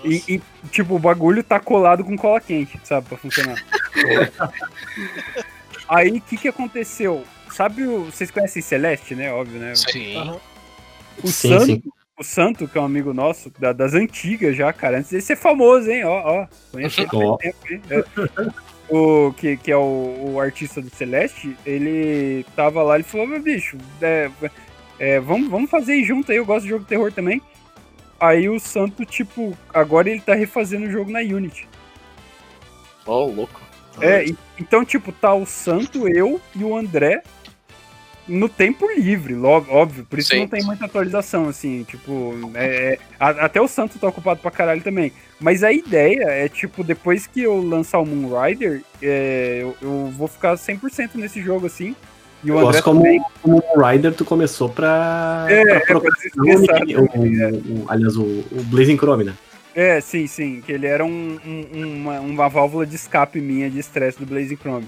E, 0.05 0.23
e, 0.29 0.43
tipo, 0.71 0.95
o 0.97 0.99
bagulho 0.99 1.43
tá 1.43 1.59
colado 1.59 2.05
com 2.05 2.17
cola 2.17 2.41
quente, 2.41 2.79
sabe, 2.85 3.09
pra 3.09 3.17
funcionar. 3.17 3.63
Aí, 5.89 6.19
o 6.19 6.21
que 6.21 6.37
que 6.37 6.49
aconteceu? 6.49 7.25
Sabe 7.51 7.87
o... 7.87 8.05
Vocês 8.07 8.31
conhecem 8.31 8.61
Celeste, 8.61 9.15
né? 9.15 9.33
Óbvio, 9.33 9.59
né? 9.59 9.75
Sim. 9.75 10.17
Aham. 10.17 10.41
O 11.23 11.29
Sim, 11.29 11.49
Santo, 11.49 11.65
sim. 11.67 11.83
o 12.19 12.25
Santo, 12.25 12.69
que 12.69 12.77
é 12.77 12.81
um 12.81 12.85
amigo 12.85 13.15
nosso, 13.15 13.51
da- 13.59 13.73
das 13.73 13.95
antigas 13.95 14.55
já, 14.55 14.71
cara, 14.73 14.99
antes 14.99 15.11
de 15.11 15.21
ser 15.23 15.37
famoso, 15.37 15.91
hein? 15.91 16.05
Ó, 16.05 16.43
ó, 16.43 16.47
conheci 16.71 17.01
ele 17.09 17.09
tempo, 17.09 17.57
hein? 17.71 17.83
O, 18.89 19.33
que, 19.33 19.57
que 19.57 19.73
é 19.73 19.77
o, 19.77 20.35
o 20.35 20.41
artista 20.41 20.81
do 20.81 20.89
Celeste, 20.91 21.57
ele 21.67 22.47
tava 22.55 22.83
lá, 22.83 22.95
ele 22.95 23.03
falou, 23.03 23.27
meu 23.27 23.41
bicho, 23.41 23.77
é, 24.01 24.31
é, 24.99 25.19
vamos, 25.19 25.51
vamos 25.51 25.71
fazer 25.71 26.05
junto 26.05 26.31
aí, 26.31 26.39
eu 26.39 26.47
gosto 26.47 26.63
de 26.63 26.71
jogo 26.71 26.85
de 26.85 26.89
terror 26.89 27.13
também. 27.13 27.43
Aí 28.19 28.49
o 28.49 28.61
Santo, 28.61 29.05
tipo, 29.05 29.57
agora 29.75 30.09
ele 30.09 30.21
tá 30.21 30.35
refazendo 30.35 30.87
o 30.87 30.91
jogo 30.91 31.11
na 31.11 31.19
Unity. 31.19 31.69
Ó, 33.05 33.27
louco. 33.27 33.61
É, 34.01 34.25
então, 34.59 34.85
tipo, 34.85 35.11
tá 35.11 35.35
o 35.35 35.47
Santo, 35.47 36.09
eu 36.09 36.41
e 36.55 36.63
o 36.63 36.77
André 36.77 37.23
no 38.29 38.49
tempo 38.49 38.89
livre, 38.91 39.35
óbvio, 39.37 40.05
por 40.09 40.19
isso 40.19 40.31
Sim. 40.31 40.41
não 40.41 40.49
tem 40.49 40.63
muita 40.65 40.85
atualização, 40.85 41.49
assim, 41.49 41.85
tipo, 41.85 42.35
é, 42.55 42.65
é, 42.95 42.99
a- 43.21 43.45
até 43.47 43.61
o 43.61 43.69
Santo 43.69 43.99
tá 43.99 44.09
ocupado 44.09 44.41
pra 44.41 44.51
caralho 44.51 44.83
também. 44.83 45.13
Mas 45.41 45.63
a 45.63 45.71
ideia 45.73 46.25
é, 46.25 46.49
tipo, 46.49 46.83
depois 46.83 47.27
que 47.27 47.43
eu 47.43 47.61
lançar 47.61 47.99
o 47.99 48.07
Moonrider, 48.07 48.83
é, 49.03 49.59
eu, 49.63 49.77
eu 49.81 50.07
vou 50.17 50.27
ficar 50.29 50.57
100% 50.57 51.15
nesse 51.17 51.41
jogo, 51.43 51.67
assim, 51.67 51.95
e 52.43 52.51
o 52.51 52.55
Eu 52.55 52.59
André 52.59 52.73
gosto 52.73 52.85
como, 52.85 53.01
também. 53.03 53.21
como 53.43 53.63
o 53.75 53.81
Rider 53.87 54.13
tu 54.15 54.25
começou 54.25 54.69
pra, 54.69 55.47
É, 55.49 55.65
pra 55.65 55.77
é, 55.77 55.81
pra 55.81 55.99
o, 55.99 56.03
é. 56.07 57.51
o- 57.51 57.83
o- 57.83 57.85
aliás, 57.89 58.17
o, 58.17 58.23
o 58.25 58.63
Blazing 58.65 58.97
Chrome, 58.97 59.25
né? 59.25 59.35
É, 59.75 60.01
sim, 60.01 60.27
sim, 60.27 60.63
que 60.65 60.73
ele 60.73 60.87
era 60.87 61.05
um- 61.05 61.39
um- 61.45 61.97
uma, 62.01 62.21
uma 62.21 62.49
válvula 62.49 62.87
de 62.87 62.97
escape 62.97 63.41
minha 63.41 63.69
de 63.71 63.79
estresse 63.79 64.19
do 64.19 64.25
Blazing 64.25 64.57
Chrome. 64.57 64.87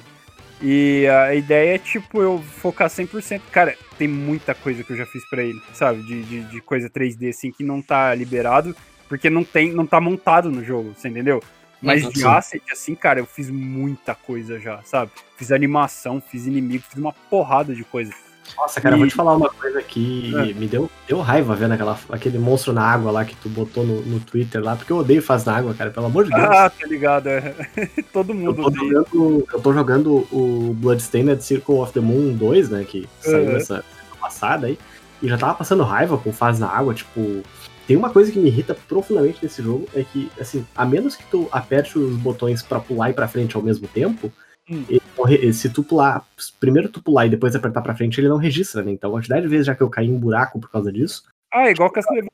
E 0.61 1.07
a 1.07 1.35
ideia 1.35 1.77
é, 1.77 1.79
tipo, 1.79 2.21
eu 2.21 2.43
focar 2.43 2.89
100%. 2.89 3.43
Cara, 3.51 3.77
tem 3.97 4.09
muita 4.09 4.55
coisa 4.55 4.83
que 4.83 4.93
eu 4.93 4.97
já 4.97 5.07
fiz 5.07 5.25
pra 5.29 5.43
ele, 5.43 5.61
sabe? 5.73 6.03
De, 6.03 6.23
de, 6.25 6.41
de 6.45 6.61
coisa 6.61 6.91
3D, 6.91 7.29
assim, 7.29 7.53
que 7.53 7.63
não 7.63 7.81
tá 7.81 8.15
liberado, 8.15 8.75
porque 9.09 9.31
não 9.31 9.45
tem, 9.45 9.73
não 9.73 9.87
tá 9.87 10.01
montado 10.01 10.51
no 10.51 10.65
jogo, 10.65 10.95
você 10.97 11.09
entendeu? 11.09 11.43
Mas 11.81 12.03
Uhum, 12.03 12.11
de 12.11 12.25
asset, 12.25 12.65
assim, 12.73 12.95
cara, 12.95 13.21
eu 13.21 13.27
fiz 13.27 13.51
muita 13.51 14.15
coisa 14.15 14.59
já, 14.59 14.83
sabe? 14.83 15.13
Fiz 15.37 15.53
animação, 15.53 16.21
fiz 16.21 16.47
inimigo, 16.47 16.85
fiz 16.89 16.99
uma 16.99 17.13
porrada 17.13 17.73
de 17.73 17.85
coisa. 17.85 18.13
Nossa, 18.57 18.81
cara, 18.81 18.95
E- 18.95 18.97
eu 18.97 18.99
vou 19.01 19.09
te 19.09 19.15
falar 19.15 19.37
uma 19.37 19.49
coisa 19.51 19.81
que 19.83 20.33
É. 20.35 20.53
me 20.55 20.67
deu, 20.67 20.91
deu 21.07 21.21
raiva 21.21 21.55
vendo 21.55 21.73
aquela, 21.73 21.99
aquele 22.11 22.39
monstro 22.39 22.73
na 22.73 22.83
água 22.83 23.11
lá 23.11 23.25
que 23.25 23.37
tu 23.37 23.49
botou 23.49 23.85
no, 23.85 24.01
no 24.03 24.21
Twitter 24.21 24.63
lá, 24.63 24.77
porque 24.77 24.93
eu 24.93 24.99
odeio 24.99 25.23
faz 25.23 25.45
na 25.45 25.57
água, 25.57 25.75
cara, 25.75 25.91
pelo 25.91 26.07
amor 26.07 26.25
de 26.25 26.31
Deus. 26.31 26.43
Ah, 26.43 26.71
tá 26.71 26.87
ligado? 26.87 27.29
é. 27.29 27.55
Todo 28.13 28.33
eu, 28.33 28.37
mundo 28.37 28.55
tô 28.57 28.67
odeia. 28.69 28.89
jogando, 28.91 29.47
eu 29.53 29.61
tô 29.61 29.73
jogando 29.73 30.15
o 30.33 30.75
Bloodstained 30.79 31.43
Circle 31.43 31.77
of 31.77 31.93
the 31.93 32.01
Moon 32.01 32.33
2, 32.35 32.69
né, 32.71 32.85
que 32.85 33.09
saiu 33.21 33.51
Uhum. 33.51 33.57
essa 33.57 33.67
semana 33.67 34.17
passada 34.21 34.67
aí, 34.67 34.79
e 35.23 35.29
já 35.29 35.37
tava 35.39 35.55
passando 35.55 35.83
raiva 35.83 36.17
com 36.19 36.33
faz 36.33 36.59
na 36.59 36.69
água, 36.69 36.95
tipo... 36.95 37.43
Tem 37.87 37.97
uma 37.97 38.11
coisa 38.11 38.31
que 38.31 38.39
me 38.39 38.49
irrita 38.49 38.75
profundamente 38.87 39.39
nesse 39.43 39.63
jogo, 39.63 39.89
é 39.95 40.05
que, 40.05 40.31
assim, 40.39 40.63
a 40.77 40.85
menos 40.85 41.17
que 41.17 41.25
tu 41.31 41.49
aperte 41.51 41.99
os 41.99 42.17
botões 42.17 42.63
pra 42.63 42.79
pular 42.81 43.09
e 43.09 43.15
pra 43.15 43.27
frente 43.27 43.57
ao 43.57 43.63
mesmo 43.63 43.89
tempo, 43.89 44.31
Hum. 44.71 44.85
ele 45.29 45.53
se 45.53 45.69
tu 45.71 45.83
pular, 45.83 46.25
primeiro 46.61 46.89
tu 46.89 47.03
pular 47.03 47.27
e 47.27 47.31
depois 47.31 47.55
apertar 47.57 47.81
pra 47.83 47.95
frente, 47.97 48.21
ele 48.21 48.29
não 48.29 48.37
registra, 48.37 48.83
né? 48.83 48.93
Então 48.93 49.11
a 49.11 49.13
quantidade 49.15 49.43
de 49.43 49.49
vezes 49.49 49.67
já 49.67 49.75
que 49.75 49.83
eu 49.83 49.89
caí 49.91 50.07
em 50.07 50.13
um 50.13 50.19
buraco 50.19 50.61
por 50.61 50.71
causa 50.71 50.93
disso, 50.93 51.23
Ah, 51.53 51.71
igual 51.71 51.91
Castlevania 51.91 52.31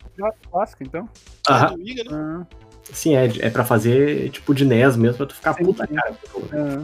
clássico, 0.51 0.82
então. 0.82 1.09
Aham. 1.49 1.76
Né? 1.76 2.05
Ah, 2.11 2.47
Sim, 2.93 3.16
é, 3.16 3.24
é 3.41 3.51
pra 3.51 3.64
fazer 3.64 4.28
tipo 4.30 4.55
de 4.55 4.64
NES 4.64 4.97
mesmo, 4.97 5.16
pra 5.16 5.26
tu 5.26 5.35
ficar 5.35 5.55
Sim, 5.55 5.64
puta 5.64 5.87
cara. 5.87 6.14
ah. 6.53 6.82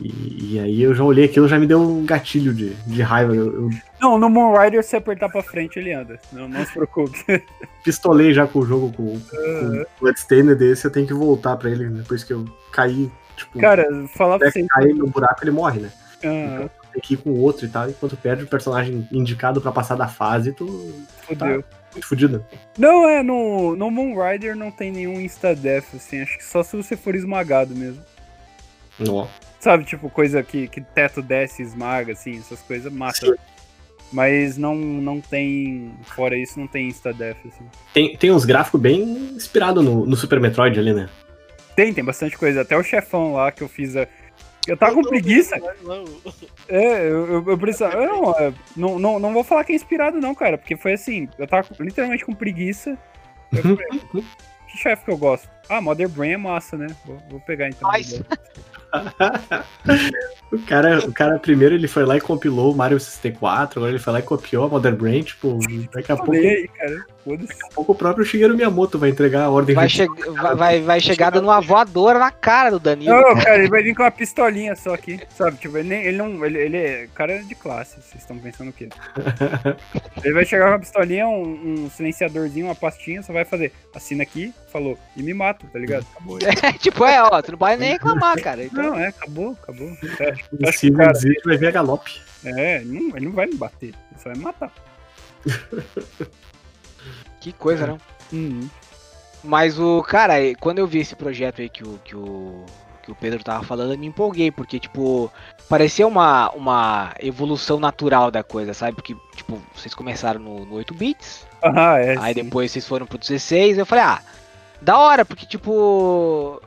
E, 0.00 0.54
e 0.54 0.58
aí 0.58 0.82
eu 0.82 0.94
já 0.94 1.04
olhei 1.04 1.26
aquilo, 1.26 1.46
já 1.46 1.58
me 1.58 1.66
deu 1.66 1.78
um 1.80 2.04
gatilho 2.04 2.52
de, 2.54 2.70
de 2.74 3.02
raiva. 3.02 3.34
Eu, 3.34 3.52
eu 3.52 3.70
Não, 4.00 4.18
no 4.18 4.28
Moonrider, 4.28 4.82
se 4.82 4.96
apertar 4.96 5.28
pra 5.28 5.42
frente, 5.42 5.78
ele 5.78 5.92
anda. 5.92 6.18
Não, 6.32 6.48
não 6.48 6.64
se 6.64 6.72
preocupe. 6.72 7.18
pistolei 7.84 8.32
já 8.32 8.46
com 8.46 8.60
o 8.60 8.66
jogo 8.66 8.90
com, 8.92 9.18
com 9.20 9.36
Ah. 9.36 9.82
o 9.98 10.00
Bloodstained 10.00 10.54
desse, 10.54 10.86
eu 10.86 10.90
tenho 10.90 11.06
que 11.06 11.12
voltar 11.14 11.56
pra 11.56 11.70
ele 11.70 11.88
depois 11.88 12.24
que 12.24 12.32
eu 12.32 12.44
caí. 12.72 13.10
Tipo, 13.46 13.58
Cara, 13.60 13.84
falar 14.08 14.38
pra 14.38 14.48
até 14.48 14.60
vocês. 14.60 14.66
cair 14.68 14.94
no 14.94 15.06
buraco, 15.06 15.42
ele 15.44 15.50
morre, 15.50 15.80
né? 15.80 15.90
Ah, 16.24 16.68
Tem 16.92 17.02
que 17.02 17.14
ir 17.14 17.16
com 17.16 17.30
o 17.30 17.40
outro 17.40 17.66
e 17.66 17.68
tal. 17.68 17.88
E 17.90 17.92
quando 17.94 18.16
perde 18.16 18.44
o 18.44 18.46
personagem 18.46 19.06
indicado 19.10 19.60
pra 19.60 19.72
passar 19.72 19.96
da 19.96 20.06
fase, 20.08 20.52
tu 20.52 20.94
fodeu. 21.26 21.64
muito 21.92 22.06
fudido. 22.06 22.44
Não, 22.78 23.08
é, 23.08 23.22
no, 23.22 23.74
no 23.76 23.90
Moonrider 23.90 24.54
não 24.56 24.70
tem 24.70 24.92
nenhum 24.92 25.20
insta-death, 25.20 25.86
assim. 25.94 26.20
Acho 26.22 26.38
que 26.38 26.44
só 26.44 26.62
se 26.62 26.76
você 26.76 26.96
for 26.96 27.14
esmagado 27.14 27.74
mesmo. 27.74 28.00
Nó. 28.98 29.26
Sabe, 29.58 29.84
tipo, 29.84 30.08
coisa 30.10 30.42
que, 30.42 30.68
que 30.68 30.80
teto 30.80 31.22
desce 31.22 31.62
e 31.62 31.64
esmaga, 31.64 32.12
assim, 32.12 32.38
essas 32.38 32.60
coisas 32.60 32.92
mata. 32.92 33.26
Sim. 33.26 33.34
Mas 34.12 34.58
não, 34.58 34.74
não 34.74 35.20
tem. 35.20 35.92
Fora 36.04 36.36
isso, 36.36 36.60
não 36.60 36.66
tem 36.66 36.88
insta-death, 36.88 37.38
assim. 37.46 37.64
Tem, 37.94 38.16
tem 38.16 38.30
uns 38.30 38.44
gráficos 38.44 38.78
bem 38.80 39.00
inspirados 39.34 39.82
no, 39.82 40.04
no 40.04 40.14
Super 40.16 40.38
Metroid 40.38 40.78
ali, 40.78 40.92
né? 40.92 41.08
Tem, 41.74 41.92
tem 41.92 42.04
bastante 42.04 42.36
coisa. 42.36 42.62
Até 42.62 42.76
o 42.76 42.82
chefão 42.82 43.34
lá 43.34 43.50
que 43.50 43.62
eu 43.62 43.68
fiz. 43.68 43.96
A... 43.96 44.06
Eu 44.66 44.76
tava 44.76 44.94
com 44.94 45.02
preguiça. 45.02 45.56
Não, 45.82 46.04
É, 46.68 47.06
eu, 47.08 47.26
eu, 47.26 47.44
eu 47.48 47.58
precisava. 47.58 47.96
eu 48.02 48.06
Não, 48.06 48.38
é, 48.38 48.52
não, 48.76 48.98
não, 48.98 49.18
não 49.18 49.32
vou 49.32 49.42
falar 49.44 49.64
que 49.64 49.72
é 49.72 49.76
inspirado, 49.76 50.20
não, 50.20 50.34
cara. 50.34 50.56
Porque 50.58 50.76
foi 50.76 50.92
assim, 50.92 51.28
eu 51.38 51.46
tava 51.46 51.64
com- 51.64 51.82
literalmente 51.82 52.24
com 52.24 52.34
preguiça. 52.34 52.96
Eu 53.52 53.62
falei, 53.62 53.76
que 54.70 54.78
chefe 54.78 55.04
que 55.04 55.10
eu 55.10 55.16
gosto? 55.16 55.48
Ah, 55.68 55.80
Mother 55.80 56.08
Brain 56.08 56.32
é 56.32 56.36
massa, 56.36 56.76
né? 56.76 56.88
Vou, 57.04 57.18
vou 57.30 57.40
pegar 57.40 57.68
então. 57.68 57.90
Nice. 57.92 58.24
o, 60.52 60.58
cara, 60.66 60.98
o 60.98 61.12
cara 61.12 61.38
primeiro 61.38 61.74
ele 61.74 61.88
foi 61.88 62.04
lá 62.04 62.16
e 62.16 62.20
compilou 62.20 62.72
o 62.72 62.76
Mario 62.76 63.00
64, 63.00 63.78
agora 63.78 63.92
ele 63.92 63.98
foi 63.98 64.12
lá 64.12 64.18
e 64.18 64.22
copiou 64.22 64.66
a 64.66 64.68
Mother 64.68 64.94
Brain, 64.94 65.22
tipo, 65.22 65.58
daqui 65.92 66.12
a 66.12 66.16
pouco 66.16 66.32
Falei 66.32 66.46
aí, 66.46 66.68
cara. 66.68 67.06
Foda-se. 67.24 67.46
Daqui 67.48 67.62
a 67.64 67.74
pouco 67.74 67.92
o 67.92 67.94
próprio 67.94 68.24
Shigeru 68.24 68.56
Miyamoto 68.56 68.98
vai 68.98 69.10
entregar 69.10 69.44
a 69.44 69.50
ordem 69.50 69.74
Vai, 69.76 69.86
de- 69.86 69.92
che 69.94 70.06
vai, 70.32 70.54
vai, 70.56 70.80
vai 70.80 71.00
chegar 71.00 71.30
dando 71.30 71.44
uma 71.44 71.60
voadora 71.60 72.18
na 72.18 72.30
cara 72.32 72.70
do 72.70 72.80
Danilo. 72.80 73.14
Não, 73.14 73.36
cara, 73.36 73.58
ele 73.58 73.68
vai 73.68 73.82
vir 73.82 73.94
com 73.94 74.02
uma 74.02 74.10
pistolinha 74.10 74.74
só 74.74 74.92
aqui, 74.94 75.20
sabe? 75.36 75.56
Tipo, 75.58 75.78
ele, 75.78 75.88
nem- 75.88 76.02
ele 76.04 76.16
não. 76.16 76.44
Ele, 76.44 76.58
ele 76.58 76.76
é 76.76 77.08
cara 77.14 77.40
de 77.42 77.54
classe, 77.54 78.00
vocês 78.02 78.22
estão 78.22 78.36
pensando 78.38 78.70
o 78.70 78.72
quê? 78.72 78.88
Ele 80.24 80.34
vai 80.34 80.44
chegar 80.44 80.64
com 80.66 80.70
uma 80.72 80.78
pistolinha, 80.80 81.26
um, 81.28 81.84
um 81.84 81.90
silenciadorzinho, 81.90 82.66
uma 82.66 82.74
pastinha, 82.74 83.22
só 83.22 83.32
vai 83.32 83.44
fazer. 83.44 83.72
Assina 83.94 84.22
aqui, 84.22 84.52
falou, 84.72 84.98
e 85.16 85.22
me 85.22 85.32
mata, 85.34 85.66
tá 85.72 85.78
ligado? 85.78 86.04
Acabou. 86.14 86.38
É, 86.62 86.72
tipo, 86.72 87.04
é, 87.04 87.22
ó, 87.22 87.40
você 87.40 87.50
não 87.52 87.58
pode 87.58 87.76
nem 87.80 87.92
reclamar, 87.92 88.40
cara. 88.40 88.64
Então, 88.64 88.82
Não, 88.82 88.98
é, 88.98 89.08
acabou, 89.08 89.56
acabou. 89.62 89.88
É, 90.20 90.30
acho 90.32 90.48
que 90.48 90.72
Se 90.72 90.88
o 90.90 90.94
cara- 90.96 91.12
vai 91.44 91.56
ver 91.56 91.66
a 91.68 91.70
galope. 91.70 92.20
é 92.44 92.76
ele, 92.80 93.00
não, 93.08 93.16
ele 93.16 93.26
não 93.26 93.32
vai 93.32 93.46
me 93.46 93.54
bater, 93.54 93.86
ele 93.88 93.96
só 94.20 94.28
vai 94.30 94.36
me 94.38 94.42
matar. 94.44 94.72
Que 97.42 97.52
coisa, 97.52 97.86
não? 97.86 97.98
Uhum. 98.32 98.68
Mas 99.42 99.78
o, 99.78 100.02
cara, 100.02 100.34
quando 100.60 100.78
eu 100.78 100.86
vi 100.86 101.00
esse 101.00 101.16
projeto 101.16 101.60
aí 101.60 101.68
que 101.68 101.82
o, 101.82 101.98
que 102.04 102.14
o, 102.14 102.64
que 103.02 103.10
o 103.10 103.14
Pedro 103.14 103.42
tava 103.42 103.64
falando, 103.64 103.92
eu 103.92 103.98
me 103.98 104.06
empolguei, 104.06 104.52
porque, 104.52 104.78
tipo, 104.78 105.30
parecia 105.68 106.06
uma, 106.06 106.50
uma 106.50 107.12
evolução 107.18 107.80
natural 107.80 108.30
da 108.30 108.44
coisa, 108.44 108.72
sabe? 108.72 108.94
Porque, 108.94 109.16
tipo, 109.34 109.60
vocês 109.74 109.94
começaram 109.94 110.38
no, 110.40 110.64
no 110.64 110.74
8 110.76 110.94
bits, 110.94 111.44
Ah, 111.62 111.98
é. 111.98 112.16
aí 112.18 112.34
sim. 112.34 112.44
depois 112.44 112.70
vocês 112.70 112.86
foram 112.86 113.04
pro 113.04 113.18
16, 113.18 113.78
eu 113.78 113.86
falei, 113.86 114.04
ah, 114.04 114.22
da 114.80 114.96
hora, 114.98 115.24
porque, 115.24 115.44
tipo, 115.44 116.62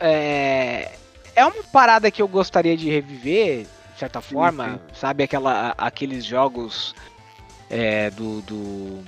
é, 0.00 0.92
é 1.36 1.44
uma 1.44 1.62
parada 1.70 2.10
que 2.10 2.22
eu 2.22 2.28
gostaria 2.28 2.76
de 2.76 2.88
reviver, 2.88 3.66
de 3.92 3.98
certa 3.98 4.22
forma, 4.22 4.80
sabe? 4.94 5.24
Aquela, 5.24 5.74
aqueles 5.76 6.24
jogos 6.24 6.94
é, 7.68 8.10
do, 8.10 8.40
do 8.42 9.04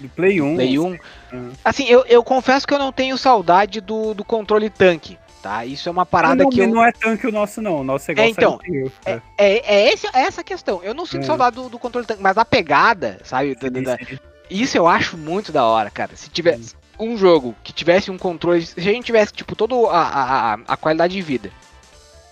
Do 0.00 0.08
Play 0.10 0.40
1. 0.40 0.54
Play 0.54 0.78
1. 0.78 0.84
Uhum. 1.32 1.52
Assim, 1.64 1.84
eu, 1.88 2.04
eu 2.06 2.22
confesso 2.22 2.66
que 2.66 2.72
eu 2.74 2.78
não 2.78 2.92
tenho 2.92 3.16
saudade 3.18 3.80
do, 3.80 4.14
do 4.14 4.24
controle 4.24 4.70
tanque, 4.70 5.18
tá? 5.42 5.64
Isso 5.64 5.88
é 5.88 5.92
uma 5.92 6.06
parada 6.06 6.42
não, 6.44 6.50
que 6.50 6.60
eu. 6.60 6.68
não 6.68 6.84
é 6.84 6.92
tanque 6.92 7.26
o 7.26 7.32
nosso, 7.32 7.60
não. 7.60 7.80
O 7.80 7.84
nosso 7.84 8.10
é 8.10 8.12
igual 8.12 8.26
É, 8.26 8.30
então, 8.30 8.60
Silent 8.64 8.82
Hill, 8.84 8.92
É, 9.04 9.20
é, 9.36 9.74
é 9.74 9.92
esse, 9.92 10.06
é 10.06 10.20
essa 10.20 10.40
a 10.40 10.44
questão. 10.44 10.80
Eu 10.82 10.94
não 10.94 11.04
sinto 11.04 11.22
É. 11.22 11.26
saudade 11.26 11.56
do, 11.56 11.68
do 11.68 11.78
controle 11.78 12.06
tanque, 12.06 12.22
mas 12.22 12.38
a 12.38 12.44
pegada, 12.44 13.18
sabe? 13.24 13.54
da- 13.56 13.68
da- 13.68 13.80
da- 13.80 13.96
Sim, 13.98 14.04
sim. 14.04 14.18
Isso 14.50 14.78
eu 14.78 14.86
acho 14.86 15.16
muito 15.18 15.52
da 15.52 15.64
hora, 15.64 15.90
cara. 15.90 16.12
Se 16.14 16.30
tivesse 16.30 16.74
um 16.98 17.16
jogo 17.16 17.54
que 17.62 17.72
tivesse 17.72 18.10
um 18.10 18.16
controle. 18.18 18.64
Se 18.64 18.78
a 18.78 18.82
gente 18.82 19.04
tivesse, 19.04 19.32
tipo, 19.32 19.54
toda 19.54 19.74
a, 19.90 20.54
a, 20.54 20.58
a 20.66 20.76
qualidade 20.76 21.12
de 21.14 21.22
vida 21.22 21.50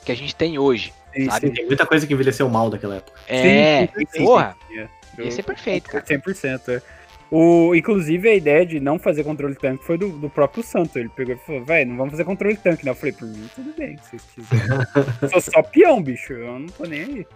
que 0.04 0.10
a 0.12 0.14
gente 0.16 0.34
tem 0.34 0.58
hoje. 0.58 0.92
Sim, 1.14 1.30
sabe? 1.30 1.48
sim. 1.48 1.52
Tem 1.54 1.66
muita 1.66 1.84
coisa 1.86 2.06
que 2.06 2.12
envelheceu 2.12 2.48
mal 2.48 2.70
daquela 2.70 2.96
época. 2.96 3.18
É, 3.28 3.86
sim, 3.88 4.06
sim, 4.12 4.24
porra, 4.24 4.56
sim, 4.68 4.78
é. 4.78 4.88
ia 5.22 5.30
ser 5.30 5.42
perfeito, 5.42 5.90
cara. 5.90 6.04
100%. 6.04 6.68
É. 6.68 6.82
O, 7.31 7.74
inclusive, 7.74 8.29
a 8.29 8.35
ideia 8.35 8.64
de 8.64 8.79
não 8.79 8.99
fazer 8.99 9.24
controle 9.24 9.55
tanque 9.57 9.85
foi 9.85 9.99
do, 9.99 10.11
do 10.11 10.31
próprio 10.31 10.62
Santo. 10.62 10.99
Ele 10.99 11.09
pegou 11.09 11.35
e 11.35 11.39
falou, 11.39 11.64
velho, 11.64 11.91
não 11.91 11.97
vamos 11.97 12.12
fazer 12.12 12.24
controle 12.24 12.57
tanque, 12.57 12.85
né? 12.85 12.93
Eu 12.93 12.95
falei, 12.95 13.12
por 13.12 13.27
mim, 13.27 13.49
tudo 13.55 13.74
bem, 13.77 13.97
se 13.99 14.11
vocês 14.11 14.22
quiserem. 14.35 14.79
Sou 15.31 15.41
só 15.41 15.62
peão, 15.62 16.01
bicho, 16.03 16.33
eu 16.33 16.59
não 16.59 16.66
tô 16.66 16.85
nem 16.85 17.03
aí. 17.03 17.27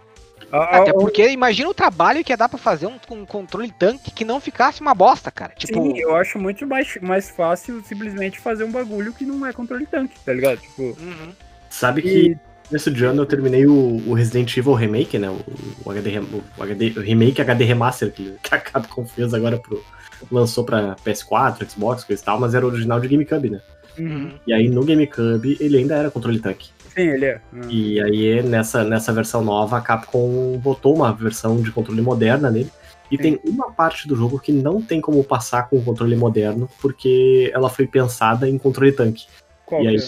Até 0.51 0.91
porque 0.91 1.29
imagina 1.29 1.69
o 1.69 1.73
trabalho 1.73 2.23
que 2.23 2.31
ia 2.31 2.37
dar 2.37 2.49
pra 2.49 2.57
fazer 2.57 2.85
um, 2.85 2.97
um 3.11 3.25
controle 3.25 3.71
tanque 3.71 4.11
que 4.11 4.25
não 4.25 4.39
ficasse 4.39 4.81
uma 4.81 4.93
bosta, 4.93 5.31
cara. 5.31 5.53
Tipo, 5.55 5.81
Sim, 5.81 5.97
eu 5.97 6.15
acho 6.15 6.37
muito 6.39 6.67
mais, 6.67 6.97
mais 7.01 7.29
fácil 7.29 7.81
simplesmente 7.83 8.39
fazer 8.39 8.63
um 8.63 8.71
bagulho 8.71 9.13
que 9.13 9.23
não 9.25 9.45
é 9.45 9.53
controle 9.53 9.85
tanque, 9.85 10.19
tá 10.19 10.33
ligado? 10.33 10.59
Tipo, 10.59 10.83
uhum. 10.83 11.33
Sabe 11.69 12.01
E- 12.01 12.37
nesse 12.71 12.91
de 12.91 13.03
ano 13.05 13.21
eu 13.21 13.25
terminei 13.25 13.65
o, 13.65 14.01
o 14.07 14.13
Resident 14.13 14.55
Evil 14.55 14.73
Remake, 14.73 15.17
né? 15.17 15.29
O, 15.29 15.39
o 15.85 15.91
HD, 15.91 16.19
o 16.19 16.63
HD 16.63 16.93
o 16.97 17.01
Remake 17.01 17.41
HD 17.41 17.63
Remaster 17.65 18.11
que, 18.11 18.33
que 18.41 18.55
a 18.55 18.59
Capcom 18.59 19.05
fez 19.05 19.33
agora 19.33 19.57
pro. 19.57 19.83
Lançou 20.31 20.63
pra 20.63 20.95
PS4, 21.03 21.67
Xbox, 21.67 22.03
coisa 22.03 22.21
e 22.21 22.25
tal, 22.25 22.39
mas 22.39 22.53
era 22.53 22.65
original 22.65 22.99
de 22.99 23.07
GameCube, 23.07 23.49
né? 23.49 23.61
uhum. 23.97 24.31
E 24.45 24.53
aí 24.53 24.69
no 24.69 24.83
GameCube 24.83 25.57
ele 25.59 25.77
ainda 25.77 25.95
era 25.95 26.11
controle 26.11 26.39
tanque. 26.39 26.69
sim, 26.93 27.01
ele 27.01 27.25
é. 27.25 27.41
Uhum. 27.51 27.69
E 27.69 28.01
aí 28.01 28.43
nessa, 28.43 28.83
nessa 28.83 29.11
versão 29.11 29.43
nova 29.43 29.77
a 29.77 29.81
Capcom 29.81 30.57
botou 30.59 30.95
uma 30.95 31.11
versão 31.11 31.61
de 31.61 31.71
controle 31.71 32.01
moderna 32.01 32.49
nele. 32.49 32.71
E 33.09 33.17
Sim. 33.17 33.23
tem 33.23 33.39
uma 33.43 33.69
parte 33.69 34.07
do 34.07 34.15
jogo 34.15 34.39
que 34.39 34.53
não 34.53 34.81
tem 34.81 35.01
como 35.01 35.21
passar 35.21 35.69
com 35.69 35.75
o 35.75 35.83
controle 35.83 36.15
moderno, 36.15 36.69
porque 36.81 37.51
ela 37.53 37.69
foi 37.69 37.85
pensada 37.85 38.47
em 38.47 38.57
controle 38.57 38.93
tanque. 38.93 39.25
Qual 39.65 39.83
e 39.83 39.87
aí, 39.89 39.97
é? 39.97 39.99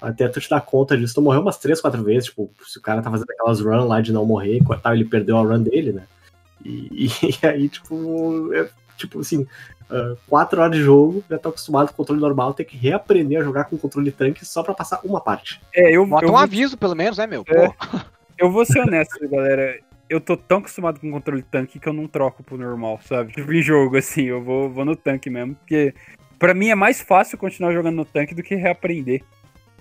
Até 0.00 0.28
tu 0.28 0.40
te 0.40 0.48
dar 0.48 0.60
conta 0.60 0.96
disso, 0.96 1.14
tu 1.14 1.22
morreu 1.22 1.42
umas 1.42 1.58
3, 1.58 1.80
4 1.80 2.02
vezes, 2.02 2.26
tipo, 2.26 2.50
se 2.66 2.78
o 2.78 2.82
cara 2.82 3.02
tá 3.02 3.10
fazendo 3.10 3.30
aquelas 3.30 3.60
run 3.60 3.86
lá 3.86 4.00
de 4.00 4.12
não 4.12 4.24
morrer, 4.24 4.58
e 4.58 4.64
tal, 4.82 4.94
ele 4.94 5.04
perdeu 5.04 5.36
a 5.36 5.42
run 5.42 5.62
dele, 5.62 5.92
né? 5.92 6.04
E, 6.64 7.06
e 7.42 7.46
aí, 7.46 7.68
tipo, 7.68 8.52
é, 8.54 8.68
tipo 8.96 9.20
assim, 9.20 9.46
4 10.28 10.60
horas 10.60 10.76
de 10.76 10.82
jogo, 10.82 11.24
já 11.28 11.38
tô 11.38 11.48
acostumado 11.48 11.88
com 11.88 11.94
o 11.94 11.96
controle 11.96 12.20
normal, 12.20 12.54
tem 12.54 12.64
que 12.64 12.76
reaprender 12.76 13.40
a 13.40 13.44
jogar 13.44 13.64
com 13.64 13.76
controle 13.76 14.12
tanque 14.12 14.44
só 14.44 14.62
pra 14.62 14.74
passar 14.74 15.00
uma 15.04 15.20
parte. 15.20 15.60
É, 15.74 15.94
eu, 15.94 16.06
Bota 16.06 16.24
eu, 16.24 16.28
um 16.28 16.32
vou, 16.32 16.40
aviso, 16.40 16.78
pelo 16.78 16.94
menos, 16.94 17.18
né, 17.18 17.26
meu? 17.26 17.44
É. 17.48 17.68
Pô. 17.68 17.74
eu 18.38 18.50
vou 18.50 18.64
ser 18.64 18.80
honesto, 18.80 19.28
galera. 19.28 19.78
Eu 20.08 20.20
tô 20.20 20.36
tão 20.36 20.58
acostumado 20.58 20.98
com 20.98 21.10
controle 21.10 21.42
tanque 21.42 21.78
que 21.78 21.88
eu 21.88 21.92
não 21.92 22.08
troco 22.08 22.42
pro 22.42 22.58
normal, 22.58 23.00
sabe? 23.04 23.32
Tipo, 23.32 23.52
em 23.52 23.62
jogo, 23.62 23.96
assim, 23.96 24.22
eu 24.22 24.42
vou, 24.42 24.68
vou 24.68 24.84
no 24.84 24.96
tanque 24.96 25.30
mesmo, 25.30 25.54
porque 25.54 25.94
pra 26.38 26.54
mim 26.54 26.68
é 26.68 26.74
mais 26.74 27.00
fácil 27.00 27.38
continuar 27.38 27.72
jogando 27.72 27.96
no 27.96 28.04
tanque 28.04 28.34
do 28.34 28.42
que 28.42 28.54
reaprender. 28.54 29.22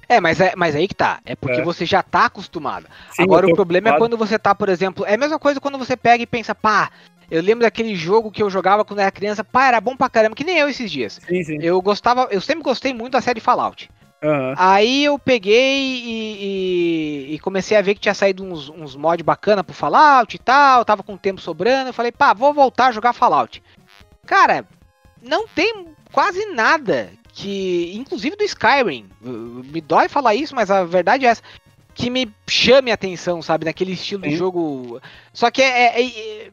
É, 0.10 0.20
mas, 0.20 0.42
é, 0.42 0.54
mas 0.58 0.76
aí 0.76 0.88
que 0.88 0.96
tá. 0.96 1.20
É 1.24 1.36
porque 1.36 1.62
É. 1.62 1.64
você 1.64 1.86
já 1.86 2.02
tá 2.02 2.26
acostumado. 2.26 2.88
Sim, 3.12 3.22
Agora 3.24 3.46
o 3.48 3.54
problema 3.54 3.90
é 3.90 3.98
quando 3.98 4.18
você 4.18 4.40
tá, 4.40 4.56
por 4.56 4.68
exemplo. 4.68 5.06
É 5.06 5.14
a 5.14 5.18
mesma 5.18 5.38
coisa 5.38 5.62
quando 5.62 5.78
você 5.78 5.96
pega 5.96 6.24
e 6.24 6.28
pensa, 6.28 6.56
pá, 6.56 6.90
eu 7.30 7.42
lembro 7.44 7.62
daquele 7.64 7.94
jogo 7.96 8.32
que 8.32 8.42
eu 8.42 8.50
jogava 8.50 8.84
quando 8.84 9.00
era 9.02 9.12
criança, 9.12 9.44
pá, 9.44 9.68
era 9.68 9.80
bom 9.80 9.96
pra 9.96 10.10
caramba, 10.10 10.36
que 10.36 10.44
nem 10.44 10.58
eu 10.58 10.68
esses 10.68 10.90
dias. 10.92 11.22
Sim, 11.28 11.44
sim. 11.44 11.58
Eu 11.62 11.80
gostava, 11.80 12.28
eu 12.32 12.42
sempre 12.42 12.64
gostei 12.64 12.92
muito 12.92 13.12
da 13.14 13.22
série 13.22 13.40
Fallout. 13.40 13.88
Aham. 14.24 14.56
Aí 14.58 15.06
eu 15.06 15.18
peguei 15.20 15.80
e, 16.04 17.30
e- 17.30 17.36
e 17.36 17.40
comecei 17.40 17.78
a 17.78 17.82
ver 17.82 17.94
que 17.94 18.02
tinha 18.02 18.14
saído 18.16 18.44
uns, 18.44 18.68
uns 18.68 18.96
mods 18.96 19.24
bacana 19.24 19.64
pro 19.64 19.76
Fallout 19.76 20.36
e 20.36 20.40
tal, 20.40 20.84
tava 20.84 21.04
com 21.04 21.16
tempo 21.16 21.40
sobrando, 21.40 21.90
eu 21.90 21.94
falei, 21.94 22.12
pá, 22.12 22.34
vou 22.34 22.52
voltar 22.54 22.88
a 22.88 22.92
jogar 22.92 23.14
Fallout. 23.14 23.62
Cara, 24.26 24.66
não 25.22 25.48
tem 25.48 25.88
quase 26.12 26.44
nada 26.48 27.12
que, 27.42 27.94
inclusive 27.96 28.36
do 28.36 28.44
Skyrim, 28.44 29.06
me 29.22 29.80
dói 29.80 30.10
falar 30.10 30.36
isso, 30.36 30.54
mas 30.54 30.70
a 30.70 30.84
verdade 30.84 31.26
é 31.26 31.30
essa, 31.30 31.42
que 31.96 32.10
me 32.10 32.30
chame 32.50 32.92
a 32.92 32.96
atenção, 32.96 33.42
sabe, 33.42 33.64
naquele 33.66 33.94
estilo 33.94 34.24
de 34.24 34.32
Sim. 34.32 34.36
jogo. 34.36 35.02
Só 35.34 35.50
que 35.50 35.62
é, 35.62 36.02
é- 36.02 36.06
é- 36.06 36.52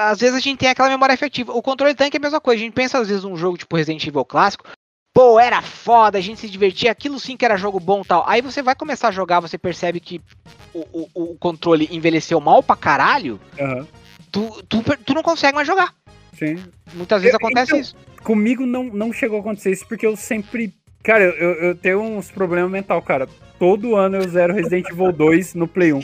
às 0.00 0.18
vezes 0.20 0.34
a 0.36 0.40
gente 0.40 0.58
tem 0.58 0.68
aquela 0.68 0.88
memória 0.88 1.14
afetiva. 1.14 1.52
O 1.52 1.62
controle 1.62 1.94
tanque 1.94 2.16
é 2.16 2.18
a 2.18 2.20
mesma 2.20 2.40
coisa, 2.40 2.60
a 2.60 2.64
gente 2.64 2.72
pensa 2.74 2.98
às 2.98 3.08
vezes 3.08 3.22
num 3.22 3.36
jogo 3.36 3.56
tipo 3.56 3.76
Resident 3.76 4.04
Evil 4.06 4.24
clássico, 4.24 4.64
pô, 5.12 5.38
era 5.38 5.62
foda, 5.62 6.18
a 6.18 6.20
gente 6.20 6.40
se 6.40 6.48
divertia, 6.50 6.90
aquilo 6.90 7.20
sim 7.20 7.36
que 7.36 7.44
era 7.44 7.56
jogo 7.56 7.78
bom 7.78 8.00
e 8.02 8.04
tal. 8.04 8.24
Aí 8.26 8.40
você 8.42 8.60
vai 8.60 8.74
começar 8.74 9.08
a 9.08 9.12
jogar, 9.12 9.38
você 9.38 9.56
percebe 9.56 10.00
que 10.00 10.20
o, 10.72 10.80
o- 10.92 11.10
o 11.32 11.36
controle 11.38 11.88
envelheceu 11.92 12.40
mal 12.40 12.60
pra 12.60 12.74
caralho, 12.74 13.40
Aham. 13.60 13.86
tu, 14.32 14.62
tu, 14.68 14.82
tu 15.04 15.14
não 15.14 15.22
consegue 15.22 15.54
mais 15.54 15.66
jogar. 15.66 15.94
Sim. 16.36 16.56
Muitas 16.94 17.22
vezes 17.22 17.36
acontece 17.36 17.70
então, 17.70 17.80
isso. 17.80 17.96
Comigo 18.24 18.66
não, 18.66 18.84
não 18.84 19.12
chegou 19.12 19.36
a 19.36 19.40
acontecer 19.40 19.70
isso 19.70 19.86
porque 19.86 20.06
eu 20.06 20.16
sempre. 20.16 20.74
Cara, 21.02 21.22
eu, 21.22 21.52
eu 21.54 21.74
tenho 21.74 22.00
uns 22.00 22.30
problemas 22.30 22.70
mental, 22.70 23.00
cara. 23.02 23.28
Todo 23.58 23.94
ano 23.94 24.16
eu 24.16 24.28
zero 24.28 24.54
Resident 24.54 24.88
Evil 24.90 25.12
2 25.12 25.54
no 25.54 25.68
Play 25.68 25.92
1. 25.92 26.00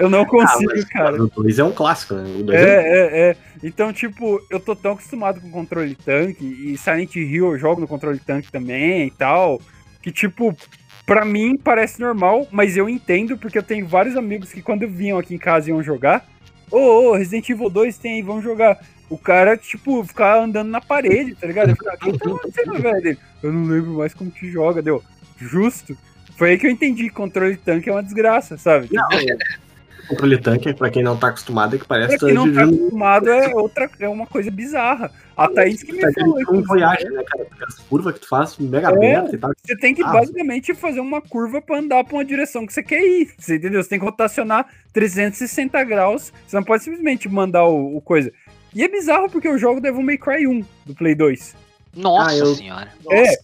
Eu 0.00 0.08
não 0.08 0.24
consigo, 0.24 0.72
mas, 0.74 0.84
cara. 0.86 1.22
O 1.22 1.28
2 1.28 1.58
é 1.58 1.64
um 1.64 1.72
clássico, 1.72 2.14
né? 2.14 2.22
O 2.40 2.42
2 2.42 2.58
é... 2.58 2.64
É, 2.64 2.70
é, 2.70 3.30
é. 3.30 3.36
Então, 3.62 3.92
tipo, 3.92 4.40
eu 4.50 4.58
tô 4.58 4.74
tão 4.74 4.92
acostumado 4.92 5.38
com 5.42 5.50
controle 5.50 5.94
tanque 5.94 6.42
e 6.42 6.78
Silent 6.78 7.14
Hill 7.14 7.52
eu 7.52 7.58
jogo 7.58 7.82
no 7.82 7.86
controle 7.86 8.18
tanque 8.18 8.50
também 8.50 9.06
e 9.06 9.10
tal, 9.10 9.60
que, 10.00 10.10
tipo, 10.10 10.56
pra 11.04 11.26
mim 11.26 11.58
parece 11.58 12.00
normal, 12.00 12.48
mas 12.50 12.78
eu 12.78 12.88
entendo 12.88 13.36
porque 13.36 13.58
eu 13.58 13.62
tenho 13.62 13.86
vários 13.86 14.16
amigos 14.16 14.50
que 14.50 14.62
quando 14.62 14.88
vinham 14.88 15.18
aqui 15.18 15.34
em 15.34 15.38
casa 15.38 15.68
iam 15.68 15.82
jogar, 15.82 16.26
ô, 16.70 16.78
ô, 16.78 17.12
Resident 17.14 17.50
Evil 17.50 17.68
2 17.68 17.98
tem 17.98 18.14
aí, 18.14 18.22
vamos 18.22 18.42
jogar. 18.42 18.80
O 19.10 19.18
cara, 19.18 19.56
tipo, 19.56 20.02
ficava 20.04 20.42
andando 20.44 20.68
na 20.70 20.80
parede, 20.80 21.34
tá 21.34 21.46
ligado? 21.46 21.70
Eu 21.70 21.76
ficava, 21.76 21.96
que 21.98 22.16
tá 22.18 22.30
acontecendo, 22.30 22.80
velho? 22.80 23.18
Eu 23.42 23.52
não 23.52 23.64
lembro 23.64 23.90
mais 23.98 24.14
como 24.14 24.30
que 24.30 24.48
joga, 24.50 24.80
deu. 24.80 25.02
Justo. 25.36 25.96
Foi 26.36 26.50
aí 26.50 26.58
que 26.58 26.66
eu 26.66 26.70
entendi 26.70 27.04
que 27.04 27.10
controle 27.10 27.56
tanque 27.56 27.90
é 27.90 27.92
uma 27.92 28.02
desgraça, 28.02 28.56
sabe? 28.56 28.88
Não, 28.92 29.08
Tipo, 29.08 29.60
Controle 30.08 30.38
tanque, 30.38 30.74
pra 30.74 30.90
quem 30.90 31.04
não 31.04 31.16
tá 31.16 31.28
acostumado, 31.28 31.76
é 31.76 31.78
que 31.78 31.86
parece 31.86 32.18
Pra 32.18 32.26
quem 32.26 32.34
não 32.34 32.52
tá 32.52 32.64
acostumado 32.64 33.28
é 33.30 33.54
outra, 33.54 33.88
é 34.00 34.08
uma 34.08 34.26
coisa 34.26 34.50
bizarra. 34.50 35.10
A 35.36 35.46
Thaís 35.48 35.82
que 35.84 35.92
me 35.92 36.00
tá 36.00 36.10
falou. 36.12 36.34
dirigindo 36.34 36.58
um 36.58 36.62
Voyage, 36.64 37.04
né, 37.10 37.22
cara? 37.24 37.46
As 37.66 37.78
curvas 37.78 38.14
que 38.14 38.20
tu 38.20 38.28
faz 38.28 38.58
mega 38.58 38.88
É. 38.88 38.92
aberta 38.92 39.36
e 39.36 39.38
tal. 39.38 39.52
Você 39.64 39.76
tem 39.76 39.94
que 39.94 40.02
Ah. 40.02 40.08
basicamente 40.08 40.74
fazer 40.74 40.98
uma 41.00 41.20
curva 41.22 41.60
pra 41.62 41.78
andar 41.78 42.02
pra 42.02 42.14
uma 42.16 42.24
direção 42.24 42.66
que 42.66 42.72
você 42.72 42.82
quer 42.82 43.00
ir. 43.02 43.30
Você 43.38 43.56
entendeu? 43.56 43.82
Você 43.82 43.88
tem 43.90 43.98
que 44.00 44.04
rotacionar 44.04 44.66
360 44.92 45.82
graus. 45.84 46.32
Você 46.46 46.56
não 46.56 46.64
pode 46.64 46.82
simplesmente 46.82 47.28
mandar 47.28 47.64
o, 47.66 47.96
o 47.96 48.00
coisa. 48.00 48.32
E 48.74 48.82
é 48.84 48.88
bizarro 48.88 49.28
porque 49.30 49.48
eu 49.48 49.58
jogo 49.58 49.80
Devil 49.80 50.02
May 50.02 50.16
Cry 50.18 50.46
1 50.46 50.64
do 50.86 50.94
Play 50.94 51.14
2. 51.14 51.56
Nossa 51.96 52.30
Ah, 52.30 52.36
eu- 52.36 52.54
senhora. 52.54 52.88
É, 53.10 53.34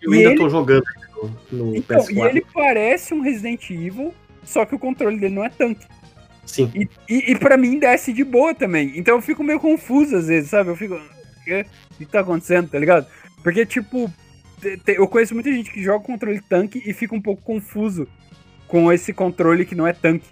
Eu 0.00 0.14
E 0.14 0.18
ainda 0.18 0.30
ele- 0.30 0.38
tô 0.38 0.48
jogando 0.48 0.84
no, 1.50 1.64
no 1.66 1.76
então, 1.76 1.98
PS4. 1.98 2.14
e 2.14 2.20
ele 2.20 2.46
parece 2.54 3.12
um 3.12 3.20
Resident 3.20 3.68
Evil, 3.70 4.14
só 4.44 4.64
que 4.64 4.74
o 4.76 4.78
controle 4.78 5.18
dele 5.18 5.34
não 5.34 5.44
é 5.44 5.48
tanque. 5.50 5.84
Sim. 6.46 6.70
E, 6.72 6.88
e, 7.08 7.32
e 7.32 7.36
pra 7.36 7.56
mim 7.56 7.80
desce 7.80 8.12
de 8.12 8.22
boa 8.22 8.54
também. 8.54 8.92
Então 8.96 9.16
eu 9.16 9.20
fico 9.20 9.42
meio 9.42 9.58
confuso 9.58 10.14
às 10.16 10.28
vezes, 10.28 10.50
sabe? 10.50 10.70
Eu 10.70 10.76
fico. 10.76 10.98
quê? 11.44 11.66
O 11.92 11.94
que 11.96 12.06
tá 12.06 12.20
acontecendo, 12.20 12.68
tá 12.70 12.78
ligado? 12.78 13.06
Porque, 13.42 13.66
tipo, 13.66 14.08
eu 14.86 15.08
conheço 15.08 15.34
muita 15.34 15.50
gente 15.52 15.70
que 15.72 15.82
joga 15.82 16.04
controle 16.04 16.40
tanque 16.40 16.80
e 16.86 16.92
fica 16.92 17.14
um 17.14 17.20
pouco 17.20 17.42
confuso 17.42 18.06
com 18.68 18.92
esse 18.92 19.12
controle 19.12 19.64
que 19.66 19.74
não 19.74 19.86
é 19.86 19.92
tanque. 19.92 20.28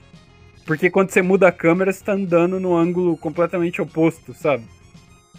Porque 0.67 0.91
quando 0.91 1.11
você 1.11 1.23
muda 1.23 1.49
a 1.49 1.53
câmera, 1.53 1.93
você 1.93 2.03
tá 2.05 2.13
andando 2.13 2.59
no 2.59 2.77
ângulo 2.77 3.17
completamente 3.17 3.81
oposto, 3.81 4.35
sabe? 4.35 4.65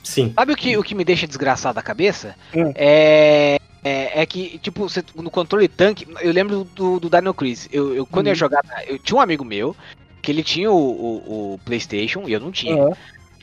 Sim. 0.04 0.32
Sabe 0.34 0.54
o 0.54 0.56
que, 0.56 0.78
o 0.78 0.84
que 0.84 0.96
me 0.96 1.04
deixa 1.04 1.28
desgraçado 1.28 1.76
da 1.76 1.82
cabeça? 1.82 2.34
Hum. 2.56 2.72
É, 2.76 3.58
é. 3.84 4.22
é 4.22 4.26
que, 4.26 4.58
tipo, 4.60 4.88
você- 4.88 5.04
no 5.16 5.30
controle 5.30 5.68
tanque, 5.68 6.08
eu 6.22 6.32
lembro 6.32 6.64
do, 6.64 7.00
do 7.00 7.10
Dino 7.10 7.34
Crisis. 7.34 7.68
Eu, 7.74 7.94
eu, 7.94 8.06
quando 8.06 8.28
eu 8.28 8.32
ia 8.32 8.34
Uhum. 8.34 8.40
jogar, 8.40 8.62
eu 8.88 8.98
tinha 8.98 9.18
um 9.18 9.22
amigo 9.22 9.44
meu 9.44 9.76
que 10.22 10.32
ele 10.32 10.44
tinha 10.44 10.72
o, 10.72 10.76
o- 10.76 11.54
o 11.56 11.60
PlayStation 11.66 12.24
e 12.28 12.32
eu 12.34 12.40
não 12.40 12.52
tinha. 12.52 12.76
Aham. 12.82 12.92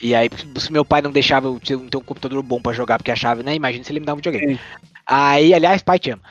E 0.01 0.13
aí, 0.13 0.29
se 0.57 0.71
meu 0.71 0.83
pai 0.83 1.01
não 1.01 1.11
deixava 1.11 1.47
eu 1.47 1.59
ter, 1.59 1.75
um 1.75 1.87
computador 1.89 2.41
bom 2.43 2.59
pra 2.59 2.73
jogar, 2.73 2.97
porque 2.97 3.11
achava, 3.11 3.41
né? 3.41 3.55
Imagina 3.55 3.83
se 3.83 3.91
ele 3.91 3.99
me 4.01 4.05
dava 4.05 4.15
um 4.15 4.21
videogame. 4.21 4.55
Sim. 4.55 4.59
Aí, 5.05 5.53
aliás, 5.53 5.81
pai 5.81 5.97
te 5.99 6.09
ama. 6.11 6.21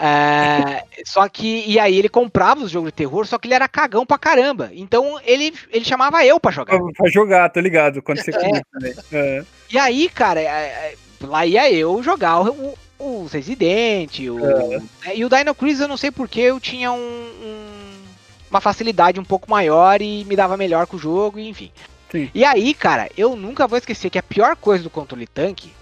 Ah, 0.00 0.82
só 1.04 1.28
que, 1.28 1.64
e 1.66 1.78
aí 1.78 1.98
ele 1.98 2.08
comprava 2.08 2.62
os 2.62 2.70
jogos 2.70 2.88
de 2.88 2.94
terror, 2.94 3.26
só 3.26 3.36
que 3.36 3.48
ele 3.48 3.54
era 3.54 3.66
cagão 3.66 4.06
pra 4.06 4.16
caramba. 4.16 4.70
Então 4.72 5.18
ele, 5.24 5.52
ele 5.70 5.84
chamava 5.84 6.24
eu 6.24 6.38
pra 6.38 6.52
jogar. 6.52 6.78
Pra, 6.96 7.10
jogar, 7.10 7.48
tô 7.50 7.58
ligado, 7.58 8.00
quando 8.00 8.18
você 8.18 8.30
também. 8.30 8.62
É. 9.12 9.44
E 9.70 9.76
aí, 9.76 10.08
cara, 10.08 10.40
é, 10.40 10.44
é, 10.44 10.94
lá 11.22 11.44
ia 11.44 11.70
eu 11.72 12.00
jogar 12.02 12.40
o, 12.42 12.78
o, 12.98 13.26
Resident, 13.26 14.20
o, 14.20 14.38
é, 15.04 15.16
e 15.16 15.24
o 15.24 15.28
Dino 15.28 15.54
Crisis 15.54 15.80
eu 15.80 15.88
não 15.88 15.96
sei 15.96 16.12
porque 16.12 16.40
eu 16.40 16.60
tinha 16.60 16.92
um, 16.92 16.96
um- 16.96 17.98
uma 18.50 18.60
facilidade 18.60 19.18
um 19.20 19.24
pouco 19.24 19.50
maior 19.50 20.00
e 20.00 20.24
me 20.24 20.36
dava 20.36 20.56
melhor 20.56 20.86
com 20.86 20.96
o 20.96 21.00
jogo, 21.00 21.38
enfim. 21.40 21.70
Sim. 22.10 22.30
E 22.32 22.44
aí, 22.44 22.72
cara, 22.72 23.10
eu 23.16 23.36
nunca 23.36 23.66
vou 23.66 23.76
esquecer 23.76 24.08
que 24.10 24.18
a 24.18 24.22
pior 24.22 24.56
coisa 24.56 24.82
do 24.84 24.88
controle 24.88 25.26
tanque 25.26 25.72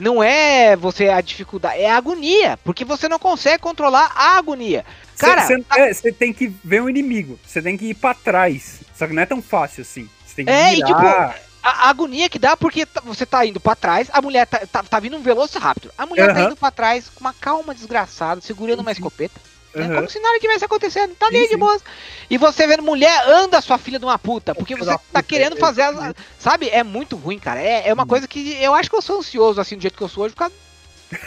não 0.00 0.22
é 0.22 0.76
você 0.76 1.08
a 1.08 1.20
dificuldade, 1.20 1.80
é 1.80 1.90
a 1.90 1.96
agonia, 1.96 2.58
porque 2.64 2.84
você 2.84 3.08
não 3.08 3.18
consegue 3.18 3.58
controlar 3.62 4.10
a 4.14 4.36
agonia. 4.36 4.84
Cara, 5.16 5.46
Você 5.92 6.10
tem 6.12 6.32
que 6.32 6.48
ver 6.64 6.82
o 6.82 6.90
inimigo, 6.90 7.38
você 7.46 7.62
tem 7.62 7.76
que 7.76 7.86
ir 7.90 7.94
pra 7.94 8.14
trás. 8.14 8.80
Só 8.96 9.06
que 9.06 9.12
não 9.12 9.22
é 9.22 9.26
tão 9.26 9.40
fácil 9.40 9.82
assim. 9.82 10.08
Você 10.26 10.34
tem 10.36 10.44
que 10.44 10.50
É, 10.50 10.72
e 10.72 10.76
virar. 10.84 11.36
A, 11.62 11.88
agonia 11.88 12.28
que 12.28 12.38
dá 12.38 12.56
porque 12.56 12.84
tá- 12.84 13.00
você 13.04 13.24
tá 13.24 13.46
indo 13.46 13.58
pra 13.58 13.74
trás, 13.74 14.08
a 14.12 14.20
mulher 14.20 14.46
tá, 14.46 14.60
tá, 14.70 14.82
tá 14.82 15.00
vindo 15.00 15.16
um 15.16 15.22
Velociraptor. 15.22 15.90
A 15.96 16.04
mulher 16.04 16.26
tá 16.26 16.40
Aham. 16.40 16.46
indo 16.48 16.56
pra 16.56 16.70
trás 16.70 17.08
com 17.08 17.20
uma 17.20 17.32
calma 17.32 17.74
desgraçada, 17.74 18.40
segurando 18.42 18.80
uma 18.80 18.92
escopeta. 18.92 19.40
Né? 19.74 19.84
Aham. 19.86 19.94
Como 19.96 20.08
se 20.10 20.18
nada 20.20 20.38
tivesse 20.38 20.64
acontecendo, 20.64 21.14
tá 21.14 21.28
Sim, 21.28 21.36
ali 21.36 21.48
de 21.48 21.56
boas. 21.56 21.82
E 22.30 22.38
você 22.38 22.66
vendo 22.66 22.82
mulher, 22.82 23.26
anda 23.28 23.60
sua 23.60 23.76
filha 23.78 23.98
de 23.98 24.04
uma 24.04 24.18
puta, 24.18 24.54
porque 24.54 24.76
você 24.76 24.96
tá 25.12 25.22
querendo 25.22 25.56
é, 25.56 25.60
fazer 25.60 25.82
as. 25.82 26.14
Sabe? 26.38 26.68
É 26.70 26.82
muito 26.82 27.16
ruim, 27.16 27.38
cara. 27.38 27.60
É, 27.60 27.88
é 27.88 27.92
uma 27.92 28.06
coisa 28.06 28.26
que 28.28 28.54
eu 28.62 28.74
acho 28.74 28.88
que 28.88 28.96
eu 28.96 29.02
sou 29.02 29.18
ansioso, 29.18 29.60
assim, 29.60 29.76
do 29.76 29.82
jeito 29.82 29.96
que 29.96 30.02
eu 30.02 30.08
sou 30.08 30.24
hoje, 30.24 30.34
por 30.34 30.40
causa 30.40 30.54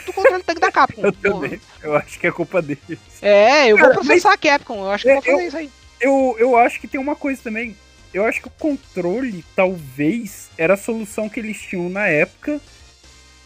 do 0.05 0.13
controle 0.13 0.43
tanque 0.43 0.59
da 0.61 0.71
Capcom. 0.71 1.01
Eu 1.05 1.13
também. 1.13 1.61
Eu 1.81 1.95
acho 1.95 2.19
que 2.19 2.27
é 2.27 2.31
culpa 2.31 2.61
deles. 2.61 2.99
É, 3.21 3.67
eu 3.71 3.77
vou 3.77 3.89
processar 3.91 4.33
a 4.33 4.37
Capcom, 4.37 4.83
eu 4.83 4.91
acho 4.91 5.03
que 5.05 5.09
eu 5.11 5.15
vou 5.15 5.23
É, 5.23 5.29
eu- 5.29 5.35
fazer 5.35 5.47
isso 5.47 5.57
aí. 5.57 5.69
Eu, 6.01 6.35
eu 6.39 6.57
acho 6.57 6.79
que 6.81 6.87
tem 6.87 6.99
uma 6.99 7.15
coisa 7.15 7.41
também. 7.41 7.75
Eu 8.13 8.25
acho 8.25 8.41
que 8.41 8.47
o 8.47 8.51
controle, 8.51 9.45
talvez, 9.55 10.49
era 10.57 10.73
a 10.73 10.77
solução 10.77 11.29
que 11.29 11.39
eles 11.39 11.57
tinham 11.61 11.89
na 11.89 12.07
época. 12.07 12.59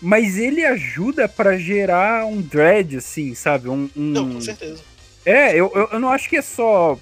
Mas 0.02 0.38
ele 0.38 0.66
ajuda 0.66 1.28
pra 1.30 1.58
gerar 1.58 2.26
um 2.26 2.42
dread, 2.42 2.98
assim, 2.98 3.36
sabe? 3.36 3.70
Um, 3.70 3.84
um- 3.84 3.90
Não, 3.96 4.34
com 4.34 4.42
certeza. 4.42 4.82
É, 5.26 5.52
eu, 5.52 5.72
eu, 5.76 5.90
eu 5.94 6.00
não 6.00 6.10
acho 6.10 6.30
que 6.30 6.38
é 6.38 6.42
só 6.42 6.98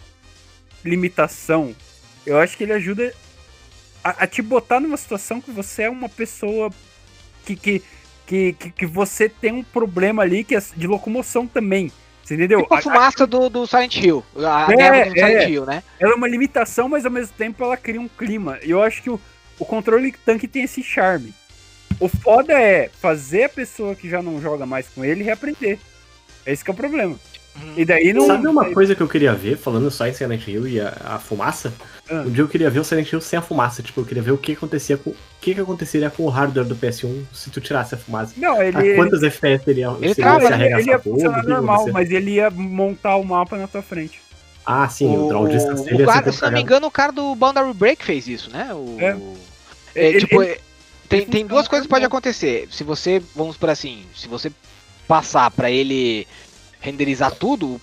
limitação. 0.84 1.76
Eu 2.26 2.38
acho 2.40 2.58
que 2.58 2.64
ele 2.64 2.74
ajuda 2.74 3.14
a, 4.04 4.24
a 4.24 4.28
te 4.28 4.42
botar 4.42 4.80
numa 4.80 4.98
situação 4.98 5.42
que 5.42 5.52
você 5.52 5.84
é 5.84 5.90
uma 5.90 6.10
pessoa 6.10 6.70
que, 7.46 7.56
que, 7.56 7.84
que, 8.28 8.54
que, 8.54 8.86
você 8.86 9.28
tem 9.30 9.52
um 9.54 9.64
problema 9.64 10.22
ali 10.24 10.44
que 10.44 10.56
é 10.56 10.62
de 10.76 10.88
locomoção 10.88 11.48
também. 11.48 11.92
Você 12.24 12.36
entendeu? 12.36 12.62
Tipo 12.62 12.74
a 12.74 12.78
A- 12.78 12.80
a- 12.80 12.84
fumaça 12.84 13.26
do, 13.26 13.50
do 13.50 13.66
Silent 13.66 13.96
Hill. 13.96 14.24
A 14.38 14.72
É, 14.72 15.06
do 15.06 15.12
Silent 15.12 15.42
é. 15.44 15.50
Hill, 15.50 15.66
né? 15.66 15.84
ela 16.00 16.14
é 16.14 16.16
uma 16.16 16.28
limitação, 16.28 16.88
mas 16.88 17.06
ao 17.06 17.12
mesmo 17.12 17.34
tempo 17.38 17.64
ela 17.64 17.76
cria 17.78 18.00
um 18.00 18.08
clima. 18.08 18.60
E 18.64 18.70
eu 18.70 18.84
acho 18.84 19.02
que 19.02 19.10
o, 19.10 19.20
o 19.58 19.66
controle 19.66 20.12
tanque 20.12 20.48
tem 20.48 20.64
esse 20.64 20.84
charme. 20.84 21.34
O 22.00 22.08
foda 22.08 22.54
é 22.54 22.90
fazer 23.02 23.46
a 23.46 23.50
pessoa 23.50 23.96
que 23.96 24.10
já 24.10 24.22
não 24.22 24.40
joga 24.42 24.66
mais 24.66 24.88
com 24.88 25.04
ele 25.04 25.24
reaprender. 25.24 25.80
Esse 26.46 26.64
que 26.64 26.70
é 26.70 26.74
o 26.74 26.78
problema. 26.78 27.20
E 27.76 27.84
daí 27.84 28.14
não. 28.14 28.26
Sabe 28.26 28.48
uma 28.48 28.72
coisa 28.74 28.96
que 28.96 29.02
eu 29.02 29.08
queria 29.08 29.34
ver, 29.34 29.58
falando 29.58 29.92
só 29.92 30.08
em 30.08 30.14
Silent 30.14 30.48
Hill 30.48 30.68
e 30.68 30.80
a, 30.80 30.94
a 31.04 31.20
fumaça? 31.20 31.74
Ah. 32.10 32.24
Um 32.26 32.30
dia 32.32 32.44
eu 32.44 32.48
queria 32.48 32.70
ver 32.70 32.80
o 32.80 32.84
Silent 32.84 33.12
Hill 33.12 33.20
sem 33.22 33.38
a 33.38 33.42
fumaça. 33.42 33.84
Tipo, 33.84 34.02
eu 34.02 34.06
queria 34.06 34.24
ver 34.24 34.32
o 34.32 34.38
que 34.38 34.54
acontecia 34.54 34.98
com. 34.98 35.10
O 35.10 35.16
que, 35.42 35.54
que 35.56 35.62
aconteceria 35.62 36.10
com 36.10 36.24
o 36.24 36.30
hardware 36.30 36.66
do 36.66 36.76
PS1 36.76 37.24
se 37.34 37.50
tu 37.50 37.60
tirasse 37.60 37.96
a 37.96 37.98
fumaça. 37.98 38.34
Não, 38.38 38.62
ele. 38.62 38.78
A 38.78 38.86
ele- 38.86 38.96
quantas 38.96 39.24
FPS 39.24 39.64
teria, 39.66 39.88
Ele 40.02 40.14
seria 40.14 40.16
trava, 40.16 40.40
se 40.40 40.46
ele, 40.48 40.54
arregaçar 40.54 40.80
ele 40.82 40.90
ia 40.92 41.00
funcionar 41.00 41.38
o 41.38 41.42
ia 41.42 41.50
normal, 41.56 41.88
mas 41.92 42.12
ele 42.12 42.32
ia 42.32 42.50
montar 42.50 43.16
o 43.18 43.24
mapa 43.24 43.58
na 43.58 43.68
tua 43.68 43.82
frente. 43.82 44.22
Ah, 44.66 44.88
sim, 44.88 45.18
o, 45.18 45.28
draw 45.28 45.48
distance 45.48 45.82
o 45.84 45.90
ia 45.92 45.98
ser 45.98 46.06
cara, 46.06 46.32
se 46.32 46.42
não 46.44 46.52
me 46.52 46.62
engano, 46.62 46.88
o 46.88 46.92
cara 46.92 47.12
do 47.12 47.34
Boundary 47.36 47.74
Break 47.74 48.06
fez 48.06 48.28
isso, 48.28 48.50
né? 48.52 48.70
O, 48.74 48.96
É. 49.00 49.18
é, 49.96 50.08
Ele- 50.10 50.20
tipo, 50.20 50.42
ele- 50.44 50.60
tem, 51.10 51.22
ele 51.22 51.32
tem 51.32 51.46
duas 51.46 51.68
coisas 51.68 51.86
que 51.88 51.90
podem 51.90 52.04
normal. 52.04 52.18
acontecer. 52.20 52.68
Se 52.72 52.84
você, 52.84 53.22
vamos 53.36 53.58
por 53.58 53.70
assim, 53.70 54.04
se 54.16 54.28
você 54.28 54.52
passar 55.08 55.50
pra 55.52 55.72
ele 55.72 56.28
renderizar 56.80 57.32
tudo, 57.32 57.80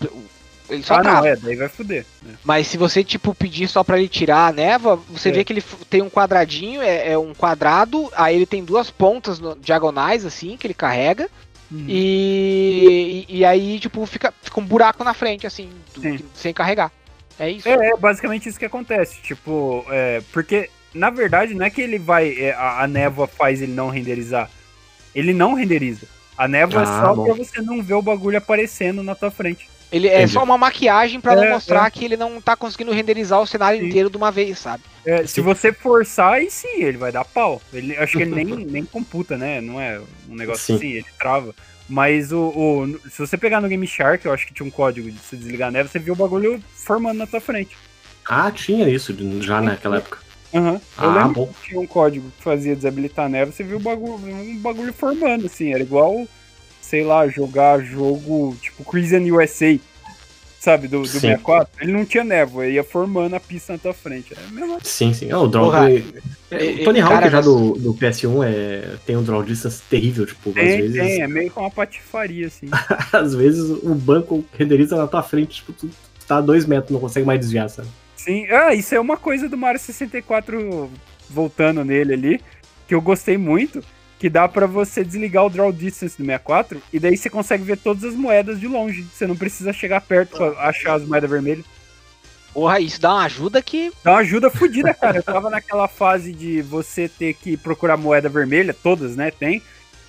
ele 0.68 0.82
só 0.82 0.94
ah, 0.94 1.00
trava. 1.00 1.20
não, 1.20 1.26
é, 1.26 1.36
daí 1.36 1.54
vai 1.56 1.68
fuder. 1.68 2.04
né? 2.22 2.34
Mas 2.44 2.66
se 2.66 2.76
você, 2.76 3.04
tipo, 3.04 3.34
pedir 3.34 3.68
só 3.68 3.84
pra 3.84 3.98
ele 3.98 4.08
tirar 4.08 4.48
a 4.48 4.52
névoa, 4.52 4.96
você 5.08 5.28
É. 5.28 5.32
vê 5.32 5.44
que 5.44 5.52
ele 5.52 5.62
tem 5.88 6.02
um 6.02 6.10
quadradinho, 6.10 6.82
é, 6.82 7.12
é 7.12 7.18
um 7.18 7.32
quadrado, 7.34 8.10
aí 8.16 8.34
ele 8.34 8.46
tem 8.46 8.64
duas 8.64 8.90
pontas 8.90 9.38
no- 9.38 9.54
diagonais, 9.56 10.24
assim, 10.24 10.56
que 10.56 10.66
ele 10.66 10.74
carrega. 10.74 11.28
Uhum. 11.70 11.84
E, 11.88 13.26
e, 13.28 13.38
e 13.38 13.44
aí, 13.44 13.78
tipo, 13.80 14.04
fica, 14.06 14.32
fica 14.42 14.60
um 14.60 14.64
buraco 14.64 15.02
na 15.04 15.12
frente, 15.14 15.46
assim, 15.46 15.70
do- 15.94 16.24
sem 16.34 16.52
carregar. 16.54 16.90
É 17.38 17.50
isso. 17.50 17.68
É, 17.68 17.90
é 17.90 17.96
basicamente 17.96 18.48
isso 18.48 18.58
que 18.58 18.64
acontece. 18.64 19.20
Tipo, 19.22 19.84
é, 19.90 20.22
porque 20.32 20.70
na 20.94 21.10
verdade 21.10 21.52
não 21.54 21.66
é 21.66 21.70
que 21.70 21.82
ele 21.82 21.98
vai. 21.98 22.34
é, 22.38 22.52
a, 22.54 22.82
a 22.84 22.88
névoa 22.88 23.26
faz 23.26 23.60
ele 23.60 23.72
não 23.72 23.90
renderizar. 23.90 24.50
Ele 25.14 25.34
não 25.34 25.52
renderiza. 25.54 26.06
A 26.36 26.46
névoa 26.46 26.82
é 26.82 26.84
Ah, 26.84 27.00
só 27.02 27.14
bom. 27.14 27.24
pra 27.24 27.34
você 27.34 27.60
não 27.62 27.82
ver 27.82 27.94
o 27.94 28.02
bagulho 28.02 28.36
aparecendo 28.38 29.02
na 29.02 29.14
tua 29.14 29.30
frente. 29.30 29.68
Ele 29.90 30.08
é 30.08 30.16
Entendi. 30.18 30.32
só 30.32 30.42
uma 30.42 30.58
maquiagem 30.58 31.20
pra 31.20 31.36
não 31.36 31.44
É, 31.44 31.50
mostrar 31.50 31.88
que 31.90 32.04
ele 32.04 32.16
não 32.16 32.40
tá 32.40 32.56
conseguindo 32.56 32.90
renderizar 32.92 33.40
o 33.40 33.46
cenário 33.46 33.78
Sim. 33.80 33.86
inteiro 33.86 34.10
de 34.10 34.16
uma 34.16 34.32
vez, 34.32 34.58
sabe? 34.58 34.82
É, 35.04 35.18
se 35.26 35.34
Sim. 35.34 35.42
você 35.42 35.72
forçar, 35.72 36.34
aí 36.34 36.50
sim, 36.50 36.82
ele 36.82 36.98
vai 36.98 37.12
dar 37.12 37.24
pau. 37.24 37.62
Ele, 37.72 37.96
acho 37.96 38.16
que 38.16 38.22
ele 38.24 38.34
nem, 38.34 38.44
nem 38.66 38.84
computa, 38.84 39.36
né? 39.38 39.60
Não 39.60 39.80
é 39.80 40.00
um 40.28 40.34
negócio 40.34 40.64
Sim. 40.64 40.74
assim, 40.74 40.88
ele 40.92 41.06
trava. 41.18 41.54
Mas 41.88 42.32
o, 42.32 42.48
o- 42.48 43.00
se 43.08 43.18
você 43.20 43.36
pegar 43.38 43.60
no 43.60 43.68
Game 43.68 43.86
Shark, 43.86 44.26
eu 44.26 44.32
acho 44.32 44.44
que 44.44 44.52
tinha 44.52 44.66
um 44.66 44.70
código 44.72 45.08
de 45.08 45.18
se 45.20 45.36
desligar 45.36 45.68
a 45.68 45.70
névoa, 45.70 45.88
você 45.88 46.00
viu 46.00 46.14
o 46.14 46.16
bagulho 46.16 46.60
formando 46.74 47.18
na 47.18 47.26
tua 47.28 47.40
frente. 47.40 47.76
Ah, 48.28 48.50
tinha 48.50 48.88
isso 48.88 49.14
já 49.40 49.62
naquela 49.62 49.98
época. 49.98 50.18
Aham. 50.54 50.74
Eu 50.74 50.80
Ah, 50.96 51.14
lembro 51.26 51.32
bom. 51.34 51.46
que 51.48 51.68
tinha 51.68 51.80
um 51.80 51.86
código 51.86 52.30
que 52.36 52.42
fazia 52.42 52.74
desabilitar 52.76 53.26
a 53.26 53.28
névoa, 53.28 53.52
você 53.52 53.62
viu 53.64 53.76
o 53.76 53.80
bagulho, 53.80 54.14
um 54.14 54.58
bagulho 54.58 54.92
formando, 54.92 55.46
assim. 55.46 55.72
Era 55.72 55.82
igual, 55.82 56.26
sei 56.80 57.04
lá, 57.04 57.26
jogar 57.28 57.80
jogo 57.80 58.56
tipo 58.60 58.84
Crimson 58.84 59.20
USA, 59.34 59.78
sabe, 60.60 60.88
do, 60.88 61.00
do 61.02 61.06
Sim. 61.08 61.20
64. 61.20 61.68
Ele 61.80 61.92
não 61.92 62.04
tinha 62.04 62.24
névoa, 62.24 62.66
ia 62.66 62.82
formando 62.84 63.34
a 63.34 63.40
pista 63.40 63.72
na 63.74 63.78
tua 63.78 63.92
frente. 63.92 64.34
É 64.34 64.44
a 64.44 64.48
mesma 64.50 64.78
Sim, 64.82 65.12
sim. 65.12 65.30
Ah, 65.30 65.40
o 65.40 65.48
draw. 65.48 65.66
Porra, 65.66 65.90
é- 65.90 66.02
é, 66.48 66.64
o 66.80 66.84
Tony 66.84 67.00
Hawk 67.00 67.14
cara, 67.14 67.28
já 67.30 67.40
do, 67.40 67.72
do 67.72 67.92
PS1 67.94 68.44
é, 68.44 68.96
tem 69.04 69.16
um 69.16 69.22
draw 69.22 69.42
distance 69.42 69.82
terrível, 69.90 70.24
tipo, 70.24 70.50
às 70.50 70.54
Tem, 70.54 70.80
vezes. 70.80 70.96
tem, 70.96 71.22
é 71.22 71.26
meio 71.28 71.50
que 71.50 71.58
uma 71.58 71.70
patifaria, 71.70 72.46
assim. 72.46 72.68
Às 73.12 73.34
vezes 73.34 73.68
o 73.82 73.94
banco 73.96 74.44
renderiza 74.56 74.96
na 74.96 75.08
tua 75.08 75.22
frente, 75.24 75.56
tipo, 75.56 75.72
tu 75.72 75.90
tá 76.26 76.36
a 76.36 76.40
dois 76.40 76.64
metros, 76.64 76.92
não 76.92 77.00
consegue 77.00 77.26
mais 77.26 77.40
desviar, 77.40 77.68
sabe? 77.68 77.88
Sim, 78.26 78.44
ah, 78.50 78.74
isso 78.74 78.92
é 78.92 78.98
uma 78.98 79.16
coisa 79.16 79.48
do 79.48 79.56
Mario 79.56 79.78
64 79.78 80.90
voltando 81.30 81.84
nele 81.84 82.12
ali, 82.12 82.40
que 82.88 82.92
eu 82.92 83.00
gostei 83.00 83.38
muito, 83.38 83.80
que 84.18 84.28
dá 84.28 84.48
pra 84.48 84.66
você 84.66 85.04
desligar 85.04 85.46
o 85.46 85.48
draw 85.48 85.70
distance 85.70 86.16
do 86.16 86.24
64 86.24 86.82
e 86.92 86.98
daí 86.98 87.16
você 87.16 87.30
consegue 87.30 87.62
ver 87.62 87.78
todas 87.78 88.02
as 88.02 88.14
moedas 88.14 88.58
de 88.58 88.66
longe. 88.66 89.02
Você 89.02 89.28
não 89.28 89.36
precisa 89.36 89.72
chegar 89.72 90.00
perto 90.00 90.38
pra 90.38 90.48
achar 90.66 90.94
as 90.94 91.06
moedas 91.06 91.30
vermelhas. 91.30 91.64
Porra, 92.52 92.80
isso 92.80 93.00
dá 93.00 93.14
uma 93.14 93.26
ajuda 93.26 93.62
que. 93.62 93.92
Dá 94.02 94.14
uma 94.14 94.20
ajuda 94.20 94.50
fodida, 94.50 94.92
cara. 94.92 95.18
Eu 95.18 95.22
tava 95.22 95.48
naquela 95.48 95.86
fase 95.86 96.32
de 96.32 96.62
você 96.62 97.08
ter 97.08 97.32
que 97.32 97.56
procurar 97.56 97.96
moeda 97.96 98.28
vermelha, 98.28 98.74
todas, 98.74 99.14
né? 99.14 99.30
Tem. 99.30 99.62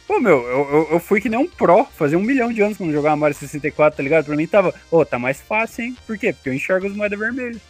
Pô, 0.07 0.19
meu, 0.19 0.41
eu, 0.41 0.87
eu, 0.93 0.99
fui 0.99 1.21
que 1.21 1.29
nem 1.29 1.37
um 1.37 1.47
pro, 1.47 1.85
fazia 1.85 2.17
um 2.17 2.23
milhão 2.23 2.51
de 2.51 2.63
anos 2.63 2.77
quando 2.77 2.93
jogava 2.93 3.15
Mario 3.15 3.37
64, 3.37 3.97
tá 3.97 4.01
ligado? 4.01 4.25
Pra 4.25 4.35
mim 4.35 4.47
tava, 4.47 4.73
ô, 4.89 5.05
tá 5.05 5.19
mais 5.19 5.39
fácil, 5.39 5.83
hein? 5.83 5.97
Por 6.07 6.17
quê? 6.17 6.33
Porque 6.33 6.49
eu 6.49 6.53
enxergo 6.53 6.87
as 6.87 6.95
moedas 6.95 7.19
vermelhas. 7.19 7.61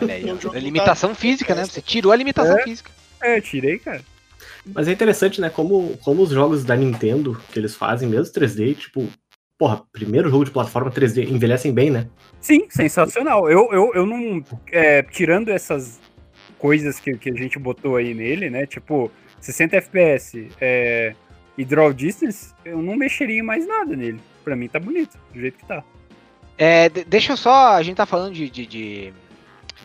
Olha 0.00 0.14
aí, 0.14 0.24
é 0.54 0.58
limitação 0.60 1.10
tá- 1.10 1.14
física, 1.16 1.54
né? 1.54 1.64
Você 1.64 1.80
tirou 1.80 2.12
a 2.12 2.16
limitação 2.16 2.58
É. 2.58 2.62
física. 2.62 2.90
É, 3.20 3.40
tirei, 3.40 3.78
cara. 3.78 4.02
Mas 4.66 4.86
é 4.88 4.92
interessante, 4.92 5.40
né? 5.40 5.50
Como, 5.50 5.96
como 5.98 6.22
os 6.22 6.30
jogos 6.30 6.64
da 6.64 6.76
Nintendo 6.76 7.40
que 7.52 7.58
eles 7.58 7.74
fazem, 7.74 8.08
mesmo 8.08 8.32
3D, 8.32 8.74
tipo, 8.74 9.08
porra, 9.58 9.82
primeiro 9.92 10.30
jogo 10.30 10.44
de 10.44 10.50
plataforma 10.50 10.90
3D, 10.90 11.28
envelhecem 11.28 11.72
bem, 11.72 11.90
né? 11.90 12.06
Sim, 12.40 12.66
sensacional. 12.70 13.50
Eu, 13.50 13.68
eu, 13.72 13.92
eu 13.94 14.06
não. 14.06 14.42
é, 14.70 15.02
tirando 15.02 15.48
essas 15.48 15.98
coisas 16.58 17.00
que, 17.00 17.16
que 17.16 17.30
a 17.30 17.34
gente 17.34 17.58
botou 17.58 17.96
aí 17.96 18.14
nele, 18.14 18.50
né? 18.50 18.66
Tipo, 18.66 19.10
60 19.40 19.76
FPS 19.76 20.48
é, 20.60 21.14
e 21.56 21.64
draw 21.64 21.92
distance, 21.92 22.52
eu 22.64 22.80
não 22.82 22.96
mexeria 22.96 23.38
em 23.38 23.42
mais 23.42 23.66
nada 23.66 23.96
nele. 23.96 24.20
Pra 24.44 24.54
mim 24.54 24.68
tá 24.68 24.78
bonito, 24.78 25.18
do 25.32 25.40
jeito 25.40 25.58
que 25.58 25.66
tá. 25.66 25.82
É, 26.56 26.88
de- 26.88 27.04
deixa 27.04 27.32
eu 27.32 27.36
só. 27.36 27.72
A 27.74 27.82
gente 27.82 27.96
tá 27.96 28.06
falando 28.06 28.34
de, 28.34 28.48
de, 28.50 28.66
de, 28.66 29.12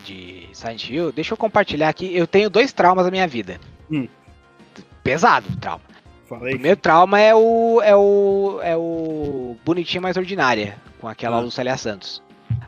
de 0.04 0.48
Silent 0.52 0.88
Hill. 0.88 1.12
Deixa 1.12 1.32
eu 1.32 1.36
compartilhar 1.38 1.88
aqui. 1.88 2.14
Eu 2.16 2.26
tenho 2.26 2.50
dois 2.50 2.72
traumas 2.72 3.04
na 3.04 3.10
minha 3.10 3.26
vida. 3.26 3.58
Hum. 3.90 4.06
Pesado 5.02 5.46
o 5.52 5.56
trauma. 5.56 5.80
Fala 6.28 6.40
O 6.42 6.44
primeiro 6.50 6.76
trauma 6.80 7.20
é 7.20 7.34
o. 7.34 7.80
é 7.82 7.94
o. 7.94 8.60
é 8.62 8.76
o 8.76 9.56
Bonitinha 9.64 10.00
Mais 10.00 10.16
Ordinária, 10.16 10.76
com 11.00 11.08
aquela 11.08 11.36
Ah. 11.36 11.40
Lucélia 11.40 11.76
Santos. 11.76 12.22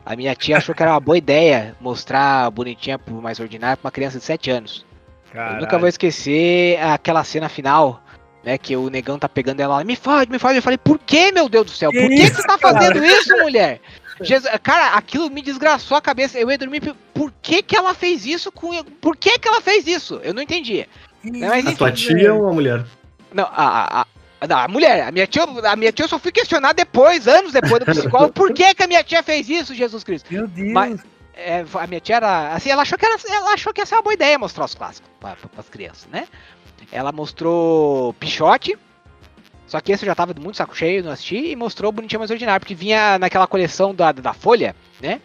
A 0.05 0.15
minha 0.15 0.35
tia 0.35 0.57
achou 0.57 0.73
que 0.75 0.81
era 0.81 0.91
uma 0.91 0.99
boa 0.99 1.17
ideia 1.17 1.75
mostrar 1.81 2.49
Bonitinha 2.51 2.97
pro 2.99 3.21
Mais 3.21 3.39
Ordinária 3.39 3.77
pra 3.77 3.87
uma 3.87 3.91
criança 3.91 4.19
de 4.19 4.23
7 4.25 4.51
anos. 4.51 4.85
Eu 5.27 5.33
Caralho. 5.33 5.61
nunca 5.61 5.77
vou 5.79 5.87
esquecer 5.89 6.79
aquela 6.81 7.23
cena 7.23 7.49
final, 7.49 8.01
né? 8.43 8.57
Que 8.57 8.75
o 8.75 8.89
negão 8.89 9.17
tá 9.19 9.27
pegando 9.27 9.59
ela 9.59 9.77
lá, 9.77 9.83
me 9.83 9.95
fode, 9.95 10.31
me 10.31 10.39
fode. 10.39 10.55
Eu 10.57 10.61
falei, 10.63 10.77
por 10.77 10.97
que, 10.99 11.31
meu 11.31 11.49
Deus 11.49 11.65
do 11.65 11.71
céu? 11.71 11.91
Que 11.91 11.99
Por 11.99 12.09
que, 12.09 12.15
que 12.29 12.35
você 12.35 12.43
tá 12.47 12.57
cara? 12.57 12.73
fazendo 12.79 13.03
isso, 13.05 13.35
mulher? 13.37 13.81
Jesus, 14.21 14.51
cara, 14.63 14.95
aquilo 14.95 15.29
me 15.29 15.41
desgraçou 15.41 15.97
a 15.97 16.01
cabeça. 16.01 16.39
Eu 16.39 16.49
ia 16.49 16.57
dormir. 16.57 16.95
Por 17.17 17.33
que, 17.41 17.61
que 17.61 17.75
ela 17.75 17.93
fez 17.93 18.25
isso 18.25 18.51
com. 18.51 18.83
Por 18.83 19.15
que, 19.17 19.37
que 19.39 19.47
ela 19.47 19.61
fez 19.61 19.87
isso? 19.87 20.19
Eu 20.23 20.33
não 20.33 20.41
entendia. 20.41 20.87
Não, 21.23 21.39
mas 21.49 21.51
A 21.65 21.69
enfim, 21.69 21.75
tua 21.75 21.91
tia 21.91 22.33
ou 22.33 22.47
a 22.47 22.53
mulher? 22.53 22.85
Não, 23.33 23.43
a, 23.45 24.01
a, 24.01 24.05
a, 24.41 24.47
não, 24.47 24.57
a 24.57 24.67
mulher, 24.67 25.03
a 25.07 25.11
minha 25.11 25.27
tia, 25.27 25.43
a 25.43 25.75
minha 25.75 25.91
tia 25.91 26.05
eu 26.05 26.09
só 26.09 26.17
fui 26.19 26.31
questionar 26.31 26.73
depois, 26.73 27.27
anos 27.27 27.51
depois 27.51 27.79
do 27.79 27.85
psicólogo, 27.91 28.33
por 28.33 28.53
que, 28.53 28.73
que 28.73 28.83
a 28.83 28.87
minha 28.87 29.03
tia 29.03 29.21
fez 29.23 29.49
isso, 29.49 29.73
Jesus 29.75 30.03
Cristo? 30.03 30.31
Meu 30.31 30.47
Deus. 30.47 30.71
Mas- 30.71 31.01
É, 31.39 31.63
a 31.73 31.87
minha 31.87 31.99
tia 32.01 32.15
era. 32.15 32.53
Assim, 32.55 32.69
ela 32.69 32.81
achou 32.81 32.97
que 32.97 33.05
era, 33.05 33.15
ela 33.29 33.53
achou 33.53 33.71
que 33.73 33.81
ia 33.81 33.85
ser 33.85 33.95
uma 33.95 34.01
boa 34.01 34.13
ideia 34.13 34.39
mostrar 34.39 34.65
os 34.65 34.73
clássicos 34.73 35.09
para 35.19 35.35
as 35.57 35.69
crianças, 35.69 36.07
né? 36.11 36.27
Ela 36.91 37.11
mostrou 37.11 38.13
Pichote. 38.13 38.77
Só 39.67 39.81
que 39.81 39.91
esse 39.91 40.03
eu 40.05 40.07
já 40.07 40.15
tava 40.15 40.33
muito 40.39 40.55
saco 40.55 40.75
cheio, 40.77 41.03
não 41.03 41.11
assisti, 41.11 41.51
e 41.51 41.55
mostrou 41.55 41.91
Bonitinho 41.91 42.19
Mais 42.19 42.31
Ordinário, 42.31 42.61
porque 42.61 42.73
vinha 42.73 43.19
naquela 43.19 43.45
coleção 43.45 43.93
da, 43.93 44.13
da 44.13 44.33
Folha, 44.33 44.73
né? 45.01 45.19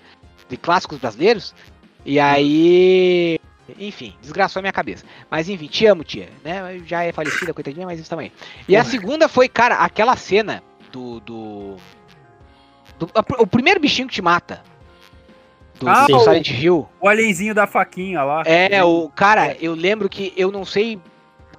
De 0.49 0.57
clássicos 0.57 0.99
brasileiros. 0.99 1.55
E 2.05 2.19
aí. 2.21 3.39
Enfim, 3.79 4.15
desgraçou 4.21 4.61
a 4.61 4.63
minha 4.63 4.73
cabeça. 4.73 5.05
Mas 5.31 5.49
enfim, 5.49 5.67
te 5.67 5.87
amo, 5.87 6.05
tia. 6.05 6.29
Né? 6.45 6.83
Já 6.87 7.05
é 7.05 7.13
falecida, 7.13 7.55
coitadinha, 7.55 7.87
mas 7.87 7.99
isso 8.01 8.11
também. 8.11 8.31
E 8.69 8.77
a 8.77 8.85
segunda 8.85 9.29
foi, 9.29 9.49
cara, 9.49 9.77
aquela 9.77 10.17
cena 10.17 10.63
do. 10.91 11.21
do, 11.21 11.77
do- 12.99 13.11
a- 13.15 13.43
o 13.43 13.47
primeiro 13.47 13.81
bichinho 13.81 14.09
que 14.09 14.15
te 14.15 14.23
mata. 14.23 14.63
Do, 15.79 15.89
Ah, 15.89 16.07
do 16.07 16.21
Silent 16.21 16.49
Hill. 16.51 16.89
O 17.01 17.09
alienzinho 17.09 17.55
da 17.55 17.67
faquinha 17.67 18.23
lá. 18.23 18.43
É, 18.45 18.85
o. 18.85 19.09
Cara, 19.09 19.57
eu 19.61 19.75
lembro 19.75 20.09
que 20.09 20.33
eu 20.37 20.51
não 20.53 20.65
sei. 20.65 21.01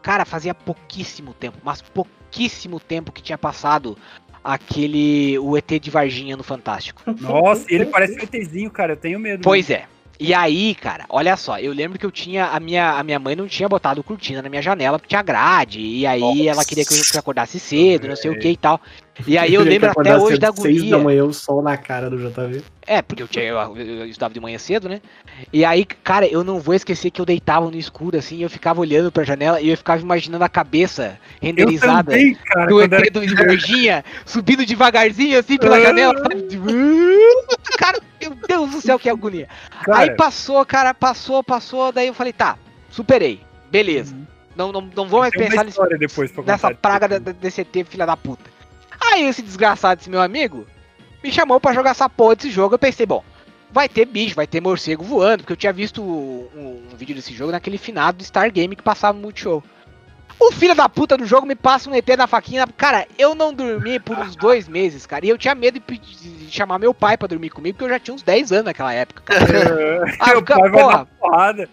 Cara, 0.01 0.23
fazia 0.25 0.53
pouquíssimo 0.53 1.33
tempo, 1.33 1.57
mas 1.63 1.81
pouquíssimo 1.81 2.79
tempo 2.79 3.11
que 3.11 3.21
tinha 3.21 3.37
passado 3.37 3.97
aquele. 4.43 5.39
O 5.39 5.57
ET 5.57 5.67
de 5.79 5.89
Varginha 5.89 6.37
no 6.37 6.43
Fantástico. 6.43 7.01
Nossa, 7.19 7.65
ele 7.73 7.85
parece 7.91 8.13
um 8.19 8.23
ETzinho, 8.23 8.69
cara. 8.69 8.93
Eu 8.93 8.97
tenho 8.97 9.19
medo. 9.19 9.41
Pois 9.43 9.69
é. 9.69 9.85
E 10.19 10.33
aí, 10.33 10.75
cara, 10.75 11.05
olha 11.09 11.35
só, 11.35 11.57
eu 11.59 11.73
lembro 11.73 11.97
que 11.97 12.05
eu 12.05 12.11
tinha. 12.11 12.45
A 12.47 12.59
minha, 12.59 12.91
a 12.91 13.03
minha 13.03 13.19
mãe 13.19 13.35
não 13.35 13.47
tinha 13.47 13.67
botado 13.67 14.03
cortina 14.03 14.41
na 14.41 14.49
minha 14.49 14.61
janela 14.61 14.99
porque 14.99 15.09
tinha 15.09 15.21
grade. 15.21 15.79
E 15.79 16.05
aí 16.05 16.19
Nossa. 16.19 16.43
ela 16.43 16.65
queria 16.65 16.85
que 16.85 16.93
eu 16.93 17.01
acacordasse 17.09 17.59
cedo, 17.59 18.07
não 18.07 18.15
sei 18.15 18.31
o 18.31 18.39
que 18.39 18.49
e 18.49 18.57
tal. 18.57 18.79
E 19.27 19.37
aí 19.37 19.53
eu 19.53 19.61
lembro 19.61 19.91
até 19.91 20.17
hoje 20.17 20.39
da 20.39 20.51
seis 20.51 20.77
guria. 20.79 20.97
da 20.97 21.03
manhã, 21.03 21.23
o 21.23 21.31
sol 21.33 21.61
na 21.61 21.77
cara 21.77 22.09
do 22.09 22.17
JV. 22.17 22.63
É, 22.85 22.99
porque 23.01 23.21
eu, 23.21 23.27
tinha, 23.27 23.45
eu, 23.45 23.77
eu 23.77 24.05
estudava 24.07 24.33
de 24.33 24.39
manhã 24.39 24.57
cedo, 24.57 24.89
né? 24.89 25.01
E 25.53 25.63
aí, 25.63 25.85
cara, 25.85 26.25
eu 26.25 26.43
não 26.43 26.59
vou 26.59 26.73
esquecer 26.73 27.11
que 27.11 27.21
eu 27.21 27.25
deitava 27.25 27.69
no 27.69 27.77
escuro, 27.77 28.17
assim, 28.17 28.37
e 28.37 28.41
eu 28.41 28.49
ficava 28.49 28.81
olhando 28.81 29.11
pra 29.11 29.23
janela 29.23 29.61
e 29.61 29.69
eu 29.69 29.77
ficava 29.77 30.01
imaginando 30.01 30.43
a 30.43 30.49
cabeça 30.49 31.19
renderizada 31.39 32.11
também, 32.11 32.33
cara. 32.33 32.65
do 32.65 32.75
quando 32.75 32.93
era- 32.93 33.05
ET 33.05 33.13
do 33.13 33.35
Varginha 33.35 34.03
subindo 34.25 34.65
devagarzinho, 34.65 35.37
assim, 35.37 35.57
pela 35.59 35.77
Ah. 35.77 35.81
janela. 35.81 36.17
sabe? 36.17 36.47
Cara, 37.77 37.99
meu 38.21 38.31
Deus 38.47 38.71
do 38.71 38.81
céu, 38.81 38.97
que 38.99 39.09
agonia. 39.09 39.47
cara, 39.83 39.97
Aí 39.99 40.15
passou, 40.15 40.65
cara, 40.65 40.93
passou, 40.93 41.43
passou, 41.43 41.91
daí 41.91 42.07
eu 42.07 42.13
falei, 42.13 42.33
tá, 42.33 42.57
superei, 42.89 43.41
beleza. 43.71 44.15
Não, 44.55 44.71
não, 44.71 44.81
não 44.95 45.07
vou 45.07 45.21
mais 45.21 45.31
pensar 45.33 45.63
nesse 45.63 45.79
depois 45.97 46.31
nessa 46.45 46.71
praga 46.75 47.07
disso. 47.07 47.21
da- 47.21 47.31
desse 47.31 47.61
ET, 47.61 47.83
filha 47.89 48.05
da 48.05 48.15
puta. 48.15 48.52
Aí 49.11 49.25
esse 49.25 49.41
desgraçado, 49.41 50.01
esse 50.01 50.09
meu 50.09 50.21
amigo, 50.21 50.65
me 51.23 51.31
chamou 51.31 51.59
pra 51.59 51.73
jogar 51.73 51.91
essa 51.91 52.09
porra 52.09 52.35
desse 52.35 52.51
jogo. 52.51 52.75
Eu 52.75 52.79
pensei, 52.79 53.05
bom, 53.05 53.23
vai 53.71 53.89
ter 53.89 54.05
bicho, 54.05 54.35
vai 54.35 54.47
ter 54.47 54.61
morcego 54.61 55.03
voando, 55.03 55.39
porque 55.39 55.53
eu 55.53 55.57
tinha 55.57 55.73
visto 55.73 56.01
um, 56.01 56.81
um 56.91 56.95
vídeo 56.95 57.15
desse 57.15 57.33
jogo 57.33 57.51
naquele 57.51 57.77
finado 57.77 58.19
do 58.19 58.23
Star 58.23 58.51
Game 58.51 58.75
que 58.75 58.83
passava 58.83 59.17
no 59.17 59.23
Multishow. 59.23 59.63
O 60.39 60.51
filho 60.51 60.75
da 60.75 60.89
puta 60.89 61.15
do 61.15 61.25
jogo 61.25 61.45
me 61.45 61.55
passa 61.55 61.89
um 61.89 61.95
ET 61.95 62.07
na 62.17 62.27
faquinha. 62.27 62.65
Cara, 62.75 63.07
eu 63.17 63.33
não 63.35 63.53
dormi 63.53 63.99
por 63.99 64.17
uns 64.17 64.35
dois 64.35 64.67
meses, 64.67 65.05
cara. 65.05 65.25
E 65.25 65.29
eu 65.29 65.37
tinha 65.37 65.55
medo 65.55 65.79
de, 65.79 66.51
chamar 66.51 66.79
meu 66.79 66.93
pai 66.93 67.17
pra 67.17 67.27
dormir 67.27 67.49
comigo, 67.49 67.77
porque 67.77 67.85
eu 67.85 67.95
já 67.95 67.99
tinha 67.99 68.15
uns 68.15 68.23
10 68.23 68.51
anos 68.51 68.65
naquela 68.65 68.93
época. 68.93 69.21
Cara. 69.23 69.43
Ah, 70.19 70.31
Meu 70.31 70.43
pai 70.43 70.69
vai 70.69 70.71
porra, 70.71 71.05
porrada. 71.19 71.69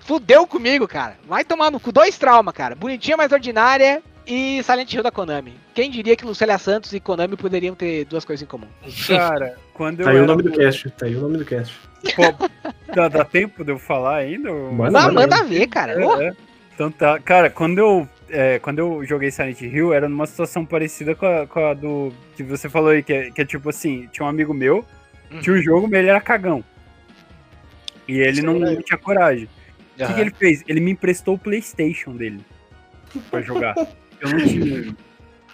Fudeu 0.00 0.46
comigo, 0.46 0.88
cara. 0.88 1.16
Vai 1.28 1.44
tomar 1.44 1.70
no 1.70 1.78
cu. 1.78 1.92
Dois 1.92 2.16
traumas, 2.18 2.54
cara. 2.54 2.74
Bonitinha, 2.74 3.16
mais 3.16 3.30
ordinária 3.30 4.02
e 4.28 4.62
Silent 4.62 4.92
Hill 4.92 5.02
da 5.02 5.10
Konami. 5.10 5.54
Quem 5.74 5.90
diria 5.90 6.14
que 6.14 6.24
Lucélia 6.24 6.58
Santos 6.58 6.92
e 6.92 7.00
Konami 7.00 7.34
poderiam 7.36 7.74
ter 7.74 8.04
duas 8.04 8.24
coisas 8.24 8.42
em 8.42 8.46
comum? 8.46 8.68
Cara, 9.06 9.56
quando 9.72 10.00
eu 10.00 10.04
Tá 10.04 10.12
aí 10.12 10.20
o 10.20 10.26
nome 10.26 10.42
do 10.42 10.52
cast. 10.52 10.90
Tá 10.90 11.06
aí 11.06 11.16
o 11.16 11.20
nome 11.20 11.38
do 11.38 11.44
cast. 11.46 11.74
Pô, 12.14 12.22
dá, 12.94 13.08
dá 13.08 13.24
tempo 13.24 13.64
de 13.64 13.72
eu 13.72 13.78
falar 13.78 14.16
ainda? 14.16 14.52
Manda, 14.52 14.90
manda, 14.90 15.12
manda 15.12 15.44
ver, 15.44 15.66
cara. 15.66 15.94
É, 15.94 16.28
é. 16.28 16.32
Então 16.74 16.90
tá. 16.90 17.18
Cara, 17.18 17.48
quando 17.48 17.78
eu, 17.78 18.08
é, 18.28 18.58
quando 18.58 18.78
eu 18.78 19.04
joguei 19.04 19.30
Silent 19.30 19.60
Hill, 19.62 19.94
era 19.94 20.08
numa 20.08 20.26
situação 20.26 20.64
parecida 20.64 21.14
com 21.14 21.26
a, 21.26 21.46
com 21.46 21.64
a 21.66 21.74
do. 21.74 22.12
que 22.36 22.42
você 22.42 22.68
falou 22.68 22.90
aí, 22.90 23.02
que 23.02 23.12
é, 23.12 23.30
que 23.30 23.40
é 23.40 23.44
tipo 23.44 23.70
assim: 23.70 24.08
tinha 24.12 24.26
um 24.26 24.28
amigo 24.28 24.52
meu, 24.52 24.84
Uhum. 25.30 25.40
tinha 25.40 25.56
um 25.56 25.62
jogo, 25.62 25.88
mas 25.90 26.00
ele 26.00 26.08
era 26.08 26.20
cagão. 26.20 26.64
E 28.06 28.18
ele 28.18 28.42
não, 28.42 28.58
não 28.58 28.80
tinha 28.82 28.98
coragem. 28.98 29.48
O 29.98 30.06
que, 30.06 30.14
que 30.14 30.20
ele 30.20 30.30
fez? 30.30 30.64
Ele 30.66 30.80
me 30.80 30.92
emprestou 30.92 31.34
o 31.34 31.38
PlayStation 31.38 32.12
dele 32.16 32.40
pra 33.30 33.40
jogar. 33.42 33.74
Eu 34.20 34.30
não 34.30 34.38
tinha. 34.38 34.96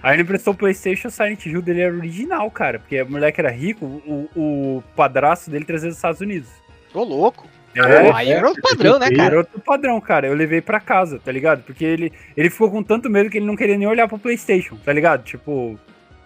Aí 0.03 0.17
ele 0.17 0.23
emprestou 0.23 0.53
o 0.53 0.57
PlayStation, 0.57 1.09
o 1.09 1.11
Silent 1.11 1.47
Hill 1.47 1.63
dele 1.63 1.81
era 1.81 1.95
original, 1.95 2.51
cara. 2.51 2.79
Porque 2.79 3.01
o 3.01 3.11
moleque 3.11 3.41
era 3.41 3.51
rico, 3.51 3.87
o, 3.87 4.29
o 4.37 4.85
padrasto 4.95 5.51
dele 5.51 5.65
trazia 5.65 5.89
dos 5.89 5.97
Estados 5.97 6.21
Unidos. 6.21 6.49
Ô, 6.93 7.03
louco. 7.03 7.49
É, 7.75 8.11
aí 8.13 8.31
era 8.31 8.47
outro 8.47 8.63
padrão, 8.63 8.99
né, 8.99 9.11
cara? 9.11 9.25
era 9.25 9.39
outro 9.39 9.61
padrão, 9.61 10.01
cara. 10.01 10.27
Eu 10.27 10.35
levei 10.35 10.61
pra 10.61 10.79
casa, 10.79 11.19
tá 11.19 11.33
ligado? 11.33 11.63
Porque 11.65 11.85
ele, 11.85 12.13
ele 12.37 12.51
ficou 12.51 12.71
com 12.71 12.83
tanto 12.83 13.11
medo 13.11 13.31
que 13.31 13.39
ele 13.39 13.47
não 13.47 13.57
queria 13.57 13.77
nem 13.77 13.89
olhar 13.89 14.07
pro 14.07 14.19
PlayStation, 14.19 14.77
tá 14.77 14.93
ligado? 14.93 15.25
Tipo, 15.25 15.79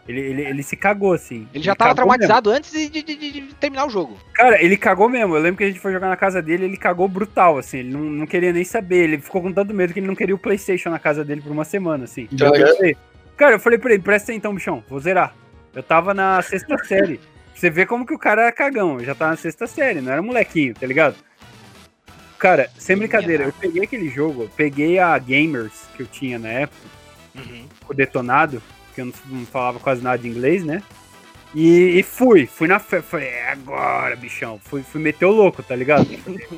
ele, 0.08 0.20
ele, 0.20 0.42
ele 0.42 0.62
se 0.62 0.74
cagou, 0.76 1.12
assim. 1.12 1.46
Ele 1.54 1.62
já 1.62 1.74
tava 1.76 1.94
cagou 1.94 2.10
mesmo. 2.10 2.26
traumatizado 2.26 2.50
antes 2.50 2.72
de, 2.72 2.88
de- 2.88 3.02
de- 3.02 3.16
de 3.32 3.54
terminar 3.56 3.84
o 3.86 3.90
jogo. 3.90 4.16
Cara, 4.32 4.60
ele 4.62 4.76
cagou 4.76 5.08
mesmo. 5.08 5.36
Eu 5.36 5.42
lembro 5.42 5.58
que 5.58 5.64
a 5.64 5.68
gente 5.68 5.78
foi 5.80 5.92
jogar 5.92 6.08
na 6.08 6.16
casa 6.16 6.40
dele, 6.42 6.64
ele 6.64 6.76
cagou 6.76 7.06
brutal, 7.06 7.58
assim. 7.58 7.78
Ele 7.78 7.90
não, 7.92 8.00
não 8.00 8.26
queria 8.26 8.52
nem 8.52 8.64
saber. 8.64 9.04
Ele 9.04 9.18
ficou 9.18 9.42
com 9.42 9.52
tanto 9.52 9.74
medo 9.74 9.92
que 9.92 10.00
ele 10.00 10.06
não 10.06 10.14
queria 10.16 10.34
o 10.34 10.38
PlayStation 10.38 10.90
na 10.90 10.98
casa 10.98 11.24
dele 11.24 11.40
por 11.42 11.52
uma 11.52 11.64
semana, 11.64 12.04
assim. 12.04 12.26
Tá 12.26 12.46
ligado? 12.50 12.56
Eu 12.70 12.76
falei- 12.76 12.96
Cara, 13.36 13.54
eu 13.54 13.60
falei 13.60 13.78
pra 13.78 13.92
ele, 13.92 14.02
presta 14.02 14.32
então, 14.32 14.52
bichão, 14.54 14.82
vou 14.88 14.98
zerar. 14.98 15.32
Eu 15.74 15.82
tava 15.82 16.12
na 16.14 16.40
sexta 16.42 16.76
série. 16.84 17.20
Você 17.54 17.68
vê 17.70 17.84
como 17.86 18.06
que 18.06 18.14
o 18.14 18.18
cara 18.18 18.42
era 18.42 18.52
cagão. 18.52 18.98
Eu 18.98 19.04
já 19.04 19.14
tava 19.14 19.32
na 19.32 19.36
sexta 19.36 19.66
série, 19.66 20.00
não 20.00 20.10
era 20.10 20.22
molequinho, 20.22 20.74
tá 20.74 20.86
ligado? 20.86 21.14
Cara, 22.38 22.70
sem 22.78 22.96
brincadeira, 22.96 23.44
eu 23.44 23.52
peguei 23.52 23.82
aquele 23.82 24.08
jogo, 24.08 24.48
peguei 24.56 24.98
a 25.00 25.18
Gamers 25.18 25.72
que 25.96 26.02
eu 26.04 26.06
tinha 26.06 26.38
na 26.38 26.48
época, 26.48 26.78
o 27.88 27.92
detonado, 27.94 28.62
que 28.98 29.02
eu 29.02 29.06
não, 29.06 29.12
não 29.26 29.46
falava 29.46 29.78
quase 29.78 30.02
nada 30.02 30.18
de 30.18 30.28
inglês, 30.28 30.64
né? 30.64 30.82
E, 31.54 31.98
e 31.98 32.02
fui, 32.02 32.46
fui 32.46 32.68
na 32.68 32.78
fé, 32.78 33.00
falei, 33.00 33.28
é 33.28 33.52
agora, 33.52 34.14
bichão. 34.16 34.60
Fui, 34.62 34.82
fui 34.82 35.00
meter 35.00 35.24
o 35.24 35.30
louco, 35.30 35.62
tá 35.62 35.74
ligado? 35.74 36.06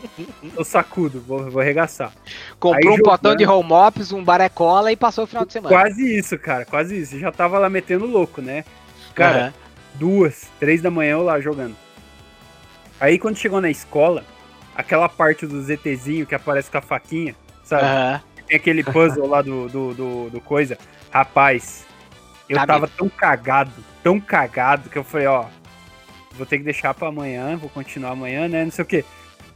Tô 0.55 0.65
sacudo, 0.65 1.21
vou, 1.21 1.49
vou 1.49 1.61
arregaçar. 1.61 2.13
Comprou 2.59 2.77
Aí 2.77 2.87
um 2.87 2.97
jogando. 2.97 3.05
potão 3.05 3.37
de 3.37 3.47
home 3.47 3.73
ops, 3.73 4.11
um 4.11 4.25
barecola 4.25 4.91
e 4.91 4.97
passou 4.97 5.25
o 5.25 5.27
final 5.27 5.45
de 5.45 5.53
semana. 5.53 5.77
Quase 5.77 6.19
isso, 6.19 6.37
cara, 6.39 6.65
quase 6.65 6.99
isso. 6.99 7.19
Já 7.19 7.31
tava 7.31 7.59
lá 7.59 7.71
metendo 7.71 8.05
louco, 8.05 8.43
né? 8.43 8.65
Cara, 9.15 9.39
Aham. 9.39 9.53
duas, 9.95 10.49
três 10.59 10.83
da 10.83 10.91
manhã 10.91 11.13
eu 11.13 11.23
lá 11.23 11.41
jogando. 11.41 11.77
Aí 12.99 13.17
quando 13.19 13.37
chegou 13.37 13.61
na 13.61 13.71
escola, 13.71 14.25
aquela 14.75 15.09
parte 15.09 15.47
do 15.47 15.63
ZTzinho 15.63 16.27
que 16.27 16.35
aparece 16.35 16.71
com 16.71 16.79
a 16.79 16.83
faquinha, 16.83 17.37
sabe? 17.63 17.85
Aham. 17.85 18.23
Tem 18.49 18.57
aquele 18.57 18.83
puzzle 18.83 19.29
lá 19.29 19.41
do, 19.41 19.69
do, 19.69 19.95
do, 19.95 20.31
do 20.31 20.41
coisa. 20.41 20.77
Rapaz, 21.13 21.87
eu 22.51 22.57
Dá 22.57 22.67
tava 22.67 22.89
tão 22.89 23.09
cagado, 23.09 23.71
tão 24.03 24.21
cagado, 24.21 24.91
que 24.91 24.99
eu 24.99 25.05
falei, 25.05 25.29
ó, 25.29 25.47
vou 26.33 26.45
ter 26.45 26.59
que 26.59 26.65
deixar 26.65 26.93
pra 26.93 27.07
amanhã, 27.07 27.57
vou 27.57 27.71
continuar 27.71 28.11
amanhã, 28.11 28.49
né? 28.49 28.65
Não 28.65 28.73
sei 28.73 28.83
o 28.83 28.87
quê. 28.87 29.05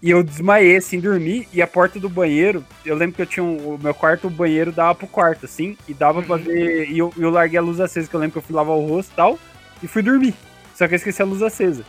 E 0.01 0.11
eu 0.11 0.23
desmaiei, 0.23 0.77
assim, 0.77 1.01
dormi, 1.01 1.49
e 1.53 1.61
a 1.61 1.67
porta 1.67 1.99
do 1.99 2.09
banheiro, 2.09 2.65
eu 2.87 2.95
lembro 2.95 3.17
que 3.17 3.23
eu 3.23 3.27
tinha 3.27 3.43
um, 3.43 3.75
o 3.75 3.79
meu 3.83 3.93
quarto, 3.93 4.29
o 4.29 4.31
banheiro 4.31 4.71
dava 4.71 4.95
pro 4.95 5.09
quarto, 5.09 5.45
assim, 5.45 5.77
e 5.89 5.95
dava 5.95 6.23
pra 6.23 6.37
ver, 6.37 6.89
e 6.89 6.97
eu, 6.97 7.13
eu 7.19 7.31
larguei 7.31 7.59
a 7.59 7.63
luz 7.63 7.81
acesa, 7.81 8.09
que 8.09 8.15
eu 8.15 8.21
lembro 8.21 8.35
que 8.35 8.39
eu 8.39 8.43
fui 8.43 8.55
lavar 8.55 8.77
o 8.77 8.87
rosto 8.87 9.11
e 9.13 9.17
tal, 9.17 9.39
e 9.83 9.89
fui 9.89 10.01
dormir. 10.01 10.33
Só 10.73 10.87
que 10.87 10.95
eu 10.95 10.97
esqueci 10.97 11.21
a 11.21 11.25
luz 11.25 11.43
acesa. 11.43 11.85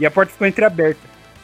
E 0.00 0.06
a 0.06 0.10
porta 0.10 0.32
ficou 0.32 0.46
entreaberta. 0.46 1.00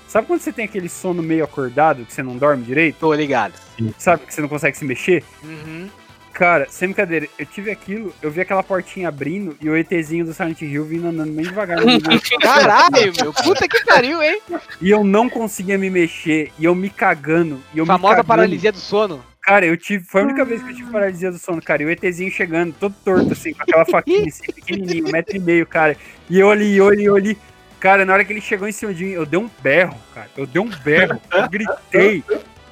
Sabe 0.09 0.27
quando 0.27 0.41
você 0.41 0.53
tem 0.53 0.65
aquele 0.65 0.89
sono 0.89 1.23
meio 1.23 1.45
acordado, 1.45 2.07
que 2.07 2.13
você 2.15 2.23
não 2.23 2.39
dorme 2.39 2.65
direito? 2.65 2.97
Tô 2.99 3.13
ligado. 3.13 3.55
Sabe 3.99 4.25
que 4.25 4.33
você 4.33 4.41
não 4.41 4.49
consegue 4.49 4.77
se 4.77 4.85
mexer? 4.87 5.23
Uhum. 5.43 5.89
Cara, 6.33 6.67
sem 6.71 6.89
brincadeira, 6.89 7.29
eu 7.39 7.45
tive 7.45 7.71
aquilo, 7.71 8.15
eu 8.23 8.31
vi 8.31 8.41
aquela 8.41 8.63
portinha 8.63 9.09
abrindo 9.09 9.57
e 9.61 9.69
o 9.69 9.77
ETzinho 9.77 10.25
do 10.25 10.33
Silent 10.33 10.63
Hill 10.63 10.85
vindo 10.85 11.07
andando 11.07 11.33
bem 11.33 11.45
devagar. 11.45 11.79
Caralho, 12.41 13.13
meu. 13.21 13.33
Puta 13.33 13.69
que 13.69 13.85
pariu, 13.85 14.23
hein? 14.23 14.41
e 14.81 14.91
eu 14.91 15.05
não 15.05 15.29
conseguia 15.29 15.77
me 15.77 15.91
mexer, 15.91 16.51
e 16.59 16.65
eu 16.65 16.75
me 16.75 16.89
cagando. 16.89 17.61
E 17.75 17.79
eu 17.79 17.85
me 17.85 17.89
Famosa 17.89 18.17
cagando. 18.17 18.29
paralisia 18.29 18.73
do 18.73 18.79
sono. 18.79 19.23
Cara, 19.43 19.67
eu 19.67 19.77
tive. 19.77 20.05
Foi 20.05 20.23
a 20.23 20.25
única 20.25 20.45
vez 20.45 20.63
que 20.63 20.71
eu 20.71 20.77
tive 20.77 20.91
paralisia 20.91 21.31
do 21.31 21.39
sono, 21.39 21.61
cara. 21.61 21.83
E 21.83 21.87
o 21.87 21.91
ETzinho 21.91 22.31
chegando, 22.31 22.73
todo 22.79 22.95
torto, 23.05 23.33
assim, 23.33 23.53
com 23.53 23.63
aquela 23.63 23.85
faquinha 23.85 24.29
assim, 24.29 24.45
pequenininho, 24.53 25.09
um 25.09 25.11
metro 25.11 25.37
e 25.37 25.41
meio, 25.41 25.67
cara. 25.67 25.97
E 26.31 26.39
eu 26.39 26.51
ali, 26.51 26.77
eu 26.77 26.89
ali, 26.89 27.05
eu 27.05 27.17
ali. 27.17 27.37
Cara, 27.81 28.05
na 28.05 28.13
hora 28.13 28.25
que 28.25 28.33
ele 28.33 28.41
chegou 28.41 28.69
em 28.69 28.73
cima 28.73 28.95
de 28.95 29.05
mim, 29.05 29.11
eu 29.11 29.27
dei 29.27 29.39
um 29.39 29.51
berro, 29.61 29.99
cara. 30.15 30.31
Eu 30.37 30.47
dei 30.47 30.63
um 30.63 30.71
berro, 30.85 31.21
eu 31.33 31.49
gritei. 31.49 32.23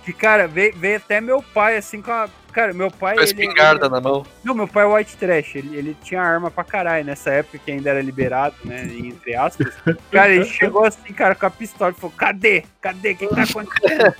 Que, 0.04 0.12
cara, 0.12 0.46
veio, 0.46 0.72
veio 0.76 0.96
até 0.96 1.20
meu 1.20 1.42
pai, 1.42 1.76
assim, 1.76 2.00
com 2.00 2.12
a. 2.12 2.28
Cara, 2.52 2.72
meu 2.72 2.90
pai. 2.90 3.14
Com 3.14 3.20
a 3.20 3.22
ele- 3.22 3.30
espingarda 3.30 3.88
na 3.88 4.00
mão. 4.00 4.24
Não, 4.42 4.54
meu 4.54 4.66
pai 4.66 4.84
é 4.84 4.86
white 4.86 5.16
trash. 5.16 5.54
Ele, 5.54 5.76
ele 5.76 5.96
tinha 6.02 6.20
arma 6.20 6.50
pra 6.50 6.64
caralho 6.64 7.04
nessa 7.04 7.30
época 7.30 7.58
que 7.58 7.70
ainda 7.70 7.90
era 7.90 8.02
liberado, 8.02 8.54
né? 8.64 8.90
Entre 8.92 9.34
aspas. 9.34 9.72
Cara, 10.10 10.34
ele 10.34 10.44
chegou 10.44 10.84
assim, 10.84 11.12
cara, 11.12 11.34
com 11.34 11.46
a 11.46 11.50
pistola 11.50 11.90
e 11.90 11.94
falou: 11.94 12.14
cadê? 12.16 12.64
Cadê? 12.80 13.12
O 13.12 13.16
que, 13.16 13.28
tá 13.28 13.42
acontecendo? 13.42 14.14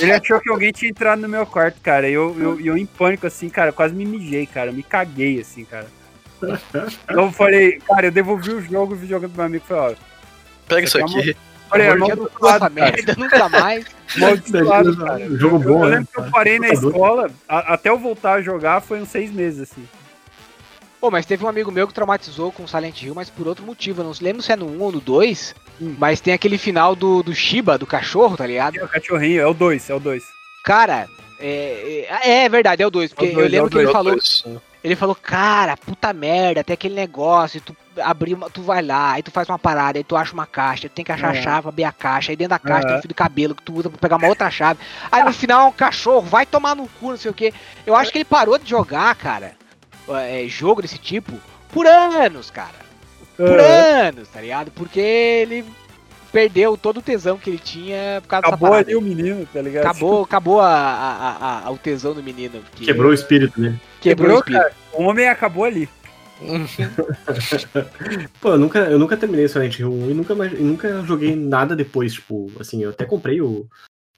Ele 0.00 0.12
achou 0.12 0.40
que 0.40 0.50
alguém 0.50 0.72
tinha 0.72 0.90
entrado 0.90 1.20
no 1.20 1.28
meu 1.28 1.46
quarto, 1.46 1.80
cara. 1.80 2.08
E 2.08 2.12
eu, 2.12 2.36
eu, 2.38 2.60
eu 2.60 2.76
em 2.76 2.86
pânico, 2.86 3.26
assim, 3.26 3.48
cara, 3.48 3.72
quase 3.72 3.94
me 3.94 4.04
mijei, 4.04 4.46
cara. 4.46 4.70
Eu 4.70 4.74
me 4.74 4.82
caguei, 4.82 5.40
assim, 5.40 5.64
cara. 5.64 5.86
Eu 7.08 7.32
falei, 7.32 7.78
cara, 7.80 8.06
eu 8.06 8.12
devolvi 8.12 8.50
o 8.50 8.60
jogo, 8.60 8.92
o 8.92 8.96
videogame 8.96 9.32
do 9.32 9.36
meu 9.36 9.46
amigo 9.46 9.64
foi, 9.66 9.76
ó. 9.78 9.94
Pega 10.68 10.84
isso 10.86 10.98
Isso 10.98 11.06
aqui 11.06 11.30
é 11.30 11.34
é 11.72 11.88
Amor, 11.88 12.08
já 12.08 12.14
não 12.16 12.22
amaldiçoado, 12.24 12.56
essa 12.56 12.68
merda 12.70 13.14
nunca 13.18 13.48
mais. 13.48 13.84
Amaldiçoado, 14.16 14.96
cara. 14.96 15.36
Jogo 15.36 15.56
Eu 15.56 15.60
bom, 15.60 15.84
né? 15.84 15.90
lembro 15.96 16.08
que 16.12 16.18
eu 16.20 16.30
parei 16.30 16.58
na 16.58 16.68
escola, 16.68 17.30
a- 17.48 17.74
até 17.74 17.88
eu 17.90 17.98
voltar 17.98 18.34
a 18.34 18.42
jogar 18.42 18.80
foi 18.80 19.00
uns 19.00 19.08
seis 19.08 19.30
meses, 19.32 19.60
assim. 19.70 19.86
Pô, 21.00 21.10
mas 21.10 21.26
teve 21.26 21.44
um 21.44 21.48
amigo 21.48 21.70
meu 21.70 21.86
que 21.86 21.92
traumatizou 21.92 22.50
com 22.50 22.66
Silent 22.66 23.02
Hill, 23.02 23.14
mas 23.14 23.28
por 23.28 23.46
outro 23.46 23.64
motivo. 23.64 24.00
Eu 24.00 24.06
não 24.06 24.12
lembro 24.22 24.42
se 24.42 24.52
é 24.52 24.56
no 24.56 24.66
1 24.66 24.80
ou 24.80 24.92
no 24.92 25.00
2, 25.00 25.54
Hum. 25.80 25.96
mas 25.98 26.20
tem 26.20 26.32
aquele 26.32 26.56
final 26.56 26.94
do, 26.94 27.22
do 27.22 27.34
Shiba, 27.34 27.76
do 27.76 27.86
cachorro, 27.86 28.36
tá 28.36 28.46
ligado? 28.46 28.78
É 28.78 28.84
o 28.84 28.88
cachorrinho, 28.88 29.40
é 29.40 29.46
o 29.46 29.52
dois, 29.52 29.90
é 29.90 29.94
o 29.94 29.98
dois. 30.00 30.22
Cara, 30.64 31.06
é, 31.40 32.06
é, 32.22 32.44
é 32.44 32.48
verdade, 32.48 32.82
é 32.82 32.86
o 32.86 32.90
2, 32.90 33.12
porque 33.12 33.26
É 33.26 33.28
o 33.30 33.34
dois, 33.34 33.44
eu 33.46 33.50
lembro 33.50 33.66
é 33.66 33.70
que 33.70 33.76
ele 33.78 33.84
Meu 33.84 33.92
falou, 33.92 34.16
ele 34.84 34.96
falou, 34.96 35.14
cara, 35.16 35.76
puta 35.76 36.12
merda, 36.12 36.62
tem 36.64 36.72
aquele 36.74 36.94
negócio, 36.94 37.60
tu 37.60 37.76
abrir 38.02 38.34
uma, 38.34 38.48
tu 38.50 38.62
vai 38.62 38.82
lá, 38.82 39.12
aí 39.12 39.22
tu 39.22 39.30
faz 39.30 39.48
uma 39.48 39.58
parada, 39.58 39.98
aí 39.98 40.04
tu 40.04 40.16
acha 40.16 40.32
uma 40.32 40.46
caixa, 40.46 40.88
tu 40.88 40.92
tem 40.92 41.04
que 41.04 41.12
achar 41.12 41.30
a 41.32 41.36
É. 41.36 41.42
chave, 41.42 41.62
pra 41.62 41.68
abrir 41.70 41.84
a 41.84 41.92
caixa, 41.92 42.32
aí 42.32 42.36
dentro 42.36 42.50
da 42.50 42.58
caixa 42.58 42.86
tem 42.86 42.94
É. 42.94 42.98
um 42.98 43.02
fio 43.02 43.08
de 43.08 43.14
cabelo 43.14 43.54
que 43.54 43.62
tu 43.62 43.74
usa 43.74 43.88
pra 43.90 43.98
pegar 43.98 44.16
uma 44.16 44.28
outra 44.28 44.50
chave. 44.50 44.80
Aí 45.10 45.22
no 45.22 45.32
final 45.32 45.66
é 45.66 45.68
um 45.68 45.72
cachorro, 45.72 46.22
vai 46.22 46.44
tomar 46.46 46.74
no 46.74 46.86
cu, 46.88 47.10
não 47.10 47.16
sei 47.16 47.30
o 47.30 47.34
que. 47.34 47.52
Eu 47.86 47.94
acho 47.94 48.10
que 48.10 48.18
ele 48.18 48.24
parou 48.24 48.58
de 48.58 48.68
jogar, 48.68 49.14
cara, 49.14 49.52
é, 50.08 50.44
jogo 50.48 50.82
desse 50.82 50.98
tipo, 50.98 51.32
por 51.72 51.86
anos, 51.86 52.50
cara. 52.50 52.84
Por 53.36 53.58
É. 53.60 54.08
anos, 54.08 54.28
tá 54.28 54.40
ligado? 54.40 54.70
Porque 54.70 55.00
ele 55.00 55.64
perdeu 56.30 56.76
todo 56.76 56.96
o 56.98 57.02
tesão 57.02 57.38
que 57.38 57.48
ele 57.50 57.58
tinha 57.58 58.20
por 58.22 58.28
causa 58.28 58.46
Acabou 58.48 58.70
dessa 58.70 58.80
ali 58.82 58.96
o 58.96 59.00
menino, 59.00 59.46
tá 59.52 59.62
ligado? 59.62 59.84
Acabou, 59.84 60.22
acabou 60.24 60.60
a, 60.60 60.68
a- 60.68 61.36
a- 61.40 61.66
a- 61.66 61.70
o 61.70 61.78
tesão 61.78 62.12
do 62.12 62.22
menino. 62.22 62.60
que- 62.74 62.84
Quebrou 62.86 63.10
o 63.10 63.14
espírito 63.14 63.60
dele. 63.60 63.80
quebrou 64.00 64.38
o 64.38 64.42
Quebrou, 64.42 64.60
espírito. 64.62 64.84
O 64.92 65.02
homem 65.04 65.28
acabou 65.28 65.64
ali. 65.64 65.88
Pô, 68.40 68.50
eu 68.50 68.58
nunca, 68.58 68.78
eu 68.80 68.98
nunca 68.98 69.16
terminei 69.16 69.48
Silent 69.48 69.78
Hill 69.78 69.92
1 69.92 70.10
e 70.10 70.14
nunca, 70.14 70.34
mais- 70.34 70.52
e 70.52 70.62
nunca 70.62 71.02
joguei 71.02 71.34
nada 71.36 71.76
depois, 71.76 72.14
tipo, 72.14 72.50
assim, 72.58 72.82
eu 72.82 72.90
até 72.90 73.04
comprei 73.04 73.40
o, 73.40 73.66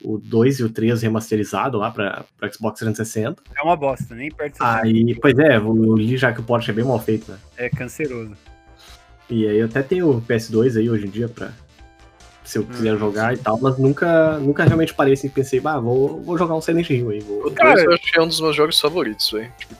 o 0.03 0.17
2 0.17 0.59
e 0.59 0.63
o 0.63 0.69
3 0.69 1.01
remasterizado 1.01 1.77
lá 1.77 1.91
pra, 1.91 2.23
pra 2.37 2.51
Xbox 2.51 2.79
360. 2.79 3.41
É 3.55 3.61
uma 3.61 3.75
bosta, 3.75 4.15
nem 4.15 4.31
perto 4.31 4.55
de 4.57 4.63
Aí, 4.63 5.15
pois 5.21 5.37
é, 5.39 5.57
eu 5.57 5.95
li 5.95 6.17
já 6.17 6.33
que 6.33 6.39
o 6.39 6.43
port 6.43 6.67
é 6.67 6.73
bem 6.73 6.85
mal 6.85 6.99
feito, 6.99 7.31
né? 7.31 7.37
É 7.57 7.69
canceroso. 7.69 8.35
E 9.29 9.45
aí 9.47 9.57
eu 9.57 9.65
até 9.65 9.83
tenho 9.83 10.09
o 10.09 10.21
PS2 10.21 10.77
aí 10.77 10.89
hoje 10.89 11.05
em 11.05 11.09
dia 11.09 11.27
pra 11.27 11.51
se 12.45 12.57
eu 12.57 12.63
quiser 12.65 12.97
jogar 12.97 13.33
e 13.33 13.37
tal, 13.37 13.59
mas 13.59 13.77
nunca, 13.77 14.37
nunca 14.39 14.63
realmente 14.63 14.93
parei 14.93 15.13
assim 15.13 15.27
e 15.27 15.29
pensei, 15.29 15.59
bah, 15.59 15.79
vou, 15.79 16.21
vou 16.21 16.37
jogar 16.37 16.55
um 16.55 16.61
Silent 16.61 16.89
Hill 16.89 17.09
aí. 17.09 17.19
Vou... 17.19 17.45
O 17.45 17.51
Cara- 17.51 17.73
2 17.73 17.83
eu 17.83 17.91
acho 17.93 18.09
que 18.11 18.17
é 18.17 18.21
um 18.23 18.27
dos 18.29 18.39
meus 18.39 18.55
jogos 18.55 18.79
favoritos, 18.79 19.29
velho. 19.31 19.51
Tipo, 19.59 19.75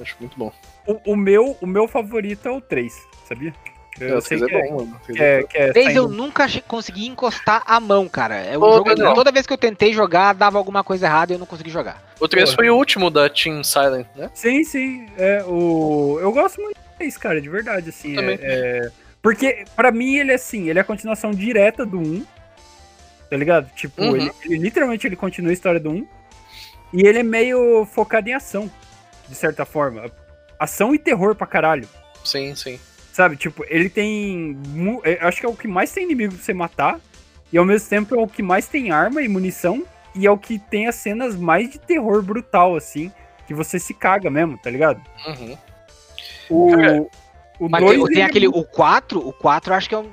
acho 0.00 0.14
muito 0.20 0.38
bom. 0.38 0.52
O, 0.86 1.12
o 1.12 1.16
meu, 1.16 1.56
o 1.60 1.66
meu 1.66 1.88
favorito 1.88 2.46
é 2.46 2.50
o 2.50 2.60
3, 2.60 2.94
sabia? 3.26 3.54
Eu 4.00 4.18
É, 4.18 4.20
sei 4.20 4.42
é 4.42 4.46
que 4.46 4.54
é, 4.54 4.68
bom, 4.68 4.76
mano. 4.86 5.00
que 5.06 5.22
é, 5.22 5.42
que 5.44 5.56
é 5.56 5.70
Três 5.72 5.94
eu 5.94 6.02
saindo- 6.02 6.16
nunca 6.16 6.48
che- 6.48 6.60
consegui 6.60 7.06
encostar 7.06 7.62
a 7.64 7.78
mão, 7.78 8.08
cara. 8.08 8.34
É 8.36 8.56
um 8.56 8.60
Pô, 8.60 8.72
jogo 8.72 8.92
que 8.94 9.00
não. 9.00 9.14
toda 9.14 9.30
vez 9.30 9.46
que 9.46 9.52
eu 9.52 9.56
tentei 9.58 9.92
jogar, 9.92 10.32
dava 10.34 10.58
alguma 10.58 10.82
coisa 10.82 11.06
errada 11.06 11.32
e 11.32 11.36
eu 11.36 11.38
não 11.38 11.46
consegui 11.46 11.70
jogar. 11.70 12.02
O 12.20 12.26
3 12.26 12.46
Porra. 12.50 12.56
foi 12.56 12.70
o 12.70 12.76
último 12.76 13.08
da 13.08 13.28
Team 13.30 13.62
Silent, 13.62 14.06
né? 14.16 14.30
Sim, 14.34 14.64
sim. 14.64 15.06
É, 15.16 15.44
o... 15.46 16.18
Eu 16.20 16.32
gosto 16.32 16.60
muito 16.60 16.74
do 16.76 16.96
3, 16.98 17.16
cara, 17.16 17.40
de 17.40 17.48
verdade, 17.48 17.90
assim. 17.90 18.14
Também. 18.16 18.36
é- 18.42 18.86
é- 18.86 18.90
Porque, 19.22 19.64
pra 19.76 19.92
mim, 19.92 20.16
ele 20.16 20.32
é 20.32 20.34
assim, 20.34 20.68
ele 20.68 20.78
é 20.80 20.82
a 20.82 20.84
continuação 20.84 21.30
direta 21.30 21.86
do 21.86 21.98
1. 22.00 22.26
Tá 23.30 23.36
ligado? 23.36 23.70
Tipo, 23.76 24.02
Uhum. 24.02 24.16
ele, 24.16 24.32
ele- 24.44 24.58
literalmente 24.58 25.06
ele 25.06 25.16
continua 25.16 25.50
a 25.50 25.54
história 25.54 25.78
do 25.80 25.90
1. 25.90 26.06
E 26.92 27.06
ele 27.06 27.20
é 27.20 27.22
meio 27.22 27.86
focado 27.86 28.28
em 28.28 28.34
ação, 28.34 28.68
de 29.28 29.34
certa 29.36 29.64
forma. 29.64 30.10
Ação 30.58 30.94
e 30.94 30.98
terror 30.98 31.34
pra 31.34 31.46
caralho. 31.46 31.88
Sim, 32.24 32.54
sim. 32.54 32.78
Sabe, 33.12 33.36
tipo, 33.36 33.64
ele 33.68 33.88
tem. 33.88 34.58
eu 35.04 35.28
Acho 35.28 35.40
que 35.40 35.46
é 35.46 35.48
o 35.48 35.54
que 35.54 35.68
mais 35.68 35.92
tem 35.92 36.04
inimigo 36.04 36.34
pra 36.34 36.42
você 36.42 36.52
matar. 36.52 37.00
E 37.52 37.58
ao 37.58 37.64
mesmo 37.64 37.88
tempo 37.88 38.14
é 38.14 38.18
o 38.18 38.26
que 38.26 38.42
mais 38.42 38.66
tem 38.66 38.90
arma 38.90 39.22
e 39.22 39.28
munição. 39.28 39.84
E 40.14 40.26
é 40.26 40.30
o 40.30 40.38
que 40.38 40.58
tem 40.58 40.86
as 40.86 40.96
cenas 40.96 41.36
mais 41.36 41.70
de 41.70 41.78
terror 41.78 42.22
brutal, 42.22 42.74
assim. 42.74 43.12
Que 43.46 43.54
você 43.54 43.78
se 43.78 43.94
caga 43.94 44.30
mesmo, 44.30 44.58
tá 44.58 44.70
ligado? 44.70 45.00
Uhum. 45.26 45.58
O, 46.50 46.70
Cara, 46.70 47.06
o 47.58 47.68
Mas 47.68 47.84
dois, 47.84 47.98
tem, 48.04 48.14
tem 48.14 48.22
é 48.22 48.26
aquele. 48.26 48.48
O 48.48 48.64
4, 48.64 49.26
o 49.26 49.32
4 49.32 49.72
eu 49.72 49.76
acho 49.76 49.88
que 49.88 49.94
é 49.94 49.98
um. 49.98 50.10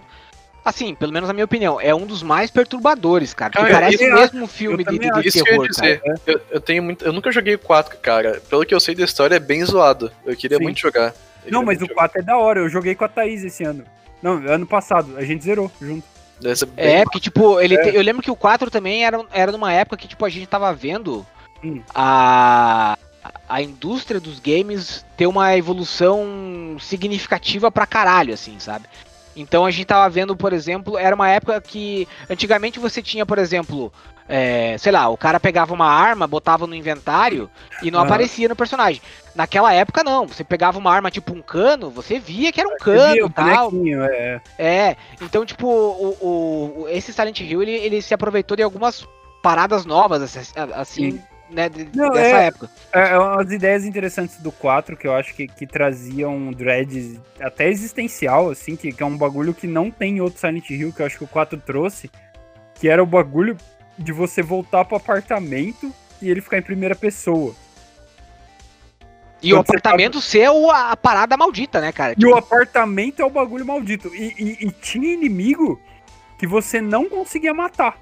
Assim, 0.64 0.94
pelo 0.94 1.12
menos 1.12 1.28
na 1.28 1.34
minha 1.34 1.46
opinião, 1.46 1.82
é 1.82 1.94
um 1.94 2.06
dos 2.06 2.22
mais 2.22 2.52
perturbadores, 2.52 3.34
cara. 3.34 3.52
Cara, 3.54 3.68
parece 3.72 4.04
eu- 4.04 4.14
mesmo 4.14 4.44
um 4.44 4.48
filme 4.48 4.84
de, 4.84 4.92
de- 5.00 5.10
de 5.22 5.32
que 5.32 5.40
eu 5.40 5.44
terror, 5.44 5.68
cara. 5.76 5.98
dizer. 5.98 6.02
Eu, 6.28 6.42
eu 6.52 6.62
tenho 6.62 6.84
muito. 6.84 7.04
Eu 7.04 7.12
nunca 7.12 7.32
joguei 7.32 7.56
o 7.56 7.60
4, 7.60 7.98
cara. 7.98 8.42
Pelo 8.50 8.64
que 8.66 8.74
eu 8.76 8.80
sei 8.80 8.94
da 8.94 9.04
história, 9.04 9.36
é 9.36 9.40
bem 9.40 9.66
zoado. 9.66 10.12
Eu 10.24 10.36
queria 10.36 10.58
Sim. 10.58 10.64
muito 10.64 10.80
jogar. 10.80 11.14
Queria 11.44 11.52
Não, 11.58 11.64
mas 11.66 11.80
muito 11.80 11.90
o 11.90 11.94
jogar. 11.94 12.10
4 12.10 12.20
é 12.20 12.24
da 12.24 12.38
hora. 12.38 12.60
Eu 12.60 12.70
joguei 12.70 12.94
com 12.94 13.04
a 13.04 13.08
Thaís 13.08 13.44
esse 13.44 13.64
ano. 13.64 13.84
Não, 14.22 14.34
ano 14.34 14.68
passado. 14.68 15.18
A 15.18 15.26
gente 15.26 15.44
zerou 15.44 15.72
junto. 15.82 16.04
Bem- 16.40 16.54
É, 16.78 17.04
porque, 17.04 17.20
tipo, 17.20 17.60
ele 17.60 17.76
É. 17.76 17.84
te- 17.92 17.96
eu 17.96 18.02
lembro 18.02 18.22
que 18.22 18.30
o 18.32 18.36
4 18.36 18.70
também 18.72 19.04
era, 19.06 19.24
era 19.32 19.52
numa 19.52 19.72
época 19.74 19.98
que, 19.98 20.08
tipo, 20.08 20.24
a 20.26 20.30
gente 20.30 20.46
tava 20.48 20.72
vendo 20.74 21.26
Hum. 21.64 21.82
a, 21.94 22.98
a 23.50 23.62
indústria 23.62 24.20
dos 24.20 24.40
games 24.40 25.06
ter 25.16 25.28
uma 25.28 25.56
evolução 25.58 26.78
significativa 26.80 27.72
pra 27.72 27.86
caralho, 27.86 28.34
assim, 28.34 28.56
sabe? 28.60 28.86
Então 29.36 29.66
a 29.66 29.72
gente 29.72 29.86
tava 29.86 30.10
vendo, 30.10 30.36
por 30.36 30.54
exemplo, 30.54 30.98
era 30.98 31.16
uma 31.16 31.30
época 31.30 31.60
que 31.62 32.08
antigamente 32.30 32.80
você 32.80 33.02
tinha, 33.02 33.26
por 33.26 33.38
exemplo, 33.38 33.92
é, 34.28 34.78
sei 34.78 34.92
lá, 34.92 35.08
o 35.10 35.18
cara 35.18 35.40
pegava 35.40 35.74
uma 35.74 35.88
arma, 35.88 36.28
botava 36.28 36.68
no 36.68 36.76
inventário 36.76 37.50
e 37.82 37.90
não 37.92 38.00
Aham. 38.00 38.08
aparecia 38.08 38.48
no 38.48 38.56
personagem. 38.56 39.02
Naquela 39.36 39.74
época 39.74 40.04
não, 40.04 40.28
você 40.28 40.44
pegava 40.44 40.78
uma 40.78 40.94
arma 40.94 41.10
tipo 41.12 41.34
um 41.34 41.42
cano, 41.42 41.90
você 41.90 42.20
via 42.20 42.52
que 42.52 42.60
era 42.60 42.70
um 42.70 42.78
cano 42.78 43.28
e 43.28 43.30
tal. 43.30 43.72
é. 44.12 44.42
É, 44.58 44.96
então, 45.20 45.46
tipo, 45.46 45.68
o, 45.68 46.84
o- 46.84 46.90
esse 46.90 47.12
Silent 47.14 47.40
Hill, 47.40 47.62
ele, 47.62 47.72
ele 47.72 48.02
se 48.02 48.14
aproveitou 48.14 48.56
de 48.56 48.64
algumas 48.64 49.08
paradas 49.42 49.86
novas, 49.86 50.22
assim, 50.22 50.40
assim, 50.76 51.12
Sim. 51.14 51.22
Né, 51.52 51.70
de- 51.70 51.90
Não, 51.96 52.10
dessa 52.10 52.38
é- 52.38 52.46
época. 52.48 52.70
É, 52.94 53.10
é 53.12 53.18
umas 53.20 53.52
ideias 53.52 53.86
interessantes 53.86 54.38
do 54.38 54.52
4 54.52 54.96
que 54.98 55.08
eu 55.08 55.14
acho 55.16 55.34
que, 55.34 55.48
que 55.48 55.68
traziam 55.68 56.36
um 56.36 56.52
dread 56.52 57.20
até 57.40 57.68
existencial, 57.70 58.50
assim, 58.50 58.76
que, 58.76 58.92
que 58.92 59.04
é 59.04 59.06
um 59.06 59.18
bagulho 59.18 59.54
que 59.54 59.68
não 59.68 59.92
tem 59.92 60.18
em 60.18 60.22
outro 60.22 60.40
Silent 60.40 60.70
Hill, 60.70 60.92
que 60.94 61.02
eu 61.02 61.06
acho 61.06 61.18
que 61.18 61.24
o 61.24 61.28
4 61.28 61.60
trouxe, 61.60 62.10
que 62.76 62.88
era 62.90 63.02
o 63.04 63.06
bagulho 63.06 63.58
de 63.98 64.12
você 64.12 64.42
voltar 64.42 64.86
pro 64.86 64.98
apartamento 64.98 65.94
e 66.22 66.30
ele 66.30 66.42
ficar 66.42 66.58
em 66.58 66.62
primeira 66.64 66.96
pessoa. 66.96 67.54
E 69.44 69.54
o 69.54 69.58
Quando 69.58 69.66
você 69.68 69.72
apartamento 69.78 70.22
ser 70.22 70.50
o- 70.50 70.70
a, 70.70 70.92
a 70.92 70.98
parada 70.98 71.36
maldita, 71.36 71.82
né, 71.82 71.92
cara? 71.92 72.14
E 72.18 72.26
o 72.26 72.36
apartamento 72.36 73.22
é 73.22 73.26
o 73.26 73.30
bagulho 73.30 73.66
maldito. 73.66 74.14
E, 74.14 74.34
e- 74.38 74.68
e 74.68 74.72
tinha 74.72 75.12
inimigo 75.14 75.82
que 76.38 76.46
você 76.46 76.80
não 76.80 77.10
conseguia 77.10 77.54
matar. 77.54 77.98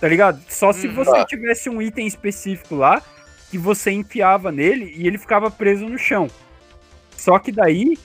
Tá 0.00 0.08
ligado? 0.08 0.40
Só 0.48 0.72
se 0.72 0.88
Uhum. 0.88 0.94
você 0.94 1.24
tivesse 1.24 1.68
um 1.70 1.80
item 1.80 2.06
específico 2.06 2.74
lá 2.74 3.02
que 3.50 3.56
você 3.56 3.90
enfiava 3.92 4.52
nele 4.52 4.92
e 4.96 5.06
ele 5.06 5.16
ficava 5.18 5.50
preso 5.50 5.88
no 5.88 5.98
chão. 5.98 6.28
Só 7.16 7.38
que 7.38 7.50
daí 7.50 7.96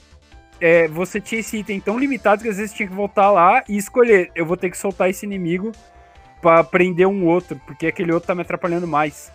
é, 0.60 0.88
você 0.88 1.20
tinha 1.20 1.42
esse 1.42 1.58
item 1.58 1.80
tão 1.80 1.98
limitado 2.00 2.44
que 2.44 2.50
às 2.50 2.58
vezes 2.58 2.74
tinha 2.74 2.88
que 2.88 2.94
voltar 2.94 3.30
lá 3.32 3.64
e 3.68 3.76
escolher. 3.78 4.32
Eu 4.36 4.46
vou 4.46 4.56
ter 4.56 4.70
que 4.70 4.78
soltar 4.78 5.10
esse 5.10 5.26
inimigo 5.26 5.72
pra 6.42 6.64
prender 6.64 7.08
um 7.08 7.26
outro, 7.26 7.60
porque 7.66 7.88
aquele 7.88 8.12
outro 8.14 8.28
tá 8.28 8.36
me 8.36 8.42
atrapalhando 8.42 8.88
mais. 8.88 9.32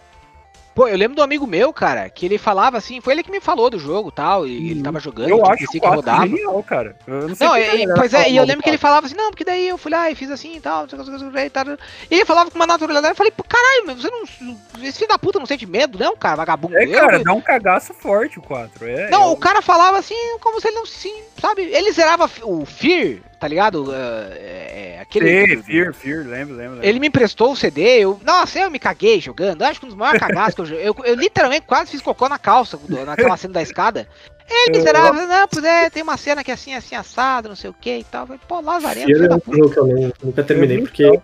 Pô, 0.77 0.86
eu 0.86 0.97
lembro 0.98 1.16
do 1.16 1.23
amigo 1.23 1.47
meu, 1.47 1.73
cara, 1.73 2.11
que 2.11 2.27
ele 2.27 2.36
falava 2.36 2.77
assim, 2.77 3.01
foi 3.01 3.15
ele 3.15 3.23
que 3.23 3.31
me 3.31 3.40
falou 3.40 3.70
do 3.70 3.78
jogo 3.78 4.11
tal, 4.12 4.47
e 4.47 4.55
ele 4.70 4.74
Uhum. 4.74 4.82
tava 4.82 5.01
jogando, 5.01 5.31
Eu 5.31 5.39
tipo, 5.39 5.51
acho 5.51 5.66
que 5.69 5.81
4 5.81 5.97
rodava. 5.97 6.28
genial, 6.28 6.62
cara. 6.62 6.94
Eu 7.07 7.28
não 7.28 7.35
sei 7.35 7.47
Não, 7.47 7.57
e- 7.57 7.66
galera 7.66 7.94
pois 7.97 8.12
é, 8.12 8.28
e 8.31 8.36
eu 8.36 8.44
lembro 8.44 8.62
que 8.62 8.69
ele 8.69 8.77
4. 8.77 8.78
falava 8.78 9.07
assim, 9.07 9.16
não, 9.16 9.31
porque 9.31 9.43
daí 9.43 9.66
eu 9.66 9.78
fui 9.78 9.90
lá 9.90 10.11
e 10.11 10.15
fiz 10.15 10.31
assim 10.31 10.55
e 10.57 10.61
tal, 10.61 10.85
e 10.85 11.51
tal. 11.51 11.66
E 12.11 12.15
ele 12.15 12.24
falava 12.27 12.51
com 12.51 12.57
uma 12.57 12.66
naturalidade, 12.66 13.12
eu 13.12 13.16
falei, 13.16 13.32
pô, 13.35 13.43
caralho, 13.43 13.97
você 13.98 14.11
não. 14.11 14.57
Esse 14.86 14.98
filho 14.98 15.09
da 15.09 15.19
puta 15.19 15.39
não 15.39 15.47
sente 15.47 15.65
medo, 15.65 15.98
não, 15.98 16.15
cara, 16.15 16.36
vagabundo. 16.36 16.77
É, 16.77 16.85
Eu- 16.85 16.93
cara, 16.93 17.24
dá 17.24 17.32
um 17.32 17.40
cagaço 17.40 17.94
forte 17.94 18.39
o 18.39 18.43
4. 18.43 18.86
É, 18.86 19.09
Não, 19.09 19.28
eu- 19.28 19.32
o 19.32 19.36
cara 19.39 19.62
falava 19.62 19.97
assim, 19.97 20.36
como 20.43 20.61
se 20.61 20.69
ele 20.69 20.77
não 20.77 20.85
se. 20.85 21.11
Sabe? 21.40 21.62
Ele 21.62 21.90
zerava 21.93 22.31
o 22.43 22.66
Fear, 22.66 23.20
tá 23.38 23.48
ligado? 23.48 23.92
É, 23.94 24.96
é, 24.96 24.98
aquele. 25.00 25.46
Sei, 25.46 25.62
Fear, 25.62 25.94
Fear, 25.94 26.18
lembro, 26.26 26.54
lembro. 26.56 26.74
lembro. 26.74 26.84
Ele 26.86 26.98
me 27.00 27.08
emprestou 27.08 27.52
o 27.52 27.56
CD, 27.56 27.98
eu. 28.00 28.20
Nossa, 28.24 28.58
eu 28.58 28.70
me 28.70 28.78
caguei 28.78 29.20
jogando. 29.20 29.62
Acho 29.62 29.80
que 29.80 29.86
um 29.86 29.88
dos 29.88 29.98
maiores 29.98 30.20
cagaços 30.20 30.54
que 30.54 30.60
eu 30.62 30.66
joguei. 30.66 30.88
Eu, 30.88 30.96
eu 31.04 31.14
literalmente 31.14 31.66
quase 31.66 31.90
fiz 31.90 32.00
cocô 32.00 32.28
na 32.28 32.38
calça, 32.38 32.78
naquela 33.06 33.36
cena 33.36 33.54
da 33.54 33.62
escada. 33.62 34.06
Ele 34.48 34.78
miserável, 34.78 35.26
não, 35.26 35.48
pois 35.48 35.64
é, 35.64 35.90
tem 35.90 36.02
uma 36.04 36.16
cena 36.16 36.44
que 36.44 36.52
é 36.52 36.54
assim, 36.54 36.72
assim, 36.72 36.94
assado, 36.94 37.48
não 37.48 37.56
sei 37.56 37.68
o 37.68 37.74
que 37.74 37.98
e 37.98 38.04
tal. 38.04 38.22
Eu 38.22 38.26
falei, 38.28 38.40
Pô, 38.46 38.60
lazarento, 38.60 39.10
é 39.10 39.14
um 39.16 39.38
eu 39.76 39.86
não- 39.86 40.12
nunca 40.22 40.44
terminei, 40.44 40.80
porque 40.80 41.20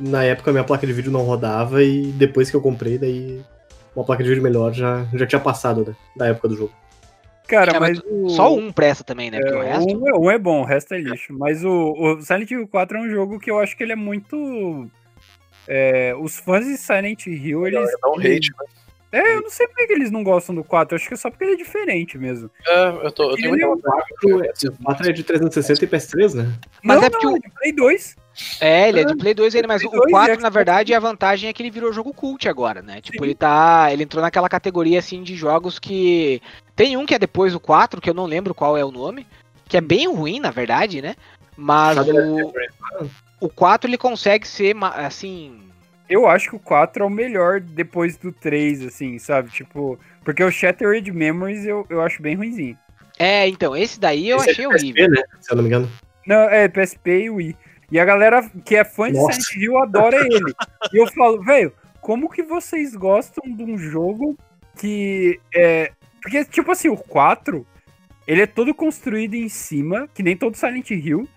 na 0.00 0.24
época 0.24 0.50
minha 0.50 0.64
placa 0.64 0.84
de 0.86 0.92
vídeo 0.92 1.12
não 1.12 1.22
rodava 1.22 1.82
e 1.82 2.08
depois 2.12 2.50
que 2.50 2.56
eu 2.56 2.60
comprei, 2.60 2.98
daí 2.98 3.40
uma 3.94 4.04
placa 4.04 4.22
de 4.22 4.28
vídeo 4.28 4.42
melhor 4.42 4.72
já, 4.72 5.06
já 5.14 5.26
tinha 5.26 5.40
passado 5.40 5.84
né, 5.86 5.94
da 6.16 6.26
época 6.26 6.48
do 6.48 6.56
jogo. 6.56 6.72
Cara, 7.48 7.76
É, 7.76 7.80
mas, 7.80 7.98
mas 7.98 8.02
o... 8.10 8.28
Só 8.30 8.54
um 8.54 8.72
presta 8.72 9.04
também, 9.04 9.30
né? 9.30 9.38
Porque 9.40 9.54
o 9.56 9.62
É, 9.62 9.72
resto. 9.74 9.96
um, 9.96 10.08
é- 10.08 10.14
um 10.14 10.30
é 10.30 10.38
bom, 10.38 10.62
o 10.62 10.64
resto 10.64 10.94
é 10.94 10.98
lixo. 10.98 11.32
Mas 11.32 11.64
o, 11.64 11.92
o 11.92 12.20
Silent 12.22 12.50
Hill 12.50 12.66
4 12.68 12.98
é 12.98 13.00
um 13.02 13.08
jogo 13.10 13.38
que 13.38 13.50
eu 13.50 13.58
acho 13.58 13.76
que 13.76 13.82
ele 13.84 13.92
é 13.92 13.96
muito. 13.96 14.88
é, 15.68 16.14
os 16.18 16.38
fãs 16.38 16.64
de 16.64 16.76
Silent 16.76 17.26
Hill, 17.26 17.66
eles. 17.66 17.90
Dá 18.02 18.08
um 18.10 18.18
hate, 18.18 18.50
né? 18.50 18.66
É, 19.12 19.36
eu 19.36 19.42
não 19.42 19.50
sei 19.50 19.66
por 19.68 19.76
que 19.86 19.92
eles 19.92 20.10
não 20.10 20.22
gostam 20.24 20.54
do 20.54 20.64
4. 20.64 20.94
Eu 20.94 20.96
acho 20.96 21.08
que 21.08 21.14
é 21.14 21.16
só 21.16 21.30
porque 21.30 21.44
ele 21.44 21.52
é 21.54 21.56
diferente 21.56 22.18
mesmo. 22.18 22.50
É, 22.66 22.88
eu, 23.06 23.12
tô, 23.12 23.30
eu 23.30 23.36
tenho 23.36 23.54
Ele 23.54 23.62
é 23.62 23.66
muita 23.66 23.88
um 23.88 23.92
vontade. 23.92 24.68
O 24.68 24.84
4 24.84 25.08
é 25.08 25.12
de 25.12 25.22
360 25.22 25.84
e 25.84 25.88
PS3, 25.88 26.34
né? 26.34 26.52
Mas 26.82 26.98
não, 26.98 27.04
é 27.06 27.10
porque 27.10 27.26
não, 27.26 27.32
o- 27.32 27.36
é 27.36 27.40
de 27.40 27.50
Play 27.50 27.72
2. 27.72 28.16
É, 28.60 28.88
ele 28.88 29.00
é 29.00 29.04
de 29.04 29.16
Play 29.16 29.34
2 29.34 29.54
ele, 29.54 29.66
mas 29.66 29.82
Play 29.82 29.94
o 29.94 30.00
2 30.02 30.08
e 30.08 30.10
4, 30.10 30.40
na 30.40 30.50
verdade, 30.50 30.94
a 30.94 31.00
vantagem 31.00 31.48
é 31.48 31.52
que 31.52 31.62
ele 31.62 31.70
virou 31.70 31.92
jogo 31.92 32.12
cult 32.12 32.48
agora, 32.48 32.82
né? 32.82 33.00
Tipo, 33.00 33.24
ele 33.24 33.34
tá. 33.34 33.88
Ele 33.90 34.02
entrou 34.02 34.22
naquela 34.22 34.48
categoria 34.48 34.98
assim 34.98 35.22
de 35.22 35.34
jogos 35.34 35.78
que. 35.78 36.42
Tem 36.74 36.96
um 36.96 37.06
que 37.06 37.14
é 37.14 37.18
depois 37.18 37.52
do 37.52 37.60
4, 37.60 38.00
que 38.00 38.10
eu 38.10 38.14
não 38.14 38.26
lembro 38.26 38.54
qual 38.54 38.76
é 38.76 38.84
o 38.84 38.90
nome. 38.90 39.26
Que 39.68 39.78
é 39.78 39.80
bem 39.80 40.06
ruim, 40.06 40.38
na 40.38 40.50
verdade, 40.50 41.00
né? 41.00 41.16
Mas 41.56 41.98
o, 41.98 42.52
o 43.40 43.48
4 43.48 43.88
ele 43.88 43.98
consegue 43.98 44.46
ser 44.46 44.76
assim. 44.82 45.60
Eu 46.08 46.26
acho 46.26 46.50
que 46.50 46.56
o 46.56 46.60
4 46.60 47.02
é 47.02 47.06
o 47.06 47.10
melhor 47.10 47.60
depois 47.60 48.16
do 48.16 48.30
3, 48.30 48.84
assim, 48.86 49.18
sabe? 49.18 49.50
Tipo, 49.50 49.98
porque 50.22 50.44
o 50.44 50.50
Shattered 50.50 51.10
Memories 51.10 51.64
eu, 51.64 51.84
eu 51.88 52.00
acho 52.00 52.22
bem 52.22 52.36
ruimzinho. 52.36 52.78
É, 53.18 53.48
então, 53.48 53.74
esse 53.74 53.98
daí 53.98 54.28
eu 54.28 54.36
Esse 54.36 54.48
é 54.48 54.52
achei 54.52 54.66
de 54.66 54.74
PSP, 54.74 54.88
horrível. 54.92 55.10
né? 55.10 55.22
Se 55.40 55.52
eu 55.52 55.56
não 55.56 55.62
me 55.62 55.68
engano. 55.68 55.90
Não, 56.26 56.36
é 56.36 56.68
PSP 56.68 57.24
e 57.24 57.30
Wii. 57.30 57.56
E 57.90 58.00
a 58.00 58.04
galera 58.04 58.48
que 58.64 58.74
é 58.74 58.84
fã 58.84 59.10
de 59.10 59.18
Nossa. 59.18 59.40
Silent 59.40 59.62
Hill 59.62 59.78
adora 59.78 60.16
ele. 60.16 60.54
e 60.92 60.96
eu 60.96 61.06
falo, 61.08 61.42
velho, 61.42 61.72
como 62.00 62.30
que 62.30 62.42
vocês 62.42 62.94
gostam 62.94 63.42
de 63.54 63.62
um 63.62 63.78
jogo 63.78 64.36
que 64.76 65.40
é. 65.54 65.92
Porque, 66.20 66.44
tipo 66.44 66.72
assim, 66.72 66.88
o 66.88 66.96
4, 66.96 67.66
ele 68.26 68.42
é 68.42 68.46
todo 68.46 68.74
construído 68.74 69.34
em 69.34 69.48
cima, 69.48 70.08
que 70.12 70.22
nem 70.22 70.36
todo 70.36 70.56
Silent 70.56 70.90
Hill, 70.90 71.28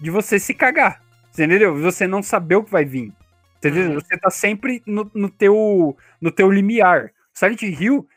de 0.00 0.10
você 0.10 0.38
se 0.38 0.54
cagar. 0.54 1.02
Você 1.30 1.44
entendeu? 1.44 1.76
Você 1.76 2.06
não 2.06 2.22
saber 2.22 2.56
o 2.56 2.64
que 2.64 2.70
vai 2.70 2.84
vir. 2.84 3.12
Entendeu? 3.58 3.90
Uhum. 3.90 3.94
Você 3.94 4.16
tá 4.16 4.30
sempre 4.30 4.82
no, 4.86 5.10
no, 5.14 5.28
teu, 5.28 5.96
no 6.20 6.30
teu 6.30 6.50
limiar. 6.50 7.12
Silent 7.34 7.62
Hill, 7.62 8.08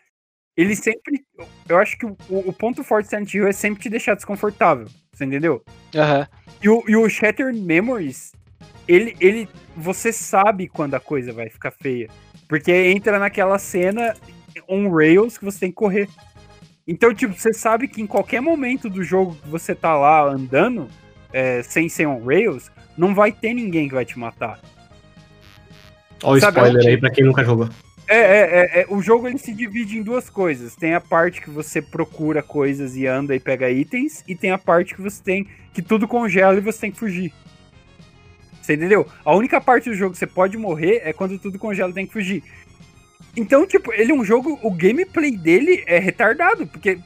ele 0.56 0.76
sempre. 0.76 1.26
Eu 1.68 1.78
acho 1.78 1.98
que 1.98 2.06
o, 2.06 2.18
o 2.30 2.54
ponto 2.54 2.84
forte 2.84 3.08
do 3.08 3.10
Silent 3.10 3.34
Hill 3.34 3.48
é 3.48 3.52
sempre 3.52 3.84
te 3.84 3.90
deixar 3.90 4.16
desconfortável. 4.16 4.88
Você 5.14 5.26
entendeu? 5.26 5.64
Aham. 5.96 6.28
E 6.62 6.70
o, 6.70 6.84
e 6.88 6.96
o 6.96 7.08
Shattered 7.08 7.60
Memories, 7.60 8.34
ele, 8.88 9.16
ele. 9.20 9.48
Você 9.78 10.12
sabe 10.12 10.68
quando 10.68 10.96
a 10.96 11.00
coisa 11.00 11.32
vai 11.32 11.50
ficar 11.50 11.72
feia. 11.72 12.10
Porque 12.48 12.72
entra 12.72 13.20
naquela 13.20 13.58
cena 13.60 14.16
on 14.68 14.90
rails 14.90 15.38
que 15.38 15.46
você 15.46 15.60
tem 15.60 15.70
que 15.70 15.76
correr. 15.76 16.10
Então, 16.88 17.14
tipo, 17.14 17.34
você 17.34 17.54
sabe 17.54 17.88
que 17.88 18.02
em 18.02 18.08
qualquer 18.08 18.42
momento 18.42 18.90
do 18.90 19.04
jogo 19.04 19.36
que 19.36 19.48
você 19.48 19.74
tá 19.74 19.96
lá 19.96 20.24
andando, 20.24 20.90
é, 21.32 21.64
sem 21.64 21.88
ser 21.88 22.08
on 22.08 22.24
rails, 22.24 22.72
não 22.98 23.16
vai 23.16 23.32
ter 23.32 23.54
ninguém 23.54 23.88
que 23.88 23.96
vai 23.96 24.06
te 24.06 24.20
matar. 24.20 24.60
Olha 26.24 26.46
o 26.46 26.50
spoiler 26.50 26.88
aí 26.88 26.98
pra 26.98 27.10
quem 27.10 27.24
nunca 27.24 27.44
jogou. 27.44 27.70
É, 28.14 28.20
é, 28.20 28.80
é, 28.80 28.82
é, 28.82 28.86
o 28.90 29.02
jogo 29.02 29.28
ele 29.28 29.38
se 29.38 29.54
divide 29.54 29.98
em 29.98 30.04
duas 30.04 30.30
coisas. 30.30 30.76
Tem 30.76 30.94
a 30.94 31.02
parte 31.02 31.42
que 31.42 31.50
você 31.50 31.82
procura 31.82 32.44
coisas 32.44 32.96
e 32.96 33.08
anda 33.08 33.36
e 33.36 33.40
pega 33.40 33.70
itens, 33.70 34.24
e 34.28 34.36
tem 34.36 34.52
a 34.52 34.58
parte 34.58 34.94
que 34.96 35.02
você 35.02 35.22
tem 35.22 35.48
que 35.74 35.82
tudo 35.82 36.08
congela 36.08 36.58
e 36.58 36.62
você 36.62 36.82
tem 36.82 36.92
que 36.92 37.00
fugir. 37.00 37.34
Você 38.62 38.76
entendeu? 38.76 39.08
A 39.26 39.36
única 39.36 39.60
parte 39.60 39.90
do 39.90 39.96
jogo 39.96 40.14
que 40.14 40.20
você 40.20 40.28
pode 40.28 40.58
morrer 40.58 41.02
é 41.04 41.12
quando 41.12 41.38
tudo 41.38 41.60
congela 41.60 41.90
e 41.92 41.94
tem 41.94 42.06
que 42.08 42.14
fugir. 42.14 42.44
Então, 43.36 43.66
tipo, 43.66 43.92
ele 43.92 44.12
é 44.12 44.16
um 44.16 44.24
jogo. 44.24 44.60
O 44.62 44.72
gameplay 44.72 45.36
dele 45.36 45.84
é 45.88 46.00
retardado, 46.00 46.68
porque. 46.68 47.00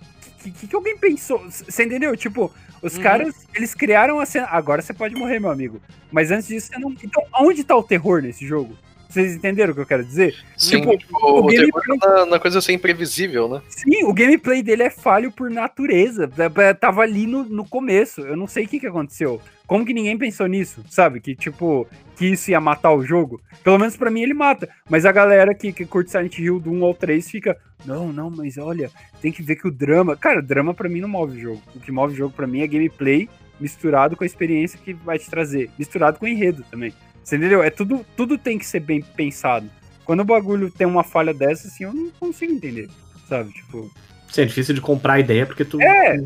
O 0.45 0.51
que, 0.51 0.67
que 0.67 0.75
alguém 0.75 0.97
pensou? 0.97 1.39
Você 1.49 1.83
entendeu? 1.83 2.15
Tipo, 2.15 2.53
os 2.81 2.95
Uhum. 2.95 3.03
caras, 3.03 3.35
eles 3.53 3.73
criaram 3.73 4.19
a 4.19 4.25
cena. 4.25 4.47
Agora 4.49 4.81
você 4.81 4.93
pode 4.93 5.15
morrer, 5.15 5.39
meu 5.39 5.49
amigo. 5.49 5.81
Mas 6.11 6.31
antes 6.31 6.47
disso, 6.47 6.67
você 6.67 6.79
não. 6.79 6.91
Então, 7.03 7.23
aonde 7.33 7.63
tá 7.63 7.75
o 7.75 7.83
terror 7.83 8.21
nesse 8.21 8.45
jogo? 8.45 8.77
Vocês 9.09 9.35
entenderam 9.35 9.71
o 9.71 9.75
que 9.75 9.81
eu 9.81 9.85
quero 9.85 10.03
dizer? 10.03 10.35
Sim, 10.57 10.81
Tipo, 10.81 10.97
tipo, 10.97 11.17
o, 11.25 11.39
o 11.39 11.45
gameplay- 11.47 11.97
na, 11.99 12.25
na 12.25 12.39
coisa 12.39 12.59
ser 12.61 12.73
imprevisível, 12.73 13.47
né? 13.47 13.61
Sim, 13.69 14.03
o 14.03 14.13
gameplay 14.13 14.61
dele 14.61 14.83
é 14.83 14.89
falho 14.89 15.31
por 15.31 15.49
natureza. 15.49 16.29
É, 16.37 16.61
é, 16.63 16.73
Tava 16.73 17.01
ali 17.01 17.25
no, 17.25 17.43
no 17.43 17.65
começo. 17.67 18.21
Eu 18.21 18.35
não 18.35 18.47
sei 18.47 18.65
o 18.65 18.67
que, 18.67 18.79
que 18.79 18.87
aconteceu. 18.87 19.41
Como 19.65 19.85
que 19.85 19.93
ninguém 19.93 20.17
pensou 20.17 20.47
nisso, 20.47 20.83
sabe? 20.89 21.19
Que, 21.19 21.35
tipo, 21.35 21.87
que 22.15 22.27
isso 22.27 22.51
ia 22.51 22.59
matar 22.61 22.93
o 22.93 23.03
jogo. 23.03 23.41
Pelo 23.63 23.77
menos 23.77 23.97
pra 23.97 24.09
mim 24.11 24.21
ele 24.21 24.33
mata. 24.33 24.69
Mas 24.89 25.05
a 25.05 25.11
galera 25.11 25.53
que, 25.53 25.73
que 25.73 25.85
curte 25.85 26.11
Silent 26.11 26.37
Hill 26.39 26.59
do 26.59 26.71
1 26.71 26.85
ao 26.85 26.93
3 26.93 27.29
fica. 27.29 27.57
Não, 27.85 28.11
não, 28.11 28.29
mas 28.29 28.57
olha, 28.57 28.89
tem 29.21 29.31
que 29.31 29.41
ver 29.43 29.55
que 29.55 29.67
o 29.67 29.71
drama. 29.71 30.15
Cara, 30.15 30.41
drama 30.41 30.73
pra 30.73 30.89
mim 30.89 31.01
não 31.01 31.09
move 31.09 31.37
o 31.37 31.41
jogo. 31.41 31.61
O 31.75 31.79
que 31.79 31.91
move 31.91 32.13
o 32.13 32.17
jogo 32.17 32.33
pra 32.35 32.47
mim 32.47 32.61
é 32.61 32.67
gameplay 32.67 33.29
misturado 33.59 34.15
com 34.15 34.23
a 34.23 34.27
experiência 34.27 34.79
que 34.83 34.93
vai 34.93 35.17
te 35.17 35.29
trazer. 35.29 35.69
Misturado 35.79 36.19
com 36.19 36.25
o 36.25 36.29
enredo 36.29 36.63
também. 36.69 36.93
Você 37.27 37.35
entendeu? 37.35 37.61
É 37.61 37.69
tudo, 37.69 38.05
tudo 38.15 38.37
tem 38.37 38.57
que 38.57 38.65
ser 38.65 38.79
bem 38.79 39.01
pensado. 39.01 39.69
Quando 40.05 40.21
o 40.21 40.25
bagulho 40.25 40.71
tem 40.71 40.87
uma 40.87 41.03
falha 41.03 41.33
dessa, 41.33 41.67
assim, 41.67 41.83
eu 41.83 41.93
não 41.93 42.09
consigo 42.11 42.53
entender. 42.53 42.89
Sabe? 43.27 43.51
Tipo. 43.51 43.91
Sim, 44.31 44.43
é 44.43 44.45
difícil 44.45 44.73
de 44.73 44.79
comprar 44.79 45.15
a 45.15 45.19
ideia 45.19 45.45
porque 45.45 45.65
tu. 45.65 45.81
É. 45.81 46.23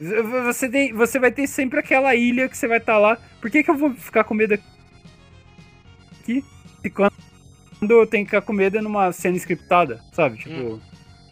Você, 0.00 0.66
tem, 0.70 0.94
você 0.94 1.18
vai 1.18 1.30
ter 1.30 1.46
sempre 1.46 1.80
aquela 1.80 2.14
ilha 2.14 2.48
que 2.48 2.56
você 2.56 2.66
vai 2.66 2.78
estar 2.78 2.96
lá. 2.96 3.18
Por 3.42 3.50
que, 3.50 3.62
que 3.62 3.70
eu 3.70 3.76
vou 3.76 3.92
ficar 3.92 4.24
com 4.24 4.32
medo 4.32 4.54
aqui? 4.54 6.42
E 6.82 6.88
quando 6.88 7.12
eu 7.82 8.06
tenho 8.06 8.24
que 8.24 8.30
ficar 8.30 8.40
com 8.40 8.54
medo 8.54 8.78
é 8.78 8.80
numa 8.80 9.12
cena 9.12 9.36
scriptada, 9.36 10.00
sabe? 10.14 10.38
Tipo. 10.38 10.80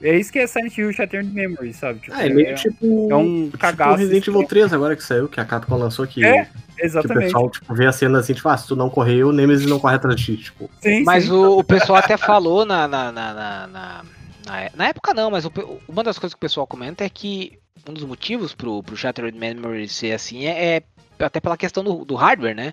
É 0.01 0.17
isso 0.17 0.31
que 0.31 0.39
é 0.39 0.47
Silent 0.47 0.77
Hill 0.77 0.93
Shattered 0.93 1.33
Memory, 1.33 1.73
sabe? 1.73 2.01
Tipo, 2.01 2.15
Ah, 2.15 2.27
é 2.27 2.29
meio 2.29 2.55
tipo. 2.55 3.09
é 3.11 3.17
um 3.17 3.45
tipo 3.47 3.59
cagaço. 3.59 3.97
Resident 3.97 4.29
Evil 4.29 4.45
3 4.45 4.73
agora 4.73 4.95
que 4.95 5.03
saiu, 5.03 5.29
que 5.29 5.41
a 5.41 5.45
Capcom 5.45 5.77
lançou 5.77 6.07
que, 6.07 6.25
É, 6.25 6.45
que 6.45 6.51
o 6.51 6.85
Exatamente. 6.85 7.25
pessoal 7.27 7.51
tipo, 7.51 7.75
vê 7.75 7.87
a 7.87 7.93
cena 7.93 8.19
assim, 8.19 8.35
tipo, 8.35 8.49
ah, 8.49 8.57
se 8.57 8.67
tu 8.67 8.77
não 8.77 8.91
correr, 8.91 9.25
o 9.25 9.33
Nemesis 9.33 9.67
não 9.67 9.79
corre 9.79 9.97
atrás 9.97 10.17
de 10.21 10.37
ti. 10.37 10.45
Tipo, 10.45 10.71
Sim, 10.81 11.03
Mas 11.05 11.25
sim. 11.25 11.31
o, 11.33 11.59
o 11.59 11.65
pessoal 11.65 11.99
até 11.99 12.17
falou 12.17 12.67
na, 12.67 12.87
na, 12.87 13.11
na, 13.11 13.35
na, 13.35 14.05
na, 14.47 14.61
é- 14.63 14.71
época 14.91 15.15
não, 15.15 15.31
mas 15.31 15.45
o 15.45 15.53
uma 15.89 16.03
das 16.05 16.19
coisas 16.19 16.35
que 16.35 16.39
o 16.39 16.41
pessoal 16.41 16.67
comenta 16.67 17.05
é 17.05 17.09
que 17.09 17.59
um 17.89 17.93
dos 17.95 18.05
motivos 18.05 18.55
pro, 18.55 18.83
pro 18.83 18.97
Shattered 18.97 19.37
Memory 19.39 19.89
ser 19.89 20.13
assim 20.13 20.45
é, 20.47 20.77
é 20.77 20.83
até 21.25 21.41
pela 21.41 21.57
questão 21.57 21.83
do, 21.83 22.05
do 22.05 22.15
hardware, 22.15 22.55
né? 22.55 22.73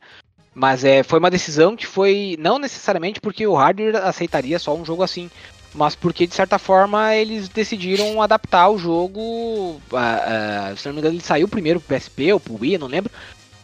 Mas 0.53 0.83
é, 0.83 1.01
foi 1.01 1.17
uma 1.19 1.31
decisão 1.31 1.75
que 1.75 1.87
foi 1.87 2.35
não 2.39 2.59
necessariamente 2.59 3.19
porque 3.19 3.47
o 3.47 3.55
hardware 3.55 3.95
aceitaria 3.95 4.59
só 4.59 4.75
um 4.75 4.85
jogo 4.85 5.01
assim, 5.01 5.29
mas 5.73 5.95
porque 5.95 6.27
de 6.27 6.35
certa 6.35 6.59
forma 6.59 7.15
eles 7.15 7.49
decidiram 7.49 8.21
adaptar 8.21 8.69
o 8.69 8.77
jogo. 8.77 9.81
ah, 9.93 10.69
ah, 10.71 10.75
se 10.75 10.87
não 10.87 10.93
me 10.93 10.99
engano, 10.99 11.15
ele 11.15 11.23
saiu 11.23 11.47
primeiro 11.47 11.79
pro 11.79 11.95
PSP 11.95 12.33
ou 12.33 12.39
pro 12.39 12.57
Wii, 12.59 12.77
não 12.77 12.87
lembro. 12.87 13.11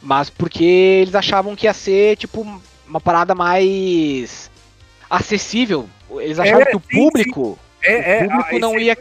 Mas 0.01 0.29
porque 0.29 0.63
eles 0.63 1.13
achavam 1.13 1.55
que 1.55 1.65
ia 1.67 1.73
ser 1.73 2.17
tipo 2.17 2.45
uma 2.87 3.01
parada 3.01 3.35
mais 3.35 4.49
acessível. 5.09 5.89
Eles 6.11 6.39
achavam 6.39 6.61
É, 6.61 6.65
que 6.65 6.77
o 6.77 6.81
sim, 6.81 6.95
público, 6.95 7.59
É, 7.81 7.93
é, 7.93 8.17
o 8.17 8.29
público 8.29 8.55
ah, 8.55 8.59
não 8.59 8.79
ia 8.79 8.97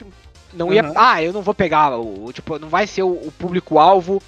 não 0.52 0.72
ia, 0.72 0.82
Aham. 0.82 0.93
ah, 0.97 1.22
eu 1.22 1.32
não 1.32 1.43
vou 1.43 1.55
pegar 1.55 1.98
o, 1.98 2.32
tipo, 2.32 2.59
não 2.59 2.68
vai 2.68 2.86
ser 2.86 3.02
o, 3.02 3.10
o 3.10 3.32
público 3.39 3.78
alvo, 3.78 4.22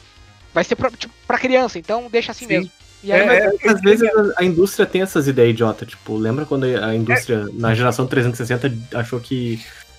vai 0.53 0.63
ser 0.65 0.77
pra, 0.77 0.91
tipo, 0.91 1.13
pra 1.27 1.39
criança, 1.39 1.79
então 1.79 2.09
deixa 2.11 2.33
assim 2.33 2.47
Sim. 2.47 2.55
mesmo. 2.55 2.71
E 3.03 3.13
aí, 3.13 3.21
É, 3.21 3.27
mas- 3.27 3.65
é, 3.65 3.69
às 3.69 3.81
vezes 3.81 4.09
a, 4.37 4.45
indústria 4.45 4.87
tem 4.87 5.03
essas 5.03 5.27
ideias 5.27 5.51
idiota. 5.51 5.87
Tipo, 5.87 6.17
lembra 6.17 6.45
quando 6.45 6.65
a 6.65 6.95
indústria, 6.95 7.47
na 7.55 7.75
geração 7.75 8.07
360, 8.07 8.73
achou 8.95 9.19
que 9.21 9.59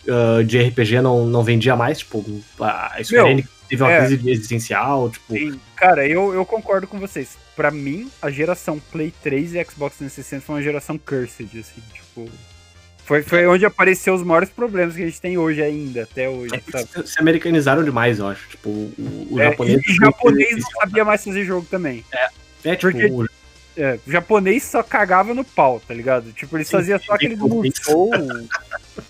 ah, 0.09 0.43
de 0.43 0.59
RPG 0.59 1.01
não, 1.01 1.25
não 1.25 1.43
vendia 1.43 1.75
mais? 1.75 1.99
Tipo, 1.99 2.23
a 2.59 2.97
Square 3.03 3.31
Enix 3.31 3.49
teve 3.69 3.83
uma 3.83 3.91
é. 3.91 4.05
crise 4.05 4.29
existencial, 4.29 5.09
tipo... 5.09 5.33
Sim, 5.33 5.59
cara, 5.75 6.07
eu, 6.07 6.33
eu 6.33 6.45
concordo 6.45 6.87
com 6.87 6.99
vocês. 6.99 7.37
Pra 7.55 7.71
mim, 7.71 8.09
a 8.21 8.29
geração 8.29 8.79
Play 8.91 9.13
3 9.23 9.55
e 9.55 9.63
Xbox 9.63 9.97
360 9.97 10.41
foi 10.41 10.55
uma 10.55 10.61
geração 10.61 10.97
cursed, 10.97 11.59
assim, 11.59 11.81
tipo. 11.93 12.29
Foi, 13.05 13.23
foi 13.23 13.45
onde 13.47 13.65
apareceu 13.65 14.13
os 14.13 14.23
maiores 14.23 14.49
problemas 14.49 14.95
que 14.95 15.01
a 15.01 15.05
gente 15.05 15.19
tem 15.19 15.37
hoje 15.37 15.61
ainda, 15.61 16.03
até 16.03 16.29
hoje, 16.29 16.53
É 16.73 17.03
se, 17.05 17.19
americanizaram 17.19 17.83
demais, 17.83 18.19
eu 18.19 18.27
acho. 18.27 18.47
Tipo, 18.49 18.69
o, 18.69 19.27
o 19.31 19.39
É, 19.39 19.45
japonês. 19.49 19.81
e, 19.85 19.91
e 19.91 19.95
japonês 19.95 20.51
não 20.51 20.71
sabia 20.79 21.05
mais 21.05 21.23
fazer 21.23 21.43
jogo 21.43 21.67
também. 21.69 22.05
É, 22.13 22.27
tipo, 22.61 22.91
porque- 22.91 23.05
o- 23.05 23.41
É, 23.77 23.97
o 24.05 24.11
japonês 24.11 24.63
só 24.63 24.83
cagava 24.83 25.33
no 25.33 25.45
pau, 25.45 25.79
tá 25.87 25.93
ligado? 25.93 26.33
Tipo, 26.33 26.57
eles 26.57 26.69
faziam 26.69 26.99
só 26.99 27.17
sim. 27.17 27.35
Musou, 27.37 28.11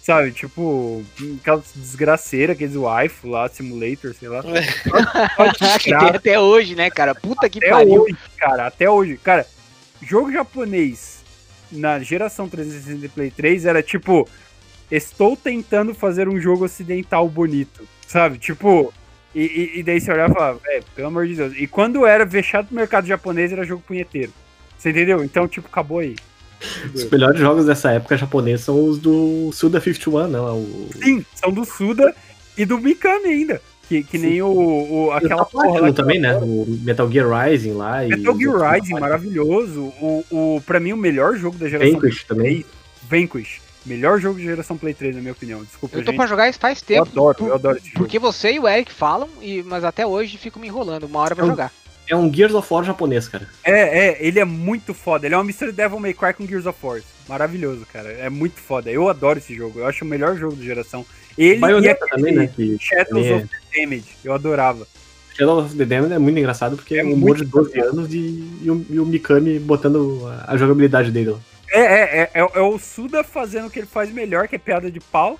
sabe? 0.04 0.32
Tipo, 0.32 1.04
aquelas 1.42 1.66
desgraceiras, 1.76 2.56
aqueles 2.56 2.76
waifu 2.76 3.28
lá, 3.28 3.50
simulator, 3.50 4.14
sei 4.14 4.30
lá. 4.30 4.44
Só 4.44 4.52
que 5.80 5.90
tem 5.98 6.10
até 6.10 6.40
hoje, 6.40 6.76
né, 6.76 6.92
cara? 6.92 7.16
Puta 7.16 7.50
que 7.50 7.58
até 7.58 7.72
pariu. 7.72 8.04
hoje, 8.04 8.16
cara, 8.38 8.68
até 8.68 8.88
hoje. 8.88 9.18
Cara, 9.18 9.48
jogo 10.00 10.32
japonês 10.32 11.22
na 11.72 11.98
geração 12.00 12.48
360 12.48 13.06
e 13.06 13.10
Play 13.10 13.32
3 13.32 13.66
era 13.66 13.82
tipo, 13.82 14.30
estou 14.92 15.36
tentando 15.36 15.96
fazer 15.96 16.30
um 16.30 16.40
jogo 16.40 16.66
ocidental 16.66 17.28
bonito, 17.28 17.88
sabe? 18.08 18.38
Tipo, 18.38 18.94
e, 19.34 19.42
e- 19.42 19.80
e 19.80 19.84
daí 19.84 20.00
você 20.02 20.12
olhava 20.12 20.32
e 20.32 20.36
falava, 20.36 20.60
é, 20.68 20.82
pelo 20.96 21.08
amor 21.08 21.28
de 21.28 21.36
Deus. 21.36 21.54
E 21.58 21.68
quando 21.68 22.06
era 22.06 22.28
fechado 22.28 22.68
no 22.72 22.76
mercado 22.78 23.08
japonês, 23.08 23.52
era 23.52 23.66
jogo 23.66 23.84
punheteiro. 23.88 24.32
Você 24.78 24.90
entendeu? 24.90 25.24
Então, 25.24 25.48
tipo, 25.48 25.68
acabou 25.68 26.00
aí. 26.00 26.16
os 26.94 27.10
melhores 27.10 27.40
jogos 27.40 27.66
dessa 27.66 27.92
época 27.92 28.18
japonês 28.18 28.62
são 28.62 28.84
os 28.86 28.98
do 29.00 29.52
Suda 29.54 29.80
51, 29.82 30.28
né? 30.28 30.40
O, 30.40 30.90
Sim, 31.04 31.26
são 31.36 31.52
do 31.52 31.66
Suda 31.66 32.14
e 32.58 32.66
do 32.66 32.78
Mikami 32.80 33.28
ainda. 33.28 33.62
Que, 33.88 34.04
que 34.04 34.18
nem 34.18 34.42
o, 34.42 34.48
o- 35.08 35.12
aquela 35.12 35.44
porra 35.46 35.82
lá. 35.82 35.92
também, 35.94 36.20
né? 36.20 36.38
O 36.38 36.66
Metal 36.82 37.12
Gear 37.12 37.28
Rising 37.30 37.74
lá. 37.74 38.06
e- 38.06 38.10
Metal 38.10 38.38
Gear 38.38 38.74
Rising, 38.74 38.94
maravilhoso. 38.94 39.82
O, 40.02 40.24
o, 40.32 40.62
pra 40.66 40.80
mim, 40.80 40.94
o 40.94 40.98
melhor 40.98 41.36
jogo 41.36 41.58
da 41.58 41.68
geração 41.68 41.94
Vanquish 42.00 42.24
também. 42.24 42.66
Vanquish. 43.10 43.60
Melhor 43.86 44.20
jogo 44.20 44.38
de 44.40 44.46
geração 44.46 44.78
Play 44.78 44.94
3, 44.94 45.16
na 45.16 45.22
minha 45.22 45.32
opinião. 45.34 45.64
Desculpa, 45.64 45.98
Eu 45.98 46.02
tô 46.04 46.12
gente. 46.12 46.18
pra 46.18 46.28
jogar 46.28 46.50
isso 46.50 46.60
faz 46.60 46.80
Eu 46.82 46.86
tempo. 46.86 47.10
adoro, 47.12 47.36
por- 47.38 47.48
eu 47.48 47.56
adoro 47.56 47.78
esse 47.78 47.88
jogo. 47.88 47.98
Porque 48.00 48.20
você 48.20 48.54
e 48.54 48.60
o 48.60 48.68
Eric 48.68 48.92
falam, 48.94 49.28
e, 49.42 49.64
mas 49.64 49.84
até 49.84 50.06
hoje 50.06 50.38
fico 50.38 50.60
me 50.60 50.68
enrolando. 50.68 51.06
Uma 51.06 51.20
hora 51.20 51.36
pra 51.36 51.44
Eu- 51.46 51.50
jogar. 51.50 51.72
É 52.08 52.16
um 52.16 52.32
Gears 52.34 52.54
of 52.54 52.68
War 52.74 52.84
japonês, 52.84 53.28
cara. 53.30 53.48
É, 53.64 54.08
é, 54.10 54.18
ele 54.20 54.40
é 54.40 54.44
muito 54.46 54.94
foda. 54.94 55.26
Ele 55.26 55.34
é 55.34 55.38
uma 55.38 55.44
mistura 55.46 55.72
de 55.72 55.78
Devil 55.78 56.00
May 56.00 56.14
Cry 56.14 56.34
com 56.34 56.46
Gears 56.46 56.66
of 56.66 56.78
War. 56.84 57.00
Maravilhoso, 57.30 57.86
cara. 57.92 58.10
É 58.12 58.30
muito 58.30 58.60
foda. 58.60 58.92
Eu 58.92 59.08
adoro 59.08 59.40
esse 59.40 59.56
jogo. 59.56 59.80
Eu 59.80 59.88
acho 59.88 60.04
o 60.04 60.08
melhor 60.08 60.36
jogo 60.36 60.56
da 60.56 60.64
geração. 60.64 61.06
Ele 61.38 61.56
e 61.56 61.60
Bayonetta 61.60 62.04
aquele 62.06 62.22
também, 62.22 62.36
né? 62.36 62.52
Que 62.54 62.78
Shadows 62.80 63.26
é- 63.26 63.36
of 63.36 63.48
the 63.48 63.82
Damage. 63.82 64.06
Eu 64.26 64.34
adorava. 64.34 64.86
Shadow 65.34 65.60
of 65.64 65.74
the 65.76 65.86
Damned 65.86 66.12
é 66.14 66.20
muito 66.20 66.38
engraçado 66.38 66.76
porque 66.76 66.96
É 66.96 67.00
é 67.00 67.06
um 67.06 67.14
humor 67.14 67.38
de 67.38 67.46
12 67.46 67.80
anos 67.80 68.14
e, 68.14 68.44
e, 68.62 68.70
o, 68.70 68.86
e 68.90 69.00
o 69.00 69.06
Mikami 69.06 69.58
botando 69.58 70.28
a, 70.28 70.52
a 70.54 70.58
jogabilidade 70.58 71.12
dele 71.12 71.30
lá. 71.30 71.40
É, 71.72 71.80
é, 71.80 72.02
é, 72.02 72.32
é, 72.34 72.40
é 72.40 72.62
o 72.62 72.78
Suda 72.78 73.24
fazendo 73.24 73.68
o 73.68 73.70
que 73.70 73.80
ele 73.80 73.88
faz 73.88 74.12
melhor, 74.12 74.48
que 74.48 74.56
é 74.56 74.60
piada 74.60 74.92
de 74.92 75.00
pau. 75.00 75.40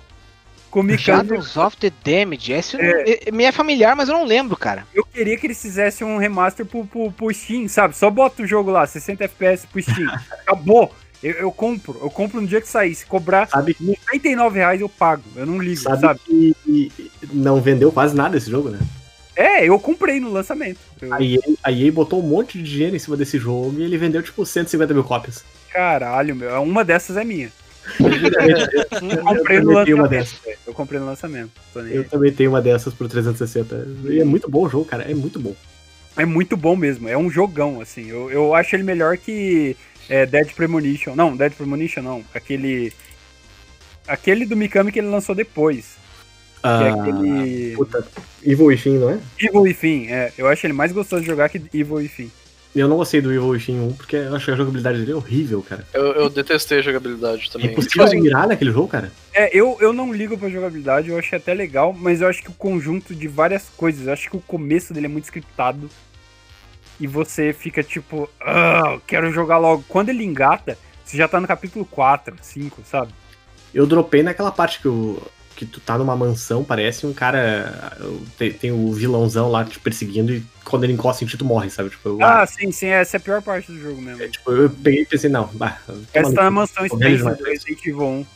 Com. 0.70 0.88
Shadows 0.96 1.54
of 1.58 1.76
the 1.76 1.92
Damage. 2.02 2.50
Esse 2.50 2.78
é- 2.80 3.30
me 3.30 3.44
é 3.44 3.52
familiar, 3.52 3.94
mas 3.94 4.08
eu 4.08 4.14
não 4.14 4.24
lembro, 4.24 4.56
cara. 4.56 4.86
Eu 4.94 5.04
queria 5.04 5.36
que 5.36 5.46
eles 5.46 5.60
fizessem 5.60 6.06
um 6.06 6.16
remaster 6.16 6.64
pro, 6.64 6.86
pro, 6.86 7.12
pro 7.12 7.34
Steam, 7.34 7.68
sabe? 7.68 7.94
Só 7.94 8.08
bota 8.08 8.42
o 8.42 8.46
jogo 8.46 8.70
lá, 8.70 8.86
60 8.86 9.22
FPS 9.24 9.66
pro 9.66 9.82
Steam. 9.82 10.08
Acabou. 10.32 10.90
Eu, 11.22 11.32
eu 11.34 11.52
compro. 11.52 11.98
Eu 12.02 12.10
compro 12.10 12.40
no 12.40 12.46
dia 12.46 12.60
que 12.60 12.66
sair. 12.66 12.94
Se 12.94 13.04
cobrar 13.04 13.46
Sabe, 13.48 13.76
99 13.78 14.58
reais, 14.58 14.80
eu 14.80 14.88
pago. 14.88 15.22
Eu 15.36 15.44
não 15.44 15.58
ligo, 15.58 15.80
sabe, 15.80 16.00
sabe? 16.00 16.20
que 16.24 16.90
não 17.32 17.60
vendeu 17.60 17.92
quase 17.92 18.16
nada 18.16 18.36
esse 18.38 18.50
jogo, 18.50 18.70
né? 18.70 18.78
É, 19.36 19.66
eu 19.66 19.78
comprei 19.78 20.18
no 20.20 20.30
lançamento. 20.30 20.78
Eu- 21.00 21.12
A 21.12 21.22
EA, 21.22 21.38
a 21.62 21.70
EA 21.70 21.92
botou 21.92 22.18
um 22.22 22.26
monte 22.26 22.58
de 22.58 22.64
dinheiro 22.64 22.96
em 22.96 22.98
cima 22.98 23.16
desse 23.16 23.38
jogo 23.38 23.74
e 23.78 23.82
ele 23.82 23.96
vendeu 23.98 24.22
tipo 24.22 24.44
150 24.44 24.92
mil 24.94 25.04
cópias. 25.04 25.44
Caralho, 25.72 26.36
meu. 26.36 26.62
Uma 26.62 26.84
dessas 26.84 27.16
é 27.16 27.24
minha. 27.24 27.50
Eu 27.98 29.10
Eu 29.10 29.22
comprei 29.24 29.60
no 29.60 29.72
lançamento. 29.72 30.40
Eu 30.66 30.74
comprei 30.74 31.00
no 31.00 31.06
lançamento. 31.06 31.50
Eu 31.74 32.04
também 32.04 32.32
tenho 32.32 32.50
uma 32.50 32.62
dessas 32.62 32.94
pro 32.94 33.08
360. 33.08 33.86
E 34.04 34.20
é 34.20 34.24
muito 34.24 34.50
bom 34.50 34.64
o 34.64 34.68
jogo, 34.68 34.84
cara. 34.84 35.04
É 35.10 35.14
muito 35.14 35.38
bom. 35.40 35.54
É 36.16 36.24
muito 36.24 36.56
bom 36.56 36.76
mesmo. 36.76 37.08
É 37.08 37.16
um 37.16 37.30
jogão, 37.30 37.80
assim. 37.80 38.08
Eu, 38.08 38.30
eu 38.30 38.54
acho 38.54 38.76
ele 38.76 38.82
melhor 38.82 39.16
que 39.16 39.76
é, 40.08 40.26
Dead 40.26 40.52
Premonition. 40.52 41.14
Não, 41.14 41.36
Dead 41.36 41.52
Premonition 41.52 42.02
não. 42.02 42.24
Aquele. 42.34 42.92
Aquele 44.06 44.44
do 44.44 44.56
Mikami 44.56 44.92
que 44.92 44.98
ele 44.98 45.08
lançou 45.08 45.34
depois. 45.34 45.96
Que 46.60 46.68
é 46.68 46.70
Ah, 46.70 46.94
aquele. 46.94 47.74
puta, 47.74 48.06
Evil 48.44 48.66
Within, 48.66 48.98
não 48.98 49.10
é? 49.10 49.18
Evil 49.40 49.62
Within, 49.62 50.06
é. 50.08 50.32
Eu 50.36 50.46
acho 50.48 50.66
ele 50.66 50.72
mais 50.72 50.92
gostoso 50.92 51.22
de 51.22 51.26
jogar 51.28 51.48
que 51.48 51.60
Evil 51.74 51.96
Within. 51.96 52.30
Eu 52.74 52.88
não 52.88 52.96
gostei 52.96 53.20
do 53.20 53.30
Evil 53.30 53.48
Within 53.48 53.80
1 53.80 53.92
porque 53.94 54.16
eu 54.16 54.34
acho 54.34 54.46
que 54.46 54.50
a 54.50 54.56
jogabilidade 54.56 54.98
dele 54.98 55.12
é 55.12 55.14
horrível, 55.14 55.62
cara. 55.62 55.86
Eu, 55.92 56.06
eu 56.12 56.30
detestei 56.30 56.78
a 56.78 56.82
jogabilidade 56.82 57.46
É 57.48 57.52
também. 57.52 57.70
impossível 57.70 57.90
Tipo 57.92 58.04
assim, 58.04 58.20
mirar 58.20 58.48
naquele 58.48 58.72
jogo, 58.72 58.88
cara. 58.88 59.12
É, 59.34 59.54
eu, 59.56 59.76
eu 59.80 59.92
não 59.92 60.10
ligo 60.12 60.38
pra 60.38 60.48
jogabilidade, 60.48 61.10
eu 61.10 61.18
achei 61.18 61.36
até 61.36 61.52
legal, 61.52 61.92
mas 61.92 62.22
eu 62.22 62.28
acho 62.28 62.42
que 62.42 62.48
o 62.48 62.54
conjunto 62.54 63.14
de 63.14 63.28
várias 63.28 63.68
coisas, 63.76 64.06
eu 64.06 64.12
acho 64.12 64.30
que 64.30 64.36
o 64.36 64.40
começo 64.40 64.94
dele 64.94 65.06
é 65.06 65.08
muito 65.10 65.24
scriptado. 65.24 65.90
E 66.98 67.06
você 67.06 67.52
fica 67.52 67.82
tipo, 67.82 68.28
ah, 68.40 68.92
eu 68.94 69.02
quero 69.06 69.30
jogar 69.32 69.58
logo. 69.58 69.84
Quando 69.88 70.08
ele 70.08 70.24
engata, 70.24 70.78
você 71.04 71.16
já 71.16 71.28
tá 71.28 71.40
no 71.40 71.46
capítulo 71.48 71.84
4, 71.84 72.36
5, 72.40 72.82
sabe? 72.86 73.12
Eu 73.74 73.86
dropei 73.86 74.22
naquela 74.22 74.50
parte 74.52 74.80
que, 74.80 74.88
o, 74.88 75.20
que 75.64 75.72
tu 75.72 75.80
tá 75.80 75.96
numa 75.96 76.16
mansão, 76.16 76.64
parece 76.64 77.06
um 77.06 77.12
cara. 77.12 77.96
Tem, 78.36 78.52
tem 78.52 78.72
o 78.72 78.92
vilãozão 78.92 79.48
lá 79.50 79.64
te 79.64 79.78
perseguindo 79.78 80.32
e 80.32 80.42
quando 80.64 80.84
ele 80.84 80.92
encosta 80.92 81.22
em 81.22 81.26
ti, 81.26 81.36
tu 81.36 81.44
morre, 81.44 81.70
sabe? 81.70 81.90
Tipo, 81.90 82.08
eu, 82.10 82.18
Ah, 82.24 82.44
sim, 82.46 82.72
sim, 82.72 82.86
essa 82.88 83.16
é 83.16 83.18
a 83.18 83.20
pior 83.20 83.40
parte 83.42 83.70
do 83.70 83.78
jogo 83.80 84.00
mesmo. 84.02 84.22
é, 84.22 84.28
tipo, 84.28 84.50
eu 84.50 84.68
peguei 84.70 85.02
e 85.02 85.06
pensei, 85.06 85.30
não, 85.30 85.46
bah, 85.54 85.78
Essa 86.12 86.32
tá 86.34 86.44
na 86.44 86.50
mansão 86.50 86.82
velho 86.82 86.96
Spencer 86.96 87.16
demais. 87.18 87.38
do 87.38 87.44
Resident 87.44 87.78
Evil 87.86 88.02
1. 88.02 88.26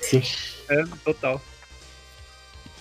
Sim. 0.00 0.22
É, 0.68 0.84
total. 1.04 1.42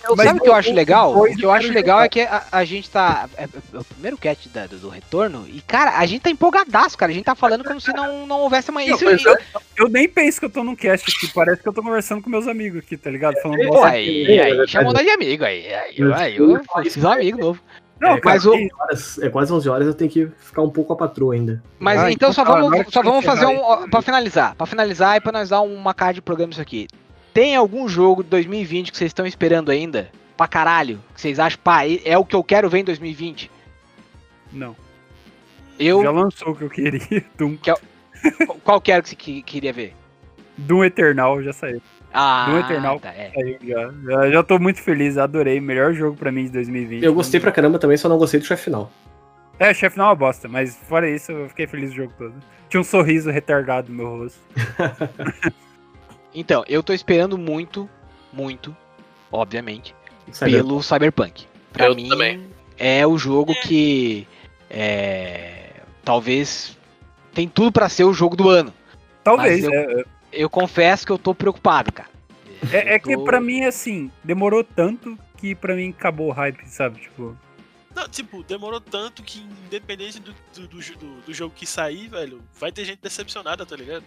Eu, 0.07 0.15
Mas 0.15 0.27
sabe 0.27 0.39
o 0.39 0.43
que 0.43 0.49
eu 0.49 0.53
acho 0.53 0.71
legal? 0.73 1.17
O 1.17 1.35
que 1.35 1.43
eu 1.45 1.51
acho 1.51 1.71
legal 1.71 2.01
é 2.01 2.07
que 2.09 2.21
a, 2.21 2.43
a 2.51 2.63
gente 2.63 2.89
tá. 2.89 3.27
É, 3.37 3.43
é 3.45 3.77
o 3.77 3.83
primeiro 3.83 4.17
catch 4.17 4.47
da- 4.47 4.67
do, 4.67 4.77
do 4.77 4.89
retorno. 4.89 5.45
E, 5.47 5.61
cara, 5.61 5.97
a 5.97 6.05
gente 6.05 6.21
tá 6.21 6.29
empolgadaço, 6.29 6.97
cara. 6.97 7.11
A 7.11 7.15
gente 7.15 7.25
tá 7.25 7.33
falando 7.35 7.63
como 7.63 7.81
se 7.81 7.91
não, 7.93 8.27
não 8.27 8.41
houvesse 8.41 8.69
uma. 8.69 8.83
Isso, 8.83 9.03
eu, 9.03 9.37
eu 9.77 9.89
nem 9.89 10.07
penso 10.07 10.39
que 10.39 10.45
eu 10.45 10.49
tô 10.49 10.63
num 10.63 10.75
cast 10.75 11.09
aqui, 11.11 11.33
parece 11.33 11.61
que 11.63 11.67
eu 11.67 11.73
tô 11.73 11.81
conversando 11.81 12.21
com 12.21 12.29
meus 12.29 12.47
amigos 12.47 12.79
aqui, 12.79 12.95
tá 12.97 13.09
ligado? 13.09 13.35
Falando 13.41 13.59
Pô, 13.65 13.73
bosta. 13.73 13.87
aí, 13.87 14.25
é 14.25 14.43
aí, 14.43 14.49
verdade. 14.49 14.71
chamou 14.71 14.93
nós 14.93 15.03
de 15.03 15.09
amigo 15.09 15.43
aí. 15.43 15.73
Aí, 15.73 15.95
Eu- 15.97 16.13
aí 16.13 16.37
eu 16.37 16.61
fiz 16.83 17.03
um 17.03 17.09
amigo 17.09 17.39
novo. 17.39 17.59
Não, 17.99 18.09
É, 18.09 18.19
cara, 18.19 18.35
mas 18.35 18.45
o- 18.45 18.53
Horas- 18.79 19.17
é 19.19 19.29
quase 19.29 19.53
11 19.53 19.69
horas, 19.69 19.87
eu 19.87 19.93
tenho 19.93 20.11
que 20.11 20.27
ficar 20.37 20.61
um 20.61 20.69
pouco 20.69 20.91
a 20.91 20.95
patroa 20.97 21.33
ainda. 21.33 21.63
Mas 21.79 21.97
Ah, 21.97 22.11
então 22.11 22.29
então 22.29 22.33
só 22.33 22.43
tá, 22.43 22.51
vamos, 22.59 22.93
só 22.93 23.01
vamos 23.01 23.23
fazer 23.25 23.45
um. 23.45 23.89
Pra 23.89 24.01
finalizar. 24.01 24.53
Pra 24.55 24.65
finalizar 24.65 25.15
e 25.17 25.21
pra 25.21 25.31
nós 25.31 25.49
dar 25.49 25.61
uma 25.61 25.93
cara 25.93 26.13
de 26.13 26.21
programa 26.21 26.51
isso 26.51 26.61
aqui. 26.61 26.87
Tem 27.35 27.53
algum 27.53 27.85
jogo 27.89 28.23
de 28.23 28.29
2020 28.29 28.91
que 28.93 28.97
vocês 28.97 29.09
estão 29.09 29.25
esperando 29.25 29.69
ainda? 29.69 30.09
Pra 30.37 30.47
caralho? 30.47 31.01
Que 31.13 31.19
vocês 31.19 31.37
acham, 31.37 31.59
pá, 31.61 31.81
é 31.85 32.17
o 32.17 32.23
que 32.23 32.33
eu 32.33 32.41
quero 32.41 32.69
ver 32.69 32.79
em 32.79 32.83
2020? 32.85 33.51
Não. 34.53 34.73
Eu. 35.77 36.01
Já 36.01 36.11
lançou 36.11 36.53
o 36.53 36.55
que 36.55 36.63
eu 36.63 36.69
queria. 36.69 37.01
Doom, 37.37 37.57
Qual 38.63 38.79
que 38.79 38.89
era 38.89 39.01
que 39.01 39.09
você 39.09 39.15
que- 39.17 39.43
queria 39.43 39.73
ver? 39.73 39.93
Doom 40.57 40.85
Eternal 40.85 41.43
já 41.43 41.51
saiu. 41.51 41.81
Ah, 42.13 42.45
Doom 42.49 42.59
Eternal. 42.59 42.99
tá, 43.01 43.09
é. 43.09 43.31
Saiu 43.35 43.57
já. 43.61 43.93
já. 44.05 44.31
Já 44.31 44.41
tô 44.43 44.57
muito 44.57 44.81
feliz, 44.81 45.17
adorei. 45.17 45.59
Melhor 45.59 45.93
jogo 45.93 46.15
pra 46.15 46.31
mim 46.31 46.45
de 46.45 46.51
2020. 46.51 47.03
Eu 47.03 47.13
gostei 47.13 47.41
pra 47.41 47.51
caramba 47.51 47.77
também, 47.77 47.97
só 47.97 48.07
não 48.07 48.17
gostei 48.17 48.39
do 48.39 48.45
chefe 48.45 48.63
final. 48.63 48.89
É, 49.59 49.73
chefe 49.73 49.97
não 49.97 50.05
é 50.05 50.07
uma 50.07 50.15
bosta, 50.15 50.47
mas 50.47 50.77
fora 50.87 51.09
isso, 51.09 51.33
eu 51.33 51.49
fiquei 51.49 51.67
feliz 51.67 51.91
o 51.91 51.95
jogo 51.95 52.13
todo. 52.17 52.33
Tinha 52.69 52.79
um 52.79 52.83
sorriso 52.85 53.29
retardado 53.29 53.91
no 53.91 53.95
meu 53.97 54.17
rosto. 54.19 54.39
Então, 56.35 56.63
eu 56.67 56.83
tô 56.83 56.93
esperando 56.93 57.37
muito, 57.37 57.89
muito, 58.33 58.75
obviamente, 59.31 59.95
Cyber- 60.31 60.57
pelo 60.61 60.83
Cyberpunk. 60.83 61.45
Pra 61.71 61.85
Eu 61.87 61.95
mim, 61.95 62.09
também. 62.09 62.45
é 62.77 63.07
o 63.07 63.17
jogo 63.17 63.53
que 63.61 64.27
é, 64.69 65.71
talvez 66.03 66.77
tem 67.33 67.47
tudo 67.47 67.71
pra 67.71 67.87
ser 67.89 68.03
o 68.03 68.13
jogo 68.13 68.35
do 68.35 68.49
ano. 68.49 68.73
Talvez, 69.23 69.63
eu- 69.63 69.71
é, 69.73 70.03
Eu 70.31 70.49
confesso 70.49 71.05
que 71.05 71.11
eu 71.13 71.17
tô 71.17 71.33
preocupado, 71.33 71.93
cara. 71.93 72.09
é, 72.73 72.95
é 72.95 72.99
que 72.99 73.17
pra 73.17 73.39
mim, 73.39 73.63
assim, 73.63 74.11
demorou 74.21 74.63
tanto 74.65 75.17
que 75.37 75.55
pra 75.55 75.73
mim 75.75 75.89
acabou 75.97 76.27
o 76.27 76.31
hype, 76.31 76.65
sabe? 76.67 76.99
Tipo, 76.99 77.37
Não, 77.95 78.09
tipo, 78.09 78.43
demorou 78.43 78.81
tanto 78.81 79.23
que 79.23 79.39
independente 79.65 80.19
do, 80.19 80.35
do, 80.53 80.67
do, 80.67 80.79
do- 80.81 81.21
do 81.27 81.33
jogo 81.33 81.53
que 81.55 81.65
sair, 81.65 82.09
velho, 82.09 82.41
vai 82.59 82.69
ter 82.69 82.83
gente 82.83 82.99
decepcionada, 83.01 83.65
tá 83.65 83.75
ligado? 83.77 84.03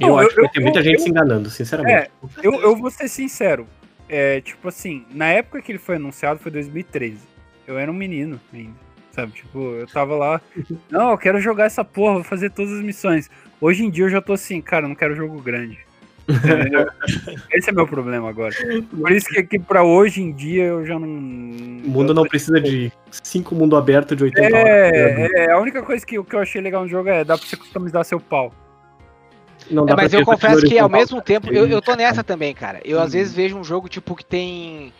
Eu 0.00 0.08
Não, 0.08 0.18
acho 0.18 0.28
eu- 0.30 0.34
que 0.34 0.40
vai 0.40 0.48
ter 0.50 0.58
eu- 0.58 0.62
muita 0.62 0.82
gente 0.82 0.94
eu- 0.94 1.00
se 1.00 1.10
enganando, 1.10 1.50
sinceramente. 1.50 1.94
É, 1.94 2.08
eu, 2.42 2.54
eu 2.60 2.76
vou 2.76 2.90
ser 2.90 3.08
sincero. 3.08 3.66
É, 4.08 4.40
tipo 4.40 4.66
assim, 4.68 5.04
na 5.12 5.26
época 5.28 5.60
que 5.62 5.70
ele 5.70 5.78
foi 5.78 5.96
anunciado 5.96 6.40
foi 6.40 6.50
2013. 6.50 7.18
Eu 7.66 7.78
era 7.78 7.90
um 7.90 7.94
menino 7.94 8.40
ainda. 8.52 8.74
Sabe, 9.12 9.32
tipo, 9.32 9.58
eu 9.74 9.86
tava 9.86 10.16
lá. 10.16 10.40
Não, 10.90 11.10
eu 11.10 11.18
quero 11.18 11.40
jogar 11.40 11.64
essa 11.66 11.84
porra, 11.84 12.14
vou 12.14 12.24
fazer 12.24 12.50
todas 12.50 12.72
as 12.72 12.80
missões. 12.82 13.28
Hoje 13.60 13.84
em 13.84 13.90
dia 13.90 14.04
eu 14.04 14.08
já 14.08 14.20
tô 14.20 14.32
assim, 14.32 14.60
cara, 14.60 14.84
eu 14.84 14.88
não 14.88 14.94
quero 14.96 15.14
jogo 15.14 15.40
grande. 15.40 15.78
Esse 17.52 17.70
é 17.70 17.72
meu 17.72 17.86
problema 17.86 18.28
agora. 18.28 18.54
Por 18.90 19.10
isso 19.10 19.26
que, 19.28 19.42
que 19.42 19.58
pra 19.58 19.82
hoje 19.82 20.22
em 20.22 20.32
dia 20.32 20.64
eu 20.64 20.86
já 20.86 20.98
não. 20.98 21.08
O 21.08 21.88
mundo 21.88 22.14
não 22.14 22.24
precisa 22.24 22.60
de 22.60 22.90
cinco 23.22 23.54
mundo 23.54 23.76
aberto 23.76 24.14
de 24.14 24.24
80 24.24 24.46
horas. 24.56 24.64
É, 24.68 25.28
é, 25.46 25.50
a 25.50 25.58
única 25.58 25.82
coisa 25.82 26.04
que, 26.06 26.22
que 26.22 26.34
eu 26.36 26.40
achei 26.40 26.60
legal 26.60 26.82
no 26.82 26.88
jogo 26.88 27.08
é 27.08 27.24
dá 27.24 27.36
pra 27.36 27.46
você 27.46 27.56
customizar 27.56 28.04
seu 28.04 28.20
pau. 28.20 28.54
Não 29.70 29.84
É, 29.84 29.86
dá 29.86 29.94
pra 29.94 30.04
mas 30.04 30.12
eu 30.12 30.24
confesso 30.24 30.66
que 30.66 30.78
ao 30.78 30.88
mesmo 30.88 31.22
tempo, 31.22 31.52
eu, 31.52 31.66
eu 31.66 31.80
tô 31.80 31.94
nessa 31.94 32.24
também, 32.24 32.52
cara. 32.52 32.80
Eu 32.84 33.00
às 33.00 33.12
vezes 33.12 33.32
vejo 33.32 33.56
um 33.56 33.64
jogo 33.64 33.88
tipo 33.88 34.16
que 34.16 34.24
tem. 34.24 34.92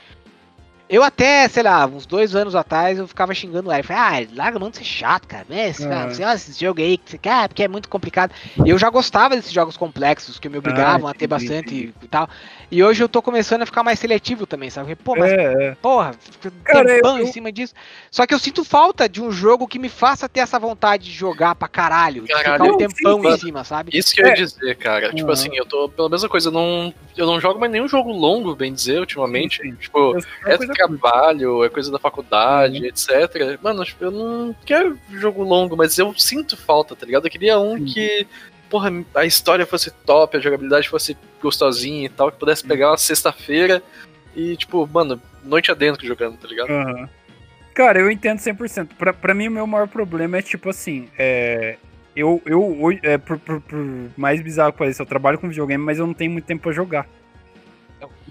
Eu 0.93 1.05
até, 1.05 1.47
sei 1.47 1.63
lá, 1.63 1.87
uns 1.87 2.05
dois 2.05 2.35
anos 2.35 2.57
atrás 2.57 2.99
eu 2.99 3.07
ficava 3.07 3.33
xingando 3.33 3.71
o 3.71 3.73
Eric. 3.73 3.87
Falei, 3.87 4.27
ah, 4.29 4.35
larga 4.35 4.59
mão 4.59 4.71
de 4.71 4.79
ser 4.79 4.85
chato, 4.85 5.25
cara. 5.29 5.47
Né? 5.49 5.69
Esse, 5.69 5.87
Ah. 5.87 6.09
você 6.09 6.25
olha 6.25 6.35
esse 6.35 6.61
jogo 6.65 6.81
aí 6.81 6.99
que 6.99 7.13
você 7.13 7.17
quer, 7.19 7.47
porque 7.47 7.63
é 7.63 7.69
muito 7.69 7.89
complicado. 7.89 8.33
E 8.67 8.69
eu 8.71 8.77
já 8.77 8.91
gostava 8.91 9.37
desses 9.37 9.53
jogos 9.53 9.77
complexos 9.77 10.41
que 10.41 10.49
me 10.49 10.59
obrigavam 10.59 11.07
a 11.07 11.15
ter 11.15 11.29
bastante 11.29 11.95
e 12.03 12.09
tal. 12.09 12.29
E 12.73 12.83
hoje 12.83 13.05
eu 13.05 13.09
tô 13.09 13.23
começando 13.23 13.63
a 13.63 13.67
ficar 13.67 13.85
mais 13.85 14.01
seletivo 14.01 14.47
também, 14.49 14.69
sabe? 14.69 14.97
Porque, 14.97 15.05
Pô, 15.05 15.17
mas 15.17 15.31
É, 15.33 15.69
é. 15.69 15.77
porra, 15.81 16.13
fica 16.19 16.51
Cara, 16.65 16.85
tempão 16.87 17.19
eu- 17.19 17.25
em 17.25 17.33
cima 17.33 17.53
disso. 17.53 17.73
Só 18.11 18.27
que 18.27 18.35
eu 18.35 18.39
sinto 18.41 18.65
falta 18.65 19.09
de 19.09 19.23
um 19.23 19.31
jogo 19.31 19.69
que 19.69 19.79
me 19.79 19.89
faça 19.89 20.29
ter 20.29 20.41
essa 20.41 20.59
vontade 20.59 21.05
de 21.05 21.13
jogar 21.13 21.55
pra 21.55 21.69
caralho. 21.69 22.23
De 22.25 22.33
Caralho, 22.33 22.65
ficar 22.65 22.75
um 22.75 22.79
sim, 22.81 22.87
tempão 22.97 23.19
mano. 23.23 23.37
em 23.37 23.39
cima, 23.39 23.63
sabe? 23.65 23.91
Isso 23.97 24.13
que 24.13 24.23
eu 24.23 24.27
ia 24.27 24.33
É. 24.33 24.35
dizer, 24.37 24.77
cara. 24.77 25.11
Tipo 25.13 25.27
Uhum. 25.29 25.33
assim, 25.33 25.51
eu 25.57 25.67
tô 25.67 25.89
pela 25.89 26.09
mesma 26.09 26.29
coisa, 26.29 26.49
eu 26.49 26.53
não, 26.53 26.93
eu 27.17 27.27
não 27.27 27.41
jogo 27.41 27.61
mais 27.61 27.71
nenhum 27.71 27.87
jogo 27.87 28.11
longo, 28.11 28.57
bem 28.57 28.73
dizer, 28.75 28.99
ultimamente. 28.99 29.59
Sim, 29.63 29.71
sim. 29.71 29.77
Tipo, 29.77 29.99
Eu- 30.17 30.21
é 30.53 30.57
coisa- 30.57 30.73
trabalho, 30.87 31.65
é 31.65 31.69
coisa 31.69 31.91
da 31.91 31.99
faculdade, 31.99 32.85
etc. 32.87 33.59
Mano, 33.63 33.85
tipo, 33.85 34.05
eu 34.05 34.11
não 34.11 34.55
quero 34.65 34.99
jogo 35.13 35.43
longo, 35.43 35.77
mas 35.77 35.99
eu 35.99 36.15
sinto 36.17 36.57
falta, 36.57 36.95
tá 36.97 37.05
ligado? 37.07 37.27
Eu 37.27 37.31
queria 37.31 37.59
um 37.59 37.77
Sim. 37.79 37.85
que, 37.87 38.27
porra, 38.69 38.91
a 39.15 39.25
história 39.25 39.67
fosse 39.67 39.91
top, 39.91 40.37
a 40.37 40.41
jogabilidade 40.41 40.89
fosse 40.89 41.17
gostosinha 41.43 42.07
e 42.07 42.09
tal, 42.09 42.31
que 42.33 42.39
pudesse 42.39 42.65
pegar 42.65 42.91
uma 42.91 42.97
sexta-feira 42.99 43.83
e, 44.37 44.57
tipo, 44.57 44.87
mano, 44.93 45.21
noite 45.45 45.71
adentro 45.71 46.07
jogando, 46.07 46.37
tá 46.37 46.47
ligado? 46.49 46.71
Aham. 46.71 47.09
Cara, 47.75 48.01
eu 48.01 48.11
entendo 48.11 48.39
100%. 48.39 48.89
Pra, 48.99 49.13
pra 49.13 49.33
mim, 49.33 49.49
o 49.49 49.51
meu 49.53 49.67
maior 49.67 49.87
problema 49.89 50.39
é, 50.39 50.43
tipo 50.43 50.69
assim, 50.69 51.09
é... 51.19 51.77
Eu, 52.17 52.43
eu 52.45 52.61
hoje- 52.83 52.99
é, 53.05 53.17
por, 53.17 53.39
por- 53.39 53.61
por 53.61 53.79
mais 54.17 54.43
bizarro 54.43 54.73
que 54.73 54.79
pareça, 54.79 55.01
eu 55.01 55.07
trabalho 55.07 55.39
com 55.39 55.49
videogame, 55.49 55.83
mas 55.83 55.99
eu 55.99 56.07
não 56.07 56.13
tenho 56.13 56.33
muito 56.33 56.45
tempo 56.45 56.65
pra 56.65 56.73
jogar. 56.73 57.07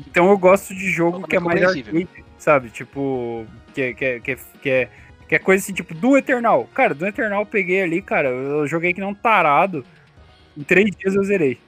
Então 0.05 0.29
eu 0.29 0.37
gosto 0.37 0.73
de 0.75 0.89
jogo 0.91 1.25
que 1.27 1.35
é 1.35 1.39
mais 1.39 1.59
compreensível. 1.61 2.01
arcade, 2.01 2.25
sabe? 2.39 2.69
Tipo, 2.71 3.45
que, 3.75 3.81
é- 3.81 3.93
que, 3.93 4.19
que, 4.21 4.31
é- 4.31 4.37
que, 4.61 4.69
é, 4.69 4.89
que 5.27 5.35
é 5.35 5.39
coisa 5.39 5.63
assim, 5.63 5.73
tipo, 5.73 5.93
do 5.93 6.17
Eternal. 6.17 6.67
Cara, 6.73 6.95
do 6.95 7.05
Eternal 7.05 7.41
eu 7.41 7.45
peguei 7.45 7.83
ali, 7.83 8.01
cara, 8.01 8.29
eu 8.29 8.65
joguei 8.65 8.93
que 8.93 8.99
não 9.01 9.13
tarado. 9.13 9.85
Em 10.57 10.63
três 10.63 10.89
dias 10.95 11.13
eu 11.13 11.23
zerei. 11.23 11.59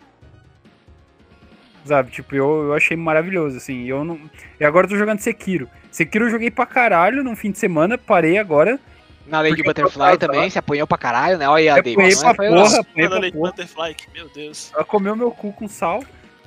Sabe, 1.85 2.11
tipo, 2.11 2.35
eu, 2.35 2.65
eu 2.65 2.73
achei 2.73 2.95
maravilhoso, 2.95 3.57
assim. 3.57 3.85
Eu 3.85 4.03
não... 4.03 4.19
E 4.59 4.63
agora 4.65 4.85
eu 4.85 4.89
tô 4.91 4.97
jogando 4.97 5.19
Sekiro. 5.19 5.67
Sekiro 5.91 6.25
eu 6.25 6.29
joguei 6.29 6.51
pra 6.51 6.65
caralho 6.65 7.23
no 7.23 7.35
fim 7.35 7.51
de 7.51 7.57
semana, 7.57 7.97
parei 7.97 8.37
agora. 8.37 8.79
Na 9.27 9.41
Lady 9.41 9.63
Butterfly 9.63 10.17
também, 10.17 10.49
se 10.49 10.59
apanhou 10.59 10.85
pra 10.85 10.97
caralho, 10.97 11.37
né? 11.37 11.47
Olha 11.47 11.61
aí, 11.61 11.67
Eu 11.67 11.75
David. 11.83 11.93
apanhei 11.93 12.15
pra 12.15 12.33
foi 12.35 12.47
porra, 12.49 12.79
apanhei 12.79 13.09
pra 13.09 13.19
Lady 13.19 13.31
porra. 13.31 13.49
Butterfly, 13.51 13.93
que, 13.95 14.11
meu 14.13 14.29
Deus. 14.29 14.71
Ela 14.73 14.83
comeu 14.83 15.15
meu 15.15 15.31
cu 15.31 15.53
com 15.53 15.67
sal. 15.67 16.03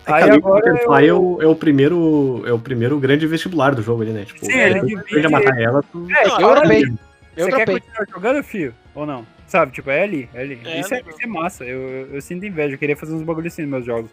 É 0.06 0.12
Aí 0.12 0.30
agora 0.30 0.72
Butterfly 0.72 1.04
é, 1.06 1.10
eu- 1.10 1.22
o, 1.22 1.42
é 1.42 1.46
o 1.46 1.56
primeiro 1.56 2.42
é 2.46 2.52
o 2.52 2.58
primeiro 2.58 2.98
grande 2.98 3.26
vestibular 3.26 3.74
do 3.74 3.82
jogo 3.82 4.02
ali, 4.02 4.10
né? 4.12 4.24
Tipo, 4.24 4.44
Sim, 4.44 4.52
ele 4.52 4.80
tu 4.80 4.86
divide- 4.86 5.28
matar 5.28 5.58
ela, 5.60 5.82
tu... 5.82 6.06
É, 6.10 6.28
Não, 6.28 6.40
Eu 6.40 6.54
dropei. 6.54 6.84
Você 6.84 6.96
Eu 7.36 7.46
quer 7.48 7.56
dropei. 7.66 7.80
continuar 7.80 8.06
jogando, 8.12 8.42
filho? 8.44 8.74
Ou 8.94 9.06
não? 9.06 9.26
Sabe, 9.46 9.72
tipo, 9.72 9.90
é 9.90 10.02
ali, 10.02 10.28
é 10.34 10.40
ali. 10.40 10.60
É, 10.64 10.80
isso, 10.80 10.94
é, 10.94 11.02
não. 11.02 11.08
isso 11.10 11.18
é 11.22 11.26
massa. 11.26 11.64
Eu, 11.64 11.80
eu, 11.80 12.06
eu 12.14 12.20
sinto 12.22 12.44
inveja, 12.44 12.74
eu 12.74 12.78
queria 12.78 12.96
fazer 12.96 13.14
uns 13.14 13.22
bagulho 13.22 13.46
assim 13.46 13.62
nos 13.62 13.70
meus 13.70 13.84
jogos. 13.86 14.10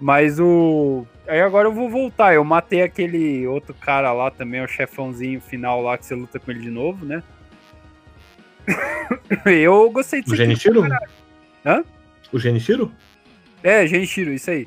Mas 0.00 0.40
o. 0.40 1.06
Aí 1.28 1.40
agora 1.40 1.68
eu 1.68 1.72
vou 1.72 1.88
voltar. 1.90 2.34
Eu 2.34 2.42
matei 2.44 2.82
aquele 2.82 3.46
outro 3.46 3.74
cara 3.74 4.12
lá 4.12 4.30
também, 4.30 4.62
o 4.62 4.68
chefãozinho 4.68 5.40
final 5.40 5.82
lá 5.82 5.96
que 5.98 6.06
você 6.06 6.14
luta 6.14 6.38
com 6.40 6.50
ele 6.50 6.60
de 6.60 6.70
novo, 6.70 7.04
né? 7.04 7.22
eu 9.46 9.90
gostei 9.90 10.20
O 10.20 10.22
disso. 10.22 10.34
aqui. 10.34 10.42
Genichiro? 10.44 10.82
Hã? 11.64 11.84
O 12.32 12.38
Genichiro? 12.38 12.90
É, 13.62 13.86
Genichiro, 13.86 14.32
isso 14.32 14.50
aí. 14.50 14.66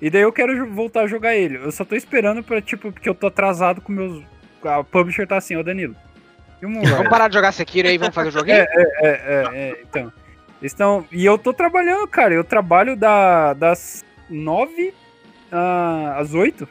E 0.00 0.08
daí 0.08 0.22
eu 0.22 0.32
quero 0.32 0.66
voltar 0.72 1.02
a 1.02 1.06
jogar 1.06 1.34
ele. 1.34 1.56
Eu 1.56 1.70
só 1.70 1.84
tô 1.84 1.94
esperando 1.94 2.42
pra, 2.42 2.60
tipo, 2.60 2.90
porque 2.90 3.08
eu 3.08 3.14
tô 3.14 3.26
atrasado 3.26 3.80
com 3.80 3.92
meus. 3.92 4.22
A 4.64 4.82
publisher 4.84 5.26
tá 5.26 5.36
assim, 5.36 5.56
ô 5.56 5.62
Danilo. 5.62 5.94
Vamos 6.62 7.08
parar 7.08 7.28
de 7.28 7.34
jogar 7.34 7.52
Sekiro 7.52 7.88
aí, 7.88 7.96
vamos 7.96 8.14
fazer 8.14 8.28
o 8.28 8.32
joguinho? 8.32 8.58
É, 8.58 8.66
é, 9.00 9.50
é, 9.54 9.80
então. 9.82 10.12
Eles 10.60 10.72
estão. 10.72 11.06
E 11.10 11.24
eu 11.24 11.38
tô 11.38 11.54
trabalhando, 11.54 12.06
cara. 12.06 12.34
Eu 12.34 12.44
trabalho 12.44 12.94
da, 12.94 13.54
das 13.54 14.04
nove 14.28 14.92
ah, 15.50 16.16
às 16.18 16.34
oito. 16.34 16.68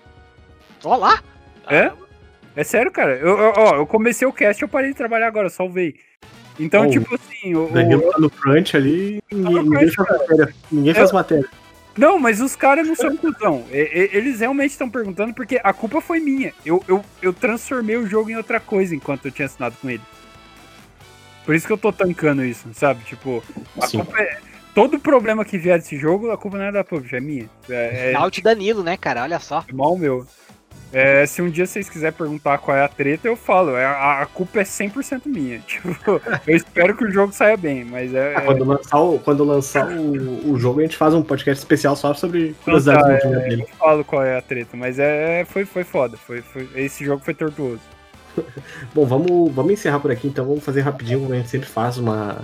Ó 0.83 0.95
lá. 0.95 1.19
É? 1.67 1.91
É 2.55 2.63
sério, 2.63 2.91
cara. 2.91 3.15
Eu, 3.15 3.37
eu- 3.39 3.53
ó, 3.57 3.75
eu 3.77 3.87
comecei 3.87 4.27
o 4.27 4.33
cast 4.33 4.61
e 4.61 4.65
eu 4.65 4.69
parei 4.69 4.91
de 4.91 4.95
trabalhar 4.97 5.27
agora, 5.27 5.49
salvei. 5.49 5.95
Então, 6.59 6.85
Oh, 6.85 6.89
tipo 6.89 7.15
assim, 7.15 7.55
o, 7.55 7.67
Danilo 7.69 8.07
o- 8.07 8.11
tá 8.11 8.19
no 8.19 8.29
front 8.29 8.75
ali, 8.75 9.23
ninguém, 9.31 9.55
no 9.55 9.63
ninguém 9.63 9.91
faz 9.91 10.09
matéria. 10.09 10.53
Ninguém 10.71 10.93
faz 10.93 11.11
matéria. 11.11 11.45
Não, 11.99 12.17
mas 12.17 12.39
os 12.39 12.55
caras 12.55 12.87
não 12.87 12.95
são 12.95 13.17
cuzão. 13.17 13.65
Eles 13.69 14.39
realmente 14.39 14.71
estão 14.71 14.89
perguntando 14.89 15.33
porque 15.33 15.59
a 15.61 15.73
culpa 15.73 15.99
foi 15.99 16.21
minha. 16.21 16.53
Eu, 16.65 16.81
eu, 16.87 17.03
eu 17.21 17.33
transformei 17.33 17.97
o 17.97 18.07
jogo 18.07 18.29
em 18.29 18.37
outra 18.37 18.57
coisa 18.57 18.95
enquanto 18.95 19.25
eu 19.25 19.31
tinha 19.31 19.47
assinado 19.47 19.75
com 19.81 19.89
ele. 19.89 20.01
Por 21.45 21.53
isso 21.53 21.67
que 21.67 21.73
eu 21.73 21.77
tô 21.77 21.91
tancando 21.91 22.45
isso, 22.45 22.69
sabe? 22.73 23.03
Tipo, 23.03 23.43
a 23.81 23.87
Sim. 23.87 23.97
culpa 23.97 24.17
é. 24.21 24.39
Todo 24.73 24.97
problema 24.97 25.43
que 25.43 25.57
vier 25.57 25.77
desse 25.77 25.97
jogo, 25.97 26.31
a 26.31 26.37
culpa 26.37 26.57
não 26.57 26.65
é 26.65 26.71
da 26.71 26.85
publisher, 26.85 27.17
é 27.17 27.19
minha. 27.19 27.49
É, 27.67 28.11
é, 28.11 28.15
Out 28.15 28.41
Danilo, 28.41 28.81
né, 28.81 28.95
cara? 28.95 29.23
Olha 29.23 29.39
só. 29.39 29.65
é 29.67 29.73
mal 29.73 29.97
meu. 29.97 30.25
É, 30.91 31.25
se 31.25 31.41
um 31.41 31.49
dia 31.49 31.65
vocês 31.65 31.87
quiserem 31.87 32.17
perguntar 32.17 32.57
qual 32.57 32.75
é 32.75 32.83
a 32.83 32.87
treta, 32.87 33.27
eu 33.27 33.35
falo. 33.35 33.75
É, 33.75 33.85
a, 33.85 34.21
a 34.21 34.25
culpa 34.25 34.59
é 34.59 34.63
100% 34.63 35.21
minha. 35.25 35.59
Tipo, 35.69 36.21
eu 36.47 36.55
espero 36.55 36.95
que 36.95 37.05
o 37.05 37.11
jogo 37.11 37.31
saia 37.31 37.55
bem, 37.55 37.85
mas 37.85 38.13
é. 38.13 38.35
Ah, 38.35 38.41
quando 38.41 38.65
lançar, 38.65 38.99
o, 38.99 39.19
quando 39.19 39.43
lançar 39.43 39.87
o, 39.87 40.51
o 40.51 40.59
jogo, 40.59 40.79
a 40.79 40.83
gente 40.83 40.97
faz 40.97 41.13
um 41.13 41.21
podcast 41.21 41.61
especial 41.61 41.95
só 41.95 42.13
sobre 42.13 42.55
curiosidades 42.63 43.03
tá, 43.03 43.27
do 43.27 43.33
jogo 43.33 43.47
dele. 43.47 43.61
Eu 43.63 43.75
falo 43.77 44.03
qual 44.03 44.23
é 44.23 44.37
a 44.37 44.41
treta, 44.41 44.75
mas 44.75 44.97
é, 44.97 45.45
foi, 45.45 45.65
foi 45.65 45.83
foda. 45.83 46.17
Foi, 46.17 46.41
foi, 46.41 46.67
esse 46.75 47.05
jogo 47.05 47.23
foi 47.23 47.33
tortuoso. 47.33 47.81
Bom, 48.93 49.05
vamos, 49.05 49.53
vamos 49.53 49.73
encerrar 49.73 49.99
por 49.99 50.11
aqui 50.11 50.27
então. 50.27 50.45
Vamos 50.45 50.63
fazer 50.63 50.81
rapidinho, 50.81 51.19
como 51.19 51.33
a 51.33 51.37
gente 51.37 51.49
sempre 51.49 51.67
faz, 51.67 51.97
uma, 51.97 52.41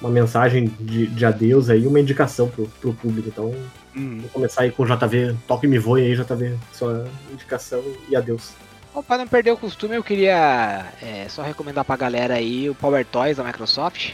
uma 0.00 0.10
mensagem 0.10 0.66
de, 0.80 1.06
de 1.06 1.26
adeus 1.26 1.68
aí, 1.68 1.86
uma 1.86 2.00
indicação 2.00 2.48
pro, 2.48 2.66
pro 2.80 2.92
público. 2.94 3.28
Então, 3.28 3.54
Hum. 3.94 4.18
vamos 4.18 4.30
começar 4.32 4.62
aí 4.62 4.70
com 4.70 4.84
o 4.84 4.86
JV. 4.86 5.34
Toque 5.48 5.66
me 5.66 5.78
voe 5.78 6.02
aí, 6.02 6.14
JV. 6.14 6.56
Sua 6.72 7.08
indicação 7.32 7.82
e 8.08 8.14
adeus. 8.14 8.52
Bom, 8.94 9.02
pra 9.02 9.18
não 9.18 9.26
perder 9.26 9.50
o 9.52 9.56
costume, 9.56 9.96
eu 9.96 10.02
queria 10.02 10.86
é, 11.02 11.26
só 11.28 11.42
recomendar 11.42 11.84
pra 11.84 11.96
galera 11.96 12.34
aí 12.34 12.70
o 12.70 12.74
Power 12.74 13.04
Toys 13.04 13.36
da 13.36 13.44
Microsoft. 13.44 14.12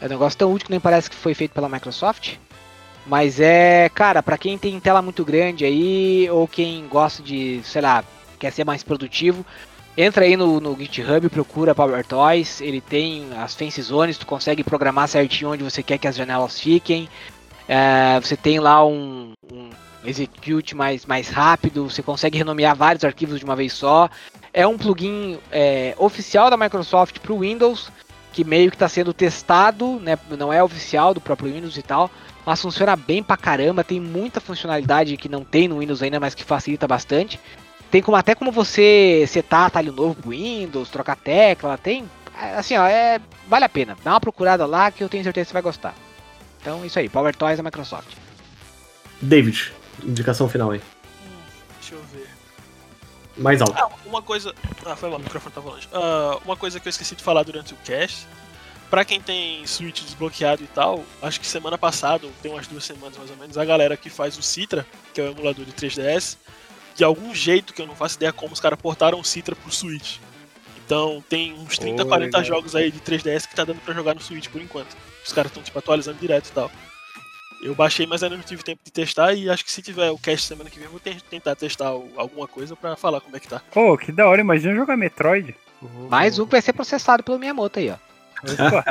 É 0.00 0.06
um 0.06 0.08
negócio 0.08 0.38
tão 0.38 0.52
útil 0.52 0.66
que 0.66 0.70
nem 0.72 0.80
parece 0.80 1.08
que 1.10 1.16
foi 1.16 1.34
feito 1.34 1.52
pela 1.52 1.68
Microsoft. 1.68 2.34
Mas 3.06 3.40
é, 3.40 3.88
cara, 3.88 4.22
pra 4.22 4.36
quem 4.36 4.58
tem 4.58 4.78
tela 4.78 5.00
muito 5.00 5.24
grande 5.24 5.64
aí, 5.64 6.28
ou 6.30 6.46
quem 6.46 6.86
gosta 6.88 7.22
de, 7.22 7.60
sei 7.64 7.80
lá, 7.80 8.04
quer 8.38 8.52
ser 8.52 8.64
mais 8.64 8.82
produtivo, 8.82 9.44
entra 9.98 10.24
aí 10.24 10.36
no, 10.36 10.60
no 10.60 10.76
GitHub, 10.78 11.28
procura 11.28 11.74
Power 11.74 12.06
Toys. 12.06 12.60
Ele 12.60 12.80
tem 12.80 13.26
as 13.36 13.56
fancy 13.56 13.82
zones, 13.82 14.16
tu 14.16 14.24
consegue 14.24 14.62
programar 14.62 15.08
certinho 15.08 15.50
onde 15.50 15.64
você 15.64 15.82
quer 15.82 15.98
que 15.98 16.06
as 16.06 16.14
janelas 16.14 16.60
fiquem. 16.60 17.08
É, 17.66 18.18
você 18.20 18.36
tem 18.36 18.60
lá 18.60 18.86
um, 18.86 19.32
um 19.52 19.70
execute 20.04 20.76
mais, 20.76 21.04
mais 21.04 21.28
rápido, 21.28 21.90
você 21.90 22.00
consegue 22.00 22.38
renomear 22.38 22.76
vários 22.76 23.04
arquivos 23.04 23.40
de 23.40 23.44
uma 23.44 23.56
vez 23.56 23.72
só. 23.72 24.08
É 24.52 24.64
um 24.64 24.78
plugin 24.78 25.38
é, 25.50 25.94
oficial 25.98 26.48
da 26.48 26.56
Microsoft 26.56 27.18
para 27.18 27.32
o 27.32 27.40
Windows, 27.40 27.90
que 28.32 28.44
meio 28.44 28.70
que 28.70 28.76
está 28.76 28.88
sendo 28.88 29.12
testado, 29.12 29.98
né, 29.98 30.16
não 30.30 30.52
é 30.52 30.62
oficial 30.62 31.12
do 31.12 31.20
próprio 31.20 31.52
Windows 31.52 31.76
e 31.76 31.82
tal, 31.82 32.08
mas 32.46 32.62
funciona 32.62 32.94
bem 32.94 33.20
pra 33.20 33.36
caramba, 33.36 33.82
tem 33.82 34.00
muita 34.00 34.40
funcionalidade 34.40 35.16
que 35.16 35.28
não 35.28 35.42
tem 35.44 35.66
no 35.66 35.80
Windows 35.80 36.02
ainda, 36.02 36.20
mas 36.20 36.34
que 36.34 36.44
facilita 36.44 36.86
bastante. 36.86 37.38
Tem 37.90 38.02
como 38.02 38.16
até 38.16 38.34
como 38.34 38.52
você 38.52 39.24
setar 39.26 39.66
atalho 39.66 39.92
novo 39.92 40.14
pro 40.14 40.30
Windows, 40.30 40.90
trocar 40.90 41.16
tecla, 41.16 41.78
tem 41.78 42.08
assim, 42.56 42.76
ó, 42.76 42.86
é 42.86 43.20
vale 43.48 43.64
a 43.64 43.68
pena. 43.68 43.96
Dá 44.04 44.12
uma 44.12 44.20
procurada 44.20 44.66
lá 44.66 44.90
que 44.90 45.02
eu 45.02 45.08
tenho 45.08 45.24
certeza 45.24 45.46
que 45.46 45.48
você 45.48 45.54
vai 45.54 45.62
gostar. 45.62 45.94
Então, 46.60 46.84
isso 46.84 46.98
aí, 46.98 47.08
Power 47.08 47.34
Toys 47.34 47.56
da 47.56 47.62
Microsoft. 47.62 48.08
David, 49.20 49.72
indicação 50.04 50.48
final 50.48 50.70
aí. 50.70 50.78
Hum, 50.78 51.40
deixa 51.80 51.94
eu 51.94 52.02
ver. 52.12 52.28
Mais 53.36 53.62
alto. 53.62 53.74
Ah, 53.76 53.88
uma 54.04 54.20
coisa. 54.20 54.54
Ah, 54.84 54.96
foi 54.96 55.08
mal, 55.08 55.18
o 55.18 55.22
microfone 55.22 55.54
tava 55.54 55.70
longe. 55.70 55.88
Ah, 55.92 56.38
uma 56.44 56.56
coisa 56.56 56.78
que 56.78 56.88
eu 56.88 56.90
esqueci 56.90 57.14
de 57.14 57.22
falar 57.22 57.42
durante 57.42 57.72
o 57.72 57.76
cast. 57.84 58.26
Pra 58.90 59.04
quem 59.04 59.20
tem 59.20 59.66
Switch 59.66 60.02
desbloqueado 60.02 60.62
e 60.62 60.66
tal, 60.66 61.04
acho 61.20 61.38
que 61.38 61.46
semana 61.46 61.76
passada, 61.76 62.26
ou 62.26 62.32
tem 62.40 62.50
umas 62.50 62.66
duas 62.66 62.84
semanas 62.84 63.18
mais 63.18 63.30
ou 63.30 63.36
menos, 63.36 63.58
a 63.58 63.64
galera 63.64 63.98
que 63.98 64.08
faz 64.08 64.38
o 64.38 64.42
Citra, 64.42 64.86
que 65.12 65.20
é 65.20 65.24
o 65.24 65.30
emulador 65.32 65.66
de 65.66 65.72
3DS, 65.72 66.38
de 66.98 67.04
algum 67.04 67.32
jeito 67.34 67.72
que 67.72 67.80
eu 67.80 67.86
não 67.86 67.94
faço 67.94 68.16
ideia 68.16 68.32
como 68.32 68.52
os 68.52 68.60
caras 68.60 68.78
portaram 68.78 69.18
o 69.20 69.24
Citra 69.24 69.54
pro 69.56 69.72
Switch. 69.72 70.16
Então 70.84 71.22
tem 71.28 71.52
uns 71.52 71.78
30, 71.78 72.02
Oh, 72.02 72.06
40 72.06 72.38
legal. 72.38 72.44
jogos 72.56 72.74
aí 72.74 72.90
de 72.90 72.98
3DS 72.98 73.46
que 73.46 73.54
tá 73.54 73.64
dando 73.64 73.80
pra 73.80 73.94
jogar 73.94 74.14
no 74.14 74.20
Switch 74.20 74.48
por 74.48 74.60
enquanto. 74.60 74.96
Os 75.24 75.32
caras 75.32 75.50
estão 75.50 75.62
tipo 75.62 75.78
atualizando 75.78 76.18
direto 76.18 76.48
e 76.48 76.52
tal. 76.52 76.70
Eu 77.62 77.74
baixei, 77.74 78.06
mas 78.06 78.22
ainda 78.22 78.36
não 78.36 78.42
tive 78.42 78.62
tempo 78.62 78.80
de 78.84 78.90
testar 78.90 79.32
e 79.34 79.48
acho 79.48 79.64
que 79.64 79.70
se 79.70 79.80
tiver 79.80 80.10
o 80.10 80.18
cast 80.18 80.46
semana 80.46 80.68
que 80.70 80.76
vem, 80.76 80.86
eu 80.86 80.90
vou 80.90 81.00
te- 81.00 81.22
tentar 81.30 81.54
testar 81.56 81.86
alguma 81.88 82.46
coisa 82.48 82.74
pra 82.74 82.96
falar 82.96 83.20
como 83.20 83.36
é 83.36 83.40
que 83.40 83.48
tá. 83.48 83.60
Pô, 83.72 83.96
que 83.96 84.10
da 84.12 84.26
hora, 84.28 84.40
imagina 84.40 84.74
jogar 84.74 84.96
Metroid. 84.96 85.54
Mais 86.10 86.38
um 86.38 86.44
que 86.46 86.52
vai 86.52 86.62
ser 86.62 86.72
processado 86.72 87.22
pelo 87.22 87.38
Miyamoto 87.38 87.78
aí, 87.78 87.90
ó. 87.90 87.96
Opa. 88.52 88.84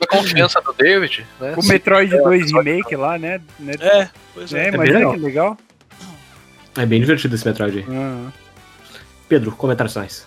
Mas 0.00 0.08
confiança 0.08 0.60
do 0.62 0.72
David, 0.72 1.26
né? 1.38 1.54
O 1.56 1.64
Metroid 1.64 2.10
2 2.16 2.40
episódio 2.42 2.72
Remake 2.72 2.96
lá, 2.96 3.18
né? 3.18 3.40
né? 3.58 3.74
É, 3.80 4.08
pois 4.34 4.52
é. 4.52 4.64
É, 4.64 4.68
imagina 4.68 4.98
legal. 4.98 5.12
que 5.14 5.18
legal. 5.20 5.58
É 6.80 6.86
bem 6.86 7.00
divertido 7.00 7.34
esse 7.34 7.46
Metroid 7.46 7.78
aí. 7.78 7.84
Ah, 7.90 8.30
Pedro, 9.28 9.52
comentários 9.52 9.92
finais. 9.92 10.26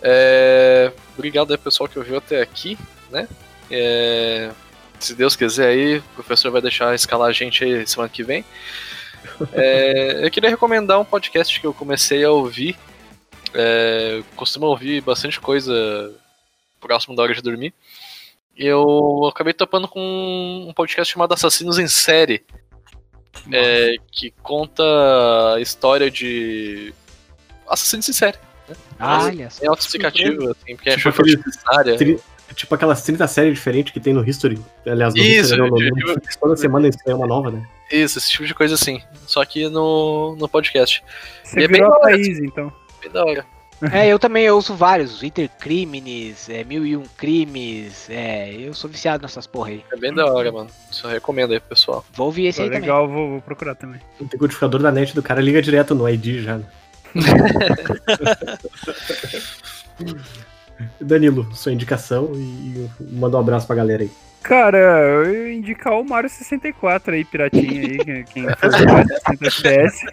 É, 0.00 0.90
obrigado 1.14 1.52
aí, 1.52 1.58
pessoal, 1.58 1.88
que 1.88 1.98
ouviu 1.98 2.16
até 2.16 2.40
aqui, 2.40 2.78
né? 3.10 3.28
É, 3.70 4.50
se 4.98 5.14
Deus 5.14 5.36
quiser 5.36 5.68
aí, 5.68 5.98
o 5.98 6.02
professor 6.14 6.50
vai 6.50 6.62
deixar 6.62 6.94
escalar 6.94 7.28
a 7.28 7.32
gente 7.32 7.62
aí 7.62 7.86
semana 7.86 8.08
que 8.08 8.22
vem. 8.22 8.44
É, 9.52 10.24
eu 10.24 10.30
queria 10.30 10.48
recomendar 10.48 10.98
um 10.98 11.04
podcast 11.04 11.60
que 11.60 11.66
eu 11.66 11.74
comecei 11.74 12.24
a 12.24 12.30
ouvir. 12.30 12.76
É, 13.52 14.22
costumo 14.36 14.66
ouvir 14.66 15.02
bastante 15.02 15.38
coisa 15.38 16.14
próximo 16.80 17.14
da 17.14 17.22
hora 17.22 17.34
de 17.34 17.42
dormir. 17.42 17.74
E 18.56 18.66
eu 18.66 19.26
acabei 19.26 19.52
topando 19.52 19.86
com 19.86 20.66
um 20.68 20.72
podcast 20.72 21.12
chamado 21.12 21.34
Assassinos 21.34 21.78
em 21.78 21.88
Série. 21.88 22.44
É, 23.52 23.94
que 24.12 24.32
conta 24.42 24.82
a 25.54 25.60
história 25.60 26.10
de 26.10 26.92
assassinos 27.68 28.08
em 28.08 28.12
série. 28.12 28.38
Olha 29.00 29.48
só. 29.50 29.64
É 29.64 29.68
autoexplicativo, 29.68 30.50
assim, 30.50 30.76
porque 30.76 30.90
é 30.90 30.96
Tipo 30.96 31.10
tipo 31.10 31.22
aquele- 31.22 31.36
necessária. 31.36 31.96
Tri- 31.96 32.20
Tipo 32.54 32.74
aquelas 32.74 33.02
30 33.02 33.28
séries 33.28 33.54
diferentes 33.54 33.92
que 33.92 34.00
tem 34.00 34.14
no 34.14 34.26
History. 34.26 34.58
Aliás, 34.86 35.14
no 35.14 35.20
Isso, 35.20 35.52
History, 35.54 35.60
não, 35.60 35.68
no- 35.68 35.82
eu- 35.82 36.14
no- 36.14 36.20
toda 36.40 36.56
semana 36.56 36.88
isso 36.88 36.98
é 37.06 37.14
uma 37.14 37.26
nova, 37.26 37.50
né? 37.50 37.64
Isso, 37.92 38.18
esse 38.18 38.30
tipo 38.30 38.46
de 38.46 38.54
coisa 38.54 38.74
assim. 38.74 39.02
Só 39.26 39.44
que 39.44 39.68
no, 39.68 40.34
no 40.36 40.48
podcast. 40.48 41.04
Você 41.44 41.60
E 41.60 41.64
é 41.64 41.68
bem 41.68 41.76
virou 41.80 41.92
a 41.94 41.98
da 41.98 42.04
hora, 42.06 42.12
Thaís, 42.16 42.38
então. 42.40 42.72
Bem 43.02 43.10
da 43.10 43.22
hora. 43.24 43.46
É, 43.92 44.08
eu 44.08 44.18
também 44.18 44.50
ouço 44.50 44.74
vários. 44.74 45.22
Intercrimes, 45.22 46.48
é, 46.48 46.64
Mil 46.64 46.84
e 46.84 46.96
Um 46.96 47.04
Crimes. 47.16 48.08
É, 48.10 48.52
eu 48.52 48.74
sou 48.74 48.90
viciado 48.90 49.22
nessas 49.22 49.46
porra 49.46 49.70
aí. 49.70 49.84
É 49.92 49.96
bem 49.96 50.12
da 50.12 50.26
hora, 50.26 50.50
mano. 50.50 50.68
Só 50.90 51.08
recomendo 51.08 51.52
aí, 51.52 51.60
pro 51.60 51.68
pessoal. 51.70 52.04
Vou 52.12 52.26
ouvir 52.26 52.46
esse 52.46 52.58
Pô, 52.58 52.64
aí 52.64 52.68
também. 52.70 52.80
legal, 52.82 53.08
vou, 53.08 53.30
vou 53.30 53.40
procurar 53.40 53.76
também. 53.76 54.00
O 54.18 54.24
decodificador 54.24 54.82
da 54.82 54.90
net 54.90 55.14
do 55.14 55.22
cara 55.22 55.40
liga 55.40 55.62
direto 55.62 55.94
no 55.94 56.08
ID 56.08 56.42
já. 56.42 56.58
né? 56.58 56.64
Danilo, 61.00 61.48
sua 61.54 61.72
indicação 61.72 62.30
e, 62.34 62.38
e 62.38 62.90
manda 63.12 63.36
um 63.36 63.40
abraço 63.40 63.66
pra 63.66 63.76
galera 63.76 64.02
aí. 64.02 64.10
Cara, 64.48 64.78
eu 64.78 65.30
ia 65.46 65.52
indicar 65.54 65.92
o 65.92 66.02
Mario 66.02 66.30
64 66.30 67.12
aí, 67.12 67.22
piratinha 67.22 67.82
aí, 67.82 68.24
quem- 68.24 68.48
for 68.56 68.72
jogar 68.72 69.04
de 69.04 69.14
60 69.14 69.46
FPS. 69.46 70.06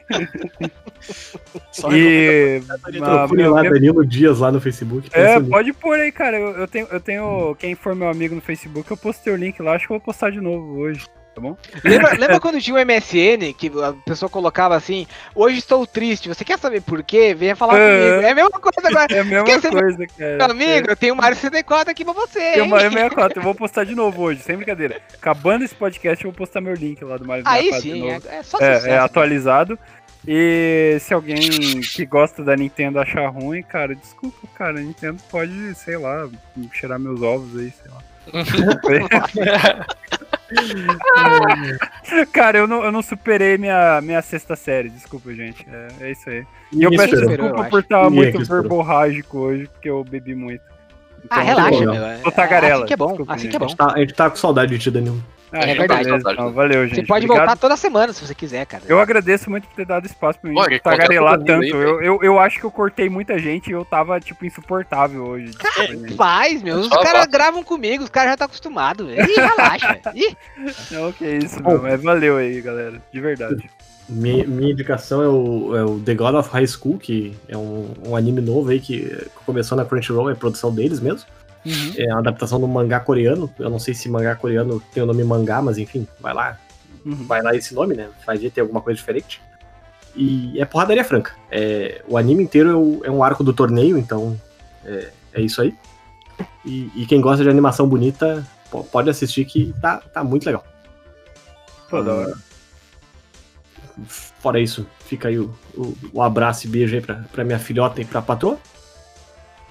Só 1.72 1.90
E. 1.94 2.62
Procure 3.00 3.42
meu- 3.42 3.54
lá 3.54 3.62
meu- 3.62 3.72
Danilo 3.72 4.06
Dias 4.06 4.40
lá 4.40 4.52
no 4.52 4.60
Facebook. 4.60 5.10
É, 5.14 5.40
pode 5.40 5.72
pôr 5.72 5.98
aí, 6.00 6.12
cara. 6.12 6.38
Eu, 6.38 6.50
eu 6.52 6.68
tenho, 6.68 6.88
eu 6.92 7.00
tenho. 7.00 7.56
Quem 7.58 7.76
for 7.76 7.96
meu 7.96 8.10
amigo 8.10 8.36
no 8.36 8.42
Facebook, 8.42 8.92
eu 8.92 8.98
postei 8.98 9.32
o 9.32 9.38
link 9.38 9.62
lá. 9.62 9.74
Acho 9.76 9.88
que 9.88 9.94
eu 9.94 9.98
vou 10.00 10.06
postar 10.06 10.32
de 10.32 10.42
novo 10.42 10.80
hoje. 10.80 11.06
Tá 11.36 11.42
bom? 11.42 11.58
Lembra, 11.84 12.14
lembra 12.18 12.40
quando 12.40 12.62
tinha 12.62 12.78
o 12.78 12.86
MSN, 12.86 13.54
que 13.58 13.70
a 13.84 13.92
pessoa 14.06 14.30
colocava 14.30 14.74
assim, 14.74 15.06
hoje 15.36 15.58
estou 15.60 15.86
triste, 15.86 16.30
você 16.30 16.46
quer 16.46 16.58
saber 16.58 16.82
por 16.82 17.04
quê? 17.04 17.36
Venha 17.38 17.58
falar 17.58 17.78
É. 17.78 18.00
comigo. 18.10 18.22
É 18.26 18.32
a 18.32 18.36
mesma 18.36 18.52
coisa 18.52 18.88
agora. 18.88 19.06
É 19.14 19.20
a 19.20 19.24
mesma 19.26 19.44
Quer 19.44 19.62
coisa, 19.70 20.08
cara. 20.18 20.38
Meu 20.38 20.46
amigo, 20.52 20.90
eu 20.90 20.96
tenho 20.96 21.14
o 21.14 21.18
Mario 21.18 21.36
64 21.36 21.92
aqui 21.92 22.06
pra 22.06 22.14
você, 22.14 22.54
Tem 22.54 22.62
o? 22.62 22.68
Mario 22.70 22.90
64, 22.90 23.40
eu 23.40 23.44
vou 23.44 23.54
postar 23.54 23.84
de 23.84 23.94
novo 23.94 24.22
hoje, 24.22 24.42
sem 24.42 24.56
brincadeira. 24.56 25.02
Acabando 25.14 25.66
esse 25.66 25.76
podcast, 25.76 26.24
eu 26.24 26.32
vou 26.32 26.38
postar 26.38 26.62
meu 26.62 26.74
link 26.74 27.04
lá 27.04 27.18
do 27.18 27.26
Mario 27.26 27.44
64 27.44 27.76
Aí 27.76 27.82
de 27.82 27.82
sim, 27.82 28.00
novo. 28.14 28.28
é, 28.30 28.36
é 28.38 28.44
só 28.44 28.58
É, 28.60 28.76
sucesso. 28.76 28.88
é 28.88 28.98
atualizado. 28.98 29.78
E 30.28 30.98
se 31.02 31.14
alguém 31.14 31.38
que 31.82 32.06
gosta 32.06 32.44
da 32.44 32.56
Nintendo 32.56 32.98
achar 33.00 33.28
ruim, 33.28 33.62
cara, 33.62 33.94
desculpa, 33.94 34.48
cara, 34.56 34.80
a 34.80 34.82
Nintendo 34.82 35.22
pode, 35.30 35.76
sei 35.76 35.98
lá, 35.98 36.28
cheirar 36.74 36.98
meus 36.98 37.22
ovos 37.22 37.60
aí, 37.60 37.72
sei 37.72 37.92
lá. 37.92 38.02
cara, 42.32 42.58
eu 42.60 42.68
não, 42.68 42.84
eu 42.84 42.92
não 42.92 43.02
superei 43.02 43.58
minha, 43.58 44.00
minha 44.02 44.22
sexta 44.22 44.56
série, 44.56 44.90
desculpa, 44.90 45.34
gente. 45.34 45.66
É, 45.72 45.88
é 46.08 46.12
isso 46.12 46.30
aí. 46.30 46.46
E 46.72 46.84
eu 46.84 46.92
peço 46.92 47.16
eu 47.16 47.28
desculpa 47.28 47.62
acho. 47.62 47.70
por 47.70 47.80
estar 47.80 48.10
muito 48.10 48.44
verborrágico 48.46 49.38
hoje, 49.40 49.68
porque 49.68 49.90
eu 49.90 50.04
bebi 50.04 50.36
muito. 50.36 50.62
Ah, 51.30 51.42
Então, 51.42 51.44
relaxa, 51.44 51.80
legal. 51.80 51.96
meu. 51.96 52.20
Tô 52.22 52.32
tagarela, 52.32 52.76
Assim 52.78 52.86
que 52.86 52.94
é 52.94 52.98
bom, 52.98 53.08
desculpa, 53.08 53.34
assim 53.34 53.44
gente. 53.44 53.52
que 53.52 53.56
é 53.56 53.58
A 53.58 53.60
bom. 53.60 53.68
gente, 53.68 53.78
tá, 53.78 53.94
a 53.94 54.00
gente 54.00 54.14
tá 54.14 54.30
com 54.30 54.36
saudade 54.36 54.72
de 54.72 54.80
ti, 54.80 54.92
Danilo. 54.92 55.24
Ah, 55.52 55.60
É 55.60 55.64
então 55.72 55.76
verdade. 55.78 56.04
beleza, 56.06 56.32
então, 56.32 56.52
valeu, 56.54 56.88
gente. 56.88 56.96
Você 56.96 57.04
pode 57.06 57.26
Obrigado. 57.26 57.46
voltar 57.48 57.60
toda 57.62 57.78
semana 57.78 58.12
se 58.12 58.26
você 58.26 58.36
quiser, 58.36 58.66
cara. 58.66 58.84
Eu 58.88 59.00
agradeço 59.00 59.50
muito 59.50 59.68
por 59.68 59.76
ter 59.76 59.86
dado 59.86 60.06
espaço 60.06 60.40
pra 60.40 60.50
mim 60.50 60.58
Olha, 60.60 60.80
tagarelar 60.80 61.38
conta 61.40 61.54
todo 61.54 61.62
tanto. 61.62 61.76
aí, 61.78 61.84
Eu, 61.84 62.02
eu, 62.02 62.20
eu 62.24 62.40
acho 62.40 62.60
que 62.60 62.66
eu 62.66 62.72
cortei 62.72 63.10
muita 63.10 63.38
gente 63.40 63.68
e 63.70 63.74
eu 63.74 63.86
tava, 63.86 64.20
tipo, 64.20 64.46
insuportável 64.46 65.24
hoje. 65.26 65.52
Faz, 66.18 66.62
meu. 66.62 66.78
Os 66.78 66.90
caras 66.90 67.26
gravam 67.28 67.64
comigo, 67.64 68.04
os 68.04 68.10
caras 68.10 68.30
já 68.30 68.34
estão 68.34 68.46
acostumados. 68.48 69.08
Ih, 69.10 69.16
relaxa. 69.36 70.00
Ih, 70.16 70.36
Não, 70.92 71.12
que 71.14 71.26
isso, 71.26 71.62
meu. 71.64 71.82
Mas 71.82 72.02
valeu 72.02 72.38
aí, 72.38 72.60
galera. 72.62 73.02
De 73.12 73.22
verdade. 73.22 73.70
Minha, 74.08 74.46
minha 74.46 74.72
indicação 74.72 75.24
é 75.24 75.28
o, 75.28 75.76
é 75.76 75.84
o 75.84 76.00
The 76.00 76.14
God 76.14 76.36
of 76.36 76.50
High 76.52 76.68
School, 76.68 76.98
que 77.00 77.36
é 77.48 77.58
um, 77.58 77.92
um 78.06 78.16
anime 78.16 78.40
novo 78.40 78.70
aí 78.70 78.80
que 78.80 79.12
começou 79.46 79.76
na 79.76 79.84
Crunchyroll, 79.84 80.30
é 80.30 80.36
produção 80.36 80.74
deles 80.74 81.00
mesmo. 81.00 81.28
Uhum. 81.66 81.94
É 81.98 82.06
uma 82.12 82.20
adaptação 82.20 82.60
do 82.60 82.68
mangá 82.68 83.00
coreano. 83.00 83.50
Eu 83.58 83.70
não 83.70 83.80
sei 83.80 83.94
se 83.94 84.08
mangá 84.08 84.36
coreano 84.36 84.80
tem 84.94 85.02
o 85.02 85.06
nome 85.06 85.24
mangá, 85.24 85.62
mas 85.62 85.78
enfim, 85.78 86.08
vai 86.20 86.34
lá. 86.34 86.58
Uhum. 87.06 87.26
Vai 87.26 87.42
lá 87.42 87.56
esse 87.56 87.74
nome, 87.74 87.96
né? 87.96 88.10
Vai 88.26 88.38
ver 88.38 88.52
ter 88.52 88.62
alguma 88.62 88.82
coisa 88.82 88.98
diferente. 88.98 89.42
E 90.16 90.60
é 90.62 90.66
porradaria 90.66 91.04
franca. 91.04 91.34
É, 91.52 92.02
o 92.08 92.18
anime 92.18 92.44
inteiro 92.44 92.70
é, 92.70 92.76
o- 92.76 93.02
é 93.06 93.12
um 93.12 93.24
arco 93.24 93.44
do 93.44 93.54
torneio, 93.54 93.98
então 93.98 94.40
é, 94.86 95.10
é 95.34 95.42
isso 95.42 95.62
aí. 95.62 95.74
E, 96.64 96.92
e 96.96 97.06
quem 97.06 97.20
gosta 97.22 97.44
de 97.44 97.50
animação 97.50 97.88
bonita 97.88 98.46
po- 98.72 98.84
pode 98.84 99.10
assistir 99.10 99.46
que 99.46 99.74
tá, 99.82 99.98
tá 99.98 100.24
muito 100.24 100.46
legal. 100.46 100.66
Pô, 101.90 102.02
da 102.02 102.14
hora. 102.14 102.34
Fora 104.08 104.60
isso, 104.60 104.86
fica 105.06 105.30
aí 105.30 105.40
o, 105.40 105.54
o, 105.74 105.98
o 106.14 106.22
abraço 106.22 106.68
e 106.68 106.70
beijo 106.70 106.96
aí 106.96 107.02
pra, 107.02 107.16
pra 107.32 107.44
minha 107.44 107.60
filhota 107.60 108.02
e 108.02 108.06
pra 108.06 108.22
patroa. 108.22 108.58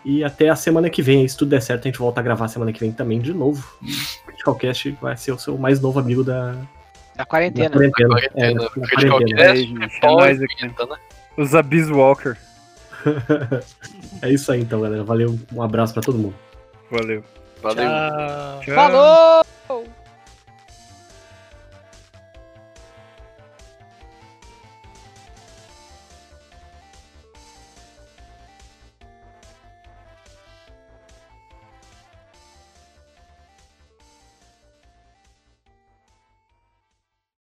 E 0.05 0.22
até 0.22 0.48
a 0.51 0.56
semana 0.56 0.90
que 0.90 1.01
vem, 1.01 1.26
se 1.26 1.36
tudo 1.36 1.48
der 1.51 1.62
certo, 1.62 1.82
a 1.85 1.89
gente 1.89 1.98
volta 1.98 2.20
a 2.20 2.22
gravar 2.22 2.48
semana 2.48 2.72
que 2.72 2.81
vem 2.81 2.93
também 2.93 3.20
de 3.20 3.32
novo. 3.32 3.66
O 3.82 4.26
Critical 4.26 4.55
Cast 4.55 4.90
vai 5.01 5.16
ser 5.16 5.32
o 5.32 5.39
seu 5.39 5.56
mais 5.56 5.81
novo 5.81 5.98
amigo 5.98 6.22
da, 6.22 6.52
da 6.52 6.59
da 7.16 7.24
quarentena. 7.24 7.70
quarentena. 7.70 8.09
Quarentena. 8.10 8.47
É, 8.47 8.55
da- 8.55 8.64
da 8.64 8.70
Critical 8.70 9.18
quarentena. 9.18 9.43
É 9.43 9.52
vinheta, 10.35 10.86
né? 10.86 10.97
Os 11.36 11.55
Abyss 11.55 11.90
Walker. 11.90 12.36
É 14.22 14.31
isso 14.31 14.51
aí 14.51 14.60
então, 14.62 14.81
galera. 14.81 15.05
Valeu, 15.05 15.39
um 15.52 15.62
abraço 15.62 15.93
pra 15.93 16.02
todo 16.02 16.16
mundo. 16.18 16.35
Valeu. 16.90 17.22
Valeu. 17.62 17.85
Tchau. 17.85 18.60
Tchau. 18.64 18.74
Falou! 18.74 20.03